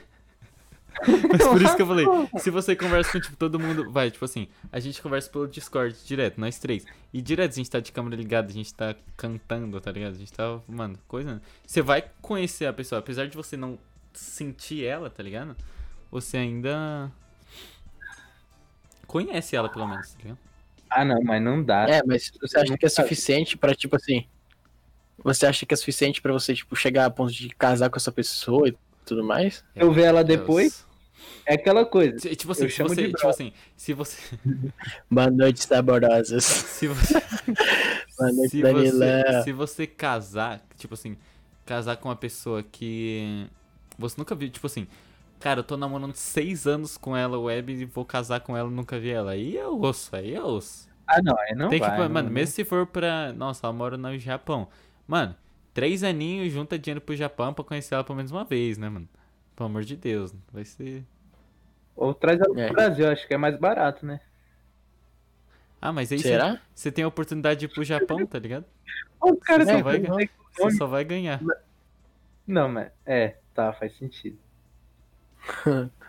Mas 1.33 1.43
por 1.49 1.61
isso 1.61 1.75
que 1.75 1.83
eu 1.83 1.87
falei, 1.87 2.07
se 2.39 2.51
você 2.51 2.77
conversa 2.77 3.11
com, 3.11 3.21
tipo, 3.21 3.37
todo 3.37 3.59
mundo, 3.59 3.91
vai, 3.91 4.11
tipo 4.11 4.25
assim, 4.25 4.47
a 4.71 4.79
gente 4.79 5.03
conversa 5.03 5.29
pelo 5.31 5.49
Discord 5.49 5.97
direto, 6.07 6.41
nós 6.41 6.59
três. 6.59 6.85
E 7.13 7.21
direto 7.21 7.53
a 7.53 7.55
gente 7.57 7.71
tá 7.71 7.81
de 7.81 7.91
câmera 7.91 8.15
ligada, 8.15 8.49
a 8.49 8.53
gente 8.53 8.73
tá 8.73 8.95
cantando, 9.17 9.81
tá 9.81 9.91
ligado? 9.91 10.15
A 10.15 10.19
gente 10.19 10.33
tá, 10.33 10.61
mano, 10.69 10.97
coisa. 11.09 11.43
Você 11.67 11.83
vai 11.83 12.05
conhecer 12.23 12.67
a 12.67 12.73
pessoa, 12.73 12.99
apesar 13.01 13.27
de 13.27 13.37
você 13.37 13.57
não 13.57 13.77
sentir 14.19 14.85
ela, 14.85 15.09
tá 15.11 15.23
ligado? 15.23 15.57
Você 16.11 16.37
ainda 16.37 17.11
conhece 19.07 19.57
ela, 19.57 19.69
pelo 19.69 19.87
menos, 19.87 20.13
tá 20.13 20.19
ligado? 20.23 20.39
Ah, 20.91 21.05
não, 21.05 21.23
mas 21.23 21.43
não 21.43 21.63
dá. 21.63 21.89
É, 21.89 22.03
mas 22.05 22.31
você 22.41 22.59
acha 22.59 22.77
que 22.79 22.87
é 22.87 22.89
suficiente 22.89 23.57
pra, 23.57 23.75
tipo 23.75 23.97
assim. 23.97 24.27
Você 25.23 25.47
acha 25.47 25.65
que 25.65 25.73
é 25.73 25.77
suficiente 25.77 26.21
pra 26.21 26.33
você, 26.33 26.55
tipo, 26.55 26.75
chegar 26.77 27.07
a 27.07 27.11
ponto 27.11 27.33
de 27.33 27.49
casar 27.51 27.89
com 27.89 27.97
essa 27.97 28.13
pessoa 28.13 28.69
e 28.69 28.77
tudo 29.07 29.25
mais? 29.25 29.65
Eu 29.75 29.93
ver 29.93 30.03
ela 30.05 30.23
depois, 30.23 30.85
é 31.47 31.55
aquela 31.55 31.85
coisa. 31.85 32.19
Se- 32.19 32.35
Tipo 32.37 32.53
assim, 32.53 32.65
Eu 32.65 32.71
se 32.71 32.77
chamo 32.77 32.89
você, 32.91 33.07
de 33.07 33.13
tipo 33.13 33.29
assim, 33.29 33.53
se 33.77 33.93
você, 33.93 34.19
Boa 35.11 35.31
noite, 35.31 35.65
saborosas. 35.65 36.45
se 36.45 36.87
você, 36.89 37.15
Boa 38.19 38.33
noite, 38.33 38.51
se 38.51 38.63
você, 38.63 39.43
se 39.45 39.53
você 39.53 39.87
casar, 39.87 40.65
tipo 40.77 40.95
assim, 40.95 41.17
casar 41.65 41.97
com 41.97 42.09
uma 42.09 42.17
pessoa 42.17 42.63
que 42.63 43.47
você 43.99 44.15
nunca 44.19 44.35
viu, 44.35 44.51
tipo 44.51 44.67
assim, 44.67 44.87
cara, 45.41 45.61
eu 45.61 45.65
tô 45.65 45.77
namorando 45.77 46.15
seis 46.15 46.67
anos 46.67 46.97
com 46.97 47.17
ela 47.17 47.39
web 47.39 47.73
e 47.73 47.85
vou 47.85 48.05
casar 48.05 48.41
com 48.41 48.57
ela 48.57 48.69
e 48.71 48.73
nunca 48.73 48.99
vi 48.99 49.11
ela. 49.11 49.33
Aí 49.33 49.57
é 49.57 49.67
osso, 49.67 50.15
aí 50.17 50.35
é 50.35 50.43
osso. 50.43 50.89
Ah, 51.07 51.21
não, 51.23 51.39
aí 51.39 51.55
não 51.55 51.69
Tem 51.69 51.81
que, 51.81 51.87
vai. 51.87 52.09
mano, 52.09 52.29
não- 52.29 52.35
mesmo 52.35 52.55
se 52.55 52.65
for 52.65 52.87
pra. 52.87 53.33
Nossa, 53.33 53.67
ela 53.67 53.73
mora 53.73 53.97
no 53.97 54.19
Japão. 54.19 54.69
Mano, 55.07 55.35
três 55.75 56.03
aninhos 56.03 56.53
junta 56.53 56.79
dinheiro 56.79 57.01
pro 57.01 57.15
Japão 57.15 57.53
pra 57.53 57.63
conhecer 57.65 57.95
ela 57.95 58.03
pelo 58.05 58.17
menos 58.17 58.31
uma 58.33 58.45
vez, 58.45 58.79
né, 58.79 58.89
mano? 58.89 59.09
Pelo 59.55 59.69
amor 59.69 59.85
de 59.85 59.97
Deus, 59.97 60.35
vai 60.53 60.65
ser. 60.65 61.05
Ou 61.95 62.13
traz 62.15 62.41
ela 62.41 62.59
É. 62.61 62.67
pro 62.67 62.75
Brasil, 62.75 63.09
acho 63.11 63.27
que 63.29 63.35
é 63.35 63.37
mais 63.37 63.57
barato, 63.59 64.05
né? 64.07 64.19
Ah, 65.81 65.93
mas 65.93 66.11
aí 66.11 66.19
Será? 66.19 66.59
você 66.75 66.91
tem 66.91 67.05
a 67.05 67.09
oportunidade 67.09 67.61
de 67.61 67.67
ir 67.67 67.69
pro 67.69 67.85
Japão, 67.85 68.25
tá 68.27 68.39
ligado? 68.39 68.65
O 69.21 69.37
cara 69.37 69.65
Você 69.65 69.73
só 69.73 69.83
vai... 69.83 70.01
você 70.01 70.71
só 70.77 70.87
vai 70.87 71.05
ganhar. 71.05 71.41
Não, 72.47 72.69
mas. 72.69 72.91
É, 73.05 73.37
tá, 73.55 73.73
faz 73.73 73.97
sentido. 73.97 74.39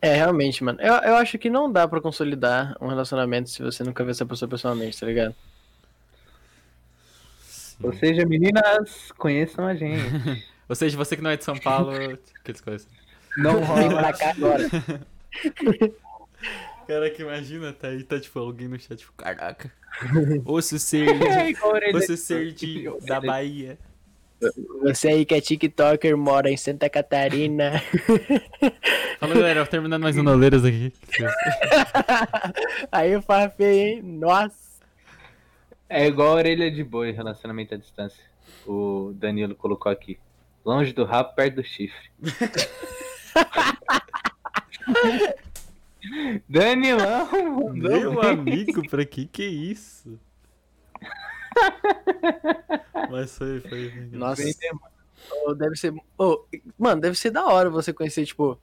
É, 0.00 0.14
realmente, 0.14 0.62
mano. 0.62 0.78
Eu, 0.80 0.94
eu 0.94 1.16
acho 1.16 1.38
que 1.38 1.50
não 1.50 1.72
dá 1.72 1.88
pra 1.88 2.00
consolidar 2.00 2.76
um 2.80 2.86
relacionamento 2.86 3.50
se 3.50 3.62
você 3.62 3.82
nunca 3.82 4.04
vê 4.04 4.12
essa 4.12 4.26
pessoa 4.26 4.48
pessoalmente, 4.48 5.00
tá 5.00 5.06
ligado? 5.06 5.34
Sim. 7.40 7.76
Ou 7.82 7.92
seja, 7.92 8.24
meninas, 8.24 9.10
conheçam 9.18 9.66
a 9.66 9.74
gente. 9.74 10.46
Ou 10.68 10.76
seja, 10.76 10.96
você 10.96 11.16
que 11.16 11.22
não 11.22 11.30
é 11.30 11.36
de 11.36 11.44
São 11.44 11.56
Paulo, 11.56 11.92
aquelas 12.40 12.60
coisas. 12.60 12.88
Não 13.36 13.60
rola. 13.64 13.98
pra 13.98 14.12
cá 14.12 14.30
agora. 14.30 14.62
Caraca, 16.86 17.22
imagina, 17.22 17.72
tá 17.72 17.88
aí, 17.88 18.04
tá 18.04 18.20
tipo 18.20 18.38
alguém 18.38 18.68
no 18.68 18.78
chat, 18.78 18.96
tipo, 18.96 19.12
caraca. 19.14 19.72
Osso 20.44 20.78
ser 20.78 21.08
É 21.08 21.52
de, 21.52 21.64
orelha 21.64 21.98
osso 21.98 22.16
ser 22.16 22.52
de, 22.52 22.84
da 23.00 23.20
Bahia. 23.20 23.78
Você 24.82 25.08
aí 25.08 25.24
que 25.24 25.34
é 25.34 25.40
TikToker, 25.40 26.16
mora 26.16 26.50
em 26.50 26.56
Santa 26.56 26.90
Catarina. 26.90 27.80
Fala 29.18 29.34
galera, 29.34 29.66
terminando 29.66 30.02
mais 30.02 30.16
um 30.16 30.22
Noleiras 30.22 30.64
aqui. 30.64 30.92
aí 32.92 33.12
eu 33.12 33.22
farfei, 33.22 33.94
hein? 33.94 34.02
Nossa. 34.02 34.54
É 35.88 36.06
igual 36.06 36.32
a 36.32 36.34
orelha 36.34 36.70
de 36.70 36.84
boi, 36.84 37.12
relacionamento 37.12 37.74
à 37.74 37.78
distância. 37.78 38.22
O 38.66 39.12
Danilo 39.14 39.54
colocou 39.54 39.90
aqui. 39.90 40.18
Longe 40.64 40.92
do 40.92 41.04
rabo, 41.04 41.34
perto 41.34 41.56
do 41.56 41.64
chifre. 41.64 42.10
Danilão 46.48 47.72
Meu 47.72 48.22
amigo, 48.22 48.88
pra 48.88 49.04
que 49.04 49.26
que 49.26 49.42
é 49.42 49.46
isso? 49.46 50.18
Mas 53.10 53.36
foi, 53.36 53.60
foi. 53.60 53.92
Nossa, 54.12 54.42
deve 55.56 55.76
ser. 55.76 55.94
ô, 56.18 56.44
mano, 56.78 57.00
deve 57.00 57.16
ser 57.18 57.30
da 57.30 57.44
hora 57.46 57.70
você 57.70 57.92
conhecer, 57.92 58.24
tipo, 58.26 58.58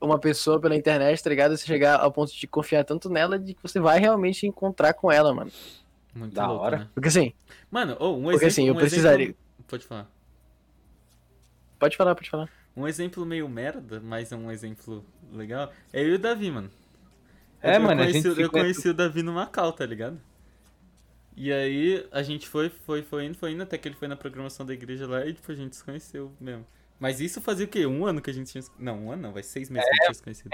uma 0.00 0.18
pessoa 0.18 0.60
pela 0.60 0.76
internet, 0.76 1.22
tá 1.22 1.30
ligado? 1.30 1.56
Você 1.56 1.66
chegar 1.66 2.00
ao 2.00 2.10
ponto 2.12 2.32
de 2.34 2.46
confiar 2.46 2.84
tanto 2.84 3.08
nela 3.10 3.38
de 3.38 3.54
que 3.54 3.62
você 3.62 3.78
vai 3.80 3.98
realmente 3.98 4.46
encontrar 4.46 4.94
com 4.94 5.10
ela, 5.10 5.34
mano. 5.34 5.50
Muito 6.14 6.34
Da 6.34 6.46
louco, 6.48 6.64
hora. 6.64 6.78
né? 6.78 6.88
Porque 6.94 7.08
assim, 7.08 7.32
Mano, 7.70 7.96
oh, 8.00 8.10
um 8.16 8.22
porque 8.22 8.36
exemplo. 8.36 8.46
assim, 8.48 8.66
eu 8.68 8.74
um 8.74 8.76
precisaria. 8.76 9.24
exemplo- 9.26 9.40
Pode 9.68 9.86
falar. 9.86 10.10
Pode 11.78 11.96
falar, 11.96 12.14
pode 12.14 12.28
falar. 12.30 12.48
Um 12.76 12.86
exemplo 12.86 13.24
meio 13.24 13.48
merda, 13.48 14.00
mas 14.00 14.32
é 14.32 14.36
um 14.36 14.50
exemplo 14.50 15.04
legal. 15.32 15.72
É 15.92 16.02
eu 16.02 16.08
e 16.08 16.14
o 16.14 16.18
Davi, 16.18 16.50
mano. 16.50 16.70
É, 17.62 17.76
eu 17.76 17.80
mano, 17.80 17.92
a 18.02 18.04
conheci, 18.06 18.12
gente 18.22 18.34
se 18.34 18.42
Eu 18.42 18.50
conhece- 18.50 18.72
conheci 18.74 18.88
o 18.88 18.94
Davi 18.94 19.22
no 19.22 19.32
Macau, 19.32 19.72
tá 19.72 19.84
ligado? 19.86 20.20
E 21.42 21.50
aí 21.50 22.06
a 22.12 22.22
gente 22.22 22.46
foi, 22.46 22.68
foi, 22.68 23.00
foi 23.02 23.24
indo, 23.24 23.34
foi 23.38 23.52
indo, 23.52 23.62
até 23.62 23.78
que 23.78 23.88
ele 23.88 23.94
foi 23.94 24.06
na 24.06 24.14
programação 24.14 24.66
da 24.66 24.74
igreja 24.74 25.06
lá 25.06 25.24
e 25.24 25.32
tipo, 25.32 25.50
a 25.50 25.54
gente 25.54 25.74
se 25.74 25.82
conheceu 25.82 26.30
mesmo. 26.38 26.66
Mas 26.98 27.18
isso 27.18 27.40
fazia 27.40 27.64
o 27.64 27.68
quê? 27.68 27.86
Um 27.86 28.04
ano 28.04 28.20
que 28.20 28.28
a 28.28 28.32
gente 28.34 28.52
tinha. 28.52 28.60
se- 28.60 28.70
Não, 28.78 29.06
um 29.06 29.10
ano 29.10 29.22
não, 29.22 29.32
vai 29.32 29.42
seis 29.42 29.70
meses 29.70 29.88
que 29.88 29.90
a 29.90 29.94
gente 29.94 30.04
tinha 30.04 30.14
se 30.14 30.22
conhecido. 30.22 30.50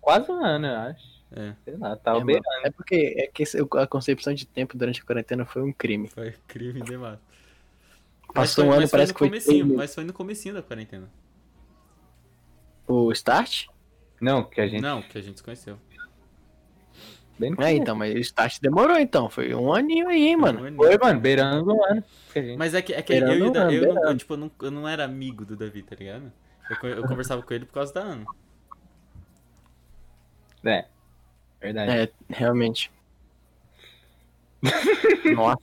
Quase 0.00 0.32
um 0.32 0.42
ano, 0.42 0.66
eu 0.68 0.74
acho. 0.74 1.20
É, 1.32 1.54
Sei 1.66 1.76
lá, 1.76 1.96
tá 1.96 2.12
É, 2.12 2.14
o 2.14 2.24
beirando. 2.24 2.46
é 2.64 2.70
porque 2.70 3.14
é 3.18 3.26
que 3.26 3.44
a 3.78 3.86
concepção 3.86 4.32
de 4.32 4.46
tempo 4.46 4.74
durante 4.78 5.02
a 5.02 5.04
quarentena 5.04 5.44
foi 5.44 5.60
um 5.60 5.70
crime. 5.70 6.08
foi 6.08 6.34
crime 6.48 6.80
demais. 6.80 7.18
Passou 8.32 8.64
foi- 8.64 8.72
um 8.74 8.78
ano, 8.78 8.88
parece 8.88 9.12
que 9.12 9.18
foi 9.18 9.28
comecinho, 9.28 9.76
Mas 9.76 9.94
foi 9.94 10.04
no 10.04 10.14
comecinho 10.14 10.54
da 10.54 10.62
quarentena. 10.62 11.10
o 12.88 13.12
start. 13.12 13.66
Não, 14.18 14.44
que 14.44 14.60
a 14.62 14.66
gente. 14.66 14.80
Não, 14.80 15.02
que 15.02 15.18
a 15.18 15.20
gente 15.20 15.36
se 15.36 15.42
conheceu. 15.44 15.78
Bem 17.40 17.54
É, 17.58 17.72
então, 17.72 17.96
mas 17.96 18.14
o 18.14 18.18
start 18.18 18.60
demorou 18.60 18.98
então. 18.98 19.30
Foi 19.30 19.54
um 19.54 19.72
aninho 19.72 20.08
aí, 20.08 20.28
hein, 20.28 20.36
mano. 20.36 20.62
Um. 20.66 20.76
Foi, 20.76 20.98
mano, 20.98 21.18
beirando 21.18 21.74
um 21.74 21.84
ano. 21.84 22.04
Mas 22.58 22.74
é 22.74 22.82
que, 22.82 22.92
é 22.92 23.00
que 23.00 23.14
eu, 23.14 23.34
e 23.34 23.42
o 23.42 23.50
Da- 23.50 23.72
eu, 23.72 23.94
não, 23.94 24.14
tipo, 24.14 24.34
eu, 24.34 24.36
não, 24.36 24.50
eu 24.60 24.70
não 24.70 24.86
era 24.86 25.04
amigo 25.04 25.46
do 25.46 25.56
Davi, 25.56 25.82
tá 25.82 25.96
ligado? 25.96 26.30
Eu, 26.82 26.88
eu 26.90 27.02
conversava 27.08 27.42
com 27.42 27.54
ele 27.54 27.64
por 27.64 27.72
causa 27.72 27.94
da 27.94 28.02
Ana. 28.02 28.26
É. 30.62 30.84
Verdade. 31.62 31.90
É, 31.92 32.08
realmente. 32.28 32.92
Nossa, 35.34 35.58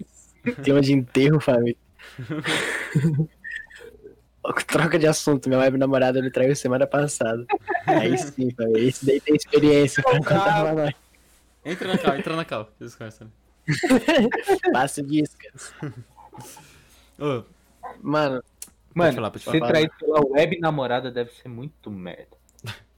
tema 0.64 0.82
de 0.82 0.94
enterro, 0.94 1.40
família. 1.40 1.78
Troca 4.66 4.98
de 4.98 5.06
assunto, 5.06 5.48
minha 5.49 5.60
web 5.60 5.78
namorada 5.78 6.22
me 6.22 6.32
traiu 6.32 6.56
semana 6.56 6.88
passada. 6.88 7.45
Aí 7.86 8.18
sim, 8.18 8.49
família. 8.52 8.88
Esse 8.90 9.06
daí 9.06 9.22
tem 9.22 9.36
experiência 9.36 10.02
pra 10.04 10.18
contar 10.18 10.62
pra 10.64 10.74
nós. 10.74 10.94
Entra 11.72 11.88
na 11.88 11.98
cal, 11.98 12.15
entra 12.18 12.35
na 12.35 12.45
cal. 12.45 12.69
Vocês 12.77 12.95
conhecem. 12.95 13.31
Passa 14.72 15.03
disso, 15.03 15.35
cara. 15.38 15.94
Ô, 17.19 17.44
Mano, 18.02 18.44
Mano, 18.94 19.14
falar, 19.14 19.31
pode 19.31 19.44
ser 19.44 19.60
falar. 19.60 19.68
traído 19.72 19.94
pela 19.99 20.22
web 20.26 20.60
namorada 20.60 21.11
deve 21.11 21.31
ser 21.31 21.48
muito 21.49 21.89
merda. 21.91 22.38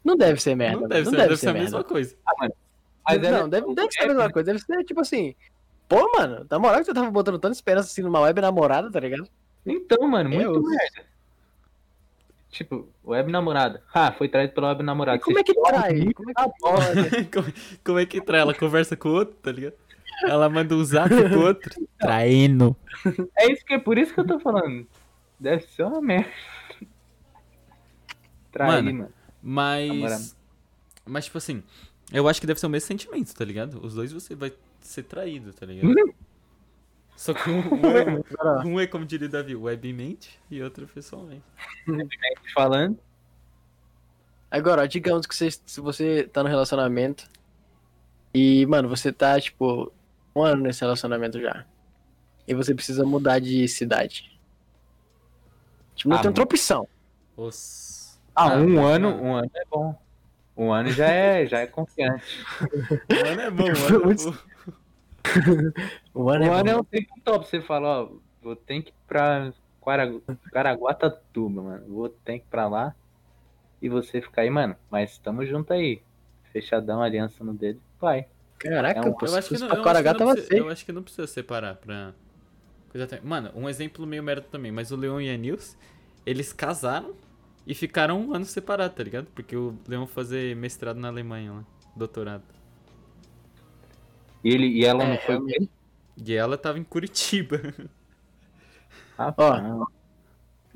não 0.03 0.15
deve 0.15 0.41
ser 0.41 0.55
merda. 0.55 0.73
não 0.75 0.81
mano. 0.81 0.93
deve 0.93 1.09
ser, 1.09 1.15
deve 1.17 1.37
ser 1.37 1.49
a 1.49 1.53
mesma 1.53 1.83
coisa. 1.83 2.15
Mas 3.05 3.21
não, 3.21 3.29
ela- 3.29 3.47
deve, 3.49 3.73
deve 3.75 3.91
ser 3.91 4.03
a 4.03 4.07
mesma 4.07 4.31
coisa. 4.31 4.45
Deve 4.53 4.59
ser 4.63 4.83
tipo 4.83 5.01
assim. 5.01 5.35
Pô, 5.87 6.11
mano, 6.15 6.45
na 6.49 6.59
moral 6.59 6.79
que 6.79 6.85
você 6.85 6.93
tava 6.93 7.09
botando 7.09 7.39
tanta 7.39 7.55
esperança 7.55 7.87
assim 7.89 8.01
numa 8.03 8.19
web 8.21 8.39
namorada, 8.41 8.91
tá 8.91 8.99
ligado? 8.99 9.27
Então, 9.65 10.07
mano, 10.07 10.29
muito 10.29 10.53
Eu- 10.53 10.61
merda. 10.61 11.09
Tipo, 12.49 12.89
web 13.05 13.31
namorada. 13.31 13.83
Ah, 13.93 14.11
foi 14.11 14.27
traído 14.27 14.53
pela 14.53 14.69
web 14.69 14.83
namorada. 14.83 15.17
E 15.17 15.21
como 15.21 15.37
é 15.39 15.43
que 15.43 15.53
trai? 15.53 16.11
Como 16.13 16.31
é 16.31 16.33
que 16.33 17.25
como, 17.31 17.53
como 17.83 17.99
é 17.99 18.05
que 18.05 18.21
trai? 18.21 18.41
Ela 18.41 18.53
conversa 18.55 18.97
com 18.97 19.09
o 19.09 19.13
outro, 19.13 19.35
tá 19.35 19.51
ligado? 19.51 19.75
Ela 20.23 20.49
manda 20.49 20.75
um 20.75 20.83
zap 20.83 21.09
pro 21.09 21.41
outro. 21.45 21.87
Traindo. 21.99 22.75
É 23.37 23.51
isso 23.51 23.63
que 23.63 23.73
é 23.75 23.79
por 23.79 23.97
isso 23.97 24.13
que 24.13 24.19
eu 24.19 24.27
tô 24.27 24.39
falando. 24.39 24.85
Deve 25.39 25.63
ser 25.67 25.83
uma 25.83 26.01
merda. 26.01 26.29
Trair, 28.51 28.83
Mano. 28.83 28.93
mano. 28.99 29.13
Mas. 29.41 30.35
Mas, 31.05 31.25
tipo 31.25 31.37
assim, 31.37 31.63
eu 32.11 32.27
acho 32.27 32.41
que 32.41 32.47
deve 32.47 32.59
ser 32.59 32.65
o 32.65 32.69
mesmo 32.69 32.87
sentimento, 32.87 33.33
tá 33.33 33.45
ligado? 33.45 33.79
Os 33.83 33.93
dois 33.93 34.11
você 34.11 34.35
vai 34.35 34.51
ser 34.81 35.03
traído, 35.03 35.53
tá 35.53 35.65
ligado? 35.65 35.93
Só 37.19 37.33
que 37.33 37.49
um, 37.49 37.59
um, 37.59 38.61
é, 38.63 38.65
um 38.65 38.79
é, 38.79 38.87
como 38.87 39.05
diria 39.05 39.27
o 39.27 39.29
Davi, 39.29 39.53
webmente 39.53 40.39
e 40.49 40.63
outro 40.63 40.87
pessoalmente. 40.87 41.43
Falando. 42.55 42.97
Agora, 44.49 44.83
ó, 44.83 44.85
digamos 44.85 45.27
que 45.27 45.35
você, 45.35 45.51
se 45.51 45.81
você 45.81 46.23
tá 46.23 46.41
no 46.41 46.47
relacionamento 46.47 47.27
e, 48.33 48.65
mano, 48.67 48.87
você 48.87 49.11
tá, 49.11 49.37
tipo, 49.37 49.91
um 50.33 50.43
ano 50.43 50.63
nesse 50.63 50.79
relacionamento 50.79 51.41
já. 51.41 51.65
E 52.47 52.53
você 52.53 52.73
precisa 52.73 53.03
mudar 53.03 53.39
de 53.39 53.67
cidade. 53.67 54.39
Tipo, 55.95 56.11
não 56.11 56.17
Ah, 56.19 56.21
tem 56.21 56.29
outra 56.29 56.45
opção. 56.45 56.87
Os... 57.35 58.17
Ah, 58.33 58.55
um 58.55 58.75
mas, 58.75 58.85
ano, 58.95 59.09
um 59.21 59.35
ano 59.35 59.51
é 59.53 59.65
bom. 59.69 60.01
Um 60.55 60.71
ano 60.71 60.89
já 60.89 61.09
é, 61.09 61.45
já 61.45 61.59
é 61.59 61.67
confiante. 61.67 62.45
Um 63.11 63.29
ano 63.29 63.41
é 63.41 63.51
bom, 63.51 63.63
um 63.65 63.67
ano 63.67 64.11
é 64.11 64.15
bom. 64.15 64.37
Um 66.15 66.29
ano 66.29 66.43
é 66.45 66.49
ano 66.49 66.69
é 66.69 66.75
um 66.77 66.83
tempo 66.83 67.13
top. 67.23 67.47
Você 67.47 67.61
fala, 67.61 68.03
ó, 68.03 68.09
vou 68.41 68.55
ter 68.55 68.81
que 68.81 68.89
ir 68.89 68.93
pra 69.07 69.51
Caraguatatuba, 70.51 71.61
mano. 71.61 71.85
Vou 71.87 72.09
ter 72.09 72.39
que 72.39 72.45
ir 72.45 72.49
pra 72.49 72.67
lá. 72.67 72.95
E 73.81 73.87
você 73.89 74.21
ficar 74.21 74.41
aí, 74.41 74.49
mano. 74.49 74.75
Mas 74.89 75.17
tamo 75.17 75.45
junto 75.45 75.71
aí. 75.73 76.01
Fechadão, 76.51 77.01
aliança 77.01 77.43
no 77.43 77.53
dedo. 77.53 77.79
Vai. 77.99 78.25
Caraca, 78.57 78.99
É 78.99 79.01
um- 79.01 79.15
Eu 79.21 79.35
acho 79.37 79.49
que 79.49 79.57
não, 79.57 79.67
eu 79.67 79.83
acho 79.89 80.03
que 80.03 80.03
não 80.19 80.33
precisa, 80.33 80.57
eu 80.57 80.69
acho 80.69 80.85
que 80.85 80.91
não 80.91 81.03
precisa 81.03 81.27
separar 81.27 81.75
pra. 81.75 82.13
Mano, 83.23 83.51
um 83.55 83.69
exemplo 83.69 84.05
meio 84.05 84.23
merda 84.23 84.45
também, 84.51 84.71
mas 84.71 84.91
o 84.91 84.95
Leon 84.97 85.21
e 85.21 85.29
a 85.29 85.37
Nils, 85.37 85.77
eles 86.25 86.51
casaram 86.51 87.13
e 87.65 87.73
ficaram 87.75 88.19
um 88.19 88.33
ano 88.33 88.43
separados, 88.45 88.97
tá 88.97 89.03
ligado? 89.03 89.27
Porque 89.35 89.55
o 89.55 89.75
Leon 89.87 90.05
fazer 90.07 90.55
mestrado 90.55 90.97
na 90.97 91.07
Alemanha 91.07 91.53
lá, 91.53 91.63
doutorado. 91.95 92.43
E, 94.43 94.49
ele, 94.53 94.67
e 94.67 94.85
ela 94.85 95.05
não 95.05 95.13
É, 95.13 95.17
foi 95.17 95.35
ele? 95.35 95.69
E 96.17 96.33
ela 96.33 96.57
tava 96.57 96.79
em 96.79 96.83
Curitiba. 96.83 97.59
Ah, 99.17 99.33
Ó. 99.37 99.85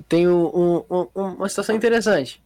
Tem 0.09 0.27
um- 0.27 0.83
um- 0.89 1.07
um- 1.15 1.27
uma 1.35 1.47
situação 1.49 1.75
interessante. 1.75 2.41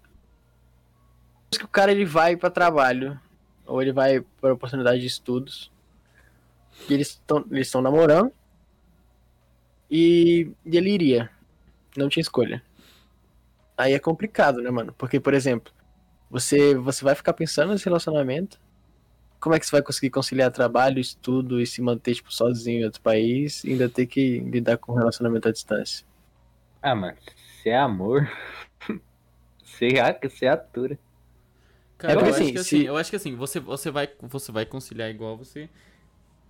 que 1.52 1.64
o 1.64 1.68
cara 1.68 1.92
ele 1.92 2.06
vai 2.06 2.36
pra 2.36 2.50
trabalho 2.52 3.20
ou 3.66 3.82
ele 3.82 3.92
vai 3.94 4.22
para 4.42 4.54
oportunidade 4.54 5.00
de 5.02 5.08
estudos 5.08 5.72
e 6.90 6.94
eles 6.94 7.08
estão 7.12 7.44
eles 7.50 7.68
estão 7.68 7.82
namorando 7.82 8.32
e, 9.90 10.52
e 10.66 10.78
ele 10.78 10.92
iria 10.92 11.30
não 11.96 12.10
tinha 12.10 12.22
escolha 12.22 12.62
aí 13.78 13.94
é 13.94 14.00
complicado 14.00 14.62
né 14.62 14.70
mano 14.70 14.94
porque 14.98 15.20
por 15.20 15.34
exemplo 15.34 15.74
você 16.30 16.76
você 16.76 17.04
vai 17.04 17.16
ficar 17.16 17.34
pensando 17.34 17.72
nesse 17.72 17.86
relacionamento 17.86 18.60
como 19.40 19.56
é 19.56 19.60
que 19.60 19.66
você 19.66 19.72
vai 19.72 19.82
conseguir 19.84 20.10
conciliar 20.12 20.52
trabalho 20.52 21.00
estudo 21.00 21.62
e 21.62 21.68
se 21.68 21.82
manter 21.82 22.16
tipo 22.16 22.34
sozinho 22.34 22.82
em 22.82 22.86
outro 22.86 23.02
país 23.02 23.64
e 23.64 23.72
ainda 23.72 23.90
ter 23.90 24.08
que 24.08 24.40
lidar 24.42 24.78
com 24.78 24.94
relacionamento 24.94 25.48
à 25.48 25.52
distância 25.52 26.06
Ah, 26.82 26.96
mano. 26.96 27.18
Se 27.62 27.70
é 27.70 27.78
amor. 27.78 28.28
Você 29.64 30.00
a- 30.00 30.18
você 30.28 30.48
atura. 30.48 31.00
Cara, 31.98 32.14
É 32.14 32.18
porque 32.18 32.30
eu, 32.30 32.34
acho 32.34 32.52
assim, 32.52 32.54
que, 32.54 32.60
assim, 32.60 32.80
se- 32.80 32.86
eu 32.86 32.96
acho 32.96 33.10
que 33.10 33.16
assim, 33.16 33.36
você, 33.36 33.60
você, 33.60 33.90
vai, 33.90 34.08
você 34.22 34.52
vai 34.52 34.66
conciliar 34.66 35.10
igual 35.10 35.36
você 35.36 35.68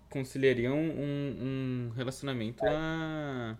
conciliaria 0.09 0.71
um, 0.73 0.89
um, 0.91 1.87
um 1.89 1.93
relacionamento 1.95 2.67
a... 2.67 3.55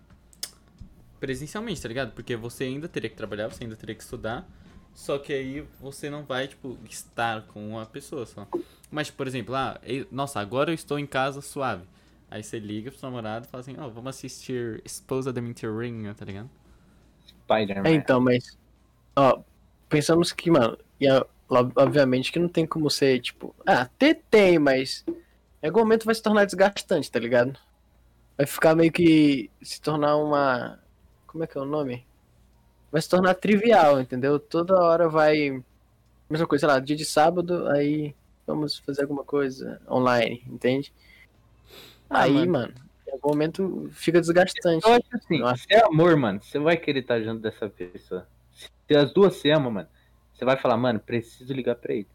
presencialmente, 1.20 1.80
tá 1.82 1.88
ligado? 1.88 2.12
Porque 2.12 2.36
você 2.36 2.64
ainda 2.64 2.88
teria 2.88 3.10
que 3.10 3.16
trabalhar, 3.16 3.48
você 3.48 3.64
ainda 3.64 3.76
teria 3.76 3.94
que 3.94 4.02
estudar, 4.02 4.48
só 4.94 5.18
que 5.18 5.32
aí 5.32 5.60
você 5.80 6.08
não 6.10 6.24
vai, 6.24 6.48
tipo, 6.48 6.76
estar 6.88 7.42
com 7.48 7.68
uma 7.68 7.86
pessoa 7.86 8.26
só. 8.26 8.46
Mas, 8.90 9.10
por 9.10 9.26
exemplo, 9.26 9.54
ah, 9.54 9.78
nossa, 10.10 10.40
agora 10.40 10.70
eu 10.70 10.74
estou 10.74 10.98
em 10.98 11.06
casa 11.06 11.40
suave. 11.40 11.84
Aí 12.30 12.42
você 12.42 12.58
liga 12.58 12.90
pro 12.90 12.98
seu 13.00 13.08
namorado 13.08 13.46
e 13.46 13.48
fala 13.48 13.60
assim, 13.60 13.74
ó, 13.78 13.88
vamos 13.88 14.10
assistir 14.10 14.82
Esposa 14.84 15.32
da 15.32 15.40
Ring, 15.40 16.12
tá 16.14 16.24
ligado? 16.24 16.50
Spider-Man. 17.26 17.88
É, 17.88 17.92
então, 17.94 18.20
mas. 18.20 18.56
Ó, 19.16 19.42
pensamos 19.88 20.32
que, 20.32 20.50
mano, 20.50 20.78
e 21.00 21.08
a- 21.08 21.26
ob- 21.48 21.72
obviamente 21.76 22.32
que 22.32 22.38
não 22.38 22.48
tem 22.48 22.66
como 22.66 22.90
ser, 22.90 23.20
tipo. 23.20 23.54
Ah, 23.66 23.86
ter 23.98 24.22
tem, 24.30 24.58
mas. 24.58 25.04
Em 25.62 25.66
algum 25.68 25.80
momento 25.80 26.04
vai 26.04 26.14
se 26.14 26.22
tornar 26.22 26.44
desgastante, 26.44 27.10
tá 27.10 27.18
ligado? 27.18 27.58
Vai 28.36 28.46
ficar 28.46 28.74
meio 28.76 28.92
que. 28.92 29.50
Se 29.62 29.80
tornar 29.80 30.16
uma. 30.16 30.80
Como 31.26 31.44
é 31.44 31.46
que 31.46 31.58
é 31.58 31.60
o 31.60 31.64
nome? 31.66 32.06
Vai 32.90 33.02
se 33.02 33.08
tornar 33.08 33.34
trivial, 33.34 34.00
entendeu? 34.00 34.38
Toda 34.40 34.80
hora 34.80 35.08
vai. 35.08 35.62
Mesma 36.30 36.46
coisa, 36.46 36.66
sei 36.66 36.74
lá, 36.74 36.80
dia 36.80 36.96
de 36.96 37.04
sábado, 37.04 37.68
aí 37.68 38.14
vamos 38.48 38.78
fazer 38.78 39.02
alguma 39.02 39.22
coisa 39.22 39.80
online, 39.88 40.42
entende? 40.48 40.92
Ah, 42.10 42.22
aí, 42.22 42.32
mano. 42.32 42.52
mano, 42.52 42.74
em 43.06 43.12
algum 43.12 43.28
momento 43.28 43.88
fica 43.92 44.20
desgastante. 44.20 44.84
Eu 44.86 44.94
acho 44.94 45.04
assim, 45.12 45.38
Nossa. 45.38 45.62
se 45.62 45.74
é 45.74 45.84
amor, 45.84 46.16
mano, 46.16 46.40
você 46.42 46.58
vai 46.58 46.76
querer 46.76 47.00
estar 47.00 47.20
junto 47.20 47.40
dessa 47.40 47.68
pessoa. 47.68 48.26
Se 48.88 48.96
as 48.96 49.12
duas 49.12 49.36
se 49.36 49.50
amam, 49.50 49.70
mano, 49.70 49.88
você 50.32 50.44
vai 50.44 50.56
falar, 50.56 50.76
mano, 50.76 50.98
preciso 50.98 51.52
ligar 51.52 51.76
pra 51.76 51.92
ele. 51.94 52.08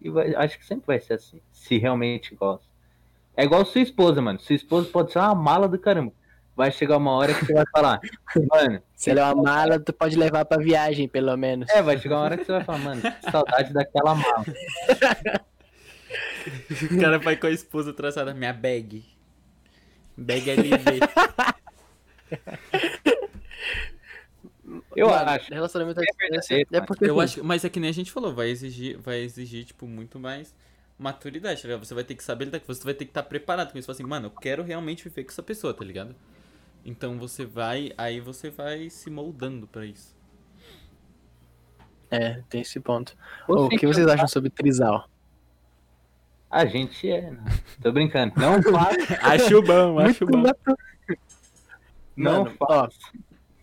e 0.00 0.10
vai- 0.10 0.34
acho 0.34 0.58
que 0.58 0.66
sempre 0.66 0.84
vai 0.86 0.98
ser 0.98 1.14
assim, 1.14 1.40
se 1.52 1.78
realmente 1.78 2.34
gosta. 2.34 2.66
É 3.36 3.44
igual 3.44 3.64
sua 3.64 3.80
esposa, 3.82 4.20
mano. 4.20 4.38
Sua 4.40 4.56
esposa 4.56 4.88
pode 4.90 5.12
ser 5.12 5.20
uma 5.20 5.32
mala 5.34 5.68
do 5.68 5.78
caramba. 5.78 6.12
Vai 6.56 6.72
chegar 6.72 6.96
uma 6.96 7.12
hora 7.12 7.32
que 7.32 7.46
você 7.46 7.52
vai 7.54 7.64
falar, 7.72 8.00
mano, 8.50 8.82
Se 8.96 9.10
ela 9.10 9.20
é 9.20 9.32
uma 9.32 9.42
mala, 9.44 9.78
tu 9.80 9.92
pode 9.92 10.16
levar 10.16 10.44
pra 10.44 10.58
viagem, 10.58 11.08
pelo 11.08 11.36
menos. 11.36 11.70
é, 11.70 11.80
vai 11.80 11.96
chegar 11.98 12.16
uma 12.16 12.24
hora 12.24 12.36
que 12.36 12.44
você 12.44 12.50
vai 12.52 12.64
falar, 12.64 12.78
mano, 12.78 13.02
saudade 13.30 13.72
daquela 13.72 14.14
mala. 14.16 14.44
O 16.90 17.00
cara 17.00 17.18
vai 17.18 17.36
com 17.36 17.46
a 17.46 17.50
esposa 17.50 17.92
traçada, 17.92 18.34
minha 18.34 18.52
bag. 18.52 19.04
Bag 20.16 20.50
LV. 20.50 21.00
Eu 24.96 25.08
Mano, 25.08 25.30
acho. 25.30 25.52
Relacionamento 25.52 26.00
à 26.00 26.02
distância. 26.02 26.56
verdadeiro, 26.56 26.84
É 26.84 26.86
porque 26.86 27.04
Eu 27.04 27.20
assim, 27.20 27.40
acho, 27.40 27.44
mas 27.44 27.64
é 27.64 27.68
que 27.68 27.80
nem 27.80 27.90
a 27.90 27.94
gente 27.94 28.10
falou, 28.12 28.34
vai 28.34 28.48
exigir, 28.48 28.98
vai 28.98 29.20
exigir, 29.20 29.64
tipo, 29.64 29.86
muito 29.86 30.18
mais 30.18 30.54
maturidade, 30.98 31.60
tá 31.60 31.68
ligado? 31.68 31.84
Você 31.84 31.94
vai 31.94 32.04
ter 32.04 32.14
que 32.14 32.22
saber 32.22 32.46
lidar 32.46 32.60
você 32.66 32.84
vai 32.84 32.94
ter 32.94 33.04
que 33.04 33.10
estar 33.10 33.22
preparado 33.22 33.72
com 33.72 33.78
isso. 33.78 33.86
Fala 33.86 33.96
assim, 33.96 34.06
mano, 34.06 34.26
eu 34.26 34.30
quero 34.30 34.62
realmente 34.62 35.04
viver 35.04 35.24
com 35.24 35.30
essa 35.30 35.42
pessoa, 35.42 35.74
tá 35.74 35.84
ligado? 35.84 36.14
Então 36.84 37.18
você 37.18 37.44
vai, 37.44 37.92
aí 37.96 38.20
você 38.20 38.50
vai 38.50 38.88
se 38.90 39.10
moldando 39.10 39.66
pra 39.66 39.84
isso. 39.84 40.16
É, 42.10 42.42
tem 42.48 42.60
esse 42.60 42.78
ponto. 42.78 43.16
Ou 43.48 43.66
o 43.66 43.68
que 43.68 43.86
vocês 43.86 44.06
acham 44.06 44.28
sobre 44.28 44.50
trisal? 44.50 45.08
A 46.52 46.66
gente 46.66 47.10
é, 47.10 47.30
né? 47.30 47.42
Tô 47.80 47.90
brincando. 47.90 48.34
Não 48.36 48.60
faça, 48.70 49.14
Acho 49.22 49.62
bom, 49.62 49.98
acho 49.98 50.26
bom. 50.26 50.42
não 52.16 52.44
Mano, 52.44 52.56
faça. 52.58 52.98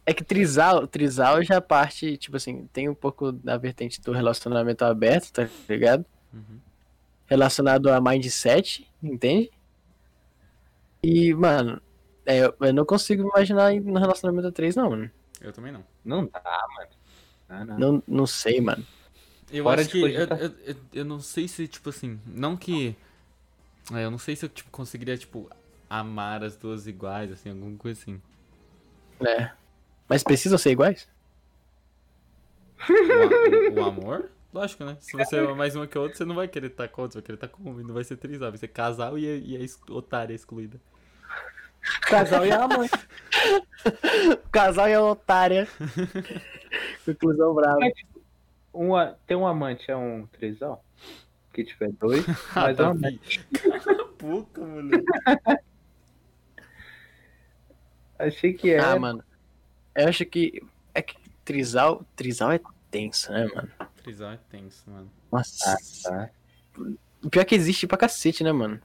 É 0.05 0.13
que 0.13 0.23
trisal, 0.23 0.87
trisal 0.87 1.43
já 1.43 1.61
parte, 1.61 2.17
tipo 2.17 2.35
assim, 2.35 2.67
tem 2.73 2.89
um 2.89 2.95
pouco 2.95 3.31
da 3.31 3.57
vertente 3.57 4.01
do 4.01 4.11
relacionamento 4.11 4.83
aberto, 4.83 5.31
tá 5.31 5.47
ligado? 5.69 6.03
Uhum. 6.33 6.59
Relacionado 7.27 7.91
a 7.91 8.01
mindset, 8.01 8.87
entende? 9.03 9.51
E, 11.03 11.31
mano, 11.35 11.79
é, 12.25 12.39
eu- 12.39 12.73
não 12.73 12.85
consigo 12.85 13.21
imaginar 13.29 13.71
no 13.75 13.99
relacionamento 13.99 14.47
a 14.47 14.51
três, 14.51 14.75
não, 14.75 14.89
mano. 14.89 15.11
Eu 15.39 15.53
também 15.53 15.71
não. 15.71 15.83
Não 16.03 16.25
dá, 16.25 16.65
mano. 16.75 16.89
Não, 17.47 17.65
não. 17.65 17.77
Não, 17.93 18.03
não 18.07 18.25
sei, 18.25 18.59
mano. 18.59 18.83
Eu 19.51 19.63
Fora 19.63 19.81
acho 19.81 19.89
que. 19.89 19.97
Eu, 19.99 20.27
cogitar. 20.27 20.39
eu, 20.39 20.51
eu, 20.65 20.75
eu 20.93 21.05
não 21.05 21.19
sei 21.19 21.47
se, 21.47 21.67
tipo 21.67 21.89
assim. 21.89 22.19
Não 22.25 22.55
que. 22.57 22.95
é, 23.93 24.05
eu 24.05 24.11
não 24.11 24.17
sei 24.19 24.35
se 24.35 24.45
eu 24.45 24.49
tipo, 24.49 24.69
conseguiria, 24.71 25.17
tipo, 25.17 25.49
amar 25.89 26.43
as 26.43 26.55
duas 26.55 26.87
iguais, 26.87 27.31
assim, 27.31 27.49
alguma 27.49 27.77
coisa 27.77 27.99
assim. 28.01 28.21
É. 29.25 29.51
Mas 30.07 30.23
precisam 30.23 30.57
ser 30.57 30.71
iguais? 30.71 31.07
O, 32.89 32.93
a- 32.93 33.81
o- 33.81 33.81
o 33.81 33.85
amor? 33.85 34.29
Lógico, 34.53 34.83
né? 34.83 34.97
Se 34.99 35.15
você 35.15 35.37
ama 35.37 35.53
mais 35.55 35.75
uma 35.75 35.85
que 35.85 35.97
a 35.97 36.01
outra, 36.01 36.17
você 36.17 36.25
não 36.25 36.33
vai 36.35 36.47
querer 36.47 36.67
estar 36.67 36.87
com 36.87 37.01
a 37.01 37.03
outra, 37.03 37.13
você 37.13 37.19
vai 37.21 37.25
querer 37.25 37.35
estar 37.35 37.47
com 37.49 37.69
uma 37.69 37.81
e 37.81 37.83
não 37.83 37.93
vai 37.93 38.03
ser 38.03 38.17
trisal, 38.17 38.49
vai 38.49 38.57
ser 38.57 38.67
casal 38.69 39.17
e 39.17 39.25
e 39.25 39.55
a 39.55 39.59
ex- 39.59 39.79
otária 39.89 40.33
excluída. 40.33 40.79
Casal 42.01 42.45
e 42.45 42.51
a 42.51 42.67
mãe. 42.67 42.89
Casal 44.51 44.89
e 44.89 44.93
a 44.93 45.01
otária. 45.03 45.67
Conclusão 47.05 47.53
brava. 47.53 47.79
Mas, 47.79 47.93
tipo, 48.69 48.79
uma, 48.79 49.17
ter 49.25 49.35
um 49.35 49.47
amante 49.47 49.89
é 49.89 49.95
um 49.95 50.25
trisal? 50.27 50.83
Que 51.53 51.63
tiver 51.63 51.91
dois, 51.91 52.23
Ah, 52.55 52.61
mas 52.67 52.79
é 52.79 52.87
um 52.87 52.95
Davi. 52.95 53.19
Cala 53.83 54.01
a 54.01 54.23
boca, 54.23 54.61
moleque. 54.61 55.05
Achei 58.19 58.53
que 58.53 58.71
era. 58.71 58.91
Ah, 58.91 58.99
mano. 58.99 59.23
Eu 59.95 60.07
acho 60.09 60.25
que. 60.25 60.61
É 60.93 61.01
que 61.01 61.15
trisal. 61.45 62.05
Trisal 62.15 62.51
é 62.51 62.59
tenso, 62.91 63.31
né, 63.31 63.47
mano? 63.55 63.69
Trisal 64.03 64.33
é 64.33 64.39
tenso, 64.49 64.83
mano. 64.89 65.09
Nossa. 65.31 65.73
Ah, 65.73 65.77
tá. 66.03 66.29
O 67.23 67.29
pior 67.29 67.41
é 67.41 67.45
que 67.45 67.55
existe 67.55 67.87
pra 67.87 67.97
cacete, 67.97 68.43
né, 68.43 68.51
mano? 68.51 68.81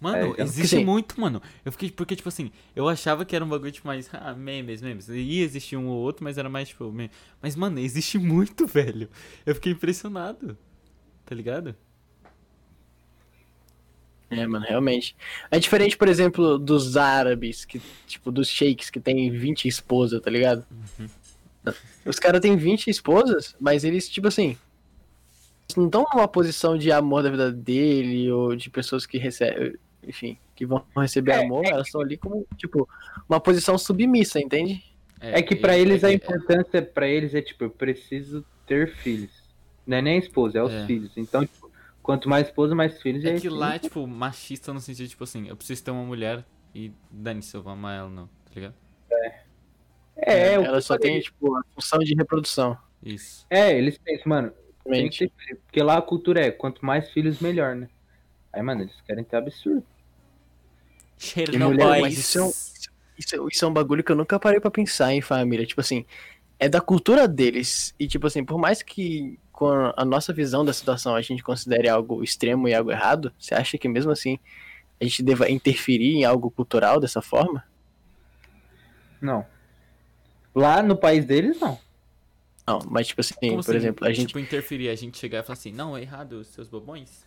Mano, 0.00 0.16
É, 0.16 0.28
então- 0.28 0.44
existe 0.44 0.78
muito, 0.84 1.20
mano. 1.20 1.42
Eu 1.64 1.72
fiquei, 1.72 1.90
porque, 1.90 2.14
tipo 2.14 2.28
assim, 2.28 2.52
eu 2.76 2.88
achava 2.88 3.24
que 3.24 3.34
era 3.34 3.44
um 3.44 3.48
bagulho, 3.48 3.72
tipo, 3.72 3.86
mais, 3.88 4.08
ah, 4.12 4.32
memes, 4.34 4.80
memes. 4.80 5.08
Ia 5.08 5.42
existir 5.42 5.76
um 5.76 5.88
ou 5.88 5.98
outro, 5.98 6.22
mas 6.22 6.38
era 6.38 6.48
mais, 6.48 6.68
tipo, 6.68 6.90
meme. 6.92 7.10
Mas, 7.42 7.56
mano, 7.56 7.78
existe 7.80 8.16
muito, 8.18 8.66
velho. 8.66 9.08
Eu 9.44 9.54
fiquei 9.56 9.72
impressionado. 9.72 10.56
Tá 11.26 11.34
ligado? 11.34 11.74
É, 14.30 14.46
mano, 14.46 14.64
realmente. 14.68 15.16
É 15.50 15.58
diferente, 15.58 15.96
por 15.96 16.06
exemplo, 16.06 16.58
dos 16.58 16.96
árabes, 16.96 17.64
que, 17.64 17.80
tipo, 18.06 18.30
dos 18.30 18.48
sheiks 18.48 18.90
que 18.90 19.00
tem 19.00 19.30
20 19.30 19.66
esposas, 19.66 20.20
tá 20.20 20.30
ligado? 20.30 20.66
Os 22.04 22.18
caras 22.18 22.40
têm 22.40 22.56
20 22.56 22.88
esposas, 22.88 23.56
mas 23.58 23.84
eles, 23.84 24.08
tipo 24.08 24.28
assim. 24.28 24.56
eles 25.66 25.76
Não 25.76 25.86
estão 25.86 26.04
numa 26.12 26.28
posição 26.28 26.76
de 26.76 26.92
amor 26.92 27.22
da 27.22 27.30
vida 27.30 27.50
dele, 27.52 28.30
ou 28.30 28.54
de 28.54 28.68
pessoas 28.70 29.06
que 29.06 29.18
recebem. 29.18 29.74
Enfim, 30.06 30.38
que 30.54 30.64
vão 30.64 30.84
receber 30.96 31.32
É, 31.32 31.44
amor, 31.44 31.64
elas 31.66 31.86
estão 31.88 32.00
ali 32.00 32.16
como, 32.16 32.46
tipo, 32.56 32.88
uma 33.28 33.40
posição 33.40 33.76
submissa, 33.76 34.40
entende? 34.40 34.82
É 35.20 35.42
que 35.42 35.56
pra 35.56 35.76
eles 35.76 36.04
a 36.04 36.10
é- 36.10 36.14
importância 36.14 36.80
pra 36.80 37.08
eles 37.08 37.34
é 37.34 37.42
tipo, 37.42 37.64
eu 37.64 37.70
preciso 37.70 38.44
ter 38.66 38.94
filhos. 38.94 39.30
Não 39.86 39.96
é 39.96 40.02
nem 40.02 40.14
a 40.16 40.18
esposa, 40.18 40.58
é 40.58 40.62
os 40.62 40.72
É. 40.72 40.86
filhos. 40.86 41.10
Então, 41.16 41.44
tipo, 41.44 41.70
quanto 42.02 42.28
mais 42.28 42.46
esposa, 42.46 42.74
mais 42.74 43.00
filhos. 43.02 43.24
É 43.24 43.32
aí, 43.32 43.40
que 43.40 43.48
lá 43.48 43.74
é, 43.74 43.78
tipo, 43.80 44.06
machista 44.06 44.72
no 44.72 44.80
sentido, 44.80 45.08
tipo 45.08 45.24
assim, 45.24 45.48
eu 45.48 45.56
preciso 45.56 45.82
ter 45.84 45.90
uma 45.90 46.04
mulher 46.04 46.44
e 46.74 46.92
dane-se, 47.10 47.54
eu 47.56 47.62
vou 47.62 47.72
amar 47.72 47.98
ela, 47.98 48.08
não, 48.08 48.26
tá 48.26 48.52
ligado? 48.54 48.74
É, 49.10 49.42
é, 50.16 50.54
Ela 50.54 50.80
só 50.80 50.94
falei. 50.94 51.12
tem, 51.12 51.20
tipo, 51.20 51.56
a 51.56 51.62
função 51.74 51.98
de 52.00 52.14
reprodução. 52.14 52.76
Isso. 53.02 53.46
É, 53.48 53.76
eles 53.76 53.96
pensam, 53.98 54.24
mano, 54.26 54.52
tem 54.84 55.08
que 55.08 55.18
ter 55.28 55.32
filho. 55.36 55.60
Porque 55.66 55.82
lá 55.82 55.96
a 55.98 56.02
cultura 56.02 56.40
é, 56.46 56.50
quanto 56.50 56.84
mais 56.84 57.08
filhos, 57.10 57.40
melhor, 57.40 57.74
né? 57.76 57.88
Aí, 58.58 58.64
mano, 58.64 58.82
eles 58.82 59.00
querem 59.06 59.22
ter 59.22 59.36
absurdo. 59.36 59.84
mulher, 61.68 62.00
mas 62.00 62.18
isso 62.18 62.38
é 62.38 62.42
um- 62.42 62.52
Isso, 63.16 63.48
isso 63.50 63.64
é 63.64 63.68
um 63.68 63.72
bagulho 63.72 64.02
que 64.04 64.10
eu 64.12 64.16
nunca 64.16 64.38
parei 64.38 64.60
pra 64.60 64.70
pensar 64.70 65.12
em 65.12 65.20
família. 65.20 65.66
Tipo 65.66 65.80
assim, 65.80 66.04
é 66.58 66.68
da 66.68 66.80
cultura 66.80 67.26
deles. 67.28 67.94
E, 67.98 68.06
tipo 68.06 68.26
assim, 68.26 68.44
por 68.44 68.58
mais 68.58 68.82
que 68.82 69.38
com 69.52 69.92
a 69.96 70.04
nossa 70.04 70.32
visão 70.32 70.64
da 70.64 70.72
situação 70.72 71.14
a 71.16 71.20
gente 71.20 71.42
considere 71.42 71.88
algo 71.88 72.22
extremo 72.22 72.68
e 72.68 72.74
algo 72.74 72.92
errado, 72.92 73.32
você 73.38 73.54
acha 73.54 73.76
que 73.78 73.88
mesmo 73.88 74.10
assim 74.12 74.38
a 75.00 75.04
gente 75.04 75.22
deva 75.22 75.50
interferir 75.50 76.14
em 76.16 76.24
algo 76.24 76.48
cultural 76.50 77.00
dessa 77.00 77.20
forma? 77.22 77.64
Não. 79.20 79.44
Lá 80.54 80.82
no 80.82 80.96
país 80.96 81.24
deles, 81.24 81.58
não. 81.60 81.78
Não, 82.66 82.80
mas 82.88 83.06
tipo 83.08 83.20
assim, 83.20 83.34
Como 83.34 83.54
por 83.54 83.60
assim, 83.60 83.76
exemplo, 83.76 84.06
a 84.06 84.12
gente. 84.12 84.26
Tipo, 84.28 84.38
interferir, 84.38 84.88
a 84.90 84.94
gente 84.94 85.16
chegar 85.18 85.38
e 85.38 85.42
falar 85.42 85.54
assim, 85.54 85.72
não, 85.72 85.96
é 85.96 86.02
errado, 86.02 86.34
os 86.34 86.48
seus 86.48 86.68
bobões? 86.68 87.26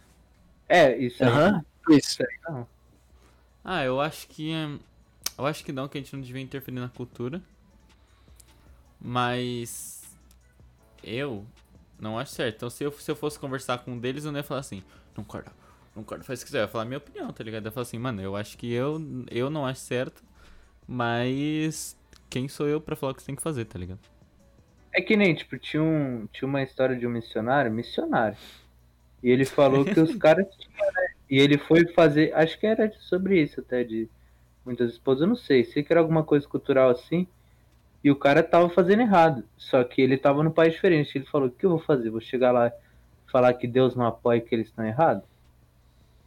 É, 0.72 0.98
isso 0.98 1.22
aí. 1.22 1.30
Aham, 1.30 1.66
isso. 1.90 2.24
Não. 2.48 2.66
Ah, 3.62 3.84
eu 3.84 4.00
acho 4.00 4.26
que. 4.30 4.52
Eu 5.38 5.46
acho 5.46 5.66
que 5.66 5.74
não, 5.74 5.90
que 5.90 5.98
a 5.98 6.02
gente 6.02 6.16
não 6.16 6.22
devia 6.22 6.42
interferir 6.42 6.80
na 6.80 6.88
cultura. 6.88 7.42
Mas. 8.98 10.02
Eu 11.04 11.46
não 12.00 12.18
acho 12.18 12.32
certo. 12.32 12.56
Então, 12.56 12.70
se 12.70 12.86
eu, 12.86 12.92
se 12.94 13.12
eu 13.12 13.18
fosse 13.18 13.38
conversar 13.38 13.80
com 13.80 13.92
um 13.92 14.00
deles, 14.00 14.24
eu 14.24 14.32
não 14.32 14.40
ia 14.40 14.44
falar 14.46 14.62
assim: 14.62 14.82
não 15.18 15.26
corta, 15.26 15.52
não 15.94 16.06
corta, 16.06 16.24
faz 16.24 16.40
o 16.40 16.44
que 16.44 16.48
quiser. 16.48 16.60
Eu 16.60 16.64
ia 16.64 16.68
falar 16.70 16.86
a 16.86 16.88
minha 16.88 17.00
opinião, 17.00 17.34
tá 17.34 17.44
ligado? 17.44 17.66
Eu 17.66 17.68
ia 17.68 17.74
falar 17.74 17.82
assim, 17.82 18.00
mano, 18.00 18.22
eu 18.22 18.38
acho 18.38 18.58
que 18.58 18.72
eu, 18.72 18.98
eu 19.30 19.50
não 19.50 19.66
acho 19.66 19.82
certo. 19.82 20.24
Mas. 20.88 21.98
Quem 22.30 22.48
sou 22.48 22.66
eu 22.66 22.80
pra 22.80 22.96
falar 22.96 23.12
o 23.12 23.16
que 23.16 23.22
você 23.22 23.26
tem 23.26 23.36
que 23.36 23.42
fazer, 23.42 23.66
tá 23.66 23.78
ligado? 23.78 24.00
É 24.94 25.02
que 25.02 25.18
nem, 25.18 25.36
tipo, 25.36 25.58
tinha, 25.58 25.84
um, 25.84 26.28
tinha 26.32 26.48
uma 26.48 26.64
história 26.64 26.96
de 26.96 27.06
um 27.06 27.10
missionário, 27.10 27.70
missionário. 27.70 28.38
E 29.24 29.30
ele 29.30 29.46
falou 29.46 29.86
que 29.86 30.00
os 30.00 30.16
caras 30.18 30.48
tinham, 30.56 30.92
né? 30.94 31.08
E 31.30 31.38
ele 31.40 31.58
foi 31.58 31.88
fazer, 31.94 32.34
acho 32.34 32.60
que 32.60 32.66
era 32.68 32.92
sobre 33.00 33.42
isso 33.42 33.60
até, 33.62 33.84
de 33.84 34.10
muitas 34.66 34.92
esposas, 34.92 35.22
eu 35.22 35.28
não 35.28 35.36
sei, 35.36 35.64
sei 35.64 35.84
que 35.84 35.94
era 35.94 36.00
alguma 36.02 36.24
coisa 36.24 36.48
cultural 36.48 36.90
assim. 36.90 37.28
E 38.04 38.10
o 38.10 38.16
cara 38.16 38.42
tava 38.42 38.68
fazendo 38.70 39.02
errado. 39.02 39.44
Só 39.58 39.84
que 39.84 40.02
ele 40.02 40.18
tava 40.18 40.44
no 40.44 40.52
país 40.52 40.74
diferente. 40.74 41.16
Ele 41.18 41.26
falou, 41.26 41.48
o 41.48 41.52
que 41.52 41.66
eu 41.66 41.70
vou 41.70 41.80
fazer? 41.80 42.10
Vou 42.10 42.20
chegar 42.20 42.52
lá 42.52 42.68
e 42.68 43.32
falar 43.32 43.54
que 43.54 43.68
Deus 43.68 43.96
não 43.96 44.06
apoia 44.08 44.42
que 44.42 44.54
eles 44.56 44.68
estão 44.68 44.84
errados? 44.86 45.24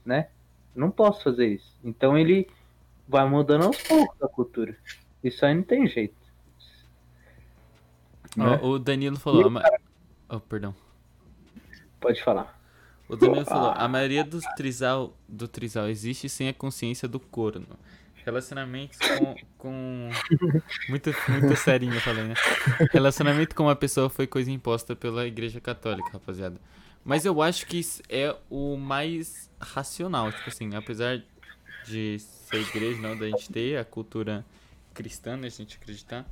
Né? 0.07 0.29
Não 0.75 0.91
posso 0.91 1.25
fazer 1.25 1.47
isso. 1.49 1.75
Então 1.83 2.17
ele 2.17 2.49
vai 3.09 3.29
mudando 3.29 3.65
aos 3.65 3.77
poucos 3.83 4.23
a 4.23 4.29
cultura. 4.29 4.77
Isso 5.23 5.45
aí 5.45 5.53
não 5.55 5.65
tem 5.65 5.87
jeito. 5.89 6.15
Né? 8.37 8.59
O 8.63 8.79
Danilo 8.79 9.17
falou. 9.19 9.47
a 9.47 9.51
ma- 9.51 9.63
Oh, 10.29 10.41
perdão. 10.41 10.75
Pode 12.01 12.23
falar. 12.23 12.57
O 13.09 13.17
Danilo 13.17 13.45
falou, 13.45 13.73
a 13.77 13.87
maioria 13.87 14.25
dos 14.25 14.45
trisal, 14.57 15.17
do 15.29 15.47
trisal 15.47 15.89
existe 15.89 16.29
sem 16.29 16.49
a 16.49 16.55
consciência 16.55 17.07
do 17.07 17.21
corno. 17.21 17.79
Relacionamentos 18.25 18.99
com. 18.99 19.35
com... 19.59 20.11
Muito, 20.89 21.15
muito 21.29 21.57
serinho 21.57 21.95
eu 21.95 22.01
falei, 22.01 22.25
né? 22.25 22.35
Relacionamento 22.91 23.55
com 23.55 23.65
uma 23.65 23.77
pessoa 23.77 24.09
foi 24.09 24.27
coisa 24.27 24.51
imposta 24.51 24.97
pela 24.97 25.27
igreja 25.27 25.61
católica, 25.61 26.11
rapaziada. 26.13 26.59
Mas 27.05 27.27
eu 27.27 27.43
acho 27.43 27.67
que 27.67 27.83
é 28.09 28.35
o 28.49 28.77
mais 28.79 29.51
racional, 29.61 30.33
tipo 30.33 30.49
assim, 30.49 30.75
apesar 30.75 31.23
de 31.85 32.19
ser 32.19 32.63
igreja, 32.63 33.01
não, 33.03 33.17
da 33.17 33.27
gente 33.27 33.53
ter 33.53 33.79
a 33.79 33.85
cultura 33.85 34.45
cristã, 34.95 35.37
né, 35.37 35.49
a 35.49 35.51
gente 35.51 35.77
acreditar. 35.77 36.27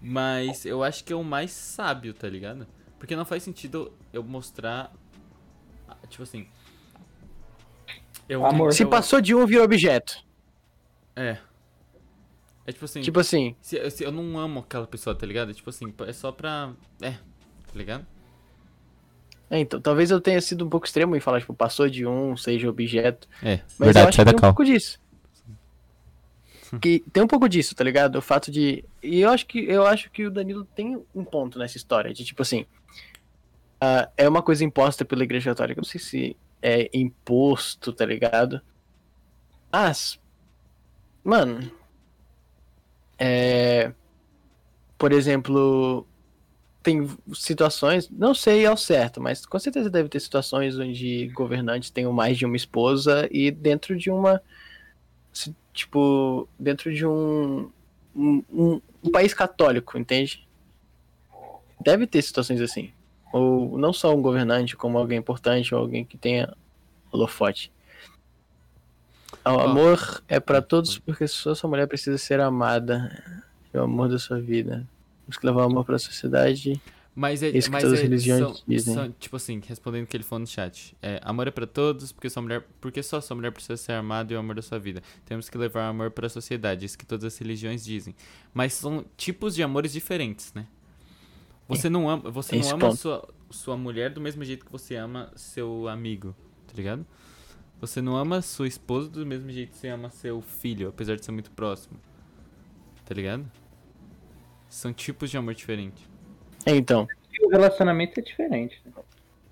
Mas 0.00 0.64
eu 0.64 0.84
acho 0.84 1.02
que 1.02 1.12
é 1.12 1.16
o 1.16 1.24
mais 1.24 1.50
sábio, 1.50 2.14
tá 2.14 2.28
ligado? 2.28 2.68
Porque 3.00 3.16
não 3.16 3.24
faz 3.24 3.42
sentido 3.42 3.92
eu 4.12 4.22
mostrar 4.22 4.92
tipo 6.10 6.22
assim. 6.22 6.46
Eu 8.28 8.44
Amor. 8.44 8.72
Se 8.72 8.82
eu- 8.82 8.88
passou 8.90 9.20
de 9.20 9.34
um, 9.34 9.46
vira 9.46 9.64
objeto. 9.64 10.22
É. 11.16 11.38
É 12.66 12.72
tipo 12.72 12.84
assim. 12.84 13.00
Tipo 13.00 13.20
assim, 13.20 13.56
se, 13.60 13.90
se 13.90 14.04
eu 14.04 14.12
não 14.12 14.38
amo 14.38 14.60
aquela 14.60 14.86
pessoa, 14.86 15.14
tá 15.16 15.26
ligado? 15.26 15.52
Tipo 15.54 15.70
assim, 15.70 15.92
é 16.06 16.12
só 16.12 16.30
pra. 16.30 16.72
É, 17.00 17.12
tá 17.12 17.74
ligado? 17.74 18.06
é, 19.50 19.58
então, 19.58 19.80
talvez 19.80 20.10
eu 20.12 20.20
tenha 20.20 20.40
sido 20.40 20.64
um 20.64 20.68
pouco 20.68 20.86
extremo 20.86 21.16
em 21.16 21.20
falar, 21.20 21.40
tipo, 21.40 21.52
passou 21.54 21.88
de 21.90 22.06
um, 22.06 22.36
seja 22.36 22.68
objeto. 22.68 23.26
É, 23.42 23.60
Mas 23.78 23.96
eu 23.96 24.06
acho 24.06 24.18
que 24.18 24.24
tem 24.24 24.34
um 24.36 24.38
pouco 24.40 24.64
disso. 24.64 25.00
Que 26.80 27.00
tem 27.12 27.20
um 27.20 27.26
pouco 27.26 27.48
disso, 27.48 27.74
tá 27.74 27.82
ligado? 27.82 28.16
O 28.16 28.22
fato 28.22 28.48
de. 28.52 28.84
E 29.02 29.20
eu 29.22 29.30
acho 29.30 29.44
que 29.46 29.58
eu 29.58 29.84
acho 29.84 30.08
que 30.08 30.24
o 30.26 30.30
Danilo 30.30 30.64
tem 30.64 31.02
um 31.12 31.24
ponto 31.24 31.58
nessa 31.58 31.76
história. 31.76 32.14
De 32.14 32.24
tipo 32.24 32.42
assim. 32.42 32.64
Ah, 33.80 34.08
é 34.16 34.28
uma 34.28 34.42
coisa 34.42 34.64
imposta 34.64 35.04
pela 35.04 35.24
Igreja 35.24 35.50
Católica. 35.50 35.80
Não 35.80 35.88
sei 35.88 36.00
se 36.00 36.36
é 36.62 36.90
imposto, 36.92 37.92
tá 37.92 38.04
ligado? 38.06 38.60
Mas. 39.72 40.18
Mano. 41.24 41.70
É. 43.18 43.92
Por 44.98 45.12
exemplo. 45.12 46.06
Tem 46.82 47.06
situações. 47.34 48.08
Não 48.10 48.34
sei 48.34 48.64
ao 48.64 48.76
certo, 48.76 49.20
mas 49.20 49.44
com 49.44 49.58
certeza 49.58 49.90
deve 49.90 50.08
ter 50.08 50.20
situações 50.20 50.78
onde 50.78 51.28
governantes 51.28 51.90
tenham 51.90 52.12
mais 52.12 52.38
de 52.38 52.46
uma 52.46 52.56
esposa 52.56 53.28
e 53.30 53.50
dentro 53.50 53.98
de 53.98 54.10
uma 54.10 54.40
tipo, 55.72 56.48
dentro 56.58 56.92
de 56.92 57.06
um, 57.06 57.70
um, 58.14 58.42
um- 58.52 58.80
um 59.04 59.10
país 59.10 59.32
católico, 59.32 59.96
entende? 59.98 60.46
Deve 61.80 62.06
ter 62.06 62.22
situações 62.22 62.60
assim. 62.60 62.92
Ou 63.32 63.78
não 63.78 63.92
só 63.92 64.14
um 64.14 64.20
governante, 64.20 64.76
como 64.76 64.98
alguém 64.98 65.18
importante, 65.18 65.74
ou 65.74 65.80
alguém 65.80 66.04
que 66.04 66.16
tenha 66.18 66.52
holofote. 67.12 67.70
O 69.44 69.48
amor 69.48 70.22
é 70.28 70.38
pra 70.40 70.60
todos 70.60 70.98
porque 70.98 71.26
só 71.26 71.54
sua 71.54 71.70
mulher 71.70 71.86
precisa 71.86 72.18
ser 72.18 72.40
amada. 72.40 73.40
É 73.72 73.78
o 73.80 73.84
amor 73.84 74.08
da 74.08 74.18
sua 74.18 74.40
vida. 74.40 74.86
Temos 75.24 75.36
que 75.38 75.46
levar 75.46 75.62
o 75.62 75.66
amor 75.66 75.84
pra 75.84 75.98
sociedade. 75.98 76.80
Mas 77.14 77.42
é. 77.42 77.48
Isso 77.48 77.68
que 77.68 77.72
mas 77.72 77.82
todas 77.82 77.98
as 77.98 78.04
é- 78.04 78.08
religiões 78.08 78.40
são- 78.40 78.64
dizem. 78.66 78.94
são, 78.94 79.12
tipo 79.18 79.36
assim, 79.36 79.60
respondendo 79.66 80.04
o 80.04 80.06
que 80.06 80.16
ele 80.16 80.24
falou 80.24 80.40
no 80.40 80.46
chat. 80.46 80.96
É, 81.02 81.20
amor 81.22 81.46
é 81.48 81.50
pra 81.50 81.66
todos, 81.66 82.12
porque 82.12 82.28
sua 82.28 82.42
mulher. 82.42 82.64
Porque 82.80 83.02
só 83.02 83.20
sua 83.20 83.36
mulher 83.36 83.50
precisa 83.52 83.76
ser 83.76 83.92
amada 83.92 84.32
e 84.32 84.36
o 84.36 84.38
amor 84.38 84.56
da 84.56 84.62
sua 84.62 84.78
vida. 84.78 85.02
Temos 85.24 85.48
que 85.48 85.56
levar 85.56 85.86
o 85.86 85.90
amor 85.90 86.10
pra 86.10 86.28
sociedade, 86.28 86.84
isso 86.84 86.98
que 86.98 87.06
todas 87.06 87.24
as 87.24 87.38
religiões 87.38 87.84
dizem. 87.84 88.14
Mas 88.52 88.74
são 88.74 89.04
tipos 89.16 89.54
de 89.54 89.62
amores 89.62 89.92
diferentes, 89.92 90.52
né? 90.54 90.66
Você 91.70 91.88
não 91.88 92.08
ama, 92.08 92.30
você 92.30 92.56
Esse 92.56 92.68
não 92.68 92.76
ama 92.76 92.88
ponto. 92.88 92.96
sua, 92.96 93.28
sua 93.50 93.76
mulher 93.76 94.10
do 94.12 94.20
mesmo 94.20 94.44
jeito 94.44 94.64
que 94.66 94.72
você 94.72 94.96
ama 94.96 95.32
seu 95.36 95.88
amigo, 95.88 96.34
tá 96.66 96.74
ligado? 96.76 97.06
Você 97.80 98.02
não 98.02 98.16
ama 98.16 98.42
sua 98.42 98.68
esposa 98.68 99.08
do 99.08 99.24
mesmo 99.24 99.50
jeito 99.50 99.70
que 99.72 99.78
você 99.78 99.88
ama 99.88 100.10
seu 100.10 100.42
filho, 100.42 100.88
apesar 100.88 101.16
de 101.16 101.24
ser 101.24 101.32
muito 101.32 101.50
próximo. 101.50 101.98
Tá 103.04 103.14
ligado? 103.14 103.50
São 104.68 104.92
tipos 104.92 105.30
de 105.30 105.36
amor 105.38 105.54
diferentes. 105.54 106.02
É, 106.66 106.74
então. 106.76 107.08
O 107.42 107.48
relacionamento 107.48 108.20
é 108.20 108.22
diferente. 108.22 108.82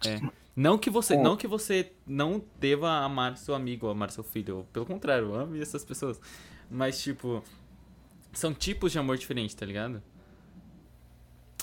né? 0.04 0.30
Não 0.54 0.76
que 0.76 0.90
você, 0.90 1.14
É. 1.14 1.16
não 1.16 1.36
que 1.36 1.46
você 1.46 1.92
não 2.06 2.42
deva 2.58 2.90
amar 2.98 3.36
seu 3.36 3.54
amigo 3.54 3.86
ou 3.86 3.92
amar 3.92 4.10
seu 4.10 4.22
filho, 4.24 4.66
pelo 4.72 4.84
contrário, 4.84 5.34
ame 5.34 5.60
essas 5.60 5.84
pessoas. 5.84 6.20
Mas 6.70 7.00
tipo, 7.02 7.42
são 8.32 8.52
tipos 8.52 8.92
de 8.92 8.98
amor 8.98 9.16
diferentes, 9.16 9.54
tá 9.54 9.64
ligado? 9.64 10.02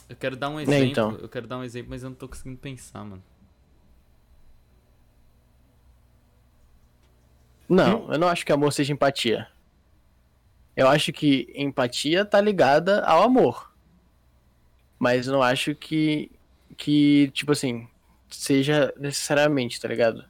Eu 0.08 0.16
quero 0.16 0.36
dar 0.36 0.50
um 0.50 0.60
exemplo, 0.60 0.86
então. 0.86 1.12
eu 1.14 1.28
quero 1.30 1.48
dar 1.48 1.58
um 1.58 1.64
exemplo, 1.64 1.90
mas 1.90 2.04
eu 2.04 2.10
não 2.10 2.16
tô 2.16 2.28
conseguindo 2.28 2.58
pensar, 2.58 3.04
mano. 3.04 3.24
Não, 7.68 8.12
eu 8.12 8.20
não 8.20 8.28
acho 8.28 8.46
que 8.46 8.52
amor 8.52 8.72
seja 8.72 8.94
empatia. 8.94 9.48
Eu 10.76 10.88
acho 10.88 11.12
que 11.12 11.52
empatia 11.56 12.24
tá 12.26 12.40
ligada 12.40 13.04
ao 13.06 13.24
amor. 13.24 13.72
Mas 15.00 15.26
não 15.28 15.42
acho 15.42 15.74
que, 15.74 16.32
que 16.78 17.32
tipo 17.34 17.52
assim, 17.52 17.88
seja 18.30 18.94
necessariamente, 18.98 19.80
tá 19.82 19.88
ligado? 19.88 20.24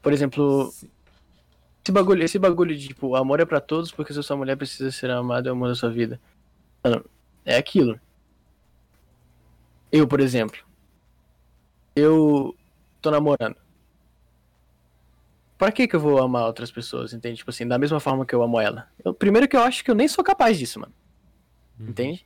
Por 0.00 0.12
exemplo, 0.12 0.70
Se- 0.70 0.88
esse 1.84 1.92
bagulho, 1.92 2.22
esse 2.22 2.38
bagulho 2.38 2.76
de, 2.76 2.88
tipo, 2.88 3.16
amor 3.16 3.40
é 3.40 3.44
pra 3.44 3.60
todos 3.60 3.90
porque 3.90 4.12
se 4.12 4.22
sua 4.22 4.36
mulher 4.36 4.56
precisa 4.56 4.90
ser 4.92 5.10
amada 5.10 5.48
é 5.48 5.52
o 5.52 5.54
amor 5.54 5.68
da 5.68 5.74
sua 5.74 5.90
vida. 5.90 6.20
Mano, 6.84 7.04
é 7.48 7.56
aquilo. 7.56 7.98
Eu, 9.90 10.06
por 10.06 10.20
exemplo, 10.20 10.58
eu 11.96 12.54
tô 13.00 13.10
namorando. 13.10 13.56
Pra 15.56 15.72
que 15.72 15.88
que 15.88 15.96
eu 15.96 16.00
vou 16.00 16.18
amar 16.22 16.44
outras 16.46 16.70
pessoas, 16.70 17.12
entende? 17.12 17.38
Tipo 17.38 17.50
assim, 17.50 17.66
da 17.66 17.78
mesma 17.78 17.98
forma 17.98 18.24
que 18.24 18.34
eu 18.34 18.42
amo 18.42 18.60
ela. 18.60 18.88
Eu- 19.04 19.12
primeiro 19.14 19.48
que 19.48 19.56
eu 19.56 19.62
acho 19.62 19.82
que 19.82 19.90
eu 19.90 19.94
nem 19.94 20.06
sou 20.06 20.22
capaz 20.22 20.56
disso, 20.58 20.78
mano. 20.78 20.92
Uhum. 21.80 21.88
Entende? 21.88 22.24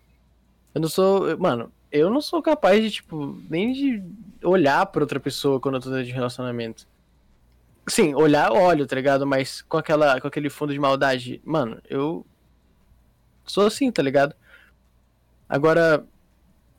Eu 0.75 0.81
não 0.81 0.89
sou. 0.89 1.29
eu- 1.31 1.39
Mano, 1.39 1.73
eu 1.91 2.11
não 2.11 2.21
sou 2.21 2.43
capaz 2.43 2.83
de, 2.83 2.91
tipo, 2.91 3.41
nem 3.49 3.73
de 3.73 4.03
olhar 4.43 4.85
pra 4.87 5.03
outra 5.03 5.21
pessoa 5.21 5.61
quando 5.61 5.77
eu 5.77 5.81
tô 5.81 5.89
dentro 5.91 6.05
de 6.05 6.13
relacionamento. 6.13 6.87
Sim, 7.89 8.15
olhar, 8.15 8.53
olho, 8.53 8.87
tá 8.87 8.95
ligado? 8.97 9.27
Mas 9.27 9.63
com, 9.63 9.77
aquela, 9.77 10.21
com 10.21 10.29
aquele 10.29 10.51
fundo 10.51 10.73
de 10.73 10.79
maldade. 10.79 11.41
Mano, 11.45 11.81
eu. 11.89 12.27
Sou 13.47 13.67
assim, 13.67 13.91
tá 13.91 14.03
ligado? 14.03 14.35
Agora, 15.53 16.03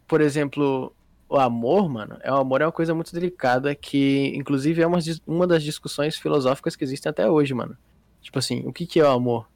por 0.08 0.20
exemplo, 0.20 0.92
o 1.30 1.38
amor, 1.38 1.88
mano, 1.88 2.18
é 2.22 2.32
o 2.32 2.38
amor 2.38 2.60
é 2.60 2.66
uma 2.66 2.72
coisa 2.72 2.92
muito 2.96 3.14
delicada 3.14 3.76
que, 3.76 4.34
inclusive, 4.36 4.82
é 4.82 4.88
uma, 4.88 4.98
uma 5.28 5.46
das 5.46 5.62
discussões 5.62 6.18
filosóficas 6.18 6.76
que 6.76 6.84
existem 6.84 7.08
até 7.08 7.30
hoje, 7.30 7.54
mano. 7.54 7.78
Tipo 8.20 8.40
assim, 8.40 8.66
o 8.66 8.74
que 8.74 8.88
que 8.88 9.00
é 9.00 9.04
o 9.04 9.12
amor? 9.12 9.48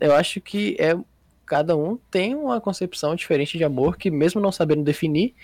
Eu 0.00 0.14
acho 0.14 0.40
que 0.40 0.74
é 0.80 0.98
cada 1.44 1.76
um 1.76 1.98
tem 2.10 2.34
uma 2.34 2.58
concepção 2.62 3.14
diferente 3.14 3.58
de 3.58 3.64
amor 3.64 3.98
que 3.98 4.10
mesmo 4.10 4.40
não 4.40 4.50
sabendo 4.50 4.82
definir 4.82 5.34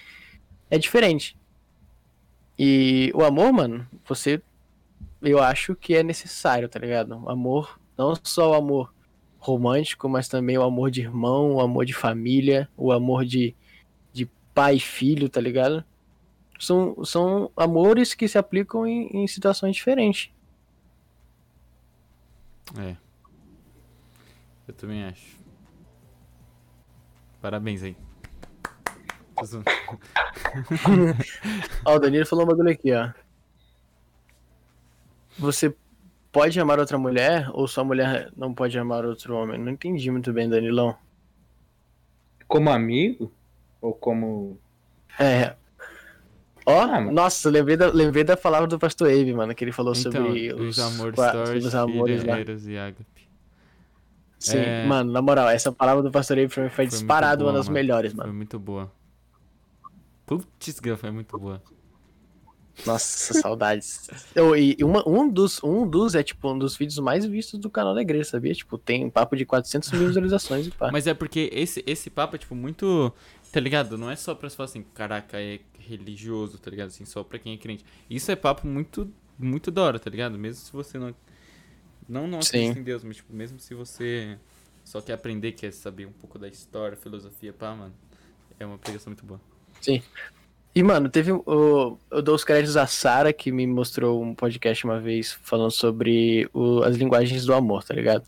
é 0.70 0.78
diferente. 0.78 1.36
E 2.58 3.12
o 3.14 3.22
amor, 3.22 3.52
mano, 3.52 3.86
você 4.06 4.40
eu 5.20 5.42
acho 5.42 5.74
que 5.74 5.94
é 5.94 6.02
necessário, 6.02 6.66
tá 6.66 6.78
ligado? 6.78 7.22
O 7.22 7.28
amor, 7.28 7.78
não 7.98 8.14
só 8.22 8.52
o 8.52 8.54
amor 8.54 8.90
romântico, 9.46 10.08
mas 10.08 10.28
também 10.28 10.58
o 10.58 10.62
amor 10.62 10.90
de 10.90 11.02
irmão, 11.02 11.54
o 11.54 11.60
amor 11.60 11.86
de 11.86 11.92
família, 11.92 12.68
o 12.76 12.90
amor 12.90 13.24
de, 13.24 13.54
de 14.12 14.26
pai 14.52 14.76
e 14.76 14.80
filho, 14.80 15.28
tá 15.28 15.40
ligado? 15.40 15.84
São, 16.58 17.04
são 17.04 17.50
amores 17.56 18.14
que 18.14 18.26
se 18.26 18.38
aplicam 18.38 18.86
em, 18.86 19.08
em 19.08 19.26
situações 19.26 19.76
diferentes. 19.76 20.30
É. 22.78 22.96
Eu 24.66 24.74
também 24.74 25.04
acho. 25.04 25.36
Parabéns 27.40 27.82
aí. 27.82 27.96
Ó, 31.84 31.94
o 31.94 31.98
Danilo 31.98 32.26
falou 32.26 32.44
um 32.44 32.48
bagulho 32.48 32.70
aqui, 32.70 32.92
ó. 32.92 33.12
Você 35.38 35.76
pode 36.36 36.60
amar 36.60 36.78
outra 36.78 36.98
mulher 36.98 37.48
ou 37.54 37.66
sua 37.66 37.82
mulher 37.82 38.30
não 38.36 38.52
pode 38.52 38.78
amar 38.78 39.04
outro 39.06 39.34
homem? 39.34 39.58
Não 39.58 39.72
entendi 39.72 40.10
muito 40.10 40.32
bem, 40.34 40.48
Danilão. 40.48 40.94
Como 42.46 42.68
amigo? 42.70 43.32
Ou 43.80 43.94
como. 43.94 44.58
É. 45.18 45.54
Ó, 46.66 46.80
Ah, 46.82 47.00
mas- 47.00 47.14
nossa, 47.14 47.48
lembrei 47.48 47.76
da, 47.76 47.86
lembrei 47.88 48.22
da 48.24 48.36
palavra 48.36 48.66
do 48.66 48.78
pastor 48.78 49.08
Abe, 49.08 49.32
mano, 49.32 49.54
que 49.54 49.64
ele 49.64 49.72
falou 49.72 49.94
Então, 49.96 50.12
sobre 50.12 50.52
os, 50.52 50.76
os, 50.76 50.78
amor 50.78 51.14
qua- 51.14 51.28
stories, 51.30 51.46
sobre 51.48 51.58
os 51.68 51.74
amores. 51.74 52.24
Eros 52.24 52.66
e 52.68 52.76
Agape. 52.76 53.28
Sim, 54.38 54.58
É. 54.58 54.84
mano, 54.86 55.10
na 55.12 55.22
moral, 55.22 55.48
essa 55.48 55.72
palavra 55.72 56.02
do 56.02 56.10
pastor 56.10 56.38
Abe 56.38 56.48
pra 56.48 56.64
mim 56.64 56.68
foi, 56.68 56.84
muito 56.84 56.90
disparado 56.92 57.44
boa, 57.44 57.52
uma 57.52 57.58
das 57.58 57.66
mano. 57.68 57.74
melhores, 57.74 58.12
Foi 58.12 58.24
mano. 58.24 58.34
muito 58.36 58.58
boa. 58.58 58.92
Putz, 60.26 60.80
foi 60.98 61.10
muito 61.10 61.38
boa. 61.38 61.62
Nossa, 62.84 63.32
saudades. 63.40 64.08
Eu, 64.34 64.54
e 64.56 64.76
uma- 64.82 65.08
um, 65.08 65.28
dos, 65.28 65.62
um 65.62 65.88
dos 65.88 66.14
é, 66.14 66.22
tipo, 66.22 66.52
um 66.52 66.58
dos 66.58 66.76
vídeos 66.76 66.98
mais 66.98 67.24
vistos 67.24 67.58
do 67.58 67.70
canal 67.70 67.94
da 67.94 68.02
igreja, 68.02 68.24
sabia? 68.24 68.52
Tipo, 68.52 68.76
tem 68.76 69.04
um 69.04 69.10
papo 69.10 69.34
de 69.36 69.46
400 69.46 69.90
mil 69.92 70.06
visualizações 70.08 70.66
e 70.66 70.70
pá. 70.70 70.90
Mas 70.92 71.06
é 71.06 71.14
porque 71.14 71.48
esse, 71.52 71.82
esse 71.86 72.10
papo 72.10 72.36
é, 72.36 72.38
tipo, 72.38 72.54
muito. 72.54 73.12
Tá 73.52 73.60
ligado? 73.60 73.96
Não 73.96 74.10
é 74.10 74.16
só 74.16 74.34
pra 74.34 74.50
você 74.50 74.56
falar 74.56 74.68
assim, 74.68 74.84
caraca, 74.94 75.40
é 75.40 75.60
religioso, 75.78 76.58
tá 76.58 76.70
ligado? 76.70 76.88
Assim, 76.88 77.04
só 77.04 77.24
pra 77.24 77.38
quem 77.38 77.54
é 77.54 77.56
crente. 77.56 77.84
Isso 78.10 78.30
é 78.30 78.36
papo 78.36 78.66
muito, 78.66 79.10
muito 79.38 79.70
da 79.70 79.82
hora, 79.82 79.98
tá 79.98 80.10
ligado? 80.10 80.36
Mesmo 80.38 80.62
se 80.62 80.72
você 80.72 80.98
não. 80.98 81.14
Não, 82.08 82.26
não 82.26 82.38
acredita 82.38 82.74
Sim. 82.74 82.80
em 82.80 82.82
Deus, 82.82 83.02
mas, 83.02 83.16
tipo, 83.16 83.32
mesmo 83.32 83.58
se 83.58 83.74
você 83.74 84.38
só 84.84 85.00
quer 85.00 85.14
aprender, 85.14 85.52
quer 85.52 85.72
saber 85.72 86.06
um 86.06 86.12
pouco 86.12 86.38
da 86.38 86.46
história, 86.46 86.96
filosofia, 86.96 87.52
pá, 87.52 87.74
mano. 87.74 87.94
É 88.60 88.66
uma 88.66 88.78
pregação 88.78 89.10
muito 89.10 89.24
boa. 89.24 89.40
E, 90.78 90.82
mano, 90.82 91.08
teve 91.08 91.32
o. 91.32 91.98
Eu 92.10 92.20
dou 92.20 92.34
os 92.34 92.44
créditos 92.44 92.76
a 92.76 92.86
Sara, 92.86 93.32
que 93.32 93.50
me 93.50 93.66
mostrou 93.66 94.22
um 94.22 94.34
podcast 94.34 94.84
uma 94.84 95.00
vez 95.00 95.32
falando 95.32 95.70
sobre 95.70 96.48
o- 96.52 96.82
as 96.82 96.96
linguagens 96.96 97.46
do 97.46 97.54
amor, 97.54 97.82
tá 97.82 97.94
ligado? 97.94 98.24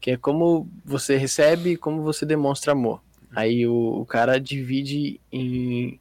Que 0.00 0.12
é 0.12 0.16
como 0.16 0.66
você 0.82 1.18
recebe 1.18 1.72
e 1.72 1.76
como 1.76 2.00
você 2.02 2.24
demonstra 2.24 2.72
amor. 2.72 3.02
Aí 3.30 3.66
o, 3.66 4.00
o 4.00 4.06
cara 4.06 4.40
divide 4.40 5.20
em 5.30 6.00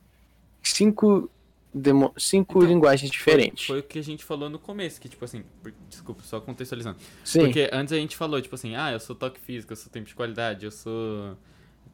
cinco 0.64 1.30
demo- 1.74 2.14
cinco 2.18 2.60
Então, 2.60 2.70
linguagens 2.70 3.10
Foi, 3.12 3.18
diferentes. 3.18 3.66
foi 3.66 3.80
o 3.80 3.84
que 3.84 4.00
a 4.00 4.04
gente 4.04 4.24
falou 4.24 4.50
no 4.50 4.58
começo, 4.58 5.02
que 5.02 5.10
tipo 5.10 5.26
assim, 5.26 5.44
por- 5.62 5.74
desculpa, 5.90 6.24
só 6.24 6.40
contextualizando. 6.40 6.98
Sim. 7.24 7.40
Porque 7.42 7.70
antes 7.74 7.92
a 7.92 7.98
gente 7.98 8.16
falou, 8.16 8.42
tipo 8.42 8.56
assim, 8.56 8.76
ah, 8.78 8.94
eu 8.94 9.00
sou 9.02 9.14
toque 9.14 9.42
físico, 9.42 9.74
eu 9.74 9.78
sou 9.78 9.92
tempo 9.92 10.08
de 10.08 10.16
qualidade, 10.16 10.64
eu 10.66 10.72
sou 10.72 11.36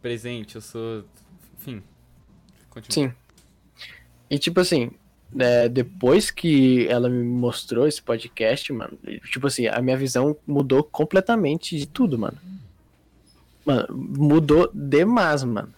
presente, 0.04 0.54
eu 0.56 0.62
sou. 0.62 1.04
Enfim. 1.58 1.82
Continua. 2.70 3.10
Sim. 3.10 3.16
E 4.32 4.40
tipo 4.40 4.62
assim, 4.62 4.92
né, 5.30 5.68
depois 5.68 6.32
que 6.32 6.88
ela 6.88 7.10
me 7.10 7.22
mostrou 7.22 7.86
esse 7.86 8.02
podcast, 8.02 8.72
mano, 8.72 8.98
tipo 9.30 9.46
assim, 9.46 9.68
a 9.68 9.82
minha 9.82 9.98
visão 9.98 10.38
mudou 10.48 10.82
completamente 10.86 11.78
de 11.78 11.86
tudo, 11.86 12.18
mano. 12.18 12.38
Mano, 13.66 13.88
mudou 13.92 14.72
demais, 14.74 15.44
mano. 15.44 15.74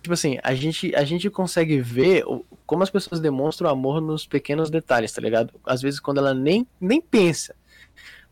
Tipo 0.00 0.14
assim, 0.14 0.38
a 0.42 0.54
gente, 0.54 0.94
a 0.94 1.04
gente 1.04 1.28
consegue 1.28 1.82
ver 1.82 2.24
como 2.64 2.82
as 2.82 2.88
pessoas 2.88 3.20
demonstram 3.20 3.68
amor 3.68 4.00
nos 4.00 4.26
pequenos 4.26 4.70
detalhes, 4.70 5.12
tá 5.12 5.20
ligado? 5.20 5.52
Às 5.66 5.82
vezes 5.82 6.00
quando 6.00 6.16
ela 6.16 6.32
nem, 6.32 6.66
nem 6.80 6.98
pensa. 6.98 7.54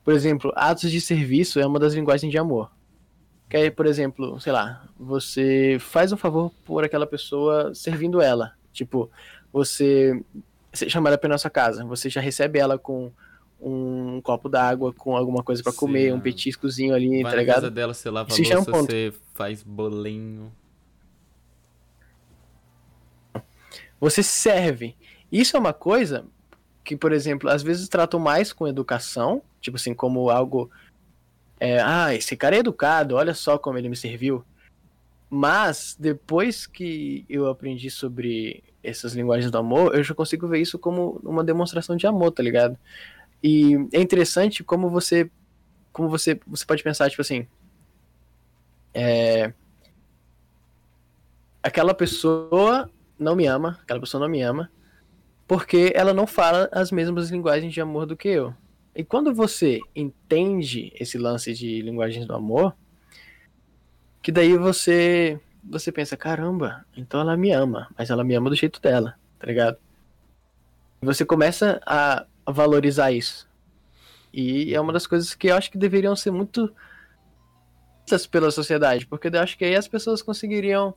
Por 0.03 0.15
exemplo, 0.15 0.55
atos 0.57 0.91
de 0.91 1.03
serviço 1.03 1.61
é 1.61 1.67
uma 1.67 1.79
das 1.79 1.93
linguagens 1.93 2.33
de 2.33 2.39
amor. 2.39 2.73
Que 3.47 3.59
aí, 3.59 3.71
por 3.71 3.85
exemplo, 3.85 4.41
sei 4.41 4.53
lá, 4.55 4.89
você 4.99 5.77
faz 5.79 6.13
um 6.13 6.17
favor 6.17 6.51
por 6.65 6.83
aquela 6.83 7.07
pessoa 7.07 7.75
servindo 7.75 8.23
ela. 8.23 8.55
Tipo, 8.73 9.11
você, 9.53 10.21
você 10.73 10.89
chama 10.89 11.09
ela 11.09 11.19
pra 11.19 11.29
ir 11.29 11.31
na 11.31 11.39
sua 11.39 11.51
casa, 11.51 11.85
você 11.85 12.09
já 12.09 12.21
recebe 12.21 12.59
ela 12.59 12.79
com 12.79 13.11
um 13.61 14.21
copo 14.23 14.49
d'água, 14.49 14.93
com 14.93 15.17
alguma 15.17 15.43
coisa 15.43 15.63
pra 15.63 15.73
Sim, 15.73 15.79
comer, 15.79 16.15
um 16.15 16.21
petiscozinho 16.21 16.95
ali, 16.95 17.23
Vai 17.23 17.33
tá 17.33 17.37
na 17.37 17.43
ligado? 17.43 17.55
casa 17.57 17.71
dela, 17.71 17.93
você 17.93 18.09
lava 18.09 18.31
a 18.31 18.33
Isso 18.33 18.45
já 18.45 18.55
é 18.55 18.59
um 18.59 18.65
louça, 18.65 18.83
você 18.83 19.13
faz 19.35 19.63
bolinho. 19.63 20.51
Você 24.01 24.23
serve. 24.23 24.97
Isso 25.31 25.57
é 25.57 25.61
uma 25.61 25.75
coisa 25.75 26.25
que, 26.83 26.97
por 26.97 27.13
exemplo, 27.13 27.51
às 27.51 27.63
vezes 27.63 27.89
tratam 27.89 28.19
mais 28.19 28.53
com 28.53 28.67
educação, 28.67 29.43
tipo 29.61 29.77
assim, 29.77 29.93
como 29.93 30.31
algo. 30.31 30.71
É, 31.59 31.79
ah, 31.83 32.15
esse 32.15 32.35
cara 32.35 32.57
é 32.57 32.61
educado, 32.61 33.17
olha 33.17 33.35
só 33.35 33.59
como 33.59 33.77
ele 33.77 33.91
me 33.91 33.97
serviu. 33.97 34.43
Mas, 35.33 35.97
depois 35.99 36.67
que 36.67 37.25
eu 37.29 37.47
aprendi 37.47 37.89
sobre 37.89 38.65
essas 38.83 39.15
linguagens 39.15 39.51
do 39.51 39.59
amor, 39.59 39.95
eu 39.95 40.03
já 40.03 40.13
consigo 40.13 40.49
ver 40.49 40.61
isso 40.61 40.77
como 40.77 41.21
uma 41.23 41.45
demonstração 41.45 41.97
de 41.97 42.05
amor, 42.05 42.33
tá 42.33 42.43
ligado? 42.43 42.77
E 43.43 43.75
é 43.93 44.01
interessante 44.01 44.65
como 44.65 44.91
você. 44.91 45.31
Como 45.93 46.09
você, 46.09 46.41
você 46.45 46.67
pode 46.67 46.83
pensar, 46.83 47.09
tipo 47.09 47.23
assim. 47.23 47.47
É, 48.93 49.53
aquela 51.63 51.95
pessoa 51.95 52.91
não 53.17 53.37
me 53.37 53.47
ama, 53.47 53.79
aquela 53.83 54.01
pessoa 54.01 54.21
não 54.21 54.29
me 54.29 54.43
ama, 54.43 54.69
porque 55.47 55.93
ela 55.95 56.13
não 56.13 56.27
fala 56.27 56.69
as 56.73 56.91
mesmas 56.91 57.31
linguagens 57.31 57.73
de 57.73 57.81
amor 57.81 58.05
do 58.05 58.17
que 58.17 58.29
eu. 58.29 58.53
E 58.97 59.05
quando 59.05 59.33
você 59.33 59.79
entende 59.95 60.93
esse 60.99 61.17
lance 61.17 61.55
de 61.55 61.81
linguagens 61.83 62.27
do 62.27 62.35
amor, 62.35 62.75
que 64.23 64.31
daí 64.33 64.57
você 64.57 65.41
você 65.63 65.93
pensa, 65.93 66.17
caramba, 66.17 66.85
então 66.97 67.21
ela 67.21 67.37
me 67.37 67.53
ama, 67.53 67.89
mas 67.97 68.11
ela 68.11 68.25
me 68.25 68.35
ama 68.35 68.49
do 68.49 68.57
jeito 68.57 68.81
dela, 68.81 69.15
tá 69.39 69.47
ligado? 69.47 69.77
Você 71.03 71.25
começa 71.25 71.81
a 71.87 72.27
valorizar 72.47 73.13
isso. 73.13 73.49
E 74.33 74.75
é 74.75 74.81
uma 74.81 74.93
das 74.93 75.07
coisas 75.07 75.35
que 75.35 75.49
eu 75.49 75.57
acho 75.57 75.71
que 75.71 75.79
deveriam 75.79 76.15
ser 76.17 76.31
muito 76.31 76.75
pela 78.31 78.51
sociedade, 78.51 79.07
porque 79.07 79.29
eu 79.29 79.41
acho 79.41 79.57
que 79.57 79.65
aí 79.65 79.77
as 79.77 79.87
pessoas 79.87 80.21
conseguiriam 80.21 80.95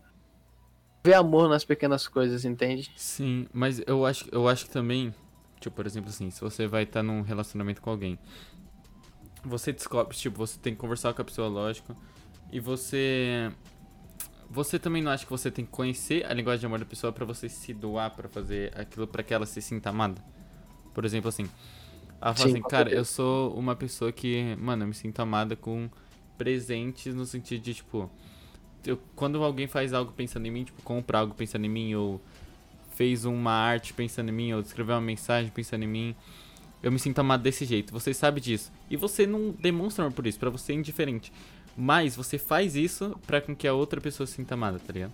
ver 1.04 1.14
amor 1.14 1.48
nas 1.48 1.64
pequenas 1.64 2.08
coisas, 2.08 2.44
entende? 2.44 2.91
Sim, 2.95 3.48
mas 3.54 3.82
eu 3.86 4.06
acho, 4.06 4.28
eu 4.32 4.48
acho 4.48 4.66
que 4.66 4.72
também, 4.72 5.14
tipo, 5.60 5.76
por 5.76 5.86
exemplo 5.86 6.10
assim, 6.10 6.32
se 6.32 6.41
você 6.41 6.66
vai 6.66 6.84
estar 6.84 7.04
num 7.04 7.22
relacionamento 7.22 7.82
com 7.82 7.90
alguém, 7.91 8.18
você 9.44 9.72
descobre, 9.72 10.16
tipo, 10.16 10.38
você 10.38 10.58
tem 10.58 10.74
que 10.74 10.80
conversar 10.80 11.14
com 11.14 11.22
a 11.22 11.26
pessoa, 11.26 11.48
lógico, 11.48 11.95
e 12.53 12.59
você 12.59 13.51
você 14.49 14.77
também 14.77 15.01
não 15.01 15.11
acha 15.11 15.25
que 15.25 15.31
você 15.31 15.49
tem 15.49 15.65
que 15.65 15.71
conhecer 15.71 16.23
a 16.25 16.34
linguagem 16.34 16.59
de 16.59 16.65
amor 16.67 16.77
da 16.77 16.85
pessoa 16.85 17.11
pra 17.11 17.25
você 17.25 17.49
se 17.49 17.73
doar 17.73 18.11
pra 18.11 18.30
fazer 18.30 18.71
aquilo 18.77 19.07
pra 19.07 19.23
que 19.23 19.34
ela 19.34 19.47
se 19.47 19.59
sinta 19.59 19.89
amada? 19.89 20.23
Por 20.93 21.03
exemplo 21.03 21.27
assim, 21.27 21.49
ela 22.21 22.35
fala 22.35 22.49
Sim, 22.49 22.59
assim, 22.59 22.61
cara, 22.69 22.89
eu 22.91 23.03
sou 23.03 23.53
uma 23.57 23.75
pessoa 23.75 24.11
que, 24.11 24.55
mano, 24.57 24.84
eu 24.84 24.88
me 24.88 24.93
sinto 24.93 25.19
amada 25.19 25.55
com 25.55 25.89
presentes 26.38 27.15
no 27.15 27.25
sentido 27.25 27.63
de, 27.63 27.73
tipo, 27.73 28.09
eu, 28.85 28.99
quando 29.15 29.43
alguém 29.43 29.67
faz 29.67 29.91
algo 29.91 30.11
pensando 30.11 30.45
em 30.45 30.51
mim, 30.51 30.63
tipo, 30.63 30.81
compra 30.84 31.19
algo 31.19 31.34
pensando 31.34 31.65
em 31.65 31.69
mim, 31.69 31.95
ou 31.95 32.21
fez 32.95 33.25
uma 33.25 33.51
arte 33.51 33.93
pensando 33.93 34.30
em 34.30 34.31
mim, 34.31 34.53
ou 34.53 34.61
escreveu 34.61 34.95
uma 34.95 35.01
mensagem 35.01 35.51
pensando 35.51 35.84
em 35.84 35.88
mim, 35.88 36.15
eu 36.84 36.91
me 36.91 36.99
sinto 36.99 37.17
amado 37.19 37.41
desse 37.41 37.65
jeito. 37.65 37.91
Você 37.91 38.13
sabe 38.13 38.39
disso. 38.39 38.71
E 38.89 38.95
você 38.95 39.25
não 39.25 39.51
demonstra 39.51 40.05
amor 40.05 40.13
por 40.13 40.27
isso, 40.27 40.38
pra 40.39 40.49
você 40.51 40.73
é 40.73 40.75
indiferente. 40.75 41.31
Mas 41.76 42.16
você 42.16 42.38
faz 42.38 42.76
isso 42.76 43.20
pra 43.26 43.41
com 43.41 43.56
que 43.56 43.68
a 43.68 43.74
outra 43.74 44.00
pessoa 44.00 44.28
se 44.28 44.34
sinta 44.34 44.54
amada, 44.54 44.80
tá 44.80 44.94
ligado? 44.94 45.14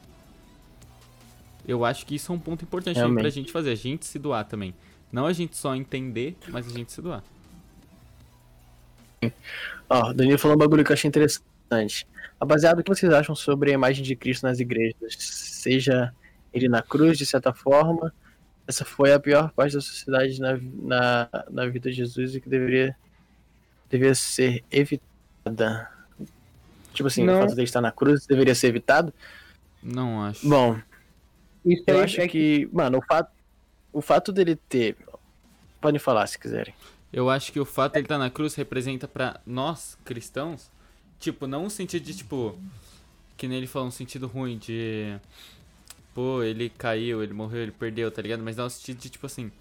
Eu 1.67 1.85
acho 1.85 2.05
que 2.05 2.15
isso 2.15 2.31
é 2.31 2.35
um 2.35 2.39
ponto 2.39 2.63
importante 2.63 2.99
também 2.99 3.21
pra 3.21 3.29
gente 3.29 3.51
fazer, 3.51 3.71
a 3.71 3.75
gente 3.75 4.05
se 4.05 4.17
doar 4.17 4.45
também. 4.45 4.73
Não 5.11 5.25
a 5.25 5.33
gente 5.33 5.55
só 5.55 5.75
entender, 5.75 6.35
mas 6.49 6.67
a 6.67 6.71
gente 6.71 6.91
se 6.91 7.01
doar. 7.01 7.23
Ó, 9.89 10.09
o 10.09 10.13
Danilo 10.13 10.37
falou 10.37 10.55
um 10.55 10.59
bagulho 10.59 10.83
que 10.83 10.91
eu 10.91 10.93
achei 10.93 11.07
interessante. 11.07 12.07
Rapaziada, 12.39 12.81
o 12.81 12.83
que 12.83 12.89
vocês 12.89 13.11
acham 13.11 13.35
sobre 13.35 13.71
a 13.71 13.73
imagem 13.73 14.03
de 14.03 14.15
Cristo 14.15 14.43
nas 14.43 14.59
igrejas? 14.59 15.15
Seja 15.17 16.13
ele 16.53 16.67
na 16.67 16.81
cruz, 16.81 17.17
de 17.17 17.25
certa 17.25 17.53
forma, 17.53 18.13
essa 18.67 18.85
foi 18.85 19.13
a 19.13 19.19
pior 19.19 19.51
parte 19.51 19.73
da 19.73 19.81
sociedade 19.81 20.39
na, 20.39 20.57
na, 20.61 21.29
na 21.49 21.65
vida 21.67 21.89
de 21.89 21.97
Jesus 21.97 22.35
e 22.35 22.41
que 22.41 22.49
deveria, 22.49 22.95
deveria 23.89 24.15
ser 24.15 24.63
evitada. 24.71 25.89
Tipo 26.93 27.07
assim, 27.07 27.23
Não. 27.23 27.35
o 27.35 27.41
fato 27.41 27.49
de 27.53 27.61
ele 27.61 27.63
estar 27.63 27.81
na 27.81 27.91
cruz 27.91 28.25
deveria 28.25 28.55
ser 28.55 28.67
evitado? 28.67 29.13
Não 29.81 30.23
acho. 30.23 30.47
Bom, 30.47 30.79
Isso 31.65 31.83
eu 31.87 31.97
aí 31.97 32.03
acho 32.03 32.21
é 32.21 32.27
que, 32.27 32.67
mano, 32.73 32.97
o 32.97 33.01
fato, 33.01 33.31
o 33.93 34.01
fato 34.01 34.31
dele 34.31 34.55
ter. 34.55 34.95
Podem 35.79 35.99
falar 35.99 36.27
se 36.27 36.37
quiserem. 36.37 36.73
Eu 37.11 37.29
acho 37.29 37.51
que 37.51 37.59
o 37.59 37.65
fato 37.65 37.93
de 37.93 37.99
ele 37.99 38.05
estar 38.05 38.17
na 38.17 38.29
cruz 38.29 38.53
representa 38.55 39.07
pra 39.07 39.39
nós, 39.45 39.97
cristãos, 40.03 40.69
tipo, 41.19 41.47
não 41.47 41.65
um 41.65 41.69
sentido 41.69 42.03
de, 42.03 42.15
tipo, 42.17 42.57
que 43.37 43.47
nem 43.47 43.57
ele 43.57 43.67
falou, 43.67 43.87
um 43.87 43.91
sentido 43.91 44.27
ruim 44.27 44.57
de, 44.57 45.17
pô, 46.13 46.43
ele 46.43 46.69
caiu, 46.69 47.23
ele 47.23 47.33
morreu, 47.33 47.61
ele 47.63 47.71
perdeu, 47.71 48.11
tá 48.11 48.21
ligado? 48.21 48.43
Mas 48.43 48.57
dá 48.57 48.65
um 48.65 48.69
sentido 48.69 48.99
de, 48.99 49.09
tipo 49.09 49.25
assim, 49.25 49.51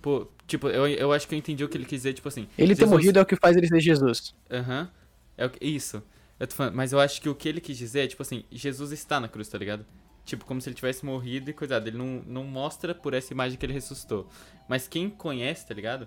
pô, 0.00 0.26
tipo, 0.46 0.68
eu, 0.68 0.86
eu 0.86 1.12
acho 1.12 1.26
que 1.28 1.34
eu 1.34 1.38
entendi 1.38 1.64
o 1.64 1.68
que 1.68 1.76
ele 1.76 1.84
quis 1.84 1.98
dizer, 2.00 2.14
tipo 2.14 2.28
assim. 2.28 2.48
Ele 2.56 2.74
ter 2.74 2.82
Jesus- 2.82 2.90
morrido 2.90 3.18
é 3.18 3.22
o 3.22 3.26
que 3.26 3.36
faz 3.36 3.56
ele 3.56 3.66
ser 3.66 3.80
Jesus. 3.80 4.34
Aham. 4.50 4.88
É 5.36 5.46
o 5.46 5.50
que- 5.50 5.64
isso. 5.66 6.02
Eu 6.44 6.48
tô 6.48 6.56
falando, 6.56 6.74
mas 6.74 6.92
eu 6.92 7.00
acho 7.00 7.22
que 7.22 7.28
o 7.30 7.34
que 7.34 7.48
ele 7.48 7.58
quis 7.58 7.78
dizer 7.78 8.00
é, 8.00 8.06
tipo 8.06 8.20
assim, 8.20 8.44
Jesus 8.52 8.92
está 8.92 9.18
na 9.18 9.26
cruz, 9.26 9.48
tá 9.48 9.56
ligado? 9.56 9.86
Tipo, 10.26 10.44
como 10.44 10.60
se 10.60 10.68
ele 10.68 10.76
tivesse 10.76 11.02
morrido 11.02 11.48
e 11.48 11.54
coisado. 11.54 11.88
Ele 11.88 11.96
não, 11.96 12.22
não 12.26 12.44
mostra 12.44 12.94
por 12.94 13.14
essa 13.14 13.32
imagem 13.32 13.58
que 13.58 13.64
ele 13.64 13.72
ressuscitou. 13.72 14.28
Mas 14.68 14.86
quem 14.86 15.08
conhece, 15.08 15.66
tá 15.66 15.72
ligado? 15.72 16.06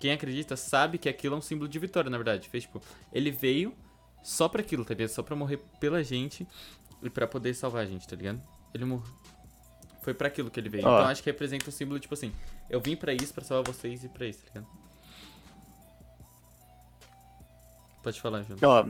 Quem 0.00 0.10
acredita 0.10 0.56
sabe 0.56 0.96
que 0.96 1.06
aquilo 1.06 1.34
é 1.34 1.38
um 1.38 1.42
símbolo 1.42 1.68
de 1.68 1.78
vitória, 1.78 2.08
na 2.08 2.16
verdade. 2.16 2.48
Fez, 2.48 2.64
tipo, 2.64 2.80
ele 3.12 3.30
veio 3.30 3.74
só 4.22 4.48
pra 4.48 4.62
aquilo, 4.62 4.86
tá 4.86 4.94
ligado? 4.94 5.10
Só 5.10 5.22
pra 5.22 5.36
morrer 5.36 5.58
pela 5.78 6.02
gente 6.02 6.48
e 7.02 7.10
pra 7.10 7.26
poder 7.26 7.52
salvar 7.52 7.82
a 7.82 7.86
gente, 7.86 8.08
tá 8.08 8.16
ligado? 8.16 8.40
Ele 8.72 8.86
morreu. 8.86 9.14
Foi 10.00 10.14
pra 10.14 10.28
aquilo 10.28 10.50
que 10.50 10.58
ele 10.58 10.70
veio. 10.70 10.86
Ó. 10.86 10.96
Então 10.96 11.10
acho 11.10 11.22
que 11.22 11.28
representa 11.28 11.68
um 11.68 11.72
símbolo, 11.72 12.00
tipo 12.00 12.14
assim, 12.14 12.32
eu 12.70 12.80
vim 12.80 12.96
pra 12.96 13.12
isso, 13.12 13.34
pra 13.34 13.44
salvar 13.44 13.70
vocês 13.70 14.02
e 14.02 14.08
pra 14.08 14.26
isso, 14.26 14.38
tá 14.44 14.46
ligado? 14.46 14.66
Pode 18.02 18.18
falar, 18.18 18.42
Jonas. 18.44 18.62
Ó, 18.62 18.88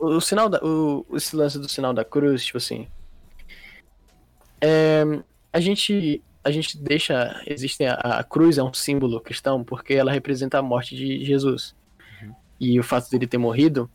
o, 0.00 0.16
o 0.16 0.20
sinal 0.20 0.48
da. 0.48 0.58
O, 0.64 1.06
esse 1.14 1.36
lance 1.36 1.58
do 1.58 1.68
sinal 1.68 1.92
da 1.92 2.04
cruz, 2.04 2.44
tipo 2.44 2.58
assim. 2.58 2.88
É, 4.60 5.04
a 5.52 5.60
gente. 5.60 6.22
A 6.42 6.50
gente 6.50 6.78
deixa. 6.78 7.40
Existem 7.46 7.86
a, 7.86 7.94
a 7.94 8.24
cruz 8.24 8.56
é 8.56 8.62
um 8.62 8.72
símbolo 8.72 9.20
cristão 9.20 9.62
porque 9.62 9.94
ela 9.94 10.10
representa 10.10 10.58
a 10.58 10.62
morte 10.62 10.96
de 10.96 11.24
Jesus. 11.24 11.74
E 12.58 12.78
o 12.78 12.82
fato 12.82 13.10
dele 13.10 13.26
ter 13.26 13.38
morrido 13.38 13.90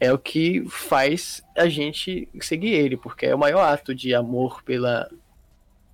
é 0.00 0.12
o 0.12 0.18
que 0.18 0.64
faz 0.68 1.42
a 1.56 1.68
gente 1.68 2.28
seguir 2.40 2.70
ele, 2.70 2.96
porque 2.96 3.26
é 3.26 3.34
o 3.34 3.38
maior 3.38 3.60
ato 3.60 3.94
de 3.94 4.14
amor 4.14 4.62
pela, 4.62 5.10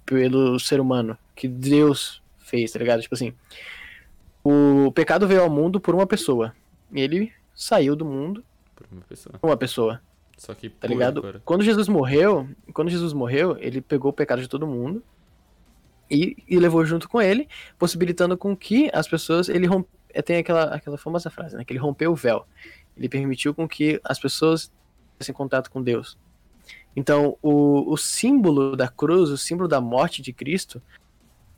pelo 0.05 0.59
ser 0.61 0.79
humano 0.79 1.19
que 1.35 1.49
Deus 1.49 2.23
fez, 2.39 2.71
tá 2.71 2.79
ligado? 2.79 3.03
Tipo 3.03 3.15
assim, 3.15 3.33
o 4.45 4.93
pecado 4.93 5.27
veio 5.27 5.43
ao 5.43 5.51
mundo 5.51 5.81
por 5.81 5.95
uma 5.95 6.07
pessoa. 6.07 6.55
Ele 6.93 7.33
saiu 7.55 7.97
do 7.97 8.05
mundo 8.05 8.45
uma 8.95 9.05
pessoa. 9.07 9.39
uma 9.43 9.57
pessoa, 9.57 10.01
Só 10.37 10.55
que 10.55 10.69
tá 10.71 10.89
ligado? 10.89 11.19
agora. 11.19 11.43
Quando 11.45 11.63
Jesus 11.63 11.89
morreu, 11.89 12.49
quando 12.73 12.91
Jesus 12.91 13.13
morreu, 13.13 13.57
ele 13.61 13.81
pegou 13.81 14.11
o 14.11 14.15
pecado 14.15 14.41
de 14.41 14.49
todo 14.49 14.67
mundo 14.67 15.03
e, 16.11 16.37
e 16.49 16.59
levou 16.59 16.85
junto 16.85 17.09
com 17.09 17.21
ele, 17.21 17.49
possibilitando 17.79 18.37
com 18.37 18.57
que 18.57 18.91
as 18.93 19.09
pessoas, 19.09 19.49
ele 19.49 19.67
romp... 19.67 19.87
eh, 20.11 20.23
tem 20.23 20.37
aquela, 20.37 20.65
aquela 20.75 20.99
famosa 20.99 21.31
frase, 21.31 21.57
né, 21.57 21.65
que 21.65 21.73
ele 21.73 21.81
rompeu 21.81 22.13
o 22.13 22.17
véu. 22.17 22.47
Ele 22.97 23.09
permitiu 23.09 23.55
com 23.55 23.67
que 23.69 24.01
as 24.05 24.19
pessoas 24.19 24.71
tivessem 25.13 25.35
contato 25.35 25.71
com 25.71 25.83
Deus. 25.83 26.17
Então, 26.97 27.37
o, 27.43 27.93
o 27.93 27.97
símbolo 27.97 28.77
da 28.77 28.89
cruz, 28.89 29.31
o 29.31 29.37
símbolo 29.37 29.69
da 29.69 29.81
morte 29.81 30.23
de 30.23 30.33
Cristo, 30.33 30.81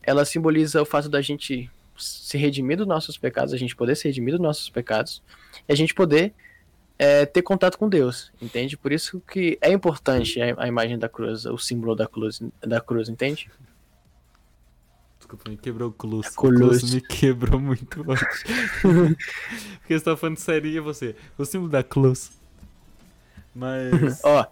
ela 0.03 0.25
simboliza 0.25 0.81
o 0.81 0.87
fato 0.87 1.09
da 1.09 1.21
gente 1.21 1.71
se 1.99 2.39
redimir 2.39 2.77
dos 2.77 2.87
nossos 2.87 3.19
pecados, 3.19 3.53
a 3.53 3.57
gente 3.57 3.75
poder 3.75 3.97
se 3.97 4.07
redimir 4.09 4.33
dos 4.33 4.41
nossos 4.41 4.71
pecados, 4.71 5.23
e 5.69 5.73
a 5.73 5.77
gente 5.77 5.95
poder 5.95 6.35
é, 6.99 7.27
ter 7.27 7.43
contato 7.43 7.77
com 7.79 7.89
Deus, 7.89 8.33
entende? 8.41 8.77
Por 8.77 8.93
isso 8.93 9.21
que 9.21 9.59
é 9.61 9.71
importante 9.73 10.41
a, 10.41 10.63
a 10.63 10.69
imagem 10.69 10.99
da 10.99 11.09
cruz, 11.09 11.45
o 11.47 11.59
símbolo 11.59 11.95
da 11.95 12.07
cruz, 12.07 12.41
da 12.61 12.81
cruz 12.81 13.09
entende? 13.09 13.51
Desculpa, 15.19 15.51
me 15.51 15.57
quebrou 15.57 15.89
o 15.91 15.93
Clus. 15.93 16.29
Cruz. 16.29 16.59
Clus 16.59 16.95
me 16.95 17.01
quebrou 17.01 17.59
muito. 17.61 18.05
Porque 19.81 19.99
você 19.99 20.01
tá 20.05 20.17
falando 20.17 20.37
sério 20.39 20.71
e 20.71 20.79
você. 20.79 21.17
O 21.37 21.45
símbolo 21.45 21.71
da 21.71 21.83
Clus. 21.83 22.31
Mas. 23.55 24.21
Ó, 24.23 24.47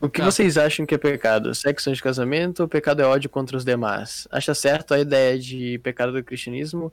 o 0.00 0.08
que 0.08 0.20
Tá. 0.20 0.30
vocês 0.30 0.56
acham 0.56 0.86
que 0.86 0.94
é 0.94 0.98
pecado? 0.98 1.54
Sexo 1.54 1.88
antes 1.90 1.98
de 1.98 2.02
casamento 2.04 2.60
ou 2.60 2.68
pecado 2.68 3.00
é 3.02 3.04
ódio 3.06 3.28
contra 3.30 3.56
os 3.56 3.64
demais? 3.64 4.28
Acha 4.30 4.54
certo 4.54 4.94
a 4.94 5.00
ideia 5.00 5.38
de 5.38 5.78
pecado 5.78 6.12
do 6.12 6.22
cristianismo 6.22 6.92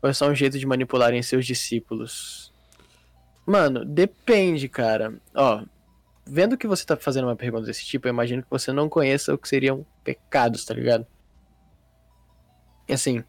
ou 0.00 0.08
é 0.08 0.12
só 0.12 0.28
um 0.30 0.34
jeito 0.34 0.58
de 0.58 0.64
manipularem 0.66 1.22
seus 1.22 1.44
discípulos? 1.44 2.52
Mano, 3.46 3.84
depende, 3.84 4.68
cara. 4.68 5.14
Ó, 5.34 5.62
vendo 6.26 6.58
que 6.58 6.66
você 6.66 6.84
tá 6.84 6.96
fazendo 6.96 7.26
uma 7.28 7.36
pergunta 7.36 7.66
desse 7.66 7.84
tipo, 7.84 8.08
eu 8.08 8.12
imagino 8.12 8.42
que 8.42 8.50
você 8.50 8.72
não 8.72 8.88
conheça 8.88 9.32
o 9.32 9.38
que 9.38 9.48
seriam 9.48 9.86
pecados, 10.02 10.64
tá 10.64 10.74
ligado? 10.74 11.06
E 12.88 12.92
assim, 12.92 13.22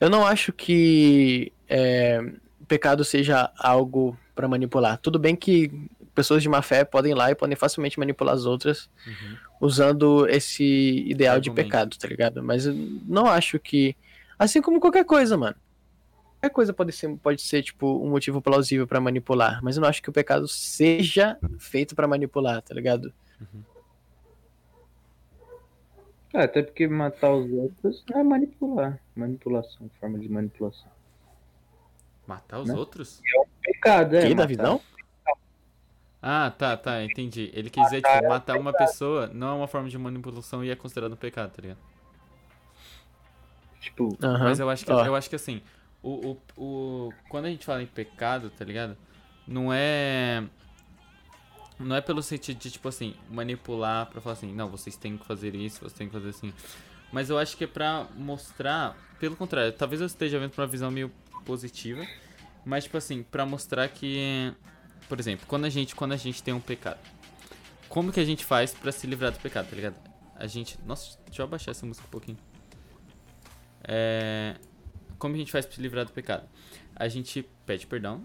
eu 0.00 0.08
não 0.10 0.26
acho 0.26 0.52
que 0.52 1.52
é, 1.68 2.20
pecado 2.66 3.04
seja 3.04 3.52
algo 3.58 4.16
pra 4.34 4.48
manipular. 4.48 4.96
Tudo 4.98 5.18
bem 5.18 5.36
que 5.36 5.70
pessoas 6.14 6.42
de 6.42 6.48
má 6.48 6.62
fé 6.62 6.84
podem 6.84 7.12
ir 7.12 7.14
lá 7.14 7.30
e 7.30 7.34
podem 7.34 7.56
facilmente 7.56 7.98
manipular 7.98 8.34
as 8.34 8.46
outras 8.46 8.88
Uhum. 9.06 9.36
usando 9.60 10.26
esse 10.28 11.04
ideal 11.06 11.38
de 11.38 11.50
pecado, 11.50 11.96
tá 11.98 12.08
ligado? 12.08 12.42
Mas 12.42 12.66
eu 12.66 12.74
não 13.06 13.26
acho 13.26 13.58
que. 13.58 13.94
Assim 14.38 14.60
como 14.60 14.80
qualquer 14.80 15.04
coisa, 15.04 15.36
mano. 15.36 15.56
Qualquer 16.42 16.54
coisa 16.54 16.72
pode 16.72 16.90
ser, 16.90 17.16
pode 17.18 17.40
ser 17.40 17.62
tipo, 17.62 18.04
um 18.04 18.10
motivo 18.10 18.42
plausível 18.42 18.84
pra 18.84 19.00
manipular. 19.00 19.60
Mas 19.62 19.76
eu 19.76 19.80
não 19.80 19.88
acho 19.88 20.02
que 20.02 20.10
o 20.10 20.12
pecado 20.12 20.48
seja 20.48 21.38
feito 21.56 21.94
pra 21.94 22.08
manipular, 22.08 22.60
tá 22.60 22.74
ligado? 22.74 23.14
É, 26.34 26.42
até 26.42 26.64
porque 26.64 26.88
matar 26.88 27.32
os 27.32 27.48
outros 27.48 28.04
é 28.12 28.24
manipular. 28.24 28.98
Manipulação, 29.14 29.88
forma 30.00 30.18
de 30.18 30.28
manipulação. 30.28 30.90
Matar 32.26 32.58
os 32.58 32.68
Né? 32.70 32.74
outros? 32.74 33.22
Pecado, 33.62 34.16
é. 34.16 34.22
que, 34.22 34.34
matar. 34.34 34.42
Davi, 34.42 34.56
não? 34.56 34.80
Ah, 36.20 36.50
tá, 36.50 36.76
tá, 36.76 37.04
entendi. 37.04 37.52
Ele 37.54 37.70
quis 37.70 37.84
dizer, 37.84 38.02
tipo, 38.02 38.28
matar 38.28 38.58
uma 38.58 38.72
pessoa 38.72 39.28
não 39.32 39.46
é 39.48 39.52
uma 39.52 39.68
forma 39.68 39.88
de 39.88 39.96
manipulação 39.96 40.64
e 40.64 40.70
é 40.70 40.74
considerado 40.74 41.12
um 41.12 41.16
pecado, 41.16 41.52
tá 41.52 41.62
ligado? 41.62 41.78
Tipo. 43.78 44.16
Mas 44.20 44.58
eu 44.58 44.68
acho 44.68 44.84
que, 44.84 44.90
eu 44.90 45.14
acho 45.14 45.30
que 45.30 45.36
assim, 45.36 45.62
o, 46.02 46.36
o, 46.56 46.62
o, 46.62 47.12
quando 47.28 47.46
a 47.46 47.50
gente 47.50 47.64
fala 47.64 47.82
em 47.82 47.86
pecado, 47.86 48.50
tá 48.50 48.64
ligado? 48.64 48.96
Não 49.46 49.72
é. 49.72 50.44
Não 51.78 51.96
é 51.96 52.00
pelo 52.00 52.22
sentido 52.22 52.58
de, 52.58 52.70
tipo 52.70 52.88
assim, 52.88 53.14
manipular 53.30 54.06
pra 54.06 54.20
falar 54.20 54.34
assim, 54.34 54.52
não, 54.52 54.68
vocês 54.68 54.96
têm 54.96 55.16
que 55.16 55.26
fazer 55.26 55.54
isso, 55.54 55.80
vocês 55.80 55.92
têm 55.92 56.06
que 56.06 56.12
fazer 56.12 56.28
assim. 56.28 56.52
Mas 57.10 57.28
eu 57.28 57.38
acho 57.38 57.56
que 57.56 57.64
é 57.64 57.66
pra 57.66 58.06
mostrar, 58.16 58.96
pelo 59.18 59.36
contrário, 59.36 59.72
talvez 59.72 60.00
eu 60.00 60.06
esteja 60.06 60.38
vendo 60.38 60.50
pra 60.50 60.62
uma 60.62 60.70
visão 60.70 60.90
meio 60.90 61.10
positiva, 61.44 62.06
mas 62.64 62.84
tipo 62.84 62.96
assim, 62.96 63.22
pra 63.22 63.44
mostrar 63.44 63.88
que, 63.88 64.52
por 65.08 65.18
exemplo, 65.18 65.44
quando 65.46 65.64
a 65.64 65.68
gente, 65.68 65.94
quando 65.94 66.12
a 66.12 66.16
gente 66.16 66.42
tem 66.42 66.54
um 66.54 66.60
pecado, 66.60 67.00
como 67.88 68.12
que 68.12 68.20
a 68.20 68.24
gente 68.24 68.44
faz 68.44 68.72
pra 68.72 68.92
se 68.92 69.06
livrar 69.06 69.32
do 69.32 69.40
pecado, 69.40 69.68
tá 69.68 69.76
ligado? 69.76 69.96
A 70.36 70.46
gente, 70.46 70.78
nossa, 70.86 71.18
deixa 71.26 71.42
eu 71.42 71.44
abaixar 71.44 71.72
essa 71.72 71.84
música 71.84 72.06
um 72.06 72.10
pouquinho. 72.10 72.38
É, 73.84 74.56
como 75.22 75.36
a 75.36 75.38
gente 75.38 75.52
faz 75.52 75.64
pra 75.64 75.76
se 75.76 75.80
livrar 75.80 76.04
do 76.04 76.10
pecado? 76.12 76.48
A 76.96 77.06
gente 77.06 77.48
pede 77.64 77.86
perdão 77.86 78.24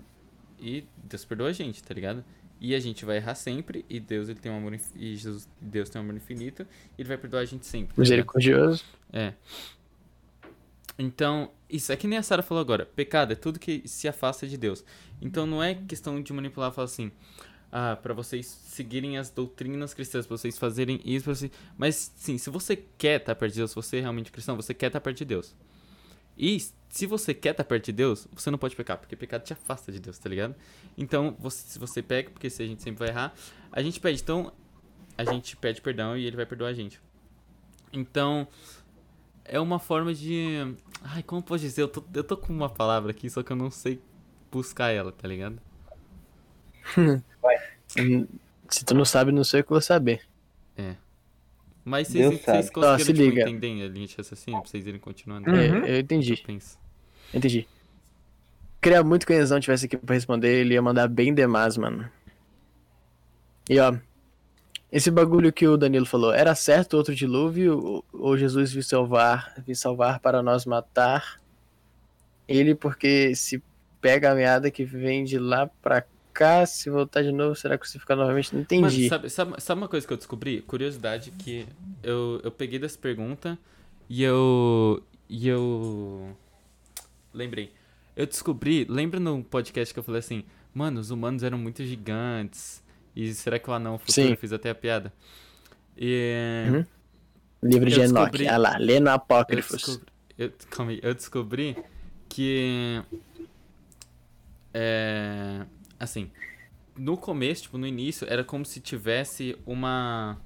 e 0.60 0.84
Deus 1.04 1.24
perdoa 1.24 1.50
a 1.50 1.54
gente, 1.54 1.84
tá 1.84 1.94
ligado? 1.94 2.26
E 2.60 2.74
a 2.74 2.80
gente 2.80 3.06
vai 3.06 3.18
errar 3.18 3.36
sempre 3.36 3.86
e 3.88 4.00
Deus 4.00 4.30
ele 4.30 4.40
tem 4.40 4.52
um 4.52 4.58
amor 4.58 4.74
inf- 4.74 4.96
e 4.96 5.16
Jesus, 5.16 5.48
Deus 5.62 5.90
tem 5.90 6.02
um 6.02 6.04
amor 6.04 6.16
infinito 6.16 6.64
e 6.98 7.02
ele 7.02 7.08
vai 7.08 7.16
perdoar 7.16 7.42
a 7.42 7.46
gente 7.46 7.68
sempre. 7.68 7.94
tá? 7.96 8.02
Misericordioso. 8.02 8.84
É. 9.14 9.34
Então, 10.98 11.52
isso 11.70 11.92
é 11.92 11.96
que 11.96 12.08
nem 12.08 12.18
a 12.18 12.24
Sara 12.24 12.42
falou 12.42 12.60
agora. 12.60 12.84
Pecado 12.84 13.32
é 13.32 13.36
tudo 13.36 13.60
que 13.60 13.84
se 13.86 14.08
afasta 14.08 14.48
de 14.48 14.58
Deus. 14.58 14.84
Então 15.22 15.46
não 15.46 15.62
é 15.62 15.76
questão 15.76 16.20
de 16.20 16.34
manipular, 16.34 16.72
falar 16.72 16.86
assim, 16.86 17.12
ah, 17.72 17.96
para 18.02 18.16
vocês 18.16 18.48
seguirem 18.48 19.20
as 19.20 19.30
doutrinas 19.30 19.94
cristãs, 19.94 20.26
pra 20.26 20.36
vocês 20.36 20.58
fazerem 20.58 21.00
isso, 21.06 21.26
pra 21.26 21.36
vocês... 21.36 21.52
mas 21.78 22.12
sim, 22.16 22.40
se 22.40 22.50
você 22.50 22.76
quer 22.76 23.20
estar 23.20 23.36
perto 23.36 23.54
de 23.54 23.60
Deus, 23.60 23.70
se 23.70 23.76
você 23.76 23.98
é 23.98 24.02
realmente 24.02 24.32
cristão, 24.32 24.56
você 24.56 24.74
quer 24.74 24.88
estar 24.88 25.00
perto 25.00 25.18
de 25.20 25.26
Deus. 25.26 25.56
E 26.38 26.60
se 26.90 27.06
você 27.06 27.34
quer 27.34 27.52
estar 27.52 27.64
perto 27.64 27.86
de 27.86 27.92
Deus, 27.92 28.28
você 28.32 28.50
não 28.52 28.58
pode 28.58 28.76
pecar, 28.76 28.98
porque 28.98 29.16
pecado 29.16 29.44
te 29.44 29.54
afasta 29.54 29.92
de 29.92 30.00
Deus, 30.00 30.18
tá 30.18 30.30
ligado? 30.30 30.56
Então, 30.98 31.36
você- 31.40 31.68
se 31.68 31.80
você 31.80 32.02
pega, 32.02 32.30
porque 32.30 32.50
se 32.50 32.62
a 32.62 32.66
gente 32.66 32.82
sempre 32.84 33.00
vai 33.00 33.10
errar, 33.10 33.34
a 33.72 33.82
gente 33.82 34.00
pede. 34.00 34.22
Então, 34.22 34.52
a 35.18 35.24
gente 35.26 35.56
pede 35.58 35.82
perdão 35.82 36.16
e 36.18 36.26
ele 36.26 36.36
vai 36.36 36.46
perdoar 36.46 36.70
a 36.70 36.74
gente. 36.74 37.02
Então, 37.92 38.48
é 39.44 39.60
uma 39.60 39.80
forma 39.80 40.14
de. 40.14 40.76
Ai, 41.04 41.24
como 41.24 41.42
posso 41.42 41.62
dizer? 41.62 41.82
Eu 41.82 41.88
tô, 41.88 42.04
eu 42.14 42.24
tô 42.24 42.38
com 42.38 42.54
uma 42.54 42.70
palavra 42.70 43.12
aqui, 43.12 43.30
só 43.30 43.42
que 43.44 43.52
eu 43.52 43.56
não 43.56 43.72
sei 43.72 44.00
buscar 44.52 44.90
ela, 44.90 45.12
tá 45.12 45.28
ligado? 45.28 45.60
Se 48.70 48.84
tu 48.86 48.94
não 48.94 49.06
sabe, 49.06 49.32
não 49.32 49.44
sei 49.44 49.62
o 49.62 49.64
que 49.64 49.72
eu 49.72 49.76
vou 49.76 49.82
saber. 49.82 50.22
Mas 51.90 52.08
vocês, 52.10 52.30
Deus 52.30 52.42
vocês 52.42 52.66
sabe. 52.66 52.72
conseguiram 52.74 52.94
Ó, 52.94 52.98
se 52.98 53.06
tipo, 53.06 53.20
liga. 53.22 53.42
entender 53.44 53.84
a 53.84 53.88
linha 53.88 54.08
de 54.08 54.16
raciocínio 54.18 54.62
pra 54.62 54.70
vocês 54.70 54.86
irem 54.86 55.00
continuando? 55.00 55.50
Uhum. 55.50 55.56
É, 55.86 55.96
eu 55.96 56.00
entendi. 56.00 56.44
Eu. 56.48 56.60
Entendi. 57.34 57.68
Queria 58.82 59.04
muito 59.04 59.26
que 59.26 59.34
o 59.34 59.42
Enzão 59.42 59.60
tivesse 59.60 59.86
aqui 59.86 59.96
pra 59.98 60.14
responder, 60.16 60.50
ele 60.62 60.74
ia 60.74 60.82
mandar 60.82 61.08
bem 61.08 61.34
demais, 61.34 61.78
mano. 61.78 62.10
E 63.70 63.80
ó, 63.80 63.96
esse 64.92 65.10
bagulho 65.12 65.52
que 65.52 65.68
o 65.68 65.78
Danilo 65.78 66.06
falou, 66.06 66.34
era 66.34 66.54
certo 66.56 66.96
outro 66.96 67.16
dilúvio 67.16 68.04
ou- 68.14 68.38
Jesus 68.38 68.72
viu 68.74 68.84
salvar, 68.84 69.54
viu 69.66 69.76
salvar 69.76 70.20
para 70.20 70.42
nós 70.44 70.66
matar 70.66 71.40
ele 72.48 72.76
porque 72.76 73.34
se 73.36 73.62
pega 74.00 74.32
a 74.32 74.36
meada 74.36 74.70
que 74.72 74.86
vem 74.86 75.24
de 75.24 75.38
lá 75.40 75.68
pra 75.82 76.04
cá, 76.38 76.66
se 76.66 76.90
voltar 76.90 77.24
de 77.24 77.32
novo, 77.32 77.56
será 77.56 77.78
crucificado 77.78 78.22
novamente? 78.22 78.54
Não 78.54 78.62
entendi. 78.62 78.82
Mano, 78.82 79.10
sabe, 79.10 79.30
sabe, 79.30 79.62
sabe 79.62 79.82
uma 79.82 79.88
coisa 79.88 80.06
que 80.06 80.14
eu 80.14 80.18
descobri? 80.18 80.62
Curiosidade 80.62 81.32
que 81.32 81.66
eu, 82.04 82.40
eu 82.44 82.52
peguei 82.52 82.78
dessa 82.78 82.98
pergunta 82.98 83.58
e 84.08 84.22
eu. 84.24 85.04
E 85.28 85.48
eu. 85.48 86.36
Lembrei. 87.34 87.72
Eu 88.16 88.26
descobri. 88.28 88.86
Lembra 88.88 89.20
no 89.20 89.44
podcast 89.44 89.94
que 89.94 90.00
eu 90.00 90.04
falei 90.04 90.20
assim, 90.20 90.44
mano, 90.74 91.00
os 91.00 91.10
humanos 91.12 91.42
eram 91.44 91.58
muito 91.58 91.84
gigantes. 91.84 92.84
E 93.16 93.34
será 93.34 93.58
que 93.58 93.68
o 93.70 93.74
anão 93.74 93.98
futuro 93.98 94.14
Sim. 94.14 94.32
eu 94.32 94.38
fiz 94.38 94.54
até 94.54 94.70
a 94.70 94.76
piada? 94.76 95.12
E. 95.98 96.66
Uhum. 96.70 96.86
Livro 97.64 97.90
de 97.90 98.00
Enoch, 98.02 98.14
descobri- 98.14 98.48
ah 98.48 98.58
lá, 98.58 98.78
lê 98.78 99.00
no 99.00 99.10
Eu 99.10 99.14
Apócrifos. 99.16 99.78
descobri, 99.78 100.06
eu, 100.38 100.52
calma 100.70 100.92
aí, 100.92 101.00
eu 101.02 101.14
descobri 101.16 101.76
que. 102.30 103.02
É. 104.74 105.66
Assim. 106.00 106.32
No 106.96 107.18
começo, 107.18 107.64
tipo, 107.64 107.78
no 107.78 107.86
início, 107.86 108.28
era 108.30 108.44
como 108.44 108.66
se 108.66 108.80
tivesse 108.80 109.58
uma. 109.66 110.40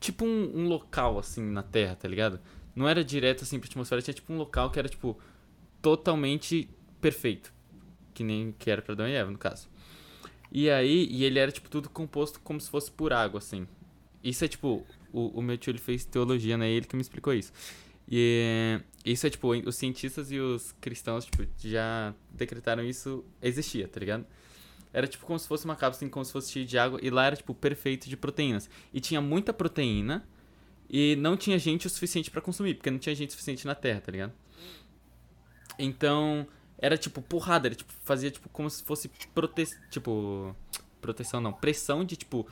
Tipo 0.00 0.24
um, 0.24 0.52
um 0.54 0.68
local, 0.68 1.18
assim, 1.18 1.42
na 1.42 1.62
Terra, 1.62 1.96
tá 1.96 2.08
ligado? 2.08 2.40
Não 2.74 2.88
era 2.88 3.04
direto, 3.04 3.42
assim, 3.42 3.58
pra 3.58 3.68
atmosfera, 3.68 4.00
tinha 4.00 4.14
tipo 4.14 4.32
um 4.32 4.36
local 4.36 4.70
que 4.70 4.78
era, 4.78 4.88
tipo, 4.88 5.18
totalmente 5.82 6.68
perfeito. 7.00 7.52
Que 8.14 8.22
nem 8.22 8.54
que 8.58 8.70
era 8.70 8.80
pra 8.80 8.94
Adão 8.94 9.08
e 9.08 9.12
Eva, 9.12 9.30
no 9.30 9.38
caso. 9.38 9.68
E 10.50 10.70
aí, 10.70 11.06
e 11.10 11.24
ele 11.24 11.38
era, 11.38 11.52
tipo, 11.52 11.68
tudo 11.68 11.90
composto 11.90 12.40
como 12.40 12.60
se 12.60 12.70
fosse 12.70 12.90
por 12.90 13.12
água, 13.12 13.38
assim. 13.38 13.66
Isso 14.22 14.44
é, 14.44 14.48
tipo, 14.48 14.86
o, 15.12 15.38
o 15.38 15.42
meu 15.42 15.58
tio, 15.58 15.70
ele 15.70 15.78
fez 15.78 16.04
teologia, 16.04 16.56
né? 16.56 16.70
Ele 16.70 16.86
que 16.86 16.96
me 16.96 17.02
explicou 17.02 17.34
isso. 17.34 17.52
E 18.08 18.80
isso 19.12 19.26
é, 19.26 19.30
tipo, 19.30 19.50
os 19.50 19.76
cientistas 19.76 20.30
e 20.30 20.38
os 20.38 20.72
cristãos, 20.80 21.24
tipo, 21.24 21.46
já 21.58 22.14
decretaram 22.30 22.84
isso 22.84 23.24
existia, 23.40 23.88
tá 23.88 24.00
ligado? 24.00 24.26
Era, 24.92 25.06
tipo, 25.06 25.24
como 25.26 25.38
se 25.38 25.46
fosse 25.46 25.64
uma 25.64 25.76
cápsula, 25.76 26.04
assim, 26.04 26.08
como 26.08 26.24
se 26.24 26.32
fosse 26.32 26.52
cheio 26.52 26.66
de 26.66 26.78
água. 26.78 26.98
E 27.02 27.10
lá 27.10 27.26
era, 27.26 27.36
tipo, 27.36 27.54
perfeito 27.54 28.08
de 28.08 28.16
proteínas. 28.16 28.68
E 28.92 29.00
tinha 29.00 29.20
muita 29.20 29.52
proteína 29.52 30.26
e 30.88 31.16
não 31.16 31.36
tinha 31.36 31.58
gente 31.58 31.86
o 31.86 31.90
suficiente 31.90 32.30
pra 32.30 32.40
consumir, 32.40 32.74
porque 32.74 32.90
não 32.90 32.98
tinha 32.98 33.14
gente 33.14 33.32
suficiente 33.32 33.66
na 33.66 33.74
Terra, 33.74 34.00
tá 34.00 34.10
ligado? 34.10 34.32
Então, 35.78 36.46
era 36.78 36.96
tipo 36.96 37.20
porrada, 37.20 37.68
era 37.68 37.74
tipo 37.74 37.92
fazia 38.04 38.30
tipo 38.30 38.48
como 38.48 38.70
se 38.70 38.82
fosse 38.82 39.10
prote... 39.34 39.66
tipo 39.90 40.54
proteção 41.00 41.40
não, 41.40 41.52
pressão 41.52 42.04
de 42.04 42.16
tipo 42.16 42.46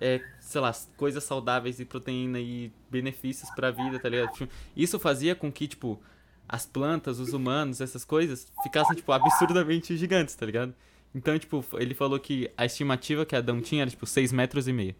é, 0.00 0.20
sei 0.40 0.60
lá, 0.60 0.72
coisas 0.96 1.22
saudáveis 1.24 1.80
e 1.80 1.84
proteína 1.84 2.40
e 2.40 2.72
benefícios 2.90 3.50
pra 3.50 3.70
vida, 3.70 3.98
tá 3.98 4.08
ligado? 4.08 4.32
Tipo, 4.32 4.52
Isso 4.76 4.98
fazia 4.98 5.34
com 5.34 5.50
que 5.50 5.68
tipo 5.68 6.00
as 6.48 6.66
plantas, 6.66 7.18
os 7.18 7.32
humanos, 7.32 7.80
essas 7.80 8.04
coisas 8.04 8.52
ficassem 8.62 8.96
tipo 8.96 9.10
absurdamente 9.12 9.96
gigantes, 9.96 10.34
tá 10.34 10.44
ligado? 10.44 10.74
Então, 11.14 11.38
tipo, 11.38 11.64
ele 11.74 11.94
falou 11.94 12.18
que 12.18 12.50
a 12.56 12.64
estimativa 12.64 13.24
que 13.24 13.36
Adão 13.36 13.60
tinha 13.60 13.82
era 13.82 13.90
tipo 13.90 14.06
6 14.06 14.32
metros 14.32 14.66
e 14.66 14.72
meio. 14.72 14.94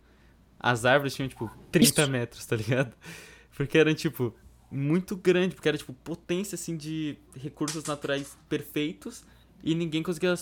As 0.58 0.84
árvores 0.84 1.14
tinham 1.14 1.28
tipo 1.28 1.50
30 1.70 2.02
Isso. 2.02 2.10
metros, 2.10 2.46
tá 2.46 2.56
ligado? 2.56 2.94
Porque 3.56 3.76
era, 3.76 3.94
tipo, 3.94 4.34
muito 4.70 5.16
grande, 5.16 5.54
porque 5.54 5.68
era, 5.68 5.76
tipo, 5.76 5.92
potência, 5.92 6.54
assim, 6.54 6.76
de 6.76 7.18
recursos 7.34 7.84
naturais 7.84 8.36
perfeitos 8.48 9.24
e 9.62 9.74
ninguém 9.74 10.02
conseguia. 10.02 10.34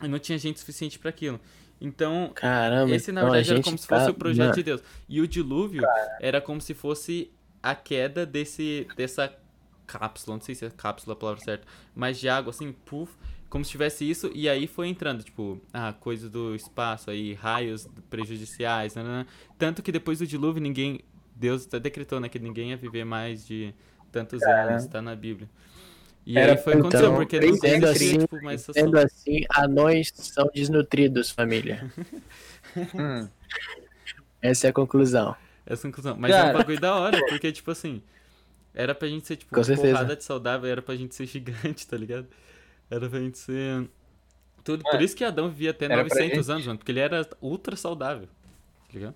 Não 0.00 0.18
tinha 0.18 0.38
gente 0.38 0.60
suficiente 0.60 0.98
pra 0.98 1.10
aquilo. 1.10 1.40
Então, 1.80 2.32
Caramba, 2.34 2.94
esse 2.94 3.12
na 3.12 3.20
então 3.22 3.32
verdade 3.32 3.52
era 3.54 3.62
como 3.62 3.78
se 3.78 3.86
tá- 3.86 3.98
fosse 3.98 4.10
o 4.10 4.14
projeto 4.14 4.54
de 4.56 4.62
Deus. 4.62 4.82
E 5.08 5.20
o 5.20 5.28
dilúvio 5.28 5.82
era 6.20 6.40
como 6.40 6.60
se 6.60 6.74
fosse 6.74 7.30
a 7.62 7.74
queda 7.74 8.24
desse 8.26 8.86
dessa 8.96 9.32
cápsula, 9.86 10.36
não 10.36 10.42
sei 10.42 10.54
se 10.54 10.64
é 10.66 10.70
cápsula 10.70 11.14
a 11.14 11.16
palavra 11.16 11.42
certa, 11.42 11.66
mas 11.94 12.18
de 12.18 12.28
água 12.28 12.50
assim, 12.50 12.72
puf, 12.72 13.16
como 13.48 13.64
se 13.64 13.70
tivesse 13.70 14.08
isso 14.08 14.30
e 14.34 14.48
aí 14.48 14.66
foi 14.66 14.88
entrando, 14.88 15.22
tipo, 15.22 15.58
a 15.72 15.92
coisa 15.94 16.28
do 16.28 16.54
espaço 16.54 17.10
aí, 17.10 17.32
raios 17.32 17.88
prejudiciais, 18.10 18.94
nanana. 18.94 19.26
tanto 19.56 19.82
que 19.82 19.90
depois 19.90 20.18
do 20.18 20.26
dilúvio 20.26 20.60
ninguém 20.62 21.00
Deus 21.34 21.66
até 21.66 21.78
decretou, 21.80 22.20
né, 22.20 22.28
que 22.28 22.38
ninguém 22.38 22.70
ia 22.70 22.76
viver 22.76 23.04
mais 23.04 23.46
de 23.46 23.72
tantos 24.12 24.42
anos, 24.42 24.86
tá 24.86 25.00
na 25.00 25.14
Bíblia. 25.14 25.48
E 26.30 26.36
Era- 26.38 26.52
aí 26.52 26.58
foi 26.58 26.74
aconteceu, 26.74 27.06
então, 27.06 27.16
porque 27.16 27.40
não 27.40 27.56
sendo 27.56 27.86
assim, 27.86 28.18
tipo, 28.18 28.42
mais 28.42 28.60
Sendo 28.60 28.98
assim, 28.98 29.40
anões 29.56 30.12
são 30.14 30.46
desnutridos, 30.54 31.30
família. 31.30 31.90
Hum. 32.94 33.26
Essa 34.42 34.66
é 34.66 34.70
a 34.70 34.72
conclusão. 34.74 35.34
Essa 35.64 35.88
conclusão. 35.88 36.14
Mas 36.18 36.30
é 36.32 36.34
um 36.38 36.44
Cara. 36.46 36.58
bagulho 36.58 36.78
da 36.78 36.94
hora, 36.94 37.18
porque, 37.30 37.50
tipo 37.50 37.70
assim, 37.70 38.02
era 38.74 38.94
pra 38.94 39.08
gente 39.08 39.26
ser, 39.26 39.36
tipo, 39.36 39.50
Com 39.54 39.60
uma 39.60 39.64
certeza. 39.64 39.88
porrada 39.94 40.14
de 40.14 40.22
saudável, 40.22 40.70
era 40.70 40.82
pra 40.82 40.94
gente 40.94 41.14
ser 41.14 41.24
gigante, 41.26 41.86
tá 41.86 41.96
ligado? 41.96 42.26
Era 42.90 43.08
pra 43.08 43.18
gente 43.20 43.38
ser. 43.38 43.88
Tudo, 44.62 44.82
por 44.82 45.00
isso 45.00 45.16
que 45.16 45.24
Adão 45.24 45.48
vivia 45.48 45.70
até 45.70 45.86
Era 45.86 46.04
pra 46.04 46.14
900 46.14 46.36
gente- 46.36 46.50
anos, 46.52 46.66
mano, 46.66 46.78
porque 46.78 46.92
ele 46.92 47.00
era 47.00 47.26
ultra 47.40 47.74
saudável, 47.74 48.26
tá 48.86 48.92
ligado? 48.92 49.14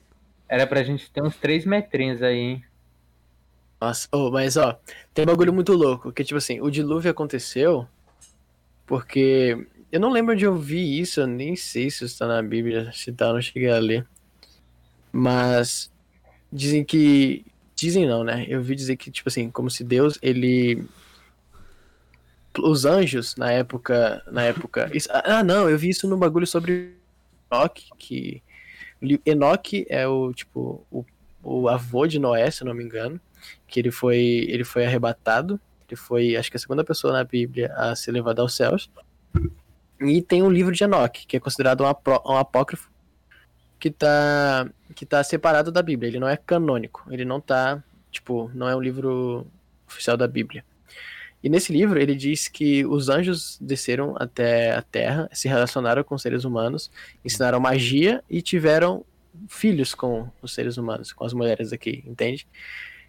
Era 0.49 0.67
pra 0.67 0.83
gente 0.83 1.11
ter 1.11 1.23
uns 1.23 1.37
3 1.37 1.67
metrinhos 1.67 2.23
aí, 2.23 2.39
hein? 2.39 2.65
Nossa, 3.83 4.07
ô, 4.13 4.31
mas 4.31 4.57
ó, 4.57 4.79
tem 5.13 5.25
um 5.25 5.27
bagulho 5.27 5.53
muito 5.53 5.73
louco, 5.73 6.13
que 6.13 6.23
tipo 6.23 6.39
assim, 6.39 6.61
o 6.61 6.71
dilúvio 6.71 7.11
aconteceu 7.11 7.85
porque 8.87 9.67
eu 9.91 9.99
não 9.99 10.13
lembro 10.13 10.37
de 10.37 10.47
ouvir 10.47 11.01
isso, 11.01 11.21
eu 11.21 11.27
nem 11.27 11.57
sei 11.57 11.91
se 11.91 12.05
está 12.05 12.29
na 12.29 12.41
Bíblia, 12.41 12.93
se 12.93 13.11
tá, 13.11 13.27
eu 13.27 13.33
não 13.35 13.43
cheguei 13.43 13.69
a 13.71 13.81
ler. 13.81 14.07
Mas 15.11 15.91
dizem 16.53 16.85
que 16.85 17.45
dizem 17.75 18.07
não, 18.07 18.23
né? 18.23 18.47
Eu 18.49 18.63
vi 18.63 18.77
dizer 18.77 18.95
que 18.95 19.11
tipo 19.11 19.29
assim, 19.29 19.51
como 19.51 19.69
se 19.69 19.83
Deus 19.83 20.17
ele 20.23 20.85
os 22.61 22.85
anjos 22.85 23.35
na 23.35 23.51
época, 23.51 24.23
na 24.31 24.45
época, 24.45 24.93
isso- 24.95 25.09
ah 25.13 25.43
não, 25.43 25.69
eu 25.69 25.77
vi 25.77 25.89
isso 25.89 26.07
num 26.07 26.17
bagulho 26.19 26.47
sobre 26.47 26.95
Enoque, 27.51 27.87
que 27.99 28.43
Enoque 29.27 29.85
é 29.89 30.07
o 30.07 30.33
tipo 30.33 30.87
o, 30.89 31.05
o 31.43 31.69
avô 31.69 32.07
de 32.07 32.21
Noé, 32.21 32.49
se 32.49 32.63
eu 32.63 32.69
não 32.69 32.75
me 32.75 32.85
engano 32.85 33.21
que 33.67 33.81
ele 33.81 33.91
foi 33.91 34.47
ele 34.49 34.65
foi 34.65 34.85
arrebatado. 34.85 35.61
Ele 35.89 35.97
foi 35.97 36.37
acho 36.37 36.51
que 36.51 36.57
a 36.57 36.61
segunda 36.61 36.85
pessoa 36.85 37.13
na 37.13 37.25
Bíblia 37.25 37.73
a 37.77 37.95
ser 37.95 38.13
levada 38.13 38.43
aos 38.43 38.55
céus. 38.55 38.91
E 40.01 40.21
tem 40.23 40.43
o 40.43 40.51
livro 40.51 40.73
de 40.73 40.83
Enoque 40.85 41.27
que 41.27 41.37
é 41.37 41.41
considerado 41.41 41.83
um, 41.83 41.87
apó- 41.87 42.23
um 42.27 42.37
apócrifo 42.37 42.91
que 43.79 43.91
tá 43.91 44.69
que 44.95 45.05
tá 45.07 45.23
separado 45.23 45.71
da 45.73 45.83
Bíblia. 45.83 46.09
Ele 46.09 46.19
não 46.21 46.29
é 46.29 46.37
canônico. 46.37 47.05
Ele 47.11 47.25
não 47.25 47.41
tá 47.41 47.83
tipo 48.11 48.51
não 48.55 48.69
é 48.69 48.77
um 48.77 48.81
livro 48.81 49.47
oficial 49.87 50.17
da 50.17 50.27
Bíblia. 50.27 50.65
E 51.43 51.49
nesse 51.49 51.73
livro 51.73 51.99
ele 52.01 52.15
diz 52.15 52.47
que 52.47 52.87
os 52.87 53.09
anjos 53.09 53.59
desceram 53.61 54.15
até 54.19 54.73
a 54.77 54.81
Terra 54.83 55.29
se 55.33 55.49
relacionaram 55.49 56.05
com 56.05 56.15
os 56.15 56.23
seres 56.23 56.45
humanos 56.45 56.91
ensinaram 57.25 57.59
magia 57.59 58.23
e 58.31 58.41
tiveram 58.41 59.05
filhos 59.49 59.93
com 59.93 60.31
os 60.41 60.55
seres 60.55 60.77
humanos 60.77 61.13
com 61.13 61.25
as 61.25 61.33
mulheres 61.33 61.73
aqui 61.73 62.05
entende 62.07 62.47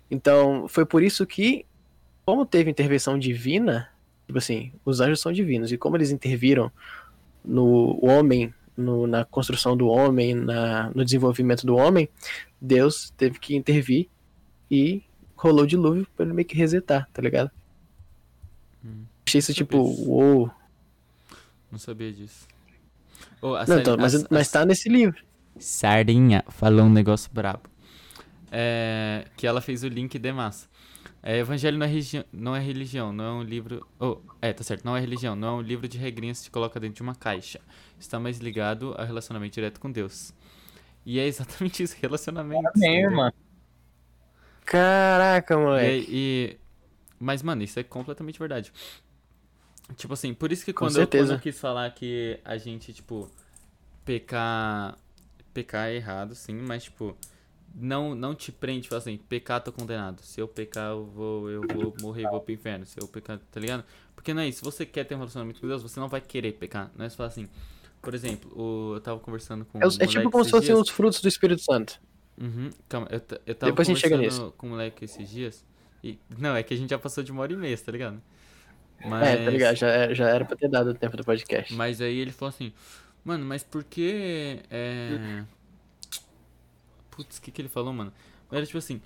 então, 0.10 0.68
foi 0.68 0.86
por 0.86 1.02
isso 1.04 1.26
que, 1.26 1.66
como 2.26 2.46
teve 2.46 2.70
intervenção 2.70 3.18
divina, 3.18 3.90
tipo 4.28 4.38
assim, 4.38 4.72
os 4.86 5.00
anjos 5.02 5.20
são 5.22 5.32
divinos, 5.32 5.72
e 5.72 5.78
como 5.78 5.98
eles 5.98 6.12
interviram 6.12 6.72
no 7.44 8.00
homem, 8.06 8.54
no- 8.78 9.06
na 9.08 9.26
construção 9.26 9.76
do 9.76 9.88
homem, 9.88 10.34
na, 10.34 10.90
no 10.96 11.04
desenvolvimento 11.04 11.66
do 11.66 11.76
homem, 11.76 12.08
Deus 12.62 13.12
teve 13.18 13.38
que 13.40 13.56
intervir 13.56 14.08
e 14.72 15.02
rolou 15.36 15.64
o 15.64 15.68
dilúvio 15.68 16.08
pra 16.16 16.26
ele 16.26 16.34
meio 16.34 16.48
que 16.48 16.56
resetar, 16.56 17.10
tá 17.12 17.22
ligado? 17.22 17.52
Hum. 18.86 19.04
Achei 19.28 19.40
isso 19.40 19.54
tipo, 19.54 19.78
uou. 19.78 20.50
Não 21.72 21.78
sabia 21.80 22.12
disso. 22.12 22.48
A 23.42 23.48
Não, 23.48 23.66
série- 23.66 23.82
então, 23.82 23.98
mas, 23.98 24.16
a- 24.24 24.28
mas 24.30 24.50
tá 24.50 24.66
nesse 24.66 24.88
livro. 24.88 25.22
Sardinha 25.60 26.44
falou 26.48 26.86
um 26.86 26.90
negócio 26.90 27.30
brabo. 27.34 27.62
É, 28.56 29.26
que 29.36 29.48
ela 29.48 29.62
fez 29.62 29.84
o 29.84 29.88
link 29.88 30.20
de 30.20 30.32
massa. 30.32 30.68
É, 31.24 31.40
Evangelho 31.40 31.76
não 31.78 31.86
é, 31.86 31.90
religi- 31.90 32.26
não 32.32 32.56
é 32.56 32.60
religião, 32.60 33.12
não 33.12 33.24
é 33.26 33.32
um 33.32 33.42
livro. 33.44 33.88
Oh, 34.00 34.18
é, 34.42 34.54
tá 34.54 34.64
certo, 34.64 34.86
não 34.86 34.96
é 34.96 35.00
religião, 35.00 35.36
não 35.36 35.48
é 35.48 35.52
um 35.54 35.62
livro 35.62 35.88
de 35.88 35.98
regrinhas 35.98 36.38
que 36.40 36.44
te 36.46 36.52
coloca 36.52 36.80
dentro 36.80 36.98
de 36.98 37.02
uma 37.02 37.16
caixa. 37.16 37.60
Está 38.00 38.20
mais 38.20 38.38
ligado 38.38 38.94
a 38.98 39.04
relacionamento 39.06 39.56
direto 39.56 39.80
com 39.80 39.92
Deus. 39.92 40.34
E 41.06 41.20
é 41.20 41.26
exatamente 41.26 41.82
isso, 41.84 41.96
relacionamento. 42.00 42.70
Amém, 42.76 42.98
irmão. 43.02 43.32
Caraca, 44.66 45.58
moleque. 45.58 46.06
E, 46.10 46.16
e- 46.54 46.58
Mas, 47.20 47.42
mano, 47.42 47.64
isso 47.64 47.80
é 47.80 47.84
completamente 47.84 48.38
verdade. 48.38 48.72
Tipo 49.96 50.14
assim, 50.14 50.34
por 50.34 50.52
isso 50.52 50.64
que 50.66 50.74
quando, 50.74 50.98
eu, 51.00 51.08
quando 51.08 51.32
eu 51.34 51.40
quis 51.40 51.60
falar 51.60 51.90
que 51.92 52.40
a 52.46 52.58
gente, 52.58 52.94
tipo, 52.94 53.30
pecar. 54.06 54.98
Pecar 55.54 55.88
é 55.90 55.96
errado, 55.96 56.34
sim, 56.36 56.54
mas, 56.54 56.86
tipo, 56.86 57.16
não, 57.74 58.14
não 58.16 58.36
te 58.36 58.52
prende, 58.52 58.84
tipo 58.84 58.96
assim, 58.96 59.18
pecar 59.18 59.62
tô 59.62 59.72
condenado. 59.72 60.22
Se 60.22 60.40
eu 60.40 60.48
pecar, 60.48 60.92
eu 60.92 61.06
vou, 61.06 61.50
eu 61.50 61.62
vou 61.74 61.96
morrer, 62.02 62.24
vou 62.30 62.40
pro 62.42 62.54
inferno. 62.54 62.86
Se 62.86 63.00
eu 63.00 63.08
pecar, 63.08 63.40
tá 63.52 63.60
ligado? 63.60 63.84
Porque 64.16 64.34
não 64.34 64.42
é 64.42 64.48
isso. 64.48 64.60
Se 64.60 64.64
você 64.66 64.86
quer 64.86 65.04
ter 65.06 65.16
um 65.16 65.18
relacionamento 65.20 65.60
com 65.60 65.68
Deus, 65.68 65.82
você 65.82 66.00
não 66.00 66.08
vai 66.08 66.22
querer 66.22 66.54
pecar. 66.54 66.92
Não 66.96 67.06
é 67.06 67.10
só 67.10 67.24
assim. 67.24 67.48
Por 68.02 68.14
exemplo, 68.14 68.52
o, 68.56 68.96
eu 68.96 69.02
tava 69.02 69.20
conversando 69.20 69.66
com 69.66 69.80
É, 69.82 69.86
um 69.86 69.88
os- 69.88 70.00
é 70.00 70.06
tipo 70.06 70.30
como 70.30 70.44
se 70.44 70.52
fossem 70.52 70.76
os 70.76 70.90
frutos 70.90 71.22
do 71.22 71.28
Espírito 71.28 71.62
Santo. 71.64 72.00
Uhum, 72.40 72.70
calma, 72.90 73.08
eu, 73.12 73.22
eu 73.46 73.56
tava 73.56 73.72
Depois 73.72 73.88
a 73.88 73.92
gente 73.92 74.02
chega 74.02 74.16
conversando 74.18 74.52
com 74.54 74.68
o 74.68 74.70
moleque 74.72 75.06
esses 75.06 75.30
dias. 75.30 75.66
E, 76.04 76.20
não, 76.38 76.56
é 76.56 76.64
que 76.64 76.74
a 76.74 76.78
gente 76.78 76.90
já 76.90 77.00
passou 77.00 77.24
de 77.24 77.32
uma 77.32 77.42
hora 77.44 77.54
e 77.54 77.56
meia, 77.56 77.78
tá 77.78 77.92
ligado? 77.92 78.22
Mas, 79.06 79.28
É, 79.28 79.46
tá 79.46 79.52
ligado? 79.52 79.76
Já, 79.76 79.88
é- 79.88 80.14
já 80.16 80.30
era 80.30 80.44
pra 80.46 80.56
ter 80.58 80.68
dado 80.70 80.90
o 80.90 80.94
tempo 80.94 81.16
do 81.16 81.24
podcast. 81.24 81.74
Mas 81.74 82.02
aí 82.02 82.18
ele 82.18 82.32
falou 82.32 82.50
assim, 82.50 82.74
mano, 83.24 83.46
mas 83.46 83.64
por 83.64 83.84
que. 83.84 84.60
É... 84.70 85.44
Putz, 87.16 87.38
o 87.38 87.42
que, 87.42 87.52
que 87.52 87.62
ele 87.62 87.70
falou, 87.70 87.94
mano? 87.94 88.14
Era 88.52 88.66
tipo 88.66 88.78
assim. 88.78 89.02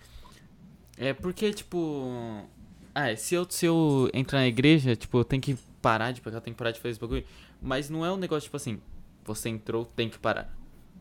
É 0.98 1.14
porque, 1.14 1.54
tipo. 1.54 2.46
Ah, 2.94 3.12
é, 3.12 3.16
se 3.16 3.36
eu, 3.36 3.46
se 3.50 3.66
eu 3.66 4.10
entrar 4.14 4.40
na 4.40 4.48
igreja, 4.48 4.96
tipo, 4.96 5.20
eu 5.20 5.26
tenho 5.26 5.42
que 5.42 5.58
parar 5.82 6.12
de 6.12 6.22
pegar, 6.22 6.38
eu 6.38 6.42
tenho 6.42 6.56
que 6.56 6.58
parar 6.58 6.72
de 6.72 6.80
fazer 6.80 6.92
esse 6.92 7.00
bagulho. 7.00 7.24
Mas 7.62 7.90
não 7.90 8.06
é 8.06 8.12
um 8.12 8.18
negócio, 8.18 8.46
tipo 8.46 8.58
assim, 8.58 8.82
você 9.24 9.50
entrou, 9.50 9.86
tem 9.86 10.10
que 10.10 10.18
parar. 10.18 10.52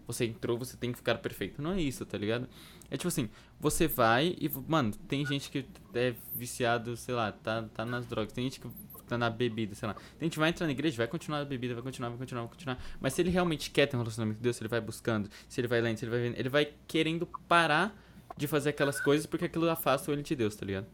Você 0.07 0.27
entrou, 0.27 0.59
você 0.59 0.77
tem 0.77 0.93
que 0.93 0.99
ficar 0.99 1.17
perfeito. 1.17 1.61
Não 1.61 1.73
é 1.73 1.81
isso, 1.81 2.05
tá 2.05 2.17
ligado? 2.19 2.49
É 2.91 2.97
tipo 2.97 3.09
assim, 3.09 3.29
você 3.59 3.89
vai 3.89 4.37
e, 4.39 4.51
mano, 4.69 4.93
tem 5.09 5.27
gente 5.27 5.51
que 5.51 5.65
é 5.95 6.15
viciado, 6.35 6.97
sei 6.97 7.15
lá, 7.15 7.33
tá, 7.33 7.63
tá 7.75 7.85
nas 7.85 8.07
drogas. 8.07 8.33
Tem 8.33 8.45
gente 8.45 8.61
que 8.61 8.69
na 9.11 9.31
bebida, 9.31 9.75
sei 9.75 9.87
lá. 9.87 9.95
Tem 9.95 10.27
gente 10.27 10.33
que 10.33 10.39
vai 10.39 10.49
entrar 10.49 10.67
na 10.67 10.73
igreja, 10.73 10.97
vai 10.97 11.07
continuar 11.07 11.39
na 11.41 11.45
bebida, 11.45 11.75
vai 11.75 11.83
continuar, 11.83 12.09
vai 12.09 12.19
continuar, 12.19 12.43
vai 12.43 12.51
continuar. 12.51 12.79
Mas 13.01 13.13
se 13.13 13.23
ele 13.23 13.31
realmente 13.31 13.71
quer 13.71 13.87
ter 13.87 13.97
um 13.97 14.01
relacionamento 14.01 14.39
com 14.39 14.43
Deus, 14.43 14.57
se 14.57 14.63
ele 14.63 14.69
vai 14.69 14.81
buscando, 14.81 15.29
se 15.49 15.61
ele 15.61 15.69
vai 15.69 15.81
lendo, 15.81 15.99
se 15.99 16.05
ele 16.05 16.11
vai 16.11 16.21
vendo, 16.21 16.39
ele 16.39 16.49
vai 16.49 16.69
querendo 16.87 17.27
parar 17.47 17.97
de 18.37 18.47
fazer 18.47 18.71
aquelas 18.71 19.01
coisas 19.01 19.27
porque 19.27 19.45
aquilo 19.45 19.69
afasta 19.69 20.11
ele 20.13 20.23
de 20.23 20.35
Deus, 20.35 20.57
tá 20.57 20.67
ligado? 20.67 20.87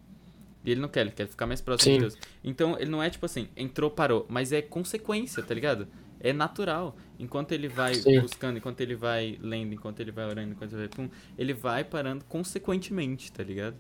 E 0.65 0.71
ele 0.71 0.81
não 0.81 0.89
quer, 0.89 1.01
ele 1.01 1.11
quer 1.11 1.27
ficar 1.27 1.47
mais 1.47 1.61
próximo 1.61 1.93
Sim. 1.93 1.99
de 1.99 2.01
Deus. 2.01 2.19
Então, 2.45 2.79
ele 2.79 2.91
não 2.91 3.03
é 3.03 3.11
tipo 3.11 3.27
assim, 3.27 3.49
entrou, 3.57 3.91
parou, 3.91 4.27
mas 4.29 4.53
é 4.53 4.63
consequência, 4.63 5.43
tá 5.43 5.55
ligado? 5.55 5.89
É 6.21 6.33
natural. 6.33 6.97
Enquanto 7.19 7.53
ele 7.53 7.69
vai 7.69 7.95
Sim. 7.95 8.21
buscando, 8.21 8.59
enquanto 8.59 8.81
ele 8.81 8.95
vai 8.95 9.39
lendo, 9.41 9.75
enquanto 9.75 9.99
ele 9.99 10.13
vai 10.13 10.25
orando, 10.25 10.53
enquanto 10.53 10.73
ele 10.73 10.87
vai 10.87 10.89
pum, 10.89 11.11
ele 11.37 11.53
vai 11.53 11.83
parando 11.83 12.25
consequentemente, 12.27 13.33
tá 13.33 13.43
ligado? 13.43 13.77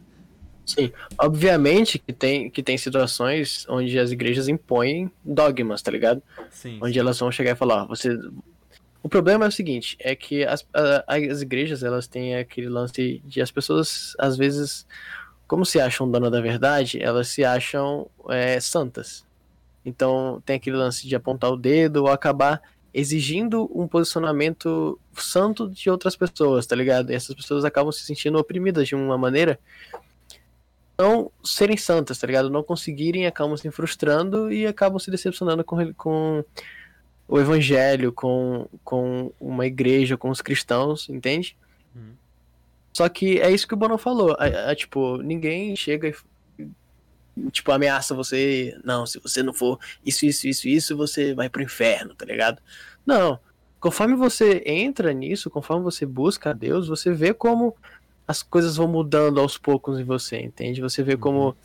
Sim, 0.64 0.92
obviamente 1.18 1.98
que 1.98 2.12
tem, 2.12 2.48
que 2.48 2.62
tem 2.62 2.78
situações 2.78 3.66
onde 3.68 3.98
as 3.98 4.12
igrejas 4.12 4.48
impõem 4.48 5.10
dogmas, 5.24 5.82
tá 5.82 5.90
ligado? 5.90 6.22
Sim. 6.50 6.78
Onde 6.80 6.98
elas 6.98 7.18
vão 7.18 7.30
chegar 7.32 7.52
e 7.52 7.56
falar, 7.56 7.84
ó, 7.84 7.86
você... 7.86 8.16
O 9.02 9.08
problema 9.08 9.44
é 9.44 9.48
o 9.48 9.52
seguinte, 9.52 9.96
é 9.98 10.14
que 10.14 10.44
as, 10.44 10.64
a- 10.72 11.04
as 11.08 11.42
igrejas, 11.42 11.82
elas 11.82 12.06
têm 12.06 12.36
aquele 12.36 12.68
lance 12.68 13.20
de 13.24 13.40
as 13.42 13.50
pessoas, 13.50 14.14
às 14.16 14.36
vezes, 14.36 14.86
como 15.48 15.66
se 15.66 15.80
acham 15.80 16.08
dona 16.08 16.30
da 16.30 16.40
verdade, 16.40 17.02
elas 17.02 17.26
se 17.26 17.44
acham 17.44 18.08
é, 18.28 18.60
santas. 18.60 19.26
Então, 19.84 20.40
tem 20.46 20.54
aquele 20.54 20.76
lance 20.76 21.08
de 21.08 21.16
apontar 21.16 21.50
o 21.50 21.56
dedo 21.56 22.02
ou 22.04 22.08
acabar 22.08 22.62
exigindo 22.94 23.68
um 23.74 23.88
posicionamento 23.88 25.00
santo 25.14 25.68
de 25.68 25.90
outras 25.90 26.14
pessoas, 26.14 26.66
tá 26.66 26.76
ligado? 26.76 27.10
E 27.10 27.14
essas 27.14 27.34
pessoas 27.34 27.64
acabam 27.64 27.90
se 27.90 28.02
sentindo 28.02 28.38
oprimidas 28.38 28.86
de 28.86 28.94
uma 28.94 29.18
maneira 29.18 29.58
não 30.98 31.30
serem 31.42 31.76
santas, 31.76 32.18
tá 32.18 32.26
ligado? 32.26 32.50
Não 32.50 32.62
conseguirem, 32.62 33.26
acabam 33.26 33.56
se 33.56 33.70
frustrando 33.70 34.52
e 34.52 34.66
acabam 34.66 34.98
se 34.98 35.10
decepcionando 35.10 35.64
com, 35.64 35.92
com 35.94 36.44
o 37.26 37.38
evangelho, 37.38 38.12
com, 38.12 38.68
com 38.84 39.32
uma 39.40 39.66
igreja, 39.66 40.16
com 40.16 40.30
os 40.30 40.40
cristãos, 40.40 41.08
entende? 41.08 41.56
Uhum. 41.94 42.12
Só 42.92 43.08
que 43.08 43.40
é 43.40 43.50
isso 43.50 43.66
que 43.66 43.74
o 43.74 43.76
Bono 43.76 43.96
falou. 43.96 44.36
É, 44.38 44.72
é, 44.72 44.74
tipo, 44.74 45.16
ninguém 45.18 45.74
chega 45.74 46.08
e 46.08 47.50
tipo, 47.50 47.72
ameaça 47.72 48.14
você. 48.14 48.78
Não, 48.84 49.06
se 49.06 49.18
você 49.18 49.42
não 49.42 49.52
for 49.54 49.78
isso, 50.04 50.26
isso, 50.26 50.46
isso, 50.46 50.68
isso, 50.68 50.96
você 50.96 51.34
vai 51.34 51.48
pro 51.48 51.62
inferno, 51.62 52.14
tá 52.14 52.24
ligado? 52.24 52.60
Não. 53.04 53.38
Conforme 53.80 54.14
você 54.14 54.62
entra 54.64 55.12
nisso, 55.12 55.50
conforme 55.50 55.82
você 55.82 56.06
busca 56.06 56.50
a 56.50 56.52
Deus, 56.52 56.86
você 56.86 57.12
vê 57.12 57.34
como 57.34 57.74
as 58.26 58.42
coisas 58.42 58.76
vão 58.76 58.88
mudando 58.88 59.40
aos 59.40 59.58
poucos 59.58 59.98
em 59.98 60.04
você, 60.04 60.40
entende? 60.40 60.80
Você 60.80 61.02
vê 61.02 61.16
como. 61.16 61.56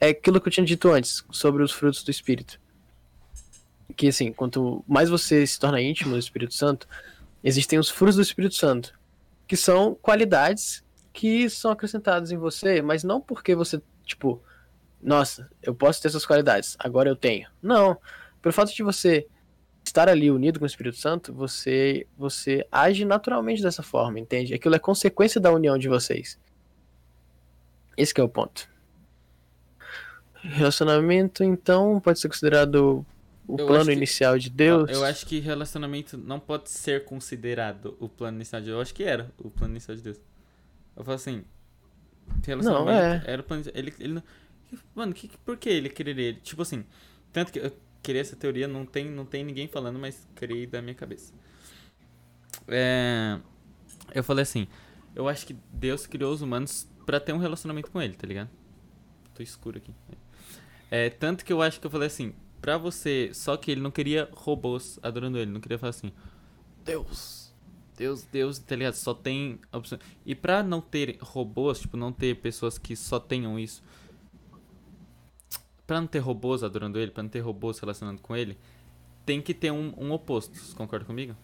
É 0.00 0.08
aquilo 0.08 0.40
que 0.40 0.48
eu 0.48 0.52
tinha 0.52 0.64
dito 0.64 0.90
antes, 0.90 1.24
sobre 1.30 1.62
os 1.62 1.72
frutos 1.72 2.02
do 2.02 2.10
Espírito. 2.10 2.60
Que 3.96 4.08
assim, 4.08 4.32
quanto 4.32 4.82
mais 4.88 5.10
você 5.10 5.46
se 5.46 5.58
torna 5.58 5.80
íntimo 5.80 6.12
do 6.12 6.18
Espírito 6.18 6.54
Santo, 6.54 6.88
existem 7.44 7.78
os 7.78 7.90
frutos 7.90 8.16
do 8.16 8.22
Espírito 8.22 8.54
Santo, 8.54 8.98
que 9.46 9.56
são 9.56 9.94
qualidades 9.94 10.82
que 11.12 11.50
são 11.50 11.70
acrescentadas 11.70 12.30
em 12.30 12.36
você, 12.36 12.80
mas 12.80 13.04
não 13.04 13.20
porque 13.20 13.54
você, 13.54 13.82
tipo, 14.04 14.40
nossa, 15.02 15.50
eu 15.62 15.74
posso 15.74 16.00
ter 16.00 16.08
essas 16.08 16.24
qualidades, 16.24 16.76
agora 16.78 17.08
eu 17.08 17.16
tenho. 17.16 17.48
Não. 17.60 17.98
Pelo 18.40 18.52
fato 18.52 18.74
de 18.74 18.82
você 18.82 19.26
estar 19.90 20.08
ali 20.08 20.30
unido 20.30 20.58
com 20.58 20.64
o 20.64 20.66
Espírito 20.66 20.96
Santo, 20.96 21.32
você 21.32 22.06
você 22.16 22.64
age 22.70 23.04
naturalmente 23.04 23.60
dessa 23.62 23.82
forma, 23.82 24.18
entende? 24.20 24.54
Aquilo 24.54 24.74
é 24.76 24.78
consequência 24.78 25.40
da 25.40 25.50
união 25.52 25.76
de 25.76 25.88
vocês. 25.88 26.38
Esse 27.96 28.18
é 28.18 28.22
o 28.22 28.28
ponto. 28.28 28.68
Relacionamento, 30.42 31.44
então, 31.44 32.00
pode 32.00 32.18
ser 32.18 32.28
considerado 32.28 33.04
o 33.46 33.56
Eu 33.60 33.66
plano 33.66 33.86
que- 33.86 33.92
inicial 33.92 34.38
de 34.38 34.48
Deus. 34.48 34.88
Eu 34.90 35.04
acho 35.04 35.26
que 35.26 35.38
relacionamento 35.38 36.16
não 36.16 36.40
pode 36.40 36.70
ser 36.70 37.04
considerado 37.04 37.94
o 38.00 38.08
plano 38.08 38.38
inicial 38.38 38.60
de 38.60 38.66
Deus. 38.68 38.76
Eu 38.76 38.80
acho 38.80 38.94
que 38.94 39.02
era 39.02 39.30
o 39.38 39.50
plano 39.50 39.74
inicial 39.74 39.96
de 39.96 40.02
Deus. 40.02 40.18
Eu 40.96 41.04
falo 41.04 41.16
assim. 41.16 41.44
Relacionamento 42.46 42.90
é. 42.98 43.22
era 43.26 43.42
o 43.42 43.44
plano 43.44 43.62
inicial. 43.62 43.76
Ele, 43.82 43.94
ele 44.00 44.12
não- 44.14 44.22
Mano, 44.94 45.12
que, 45.12 45.28
por 45.44 45.56
que 45.56 45.68
ele 45.68 45.88
quereria? 45.90 46.32
Tipo 46.34 46.62
assim. 46.62 46.84
Tanto 47.32 47.52
que 47.52 47.60
criei 48.02 48.20
essa 48.20 48.36
teoria, 48.36 48.66
não 48.66 48.84
tem, 48.86 49.10
não 49.10 49.24
tem 49.24 49.44
ninguém 49.44 49.68
falando, 49.68 49.98
mas 49.98 50.26
criei 50.34 50.66
da 50.66 50.80
minha 50.80 50.94
cabeça. 50.94 51.32
É, 52.68 53.38
eu 54.14 54.24
falei 54.24 54.42
assim. 54.42 54.66
Eu 55.14 55.28
acho 55.28 55.46
que 55.46 55.56
Deus 55.72 56.06
criou 56.06 56.32
os 56.32 56.40
humanos 56.40 56.88
pra 57.04 57.18
ter 57.18 57.32
um 57.32 57.38
relacionamento 57.38 57.90
com 57.90 58.00
ele, 58.00 58.14
tá 58.14 58.26
ligado? 58.26 58.48
Tô 59.34 59.42
escuro 59.42 59.78
aqui. 59.78 59.92
É, 60.90 61.10
tanto 61.10 61.44
que 61.44 61.52
eu 61.52 61.60
acho 61.60 61.80
que 61.80 61.86
eu 61.86 61.90
falei 61.90 62.06
assim, 62.06 62.32
pra 62.60 62.78
você. 62.78 63.30
Só 63.32 63.56
que 63.56 63.70
ele 63.70 63.80
não 63.80 63.90
queria 63.90 64.28
robôs 64.32 64.98
adorando 65.02 65.38
ele, 65.38 65.50
não 65.50 65.60
queria 65.60 65.78
falar 65.78 65.90
assim. 65.90 66.12
Deus. 66.84 67.52
Deus, 67.96 68.22
Deus, 68.24 68.58
tá 68.58 68.76
ligado? 68.76 68.94
Só 68.94 69.12
tem 69.12 69.60
opção. 69.72 69.98
E 70.24 70.34
pra 70.34 70.62
não 70.62 70.80
ter 70.80 71.18
robôs, 71.20 71.80
tipo, 71.80 71.96
não 71.96 72.12
ter 72.12 72.36
pessoas 72.36 72.78
que 72.78 72.96
só 72.96 73.20
tenham 73.20 73.58
isso. 73.58 73.82
Pra 75.90 76.00
não 76.00 76.06
ter 76.06 76.20
robôs 76.20 76.62
adorando 76.62 77.00
ele, 77.00 77.10
pra 77.10 77.20
não 77.20 77.28
ter 77.28 77.40
robôs 77.40 77.74
se 77.74 77.82
relacionando 77.82 78.22
com 78.22 78.36
ele, 78.36 78.56
tem 79.26 79.42
que 79.42 79.52
ter 79.52 79.72
um, 79.72 79.92
um 79.98 80.12
oposto. 80.12 80.56
Você 80.56 80.72
concorda 80.72 81.04
comigo? 81.04 81.34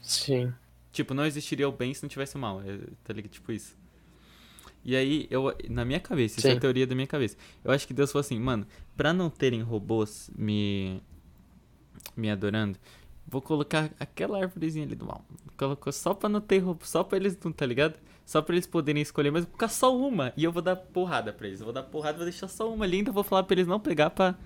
Sim. 0.00 0.52
Tipo, 0.90 1.14
não 1.14 1.24
existiria 1.24 1.68
o 1.68 1.70
bem 1.70 1.94
se 1.94 2.02
não 2.02 2.08
tivesse 2.08 2.34
o 2.34 2.40
mal. 2.40 2.60
É, 2.60 2.76
tá 3.04 3.12
ligado? 3.12 3.30
Tipo 3.30 3.52
isso. 3.52 3.78
E 4.84 4.96
aí, 4.96 5.28
eu, 5.30 5.56
na 5.68 5.84
minha 5.84 6.00
cabeça, 6.00 6.40
isso 6.40 6.48
é 6.48 6.50
Sim. 6.50 6.56
a 6.56 6.60
teoria 6.60 6.88
da 6.88 6.94
minha 6.96 7.06
cabeça. 7.06 7.36
Eu 7.62 7.70
acho 7.70 7.86
que 7.86 7.94
Deus 7.94 8.10
falou 8.10 8.22
assim, 8.22 8.40
mano, 8.40 8.66
pra 8.96 9.12
não 9.12 9.30
terem 9.30 9.62
robôs 9.62 10.28
me, 10.34 11.00
me 12.16 12.32
adorando, 12.32 12.76
vou 13.28 13.40
colocar 13.40 13.92
aquela 14.00 14.42
árvorezinha 14.42 14.84
ali 14.84 14.96
do 14.96 15.06
mal. 15.06 15.24
Colocou 15.56 15.92
só 15.92 16.14
pra 16.14 16.28
não 16.28 16.40
ter 16.40 16.58
robô, 16.58 16.84
só 16.84 17.04
pra 17.04 17.16
eles, 17.16 17.38
não, 17.44 17.52
tá 17.52 17.64
ligado? 17.64 17.94
Só 18.30 18.40
pra 18.40 18.54
eles 18.54 18.64
poderem 18.64 19.02
escolher, 19.02 19.32
mas 19.32 19.42
vou 19.42 19.50
colocar 19.50 19.66
só 19.66 19.92
uma. 19.96 20.32
E 20.36 20.44
eu 20.44 20.52
vou 20.52 20.62
dar 20.62 20.76
porrada 20.76 21.32
pra 21.32 21.48
eles. 21.48 21.58
Eu 21.58 21.64
vou 21.64 21.72
dar 21.72 21.82
porrada, 21.82 22.16
vou 22.18 22.24
deixar 22.24 22.46
só 22.46 22.72
uma 22.72 22.84
ali, 22.84 22.98
ainda 22.98 23.10
vou 23.10 23.24
falar 23.24 23.42
pra 23.42 23.54
eles 23.56 23.66
não 23.66 23.80
pegar 23.80 24.10
pra. 24.10 24.36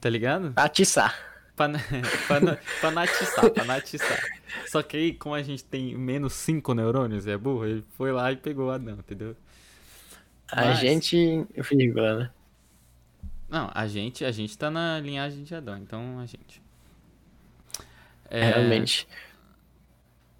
Tá 0.00 0.10
ligado? 0.10 0.52
Atiçar. 0.56 1.14
Pra, 1.54 1.68
pra, 2.26 2.40
na- 2.40 2.58
pra 2.80 2.90
natiçar, 2.90 3.48
pra 3.50 3.64
natiçar. 3.64 4.18
Só 4.66 4.82
que 4.82 4.96
aí, 4.96 5.14
como 5.14 5.36
a 5.36 5.42
gente 5.44 5.62
tem 5.62 5.96
menos 5.96 6.32
5 6.32 6.74
neurônios 6.74 7.28
é 7.28 7.38
burro, 7.38 7.64
ele 7.64 7.84
foi 7.96 8.10
lá 8.10 8.32
e 8.32 8.36
pegou 8.36 8.66
o 8.66 8.70
Adão, 8.72 8.94
entendeu? 8.98 9.36
A 10.50 10.64
Mas- 10.64 10.80
gente. 10.80 11.46
Vírgula, 11.70 12.18
né? 12.18 12.30
Não, 13.48 13.70
a 13.72 13.86
gente, 13.86 14.24
a 14.24 14.32
gente 14.32 14.58
tá 14.58 14.68
na 14.68 14.98
linhagem 14.98 15.44
de 15.44 15.54
Adão, 15.54 15.78
então 15.78 16.18
a 16.18 16.26
gente. 16.26 16.60
É, 18.28 18.50
Realmente. 18.50 19.06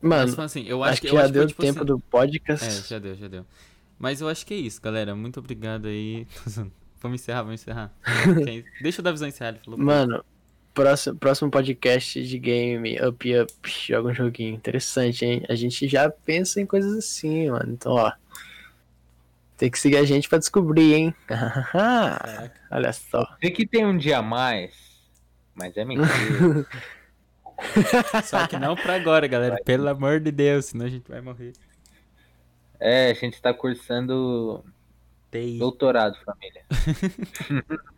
Mas 0.07 0.19
Mano, 0.21 0.33
falando 0.35 0.47
assim, 0.47 0.65
eu 0.67 0.83
acho, 0.85 0.93
acho 0.93 1.01
que 1.01 1.07
eu 1.09 1.13
já 1.13 1.21
acho 1.21 1.29
que 1.29 1.33
deu 1.33 1.43
foi, 1.43 1.49
tipo 1.49 1.63
tempo 1.63 1.79
assim- 1.79 1.87
do 1.87 1.99
podcast. 1.99 2.67
É, 2.67 2.89
já 2.89 2.99
deu, 2.99 3.15
já 3.15 3.29
deu. 3.29 3.47
Mas 3.99 4.21
eu 4.21 4.29
acho 4.29 4.45
que 4.45 4.53
é 4.53 4.57
isso, 4.59 4.83
galera. 4.83 5.15
Muito 5.15 5.41
obrigado 5.41 5.87
aí. 5.89 6.27
Vamos 7.01 7.21
encerrar, 7.21 7.43
vamos 7.43 7.61
encerrar. 7.61 7.93
Deixa 8.81 9.03
o 9.03 9.05
Davizão 9.05 9.29
encerrar, 9.29 9.51
ele 9.51 9.59
falou. 9.63 9.79
Mano, 9.79 10.25
próximo, 10.73 11.17
próximo 11.17 11.51
podcast 11.51 12.23
de 12.27 12.39
game, 12.39 12.99
Up 13.07 13.31
Up, 13.41 13.53
joga 13.87 14.09
um 14.09 14.15
joguinho. 14.15 14.55
Interessante, 14.55 15.23
hein? 15.23 15.43
A 15.47 15.55
gente 15.55 15.87
já 15.87 16.09
pensa 16.09 16.63
em 16.63 16.67
coisas 16.67 16.97
assim, 16.97 17.51
mano. 17.51 17.73
Então, 17.73 17.93
ó. 17.93 18.11
Tem 19.59 19.71
que 19.71 19.79
seguir 19.79 19.99
a 19.99 20.05
gente 20.05 20.31
pra 20.31 20.39
descobrir, 20.39 20.95
hein? 20.95 21.15
Olha 22.71 22.93
só. 22.93 23.37
Sei 23.41 23.51
que 23.51 23.67
tem 23.67 23.85
um 23.85 23.97
dia 23.99 24.19
a 24.19 24.23
mais, 24.23 24.75
mas 25.55 25.77
é 25.77 25.85
mentira. 25.85 26.67
Só 28.25 28.47
que 28.47 28.59
não 28.59 28.75
pra 28.75 28.95
agora, 28.97 29.27
galera. 29.27 29.59
Pelo 29.65 29.89
amor 29.89 30.21
de 30.21 30.31
Deus, 30.31 30.67
senão 30.67 30.87
a 30.87 30.89
gente 30.89 31.09
vai 31.11 31.21
morrer. 31.21 31.53
é, 32.81 33.11
a 33.11 33.15
gente 33.15 33.41
tá 33.41 33.53
cursando 33.55 34.65
TI. 35.31 35.59
doutorado, 35.59 36.17
família. 36.25 36.65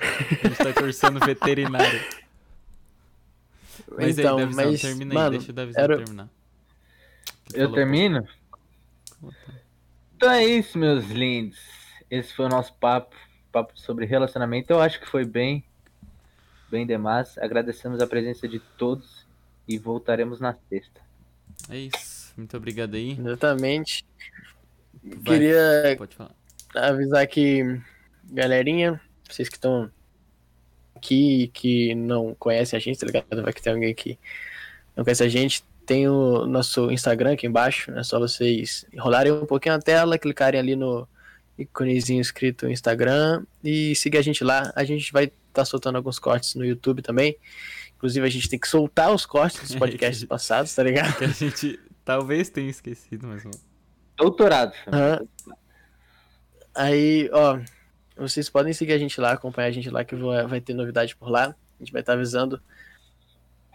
A 0.00 0.48
gente 0.48 0.56
tá 0.56 0.72
cursando 0.72 1.20
veterinário. 1.20 2.00
Mas 3.98 4.18
então, 4.18 4.38
aí, 4.38 4.44
Davizão, 4.44 4.70
mas, 4.70 4.80
termina 4.80 5.12
aí, 5.12 5.18
mano, 5.18 5.30
deixa 5.32 5.50
o 5.50 5.54
Davizão 5.54 5.82
era- 5.84 5.96
terminar. 5.96 6.28
Eu 7.52 7.60
falou 7.64 7.74
termino? 7.74 8.28
Então 10.16 10.30
é 10.30 10.44
isso, 10.44 10.78
meus 10.78 11.04
lindos. 11.06 11.58
Esse 12.10 12.32
foi 12.32 12.46
o 12.46 12.48
nosso 12.48 12.72
papo, 12.74 13.14
papo 13.52 13.72
sobre 13.78 14.06
relacionamento. 14.06 14.72
Eu 14.72 14.80
acho 14.80 14.98
que 15.00 15.06
foi 15.06 15.24
bem, 15.24 15.64
bem 16.70 16.86
demais. 16.86 17.36
Agradecemos 17.38 18.00
a 18.00 18.06
presença 18.06 18.46
de 18.46 18.60
todos 18.78 19.26
e 19.66 19.78
voltaremos 19.78 20.40
na 20.40 20.54
sexta. 20.68 21.00
É 21.68 21.76
isso. 21.76 22.32
Muito 22.36 22.56
obrigado 22.56 22.94
aí. 22.94 23.18
Exatamente. 23.18 24.04
Vai, 25.02 25.38
Queria 25.38 25.94
Pode 25.98 26.14
falar. 26.14 26.34
avisar 26.74 27.26
que, 27.26 27.80
galerinha, 28.24 29.00
vocês 29.28 29.48
que 29.48 29.56
estão 29.56 29.90
aqui 30.94 31.50
que 31.52 31.94
não 31.94 32.34
conhecem 32.34 32.76
a 32.76 32.80
gente, 32.80 32.98
tá 32.98 33.06
ligado? 33.06 33.42
Vai 33.42 33.52
que 33.52 33.62
tem 33.62 33.72
alguém 33.72 33.94
que 33.94 34.18
não 34.96 35.04
conhece 35.04 35.24
a 35.24 35.28
gente. 35.28 35.64
Tem 35.84 36.08
o 36.08 36.46
nosso 36.46 36.90
Instagram 36.90 37.32
aqui 37.32 37.46
embaixo. 37.46 37.90
É 37.92 38.02
só 38.04 38.18
vocês 38.20 38.86
enrolarem 38.92 39.32
um 39.32 39.46
pouquinho 39.46 39.74
a 39.74 39.78
tela, 39.78 40.18
clicarem 40.18 40.60
ali 40.60 40.76
no 40.76 41.08
íconezinho 41.58 42.20
escrito 42.20 42.68
Instagram 42.68 43.44
e 43.62 43.94
seguir 43.94 44.18
a 44.18 44.22
gente 44.22 44.44
lá. 44.44 44.72
A 44.76 44.84
gente 44.84 45.12
vai 45.12 45.30
estar 45.50 45.64
soltando 45.64 45.96
alguns 45.96 46.18
cortes 46.18 46.54
no 46.54 46.64
YouTube 46.64 47.02
também. 47.02 47.36
Inclusive, 47.96 48.26
a 48.26 48.30
gente 48.30 48.48
tem 48.48 48.58
que 48.58 48.68
soltar 48.68 49.12
os 49.12 49.26
cortes 49.26 49.60
dos 49.60 49.74
podcasts 49.76 50.24
passados, 50.24 50.74
tá 50.74 50.82
ligado? 50.82 51.16
Que 51.16 51.24
a 51.24 51.28
gente 51.28 51.78
talvez 52.04 52.48
tenha 52.48 52.70
esquecido, 52.70 53.26
mas. 53.26 53.44
Doutorado. 54.16 54.72
Aham. 54.86 55.26
Aí, 56.74 57.28
ó, 57.32 57.58
vocês 58.16 58.48
podem 58.48 58.72
seguir 58.72 58.92
a 58.92 58.98
gente 58.98 59.20
lá, 59.20 59.32
acompanhar 59.32 59.68
a 59.68 59.72
gente 59.72 59.90
lá, 59.90 60.04
que 60.04 60.14
vai 60.14 60.46
vai 60.46 60.60
ter 60.60 60.74
novidade 60.74 61.16
por 61.16 61.28
lá. 61.28 61.54
A 61.78 61.82
gente 61.82 61.92
vai 61.92 62.00
estar 62.00 62.14
avisando. 62.14 62.60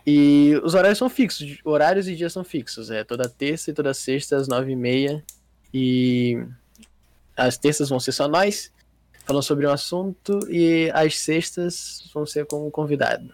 E 0.06 0.60
os 0.64 0.76
horários 0.76 0.99
são 0.99 1.10
fixos, 1.10 1.57
horários 1.64 2.07
e 2.07 2.15
dias 2.15 2.31
são 2.31 2.43
fixos. 2.43 2.91
É 2.91 3.03
toda 3.03 3.27
terça 3.27 3.72
e 3.72 3.73
toda 3.73 3.93
sexta, 3.93 4.38
às 4.38 4.47
nove 4.47 4.72
e 4.72 4.76
meia. 4.76 5.23
E 5.73 6.45
as 7.35 7.57
terças 7.57 7.89
vão 7.89 7.99
ser 7.99 8.11
só 8.11 8.27
nós, 8.27 8.72
falando 9.26 9.43
sobre 9.43 9.68
um 9.68 9.72
assunto, 9.72 10.39
e 10.49 10.89
as 10.93 11.18
sextas 11.18 12.10
vão 12.14 12.26
ser 12.26 12.45
com 12.45 12.68
um 12.68 12.72
convidado. 12.72 13.34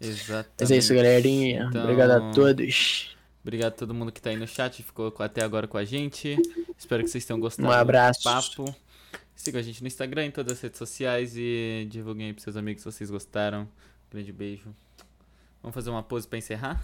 Exatamente. 0.00 0.50
Mas 0.60 0.70
é 0.70 0.76
isso, 0.78 0.94
galerinha. 0.94 1.66
Então, 1.68 1.82
Obrigado 1.82 2.10
a 2.10 2.30
todos. 2.32 3.16
Obrigado 3.42 3.72
a 3.72 3.76
todo 3.76 3.94
mundo 3.94 4.12
que 4.12 4.20
tá 4.20 4.30
aí 4.30 4.36
no 4.36 4.46
chat, 4.46 4.82
ficou 4.82 5.14
até 5.18 5.42
agora 5.42 5.66
com 5.66 5.78
a 5.78 5.84
gente. 5.84 6.36
Espero 6.76 7.02
que 7.02 7.08
vocês 7.10 7.24
tenham 7.24 7.40
gostado 7.40 7.68
Um 7.68 7.70
abraço. 7.72 8.20
do 8.20 8.24
papo. 8.24 8.74
Sigam 9.34 9.58
a 9.58 9.62
gente 9.62 9.80
no 9.80 9.86
Instagram, 9.86 10.26
em 10.26 10.30
todas 10.30 10.52
as 10.54 10.60
redes 10.60 10.78
sociais 10.78 11.32
e 11.36 11.86
divulguem 11.90 12.26
aí 12.26 12.32
pros 12.34 12.44
seus 12.44 12.56
amigos 12.56 12.82
se 12.82 12.90
vocês 12.92 13.10
gostaram. 13.10 13.66
Grande 14.10 14.32
beijo. 14.32 14.74
Vamos 15.62 15.74
fazer 15.74 15.88
uma 15.88 16.02
pose 16.02 16.28
pra 16.28 16.38
encerrar? 16.38 16.82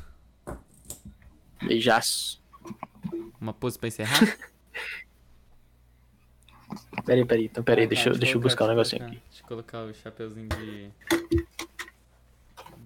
Beijaço. 1.63 2.41
Uma 3.41 3.53
pose 3.53 3.79
pra 3.79 3.89
encerrar? 3.89 4.21
Peraí, 7.05 7.25
peraí. 7.25 7.45
Então, 7.47 7.63
peraí, 7.63 7.87
deixa, 7.87 8.09
eu- 8.09 8.15
Ah, 8.15 8.19
deixa 8.19 8.37
eu 8.37 8.41
buscar 8.41 8.65
um 8.65 8.69
negocinho 8.69 9.01
colocar. 9.01 9.17
aqui. 9.17 9.29
Deixa 9.31 9.43
eu 9.43 9.47
colocar 9.49 9.83
o 9.85 9.95
chapeuzinho 9.95 10.49
de. 10.49 10.91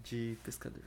de 0.05 0.37
pescador. 0.45 0.83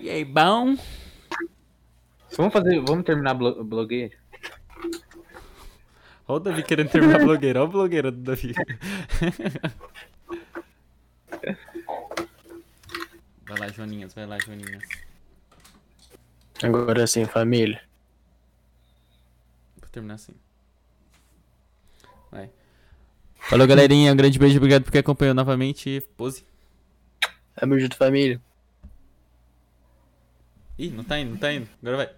E 0.00 0.08
aí, 0.10 0.24
bom? 0.24 0.76
Vamos 2.36 2.52
fazer. 2.52 2.80
Vamos 2.80 3.04
terminar 3.04 3.34
blo 3.34 3.64
blogueiro? 3.64 4.16
Olha 6.28 6.36
o 6.36 6.38
Davi 6.40 6.62
querendo 6.62 6.90
terminar 6.90 7.20
a 7.20 7.24
blogueira. 7.24 7.60
Olha 7.60 7.68
a 7.68 7.72
blogueira 7.72 8.10
do 8.12 8.18
Davi. 8.20 8.52
Vai 13.46 13.58
lá, 13.58 13.68
Joaninhas. 13.68 14.14
Vai 14.14 14.26
lá, 14.26 14.38
Joaninhas. 14.38 14.84
Agora 16.62 17.06
sim, 17.06 17.24
família. 17.24 17.80
Vou 19.88 19.92
terminar 19.92 20.14
assim. 20.14 20.34
Vai. 22.30 22.50
Falou, 23.40 23.66
galerinha. 23.66 24.12
Um 24.12 24.16
grande 24.16 24.38
beijo. 24.38 24.58
Obrigado 24.58 24.84
por 24.84 24.92
que 24.92 24.98
acompanhou 24.98 25.34
novamente. 25.34 26.02
Pose. 26.14 26.44
Tamo 27.54 27.78
junto, 27.78 27.96
família. 27.96 28.40
Ih, 30.78 30.90
não 30.90 31.02
tá 31.02 31.18
indo, 31.18 31.30
não 31.30 31.38
tá 31.38 31.52
indo. 31.52 31.68
Agora 31.80 31.96
vai. 31.96 32.10